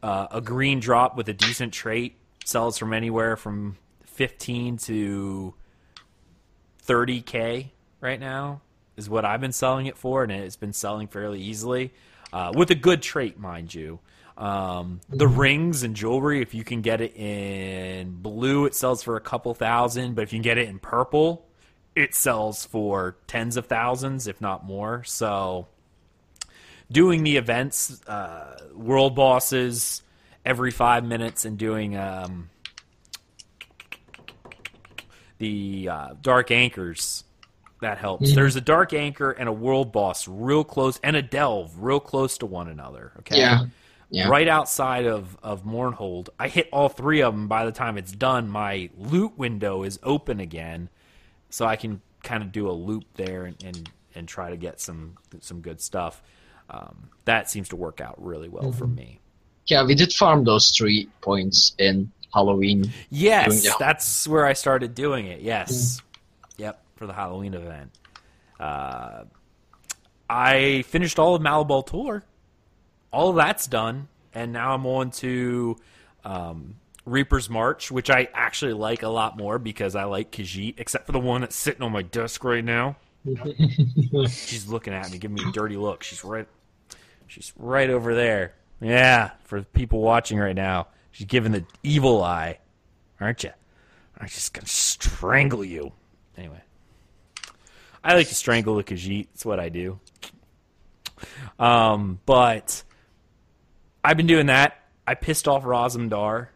uh, 0.04 0.28
a 0.32 0.42
green 0.42 0.80
drop 0.80 1.16
with 1.16 1.30
a 1.30 1.34
decent 1.34 1.74
trait 1.74 2.18
sells 2.46 2.78
from 2.78 2.94
anywhere 2.94 3.38
from 3.38 3.78
15 4.06 4.78
to 4.78 5.54
30k 6.86 7.70
right 8.02 8.20
now 8.20 8.62
is 8.98 9.10
what 9.10 9.24
I've 9.24 9.40
been 9.40 9.54
selling 9.54 9.86
it 9.86 9.98
for, 9.98 10.24
and 10.24 10.32
it's 10.32 10.58
been 10.58 10.74
selling 10.74 11.08
fairly 11.08 11.40
easily 11.40 11.94
uh, 12.34 12.52
with 12.56 12.72
a 12.72 12.76
good 12.76 13.02
trait, 13.02 13.40
mind 13.40 13.74
you. 13.74 14.00
Um, 14.38 15.02
the 15.10 15.28
rings 15.28 15.84
and 15.84 15.96
jewelry, 15.96 16.42
if 16.42 16.54
you 16.54 16.64
can 16.64 16.82
get 16.82 17.02
it 17.02 17.16
in 17.18 18.22
blue, 18.22 18.66
it 18.66 18.74
sells 18.74 19.04
for 19.04 19.18
a 19.18 19.22
couple 19.22 19.54
thousand, 19.54 20.16
but 20.16 20.22
if 20.22 20.32
you 20.32 20.38
can 20.38 20.44
get 20.44 20.58
it 20.58 20.70
in 20.70 20.80
purple, 20.80 21.46
it 21.94 22.16
sells 22.16 22.64
for 22.64 23.18
tens 23.28 23.58
of 23.58 23.66
thousands, 23.66 24.28
if 24.28 24.40
not 24.40 24.66
more. 24.66 25.04
So, 25.04 25.68
doing 26.90 27.24
the 27.24 27.36
events, 27.36 28.02
uh, 28.08 28.58
world 28.74 29.16
bosses 29.16 30.02
every 30.46 30.72
five 30.72 31.04
minutes, 31.04 31.44
and 31.44 31.58
doing 31.58 31.98
um, 31.98 32.50
the 35.38 35.90
uh, 35.90 36.14
dark 36.22 36.52
anchors 36.52 37.26
that 37.82 37.98
helps. 37.98 38.34
There's 38.34 38.56
a 38.56 38.62
dark 38.62 38.94
anchor 38.94 39.32
and 39.32 39.48
a 39.50 39.54
world 39.54 39.92
boss 39.92 40.28
real 40.28 40.64
close, 40.64 41.00
and 41.04 41.16
a 41.16 41.22
delve 41.22 41.72
real 41.82 42.00
close 42.00 42.38
to 42.40 42.46
one 42.46 42.68
another. 42.68 43.12
Okay, 43.20 43.38
Yeah. 43.40 43.66
Yeah. 44.12 44.28
right 44.28 44.48
outside 44.48 45.06
of 45.06 45.38
of 45.44 45.64
Mournhold. 45.66 46.30
I 46.40 46.48
hit 46.48 46.68
all 46.74 46.90
three 46.90 47.22
of 47.22 47.34
them. 47.34 47.48
By 47.48 47.66
the 47.66 47.72
time 47.72 47.98
it's 47.98 48.12
done, 48.12 48.50
my 48.50 48.90
loot 48.98 49.38
window 49.38 49.84
is 49.84 50.00
open 50.04 50.40
again, 50.40 50.90
so 51.52 51.66
I 51.66 51.76
can 51.76 52.02
kind 52.24 52.42
of 52.44 52.52
do 52.52 52.70
a 52.70 52.74
loop 52.74 53.04
there 53.16 53.46
and 53.46 53.64
and, 53.64 53.90
and 54.16 54.28
try 54.28 54.50
to 54.50 54.58
get 54.58 54.82
some 54.82 55.18
some 55.42 55.62
good 55.62 55.80
stuff. 55.80 56.22
Um, 56.72 57.10
that 57.26 57.50
seems 57.50 57.70
to 57.70 57.76
work 57.76 58.02
out 58.02 58.16
really 58.24 58.50
well 58.50 58.72
for 58.72 58.88
me. 58.88 59.20
Yeah, 59.68 59.84
we 59.86 59.94
did 59.96 60.12
farm 60.14 60.44
those 60.44 60.72
three 60.76 61.08
points 61.22 61.74
in 61.78 62.12
Halloween. 62.34 62.92
Yes, 63.12 63.64
the- 63.64 63.76
that's 63.80 64.28
where 64.28 64.46
I 64.46 64.54
started 64.54 64.96
doing 64.96 65.28
it. 65.28 65.42
Yes, 65.42 66.02
yep, 66.58 66.82
for 67.00 67.08
the 67.08 67.14
Halloween 67.14 67.54
event. 67.54 67.98
Uh, 68.60 69.24
I 70.30 70.84
finished 70.84 71.18
all 71.18 71.34
of 71.34 71.42
Malabal 71.42 71.88
Tor. 71.88 72.24
All 73.12 73.30
of 73.30 73.38
that's 73.38 73.66
done, 73.66 74.10
and 74.36 74.54
now 74.54 74.76
I'm 74.76 74.86
on 74.86 75.10
to 75.12 75.78
um, 76.24 76.76
Reaper's 77.06 77.50
March, 77.50 77.90
which 77.90 78.12
I 78.12 78.28
actually 78.34 78.74
like 78.74 79.02
a 79.02 79.08
lot 79.08 79.38
more 79.38 79.58
because 79.58 79.96
I 79.96 80.04
like 80.04 80.32
Khajiit, 80.32 80.76
except 80.78 81.08
for 81.08 81.14
the 81.14 81.20
one 81.20 81.42
that's 81.42 81.56
sitting 81.56 81.82
on 81.82 81.92
my 81.92 82.04
desk 82.04 82.44
right 82.44 82.64
now. 82.64 82.98
She's 84.30 84.68
looking 84.68 84.94
at 84.94 85.10
me, 85.10 85.18
giving 85.18 85.36
me 85.36 85.44
a 85.48 85.52
dirty 85.52 85.78
look. 85.78 86.04
She's 86.04 86.24
right, 86.24 86.48
she's 87.28 87.52
right 87.58 87.90
over 87.90 88.14
there. 88.14 88.54
Yeah, 88.82 89.32
for 89.44 89.62
people 89.62 90.02
watching 90.02 90.38
right 90.38 90.56
now, 90.56 90.88
she's 91.12 91.28
giving 91.28 91.52
the 91.52 91.66
evil 91.84 92.24
eye, 92.24 92.60
aren't 93.20 93.44
you? 93.44 93.52
I'm 94.18 94.28
just 94.28 94.54
gonna 94.54 94.68
strangle 94.68 95.66
you. 95.66 95.92
Anyway, 96.38 96.62
I 98.04 98.16
like 98.16 98.28
to 98.30 98.36
strangle 98.36 98.76
the 98.76 98.84
Khajiit. 98.84 99.28
That's 99.34 99.46
what 99.46 99.60
I 99.60 99.70
do. 99.70 100.00
Um, 101.58 102.20
but 102.26 102.84
I've 104.04 104.18
been 104.18 104.28
doing 104.28 104.48
that. 104.48 104.78
I 105.06 105.16
pissed 105.16 105.48
off 105.48 105.64
Razumdar. 105.64 106.48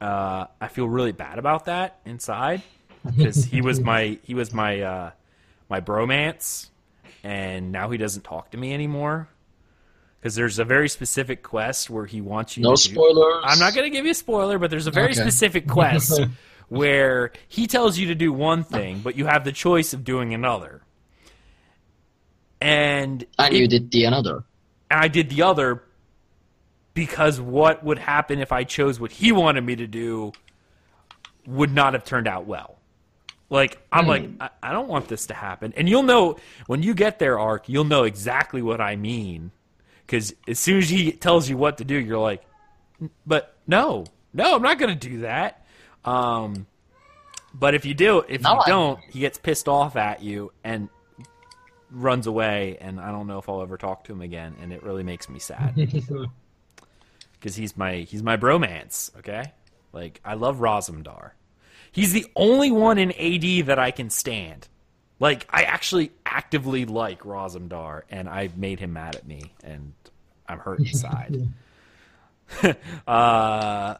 Uh, 0.00 0.46
I 0.60 0.68
feel 0.68 0.88
really 0.88 1.12
bad 1.12 1.38
about 1.38 1.64
that 1.64 1.98
inside 2.04 2.62
because 3.04 3.44
he 3.44 3.60
was 3.60 3.80
my 3.80 4.18
he 4.22 4.34
was 4.34 4.52
my 4.54 4.80
uh, 4.80 5.10
my 5.68 5.80
bromance, 5.80 6.68
and 7.24 7.72
now 7.72 7.90
he 7.90 7.98
doesn't 7.98 8.22
talk 8.22 8.52
to 8.52 8.58
me 8.58 8.72
anymore. 8.72 9.28
Because 10.20 10.34
there's 10.34 10.58
a 10.58 10.64
very 10.64 10.88
specific 10.88 11.42
quest 11.44 11.90
where 11.90 12.04
he 12.06 12.20
wants 12.20 12.56
you. 12.56 12.62
No 12.64 12.74
to 12.74 12.88
do- 12.88 12.94
spoilers. 12.94 13.42
I'm 13.44 13.58
not 13.60 13.74
going 13.74 13.84
to 13.90 13.96
give 13.96 14.04
you 14.04 14.10
a 14.10 14.14
spoiler, 14.14 14.58
but 14.58 14.68
there's 14.70 14.88
a 14.88 14.90
very 14.90 15.12
Okay. 15.12 15.20
specific 15.20 15.68
quest 15.68 16.20
where 16.68 17.32
he 17.48 17.66
tells 17.66 17.98
you 17.98 18.08
to 18.08 18.14
do 18.14 18.32
one 18.32 18.62
thing, 18.64 19.00
but 19.00 19.16
you 19.16 19.26
have 19.26 19.44
the 19.44 19.52
choice 19.52 19.92
of 19.92 20.04
doing 20.04 20.34
another. 20.34 20.82
And 22.60 23.24
And 23.38 23.54
it- 23.54 23.58
you 23.58 23.68
did 23.68 23.90
the 23.90 24.04
another. 24.04 24.44
and 24.90 25.00
I 25.00 25.08
did 25.08 25.30
the 25.30 25.42
other 25.42 25.82
because 26.94 27.40
what 27.40 27.84
would 27.84 27.98
happen 27.98 28.40
if 28.40 28.50
I 28.52 28.64
chose 28.64 28.98
what 28.98 29.12
he 29.12 29.30
wanted 29.30 29.62
me 29.64 29.76
to 29.76 29.86
do 29.86 30.32
would 31.46 31.72
not 31.72 31.92
have 31.94 32.04
turned 32.04 32.26
out 32.26 32.46
well. 32.46 32.78
Like 33.50 33.78
I'm 33.90 34.06
like 34.06 34.26
hmm. 34.26 34.36
I, 34.42 34.50
I 34.62 34.72
don't 34.72 34.88
want 34.88 35.08
this 35.08 35.26
to 35.28 35.34
happen, 35.34 35.72
and 35.76 35.88
you'll 35.88 36.02
know 36.02 36.36
when 36.66 36.82
you 36.82 36.92
get 36.92 37.18
there, 37.18 37.38
Ark. 37.38 37.64
You'll 37.66 37.84
know 37.84 38.02
exactly 38.04 38.60
what 38.60 38.78
I 38.80 38.96
mean 38.96 39.52
because 40.04 40.34
as 40.46 40.58
soon 40.58 40.78
as 40.78 40.90
he 40.90 41.12
tells 41.12 41.48
you 41.48 41.56
what 41.56 41.78
to 41.78 41.84
do, 41.84 41.94
you're 41.94 42.18
like, 42.18 42.42
but 43.26 43.56
no, 43.66 44.04
no, 44.34 44.54
I'm 44.54 44.60
not 44.60 44.78
going 44.78 44.98
to 44.98 45.08
do 45.08 45.20
that. 45.20 45.57
Um, 46.08 46.66
but 47.54 47.74
if 47.74 47.84
you 47.84 47.94
do, 47.94 48.20
if 48.28 48.42
No, 48.42 48.54
you 48.54 48.60
I- 48.60 48.68
don't, 48.68 49.00
he 49.10 49.20
gets 49.20 49.38
pissed 49.38 49.68
off 49.68 49.96
at 49.96 50.22
you 50.22 50.52
and 50.64 50.88
runs 51.90 52.26
away, 52.26 52.76
and 52.80 53.00
I 53.00 53.10
don't 53.10 53.26
know 53.26 53.38
if 53.38 53.48
I'll 53.48 53.62
ever 53.62 53.76
talk 53.78 54.04
to 54.04 54.12
him 54.12 54.20
again, 54.20 54.56
and 54.60 54.72
it 54.72 54.82
really 54.82 55.02
makes 55.02 55.28
me 55.28 55.38
sad 55.38 55.74
because 57.34 57.56
he's 57.56 57.76
my 57.76 57.96
he's 57.98 58.22
my 58.22 58.36
bromance. 58.36 59.16
Okay, 59.18 59.52
like 59.92 60.20
I 60.24 60.34
love 60.34 60.58
Razumdar. 60.58 61.30
He's 61.90 62.12
the 62.12 62.26
only 62.36 62.70
one 62.70 62.98
in 62.98 63.10
AD 63.12 63.66
that 63.66 63.78
I 63.78 63.90
can 63.90 64.10
stand. 64.10 64.68
Like 65.20 65.46
I 65.50 65.62
actually 65.62 66.12
actively 66.26 66.84
like 66.84 67.20
Razumdar, 67.20 68.02
and 68.10 68.28
I 68.28 68.50
made 68.56 68.78
him 68.80 68.92
mad 68.92 69.16
at 69.16 69.26
me, 69.26 69.52
and 69.64 69.94
I'm 70.46 70.58
hurt 70.58 70.80
inside. 70.80 71.48
uh, 73.06 73.94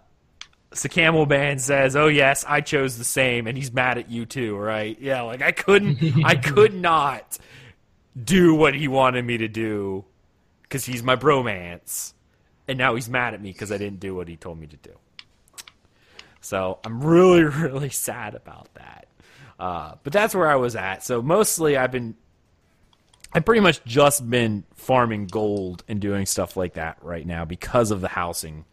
Sakamo 0.72 1.26
Band 1.26 1.60
says, 1.60 1.96
"Oh 1.96 2.08
yes, 2.08 2.44
I 2.46 2.60
chose 2.60 2.98
the 2.98 3.04
same, 3.04 3.46
and 3.46 3.56
he's 3.56 3.72
mad 3.72 3.98
at 3.98 4.10
you 4.10 4.26
too, 4.26 4.56
right? 4.56 4.98
Yeah, 5.00 5.22
like 5.22 5.42
I 5.42 5.52
couldn't, 5.52 6.24
I 6.24 6.34
could 6.36 6.74
not 6.74 7.38
do 8.22 8.54
what 8.54 8.74
he 8.74 8.88
wanted 8.88 9.24
me 9.24 9.38
to 9.38 9.48
do 9.48 10.04
because 10.62 10.84
he's 10.84 11.02
my 11.02 11.16
bromance, 11.16 12.12
and 12.66 12.76
now 12.76 12.94
he's 12.94 13.08
mad 13.08 13.34
at 13.34 13.40
me 13.40 13.52
because 13.52 13.72
I 13.72 13.78
didn't 13.78 14.00
do 14.00 14.14
what 14.14 14.28
he 14.28 14.36
told 14.36 14.58
me 14.58 14.66
to 14.66 14.76
do. 14.76 14.92
So 16.40 16.78
I'm 16.84 17.02
really, 17.02 17.44
really 17.44 17.90
sad 17.90 18.34
about 18.34 18.68
that. 18.74 19.06
Uh, 19.58 19.94
but 20.04 20.12
that's 20.12 20.34
where 20.34 20.48
I 20.48 20.56
was 20.56 20.76
at. 20.76 21.02
So 21.02 21.20
mostly 21.20 21.76
I've 21.76 21.90
been, 21.90 22.14
I've 23.32 23.44
pretty 23.44 23.60
much 23.60 23.84
just 23.84 24.28
been 24.28 24.64
farming 24.74 25.26
gold 25.26 25.82
and 25.88 26.00
doing 26.00 26.26
stuff 26.26 26.56
like 26.56 26.74
that 26.74 26.98
right 27.02 27.26
now 27.26 27.44
because 27.44 27.90
of 27.90 28.00
the 28.00 28.08
housing. 28.08 28.64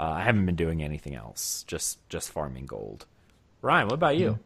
Uh, 0.00 0.14
I 0.16 0.22
haven't 0.22 0.46
been 0.46 0.56
doing 0.56 0.82
anything 0.82 1.14
else, 1.14 1.62
just 1.66 1.98
just 2.08 2.30
farming 2.30 2.64
gold. 2.64 3.04
Ryan, 3.60 3.88
what 3.88 3.94
about 3.94 4.16
you? 4.16 4.38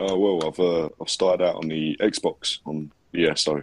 Uh, 0.00 0.16
well, 0.16 0.44
I've 0.44 0.58
uh, 0.58 0.88
I've 1.00 1.08
started 1.08 1.44
out 1.44 1.54
on 1.54 1.68
the 1.68 1.96
Xbox 2.00 2.58
on 2.66 2.90
the 3.12 3.28
ESO 3.28 3.62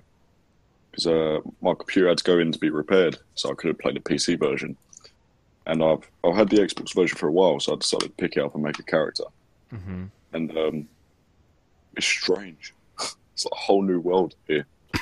because 0.90 1.08
uh, 1.08 1.42
my 1.62 1.74
computer 1.74 2.08
had 2.08 2.20
to 2.20 2.24
go 2.24 2.40
in 2.40 2.54
to 2.54 2.60
be 2.60 2.70
repaired, 2.70 3.18
so 3.36 3.52
I 3.52 3.54
could 3.54 3.68
have 3.68 3.80
played 3.80 3.98
the 3.98 4.00
PC 4.00 4.40
version. 4.40 4.78
And 5.66 5.84
I've 5.84 6.10
I've 6.24 6.36
had 6.36 6.48
the 6.48 6.60
Xbox 6.60 6.96
version 6.96 7.18
for 7.18 7.28
a 7.28 7.34
while, 7.34 7.60
so 7.60 7.74
I 7.74 7.76
decided 7.76 8.06
to 8.06 8.16
pick 8.16 8.38
it 8.38 8.42
up 8.42 8.56
and 8.56 8.64
make 8.64 8.80
a 8.80 8.84
character. 8.84 9.26
Mm-hmm. 9.74 10.06
And 10.32 10.58
um, 10.58 10.88
it's 11.98 12.06
strange. 12.06 12.74
it's 13.02 13.44
like 13.44 13.52
a 13.52 13.58
whole 13.58 13.82
new 13.82 14.00
world 14.00 14.36
here. 14.48 14.66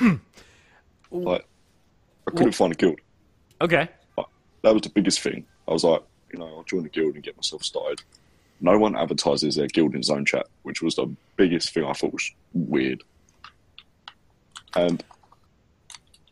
like 1.12 1.46
I 2.26 2.30
couldn't 2.32 2.56
find 2.56 2.72
a 2.72 2.76
guild. 2.76 2.98
Okay. 3.60 3.88
That 4.68 4.74
was 4.74 4.82
the 4.82 4.90
biggest 4.90 5.20
thing. 5.20 5.46
I 5.66 5.72
was 5.72 5.82
like, 5.82 6.02
you 6.30 6.38
know, 6.38 6.58
I'll 6.58 6.62
join 6.64 6.82
the 6.82 6.90
guild 6.90 7.14
and 7.14 7.24
get 7.24 7.34
myself 7.34 7.64
started. 7.64 8.02
No 8.60 8.78
one 8.78 8.94
advertises 8.94 9.54
their 9.54 9.66
guild 9.66 9.94
in 9.94 10.02
Zone 10.02 10.26
Chat, 10.26 10.46
which 10.62 10.82
was 10.82 10.94
the 10.94 11.06
biggest 11.36 11.72
thing 11.72 11.86
I 11.86 11.94
thought 11.94 12.12
was 12.12 12.30
weird. 12.52 13.02
And 14.76 15.02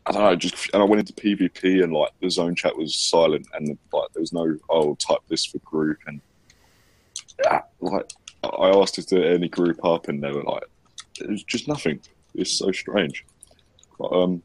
I 0.05 0.11
don't 0.11 0.21
know, 0.21 0.35
just 0.35 0.69
and 0.71 0.83
I 0.83 0.85
went 0.85 0.99
into 0.99 1.13
PvP 1.13 1.83
and 1.83 1.91
like 1.91 2.11
the 2.21 2.29
Zone 2.29 2.53
Chat 2.53 2.77
was 2.77 2.95
silent 2.95 3.47
and 3.55 3.75
like 3.91 4.13
there 4.13 4.21
was 4.21 4.33
no 4.33 4.55
oh 4.69 4.93
type 4.93 5.21
this 5.29 5.43
for 5.43 5.57
group 5.65 5.97
and 6.05 6.21
yeah, 7.43 7.61
like 7.79 8.11
I 8.43 8.69
asked 8.69 8.99
if 8.99 9.07
there 9.07 9.33
any 9.33 9.49
group 9.49 9.83
up 9.83 10.09
and 10.09 10.21
they 10.21 10.31
were 10.31 10.43
like 10.43 10.65
it 11.19 11.27
was 11.27 11.41
just 11.41 11.67
nothing. 11.67 12.01
It's 12.35 12.51
so 12.51 12.71
strange. 12.71 13.25
But 13.97 14.13
um, 14.13 14.43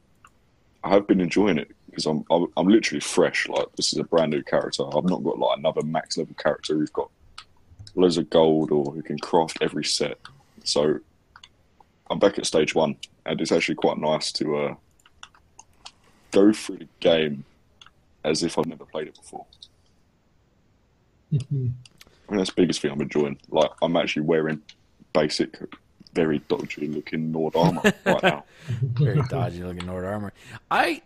I 0.83 0.95
have 0.95 1.07
been 1.07 1.21
enjoying 1.21 1.59
it 1.59 1.71
because 1.93 2.07
I'm, 2.07 2.25
I'm 2.31 2.47
I'm 2.57 2.69
literally 2.69 3.01
fresh. 3.01 3.47
Like 3.49 3.67
this 3.77 3.93
is 3.93 3.99
a 3.99 4.05
brand 4.05 4.31
new 4.31 4.43
character. 4.43 4.85
I've 4.87 5.05
not 5.05 5.23
got 5.23 5.39
like 5.39 5.59
another 5.59 5.83
max 5.83 6.17
level 6.17 6.35
character 6.35 6.75
who's 6.75 6.91
got 6.91 7.11
loads 7.95 8.17
of 8.17 8.31
gold 8.31 8.71
or 8.71 8.93
who 8.93 9.03
can 9.03 9.19
craft 9.19 9.59
every 9.61 9.85
set. 9.85 10.19
So 10.65 10.99
I'm 12.11 12.19
back 12.19 12.39
at 12.39 12.47
stage 12.47 12.75
one, 12.75 12.97
and 13.27 13.41
it's 13.41 13.53
actually 13.53 13.75
quite 13.75 13.99
nice 13.99 14.33
to 14.33 14.57
uh, 14.57 14.75
go 16.31 16.53
through 16.55 16.79
the 16.79 16.89
game 17.01 17.45
as 18.25 18.43
if 18.43 18.59
I've 18.59 18.67
never 18.67 18.87
played 18.87 19.09
it 19.09 19.15
before. 19.15 19.45
I 21.35 21.39
mean, 21.51 21.75
that's 22.31 22.51
the 22.51 22.63
biggest 22.63 22.81
thing 22.81 22.91
I'm 22.91 23.03
enjoying. 23.03 23.39
Like 23.51 23.71
I'm 23.83 23.97
actually 23.97 24.23
wearing 24.23 24.63
basic, 25.13 25.59
very 26.15 26.39
dodgy 26.49 26.89
looking 26.89 27.33
Nord 27.33 27.55
armor 27.55 27.83
right 28.07 28.23
now. 28.23 28.45
Very 28.83 29.23
dodgy 29.29 29.63
looking 29.63 29.87
Nord 29.87 30.05
armor. 30.05 30.33
I 30.71 31.03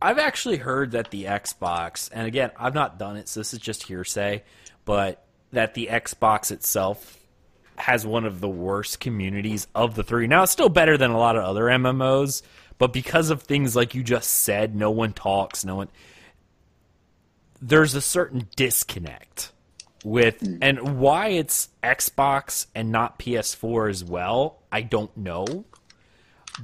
I've 0.00 0.18
actually 0.18 0.58
heard 0.58 0.92
that 0.92 1.10
the 1.10 1.24
Xbox, 1.24 2.10
and 2.12 2.26
again, 2.26 2.50
I've 2.58 2.74
not 2.74 2.98
done 2.98 3.16
it, 3.16 3.28
so 3.28 3.40
this 3.40 3.54
is 3.54 3.60
just 3.60 3.84
hearsay, 3.84 4.44
but 4.84 5.24
that 5.52 5.74
the 5.74 5.88
Xbox 5.90 6.50
itself 6.50 7.18
has 7.78 8.06
one 8.06 8.24
of 8.24 8.40
the 8.40 8.48
worst 8.48 9.00
communities 9.00 9.66
of 9.74 9.94
the 9.94 10.02
three. 10.02 10.26
Now, 10.26 10.42
it's 10.42 10.52
still 10.52 10.68
better 10.68 10.96
than 10.98 11.10
a 11.10 11.18
lot 11.18 11.36
of 11.36 11.44
other 11.44 11.64
MMOs, 11.64 12.42
but 12.78 12.92
because 12.92 13.30
of 13.30 13.42
things 13.42 13.74
like 13.74 13.94
you 13.94 14.02
just 14.02 14.30
said, 14.30 14.74
no 14.74 14.90
one 14.90 15.12
talks, 15.12 15.64
no 15.64 15.76
one. 15.76 15.88
There's 17.62 17.94
a 17.94 18.02
certain 18.02 18.48
disconnect 18.54 19.52
with, 20.04 20.40
hmm. 20.40 20.58
and 20.60 20.98
why 20.98 21.28
it's 21.28 21.70
Xbox 21.82 22.66
and 22.74 22.92
not 22.92 23.18
PS4 23.18 23.90
as 23.90 24.04
well, 24.04 24.62
I 24.70 24.82
don't 24.82 25.16
know. 25.16 25.64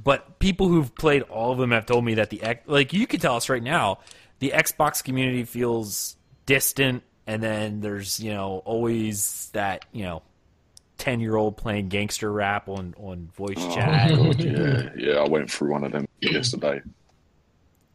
But 0.01 0.39
people 0.39 0.67
who've 0.69 0.93
played 0.95 1.21
all 1.23 1.51
of 1.51 1.57
them 1.59 1.71
have 1.71 1.85
told 1.85 2.03
me 2.05 2.15
that 2.15 2.29
the 2.29 2.41
like 2.65 2.93
you 2.93 3.05
can 3.07 3.19
tell 3.19 3.35
us 3.35 3.49
right 3.49 3.61
now, 3.61 3.99
the 4.39 4.51
Xbox 4.55 5.03
community 5.03 5.43
feels 5.43 6.15
distant, 6.45 7.03
and 7.27 7.41
then 7.43 7.81
there's 7.81 8.19
you 8.19 8.33
know 8.33 8.61
always 8.65 9.49
that 9.53 9.85
you 9.91 10.03
know 10.03 10.23
ten 10.97 11.19
year 11.19 11.35
old 11.35 11.57
playing 11.57 11.89
gangster 11.89 12.31
rap 12.31 12.67
on 12.69 12.95
on 12.97 13.29
voice 13.35 13.55
Oh, 13.59 13.75
chat. 13.75 14.09
God, 14.17 14.39
yeah, 14.39 14.89
yeah, 14.97 15.13
I 15.19 15.27
went 15.27 15.51
through 15.51 15.71
one 15.71 15.83
of 15.83 15.91
them 15.91 16.07
yesterday. 16.21 16.81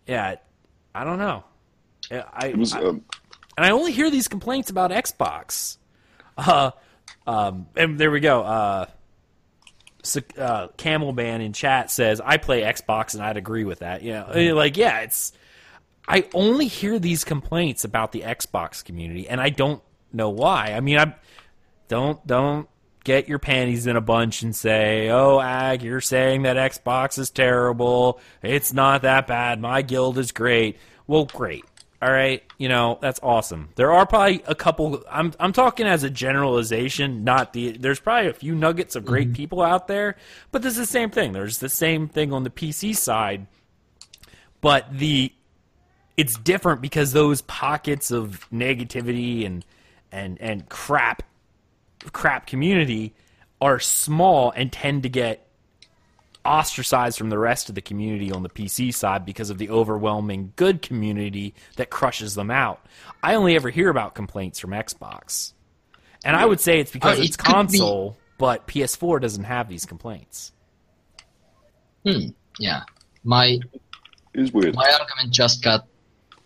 yeah, 0.06 0.36
I 0.94 1.04
don't 1.04 1.18
know. 1.18 1.44
I, 2.10 2.48
It 2.48 2.56
was 2.58 2.72
I- 2.74 2.80
um, 2.82 3.04
and 3.56 3.66
I 3.66 3.70
only 3.70 3.90
hear 3.90 4.08
these 4.08 4.28
complaints 4.28 4.70
about 4.70 4.92
Xbox. 4.92 5.78
Uh, 6.36 6.70
um, 7.26 7.66
and 7.76 7.98
there 7.98 8.10
we 8.12 8.20
go. 8.20 8.42
Uh, 8.42 8.86
uh, 10.04 10.68
Camelman 10.76 11.44
in 11.44 11.52
chat 11.52 11.90
says, 11.90 12.20
"I 12.24 12.36
play 12.36 12.62
Xbox, 12.62 13.14
and 13.14 13.22
I'd 13.22 13.36
agree 13.36 13.64
with 13.64 13.80
that." 13.80 14.02
You 14.02 14.12
know, 14.12 14.54
like 14.54 14.76
yeah, 14.76 15.00
it's. 15.00 15.32
I 16.06 16.26
only 16.32 16.68
hear 16.68 16.98
these 16.98 17.24
complaints 17.24 17.84
about 17.84 18.12
the 18.12 18.22
Xbox 18.22 18.82
community, 18.82 19.28
and 19.28 19.40
I 19.40 19.50
don't 19.50 19.82
know 20.12 20.30
why. 20.30 20.72
I 20.74 20.80
mean, 20.80 20.98
I 20.98 21.14
don't 21.88 22.24
don't 22.26 22.68
get 23.04 23.28
your 23.28 23.38
panties 23.38 23.86
in 23.86 23.96
a 23.96 24.00
bunch 24.00 24.42
and 24.42 24.54
say, 24.54 25.08
"Oh, 25.10 25.40
Ag, 25.40 25.82
you're 25.82 26.00
saying 26.00 26.42
that 26.42 26.56
Xbox 26.56 27.18
is 27.18 27.30
terrible. 27.30 28.20
It's 28.42 28.72
not 28.72 29.02
that 29.02 29.26
bad. 29.26 29.60
My 29.60 29.82
guild 29.82 30.18
is 30.18 30.32
great." 30.32 30.78
Well, 31.06 31.24
great. 31.24 31.64
All 32.00 32.12
right, 32.12 32.44
you 32.58 32.68
know 32.68 32.98
that's 33.00 33.18
awesome. 33.24 33.70
There 33.74 33.92
are 33.92 34.06
probably 34.06 34.42
a 34.46 34.54
couple. 34.54 35.02
I'm 35.10 35.32
I'm 35.40 35.52
talking 35.52 35.86
as 35.86 36.04
a 36.04 36.10
generalization, 36.10 37.24
not 37.24 37.52
the. 37.52 37.76
There's 37.76 37.98
probably 37.98 38.30
a 38.30 38.34
few 38.34 38.54
nuggets 38.54 38.94
of 38.94 39.04
great 39.04 39.28
mm-hmm. 39.28 39.34
people 39.34 39.62
out 39.62 39.88
there, 39.88 40.16
but 40.52 40.62
this 40.62 40.74
is 40.74 40.78
the 40.78 40.86
same 40.86 41.10
thing. 41.10 41.32
There's 41.32 41.58
the 41.58 41.68
same 41.68 42.06
thing 42.06 42.32
on 42.32 42.44
the 42.44 42.50
PC 42.50 42.94
side, 42.94 43.48
but 44.60 44.86
the 44.96 45.32
it's 46.16 46.38
different 46.38 46.80
because 46.80 47.12
those 47.12 47.42
pockets 47.42 48.12
of 48.12 48.48
negativity 48.52 49.44
and 49.44 49.64
and 50.12 50.40
and 50.40 50.68
crap 50.68 51.24
crap 52.12 52.46
community 52.46 53.12
are 53.60 53.80
small 53.80 54.52
and 54.52 54.72
tend 54.72 55.02
to 55.02 55.08
get 55.08 55.47
ostracized 56.48 57.18
from 57.18 57.28
the 57.30 57.38
rest 57.38 57.68
of 57.68 57.74
the 57.74 57.80
community 57.80 58.32
on 58.32 58.42
the 58.42 58.48
PC 58.48 58.92
side 58.94 59.24
because 59.26 59.50
of 59.50 59.58
the 59.58 59.68
overwhelming 59.70 60.52
good 60.56 60.80
community 60.82 61.54
that 61.76 61.90
crushes 61.90 62.34
them 62.34 62.50
out. 62.50 62.84
I 63.22 63.34
only 63.34 63.54
ever 63.54 63.70
hear 63.70 63.90
about 63.90 64.14
complaints 64.14 64.58
from 64.58 64.70
Xbox. 64.70 65.52
And 66.24 66.34
I 66.34 66.46
would 66.46 66.60
say 66.60 66.80
it's 66.80 66.90
because 66.90 67.18
Uh, 67.18 67.22
it 67.22 67.26
it's 67.26 67.36
be- 67.36 67.42
console, 67.44 68.16
but 68.38 68.66
PS4 68.66 69.20
doesn't 69.20 69.44
have 69.44 69.68
these 69.68 69.84
complaints. 69.84 70.52
Hmm. 72.04 72.28
Yeah. 72.58 72.82
My 73.24 73.58
it 74.34 74.40
was 74.40 74.52
weird. 74.52 74.74
my 74.74 74.90
argument 75.00 75.32
just 75.32 75.62
got 75.62 75.86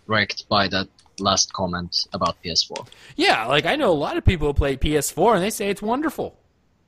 wrecked 0.07 0.49
by 0.49 0.69
that 0.69 0.89
last 1.19 1.53
comment 1.53 1.95
about 2.13 2.37
PS4. 2.43 2.87
Yeah, 3.17 3.47
like 3.47 3.67
I 3.67 3.77
know 3.77 3.91
a 3.91 3.95
lot 3.95 4.17
of 4.17 4.25
people 4.25 4.49
who 4.49 4.55
play 4.55 4.77
PS4 4.77 5.35
and 5.35 5.43
they 5.43 5.51
say 5.51 5.69
it's 5.71 5.83
wonderful. 5.83 6.37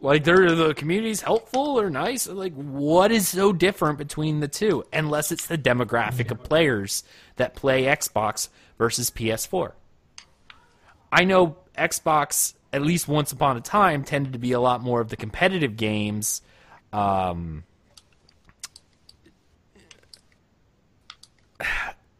Like 0.04 0.24
they're 0.24 0.54
the 0.54 0.74
community's 0.74 1.22
helpful 1.22 1.80
or 1.80 1.88
nice. 1.88 2.26
Like 2.26 2.52
what 2.52 3.10
is 3.10 3.26
so 3.26 3.54
different 3.54 3.96
between 3.96 4.40
the 4.40 4.48
two? 4.48 4.84
Unless 4.92 5.32
it's 5.32 5.46
the 5.46 5.56
demographic 5.56 6.30
of 6.30 6.42
players 6.42 7.04
that 7.36 7.54
play 7.54 7.84
Xbox 7.84 8.50
versus 8.76 9.10
PS4. 9.10 9.72
I 11.10 11.24
know 11.24 11.56
Xbox 11.78 12.52
at 12.70 12.82
least 12.82 13.08
once 13.08 13.32
upon 13.32 13.56
a 13.56 13.62
time 13.62 14.04
tended 14.04 14.34
to 14.34 14.38
be 14.38 14.52
a 14.52 14.60
lot 14.60 14.82
more 14.82 15.00
of 15.00 15.08
the 15.08 15.16
competitive 15.16 15.78
games. 15.78 16.42
Um, 16.92 17.64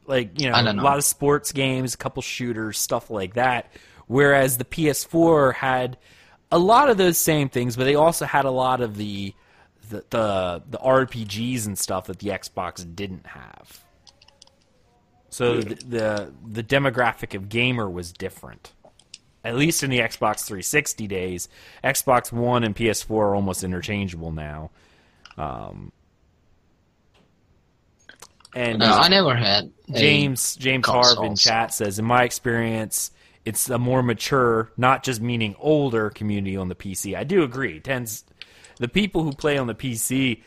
like 0.06 0.40
you 0.40 0.48
know, 0.48 0.54
I 0.54 0.62
a 0.62 0.72
lot 0.72 0.96
of 0.96 1.04
sports 1.04 1.52
games, 1.52 1.92
a 1.92 1.98
couple 1.98 2.22
shooters, 2.22 2.78
stuff 2.78 3.10
like 3.10 3.34
that. 3.34 3.70
Whereas 4.06 4.56
the 4.56 4.64
PS4 4.64 5.52
had 5.54 5.98
a 6.54 6.58
lot 6.58 6.88
of 6.88 6.96
those 6.96 7.18
same 7.18 7.48
things, 7.48 7.76
but 7.76 7.82
they 7.82 7.96
also 7.96 8.24
had 8.26 8.44
a 8.44 8.50
lot 8.50 8.80
of 8.80 8.96
the 8.96 9.34
the 9.90 10.04
the, 10.08 10.62
the 10.70 10.78
RPGs 10.78 11.66
and 11.66 11.76
stuff 11.76 12.06
that 12.06 12.20
the 12.20 12.28
Xbox 12.28 12.94
didn't 12.94 13.26
have. 13.26 13.80
So 15.30 15.60
the, 15.60 15.74
the 15.74 16.32
the 16.46 16.62
demographic 16.62 17.34
of 17.34 17.48
gamer 17.48 17.90
was 17.90 18.12
different. 18.12 18.72
At 19.42 19.56
least 19.56 19.82
in 19.82 19.90
the 19.90 19.98
Xbox 19.98 20.46
360 20.46 21.06
days, 21.08 21.48
Xbox 21.82 22.30
One 22.32 22.62
and 22.62 22.74
PS4 22.74 23.10
are 23.10 23.34
almost 23.34 23.64
interchangeable 23.64 24.30
now. 24.32 24.70
Um, 25.36 25.92
and 28.54 28.80
Uh, 28.80 29.00
I 29.02 29.08
never 29.08 29.34
had 29.34 29.72
James 29.92 30.54
James 30.54 30.86
Harv 30.86 31.18
in 31.24 31.34
chat 31.34 31.74
says, 31.74 31.98
in 31.98 32.04
my 32.04 32.22
experience, 32.22 33.10
it's 33.44 33.68
a 33.68 33.78
more 33.78 34.02
mature, 34.02 34.72
not 34.76 35.02
just 35.02 35.20
meaning 35.20 35.54
older 35.58 36.10
community 36.10 36.56
on 36.56 36.68
the 36.68 36.74
PC. 36.74 37.14
I 37.16 37.24
do 37.24 37.42
agree. 37.42 37.80
Tends 37.80 38.24
the 38.78 38.88
people 38.88 39.22
who 39.22 39.32
play 39.32 39.58
on 39.58 39.66
the 39.66 39.74
PC. 39.74 40.42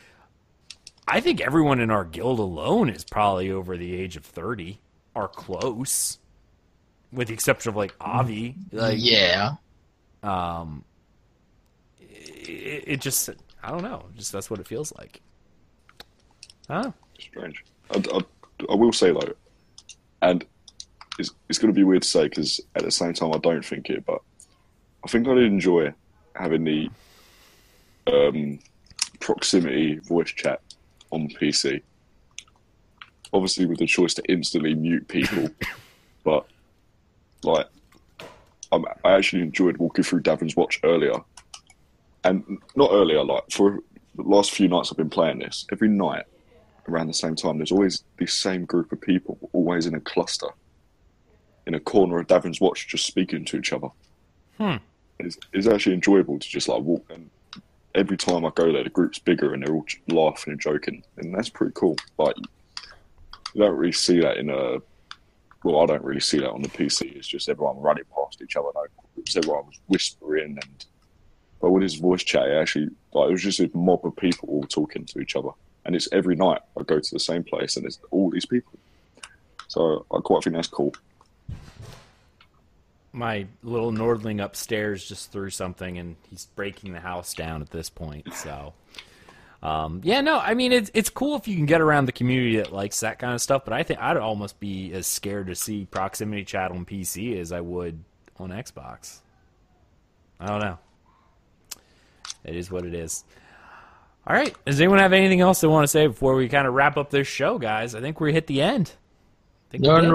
I 1.07 1.21
think 1.21 1.39
everyone 1.39 1.79
in 1.79 1.91
our 1.91 2.03
guild 2.03 2.39
alone 2.39 2.89
is 2.89 3.03
probably 3.03 3.51
over 3.51 3.77
the 3.77 3.95
age 3.95 4.15
of 4.17 4.25
thirty, 4.25 4.79
or 5.15 5.27
close. 5.27 6.17
with 7.11 7.29
the 7.29 7.33
exception 7.33 7.69
of 7.69 7.75
like 7.75 7.95
Avi. 8.01 8.55
Like, 8.71 8.97
yeah. 8.99 9.53
um, 10.23 10.83
it, 11.99 12.83
it 12.87 13.01
just 13.01 13.29
I 13.63 13.71
don't 13.71 13.83
know. 13.83 14.05
Just 14.15 14.31
that's 14.31 14.49
what 14.49 14.59
it 14.59 14.67
feels 14.67 14.93
like. 14.97 15.21
Huh? 16.69 16.91
Strange. 17.19 17.63
I, 17.91 18.03
I, 18.13 18.19
I 18.69 18.75
will 18.75 18.91
say 18.91 19.11
though, 19.11 19.33
and 20.21 20.45
it's, 21.17 21.31
it's 21.49 21.59
going 21.59 21.73
to 21.73 21.77
be 21.77 21.83
weird 21.83 22.03
to 22.03 22.07
say 22.07 22.27
because 22.27 22.61
at 22.75 22.83
the 22.83 22.91
same 22.91 23.13
time 23.13 23.33
I 23.33 23.37
don't 23.37 23.65
think 23.65 23.89
it, 23.89 24.05
but 24.05 24.21
I 25.03 25.07
think 25.07 25.27
I 25.27 25.33
did 25.35 25.45
enjoy 25.45 25.93
having 26.35 26.63
the 26.63 26.89
um, 28.07 28.59
proximity 29.19 29.97
voice 29.99 30.31
chat 30.31 30.61
on 31.11 31.27
PC. 31.29 31.81
Obviously, 33.33 33.65
with 33.65 33.79
the 33.79 33.85
choice 33.85 34.13
to 34.15 34.23
instantly 34.29 34.73
mute 34.73 35.07
people, 35.07 35.49
but 36.23 36.47
like 37.43 37.67
I'm, 38.71 38.85
I 39.03 39.13
actually 39.13 39.41
enjoyed 39.41 39.77
walking 39.77 40.03
through 40.03 40.21
Davon's 40.21 40.55
Watch 40.55 40.79
earlier, 40.83 41.15
and 42.23 42.59
not 42.75 42.91
earlier, 42.91 43.23
like 43.23 43.43
for 43.51 43.79
the 44.15 44.23
last 44.23 44.51
few 44.51 44.67
nights 44.67 44.91
I've 44.91 44.97
been 44.97 45.09
playing 45.09 45.39
this. 45.39 45.65
Every 45.71 45.89
night 45.89 46.25
around 46.87 47.07
the 47.07 47.13
same 47.13 47.35
time, 47.35 47.57
there's 47.57 47.71
always 47.71 48.03
this 48.17 48.33
same 48.33 48.65
group 48.65 48.91
of 48.91 49.01
people, 49.01 49.37
always 49.53 49.85
in 49.85 49.95
a 49.95 49.99
cluster, 49.99 50.47
in 51.67 51.75
a 51.75 51.79
corner 51.81 52.17
of 52.17 52.27
Davon's 52.27 52.61
Watch, 52.61 52.87
just 52.87 53.05
speaking 53.05 53.43
to 53.45 53.57
each 53.57 53.73
other. 53.73 53.89
Hmm. 54.57 54.77
It's, 55.19 55.37
it's 55.51 55.67
actually 55.67 55.95
enjoyable 55.95 56.39
to 56.39 56.47
just 56.47 56.69
like 56.69 56.81
walk, 56.81 57.05
and 57.09 57.29
every 57.93 58.15
time 58.15 58.45
I 58.45 58.51
go 58.55 58.71
there, 58.71 58.85
the 58.85 58.89
group's 58.89 59.19
bigger 59.19 59.53
and 59.53 59.61
they're 59.61 59.73
all 59.73 59.85
laughing 60.07 60.53
and 60.53 60.61
joking, 60.61 61.03
and 61.17 61.35
that's 61.35 61.49
pretty 61.49 61.73
cool. 61.75 61.97
Like 62.17 62.35
you 63.53 63.61
don't 63.61 63.75
really 63.75 63.91
see 63.91 64.21
that 64.21 64.37
in 64.37 64.49
a 64.49 64.77
well, 65.63 65.81
I 65.81 65.85
don't 65.87 66.03
really 66.03 66.21
see 66.21 66.39
that 66.39 66.51
on 66.51 66.61
the 66.61 66.69
PC. 66.69 67.15
It's 67.15 67.27
just 67.27 67.49
everyone 67.49 67.79
running 67.79 68.05
past 68.15 68.41
each 68.41 68.55
other. 68.55 68.69
No 68.73 68.85
groups, 69.15 69.35
everyone 69.35 69.65
was 69.65 69.79
whispering 69.87 70.57
and. 70.61 70.85
But 71.59 71.71
with 71.71 71.81
his 71.81 71.95
voice 71.95 72.23
chat, 72.23 72.47
it 72.47 72.53
actually 72.53 72.91
like 73.13 73.29
it 73.29 73.31
was 73.31 73.41
just 73.41 73.59
a 73.59 73.69
mob 73.73 74.05
of 74.05 74.15
people 74.15 74.47
all 74.47 74.63
talking 74.63 75.05
to 75.05 75.19
each 75.19 75.35
other, 75.35 75.49
and 75.85 75.95
it's 75.95 76.07
every 76.11 76.35
night 76.35 76.61
I 76.79 76.83
go 76.83 76.99
to 76.99 77.13
the 77.13 77.19
same 77.19 77.43
place 77.43 77.75
and 77.75 77.85
it's 77.85 77.99
all 78.11 78.29
these 78.29 78.45
people. 78.45 78.77
So 79.67 80.05
I 80.11 80.19
quite 80.19 80.43
think 80.43 80.55
that's 80.55 80.67
cool. 80.67 80.93
My 83.13 83.47
little 83.63 83.91
Nordling 83.91 84.43
upstairs 84.43 85.07
just 85.07 85.31
threw 85.31 85.49
something, 85.49 85.97
and 85.97 86.15
he's 86.29 86.45
breaking 86.55 86.93
the 86.93 86.99
house 86.99 87.33
down 87.33 87.61
at 87.61 87.69
this 87.71 87.89
point. 87.89 88.33
So, 88.33 88.73
um, 89.63 90.01
yeah, 90.03 90.21
no, 90.21 90.37
I 90.39 90.53
mean 90.53 90.71
it's 90.71 90.91
it's 90.93 91.09
cool 91.09 91.35
if 91.35 91.47
you 91.47 91.55
can 91.55 91.65
get 91.65 91.81
around 91.81 92.05
the 92.05 92.11
community 92.11 92.57
that 92.57 92.71
likes 92.71 92.99
that 92.99 93.17
kind 93.19 93.33
of 93.33 93.41
stuff. 93.41 93.63
But 93.65 93.73
I 93.73 93.83
think 93.83 93.99
I'd 93.99 94.17
almost 94.17 94.59
be 94.59 94.93
as 94.93 95.07
scared 95.07 95.47
to 95.47 95.55
see 95.55 95.85
proximity 95.85 96.43
chat 96.43 96.71
on 96.71 96.85
PC 96.85 97.39
as 97.39 97.51
I 97.51 97.61
would 97.61 98.03
on 98.37 98.49
Xbox. 98.49 99.19
I 100.39 100.47
don't 100.47 100.59
know. 100.61 100.77
It 102.43 102.55
is 102.55 102.69
what 102.69 102.85
it 102.85 102.93
is. 102.93 103.23
All 104.27 104.35
right. 104.35 104.53
Does 104.65 104.79
anyone 104.79 104.99
have 104.99 105.13
anything 105.13 105.41
else 105.41 105.61
they 105.61 105.67
want 105.67 105.83
to 105.83 105.87
say 105.87 106.07
before 106.07 106.35
we 106.35 106.49
kind 106.49 106.67
of 106.67 106.73
wrap 106.73 106.97
up 106.97 107.09
this 107.09 107.27
show, 107.27 107.57
guys? 107.57 107.95
I 107.95 108.01
think 108.01 108.19
we 108.19 108.33
hit 108.33 108.47
the 108.47 108.61
end. 108.61 108.91
We 109.79 109.89
did. 110.01 110.13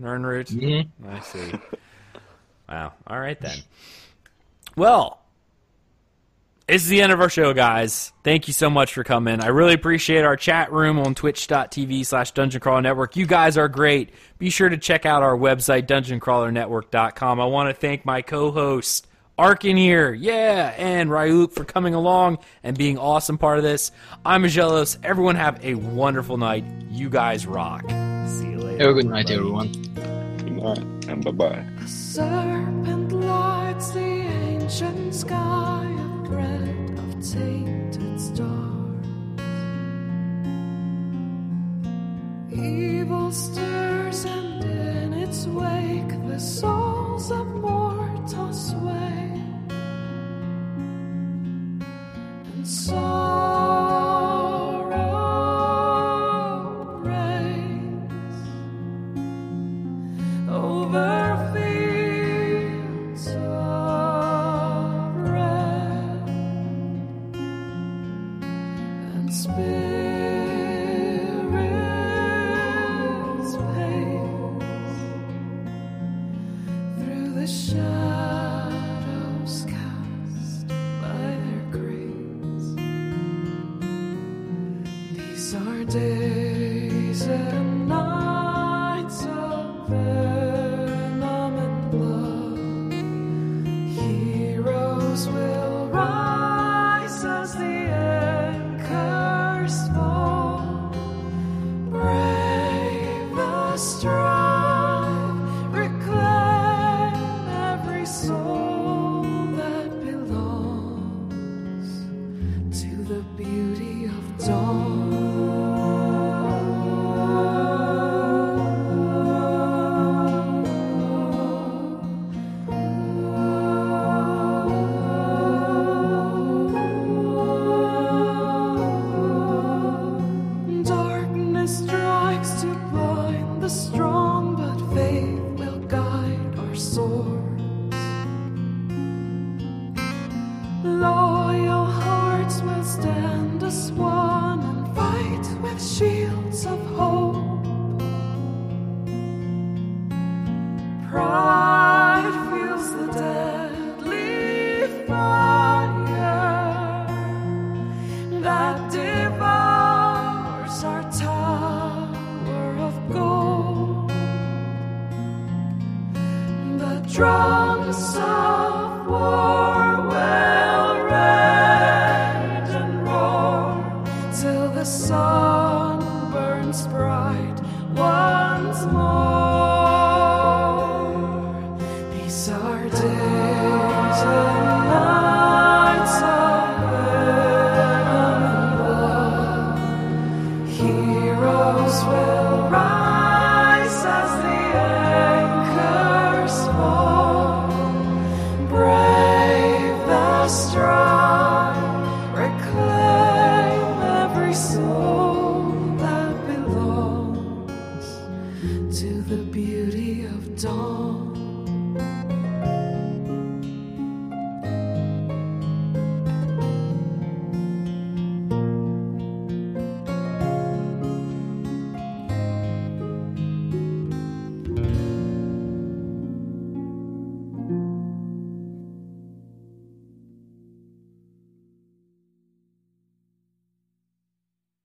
Nirnroot. 0.00 0.50
Nirnroot. 0.50 0.50
Nirnroot. 0.50 0.88
Mhm. 1.02 1.16
I 1.16 1.20
see. 1.20 1.52
wow. 2.68 2.92
All 3.06 3.18
right 3.20 3.40
then. 3.40 3.58
Well, 4.76 5.20
this 6.68 6.82
is 6.82 6.88
the 6.88 7.00
end 7.00 7.12
of 7.12 7.20
our 7.20 7.30
show, 7.30 7.54
guys. 7.54 8.12
Thank 8.24 8.48
you 8.48 8.52
so 8.52 8.68
much 8.68 8.92
for 8.92 9.04
coming. 9.04 9.40
I 9.40 9.46
really 9.48 9.72
appreciate 9.74 10.24
our 10.24 10.36
chat 10.36 10.72
room 10.72 10.98
on 10.98 11.14
twitch.tv 11.14 12.04
slash 12.04 12.32
dungeon 12.32 12.60
crawler 12.60 12.82
network. 12.82 13.16
You 13.16 13.26
guys 13.26 13.56
are 13.56 13.68
great. 13.68 14.10
Be 14.38 14.50
sure 14.50 14.68
to 14.68 14.76
check 14.76 15.06
out 15.06 15.22
our 15.22 15.36
website, 15.36 15.86
dungeoncrawlernetwork.com. 15.86 17.40
I 17.40 17.44
want 17.46 17.68
to 17.70 17.74
thank 17.80 18.04
my 18.04 18.20
co-host, 18.20 19.06
Arkin 19.06 19.15
here, 19.38 20.14
yeah, 20.14 20.74
and 20.78 21.10
Ryuk 21.10 21.52
for 21.52 21.64
coming 21.64 21.94
along 21.94 22.38
and 22.62 22.76
being 22.76 22.98
awesome 22.98 23.36
part 23.36 23.58
of 23.58 23.64
this. 23.64 23.92
I'm 24.24 24.42
Magellos. 24.42 24.96
Everyone 25.04 25.36
have 25.36 25.62
a 25.64 25.74
wonderful 25.74 26.38
night. 26.38 26.64
You 26.90 27.10
guys 27.10 27.46
rock. 27.46 27.82
See 28.28 28.50
you 28.50 28.58
later. 28.58 28.84
Have 28.84 28.90
a 28.90 28.94
good 28.94 29.06
night, 29.06 29.30
everyone. 29.30 29.72
Good 29.94 30.52
night 30.52 30.78
and 31.08 31.24
bye 31.24 31.30
bye. 31.30 31.64
A 31.84 31.86
serpent 31.86 33.12
lights 33.12 33.90
the 33.90 34.00
ancient 34.00 35.14
sky, 35.14 35.84
a 35.84 36.26
thread 36.26 36.98
of 36.98 37.32
tainted 37.32 37.75
Evil 42.58 43.30
stirs, 43.32 44.24
and 44.24 44.64
in 44.64 45.12
its 45.12 45.46
wake, 45.46 46.08
the 46.26 46.38
souls 46.38 47.30
of 47.30 47.46
mortals 47.46 48.70
sway. 48.70 49.42
And 52.54 52.66
sorrow 52.66 53.85
the 77.46 77.52
shadows 77.52 77.95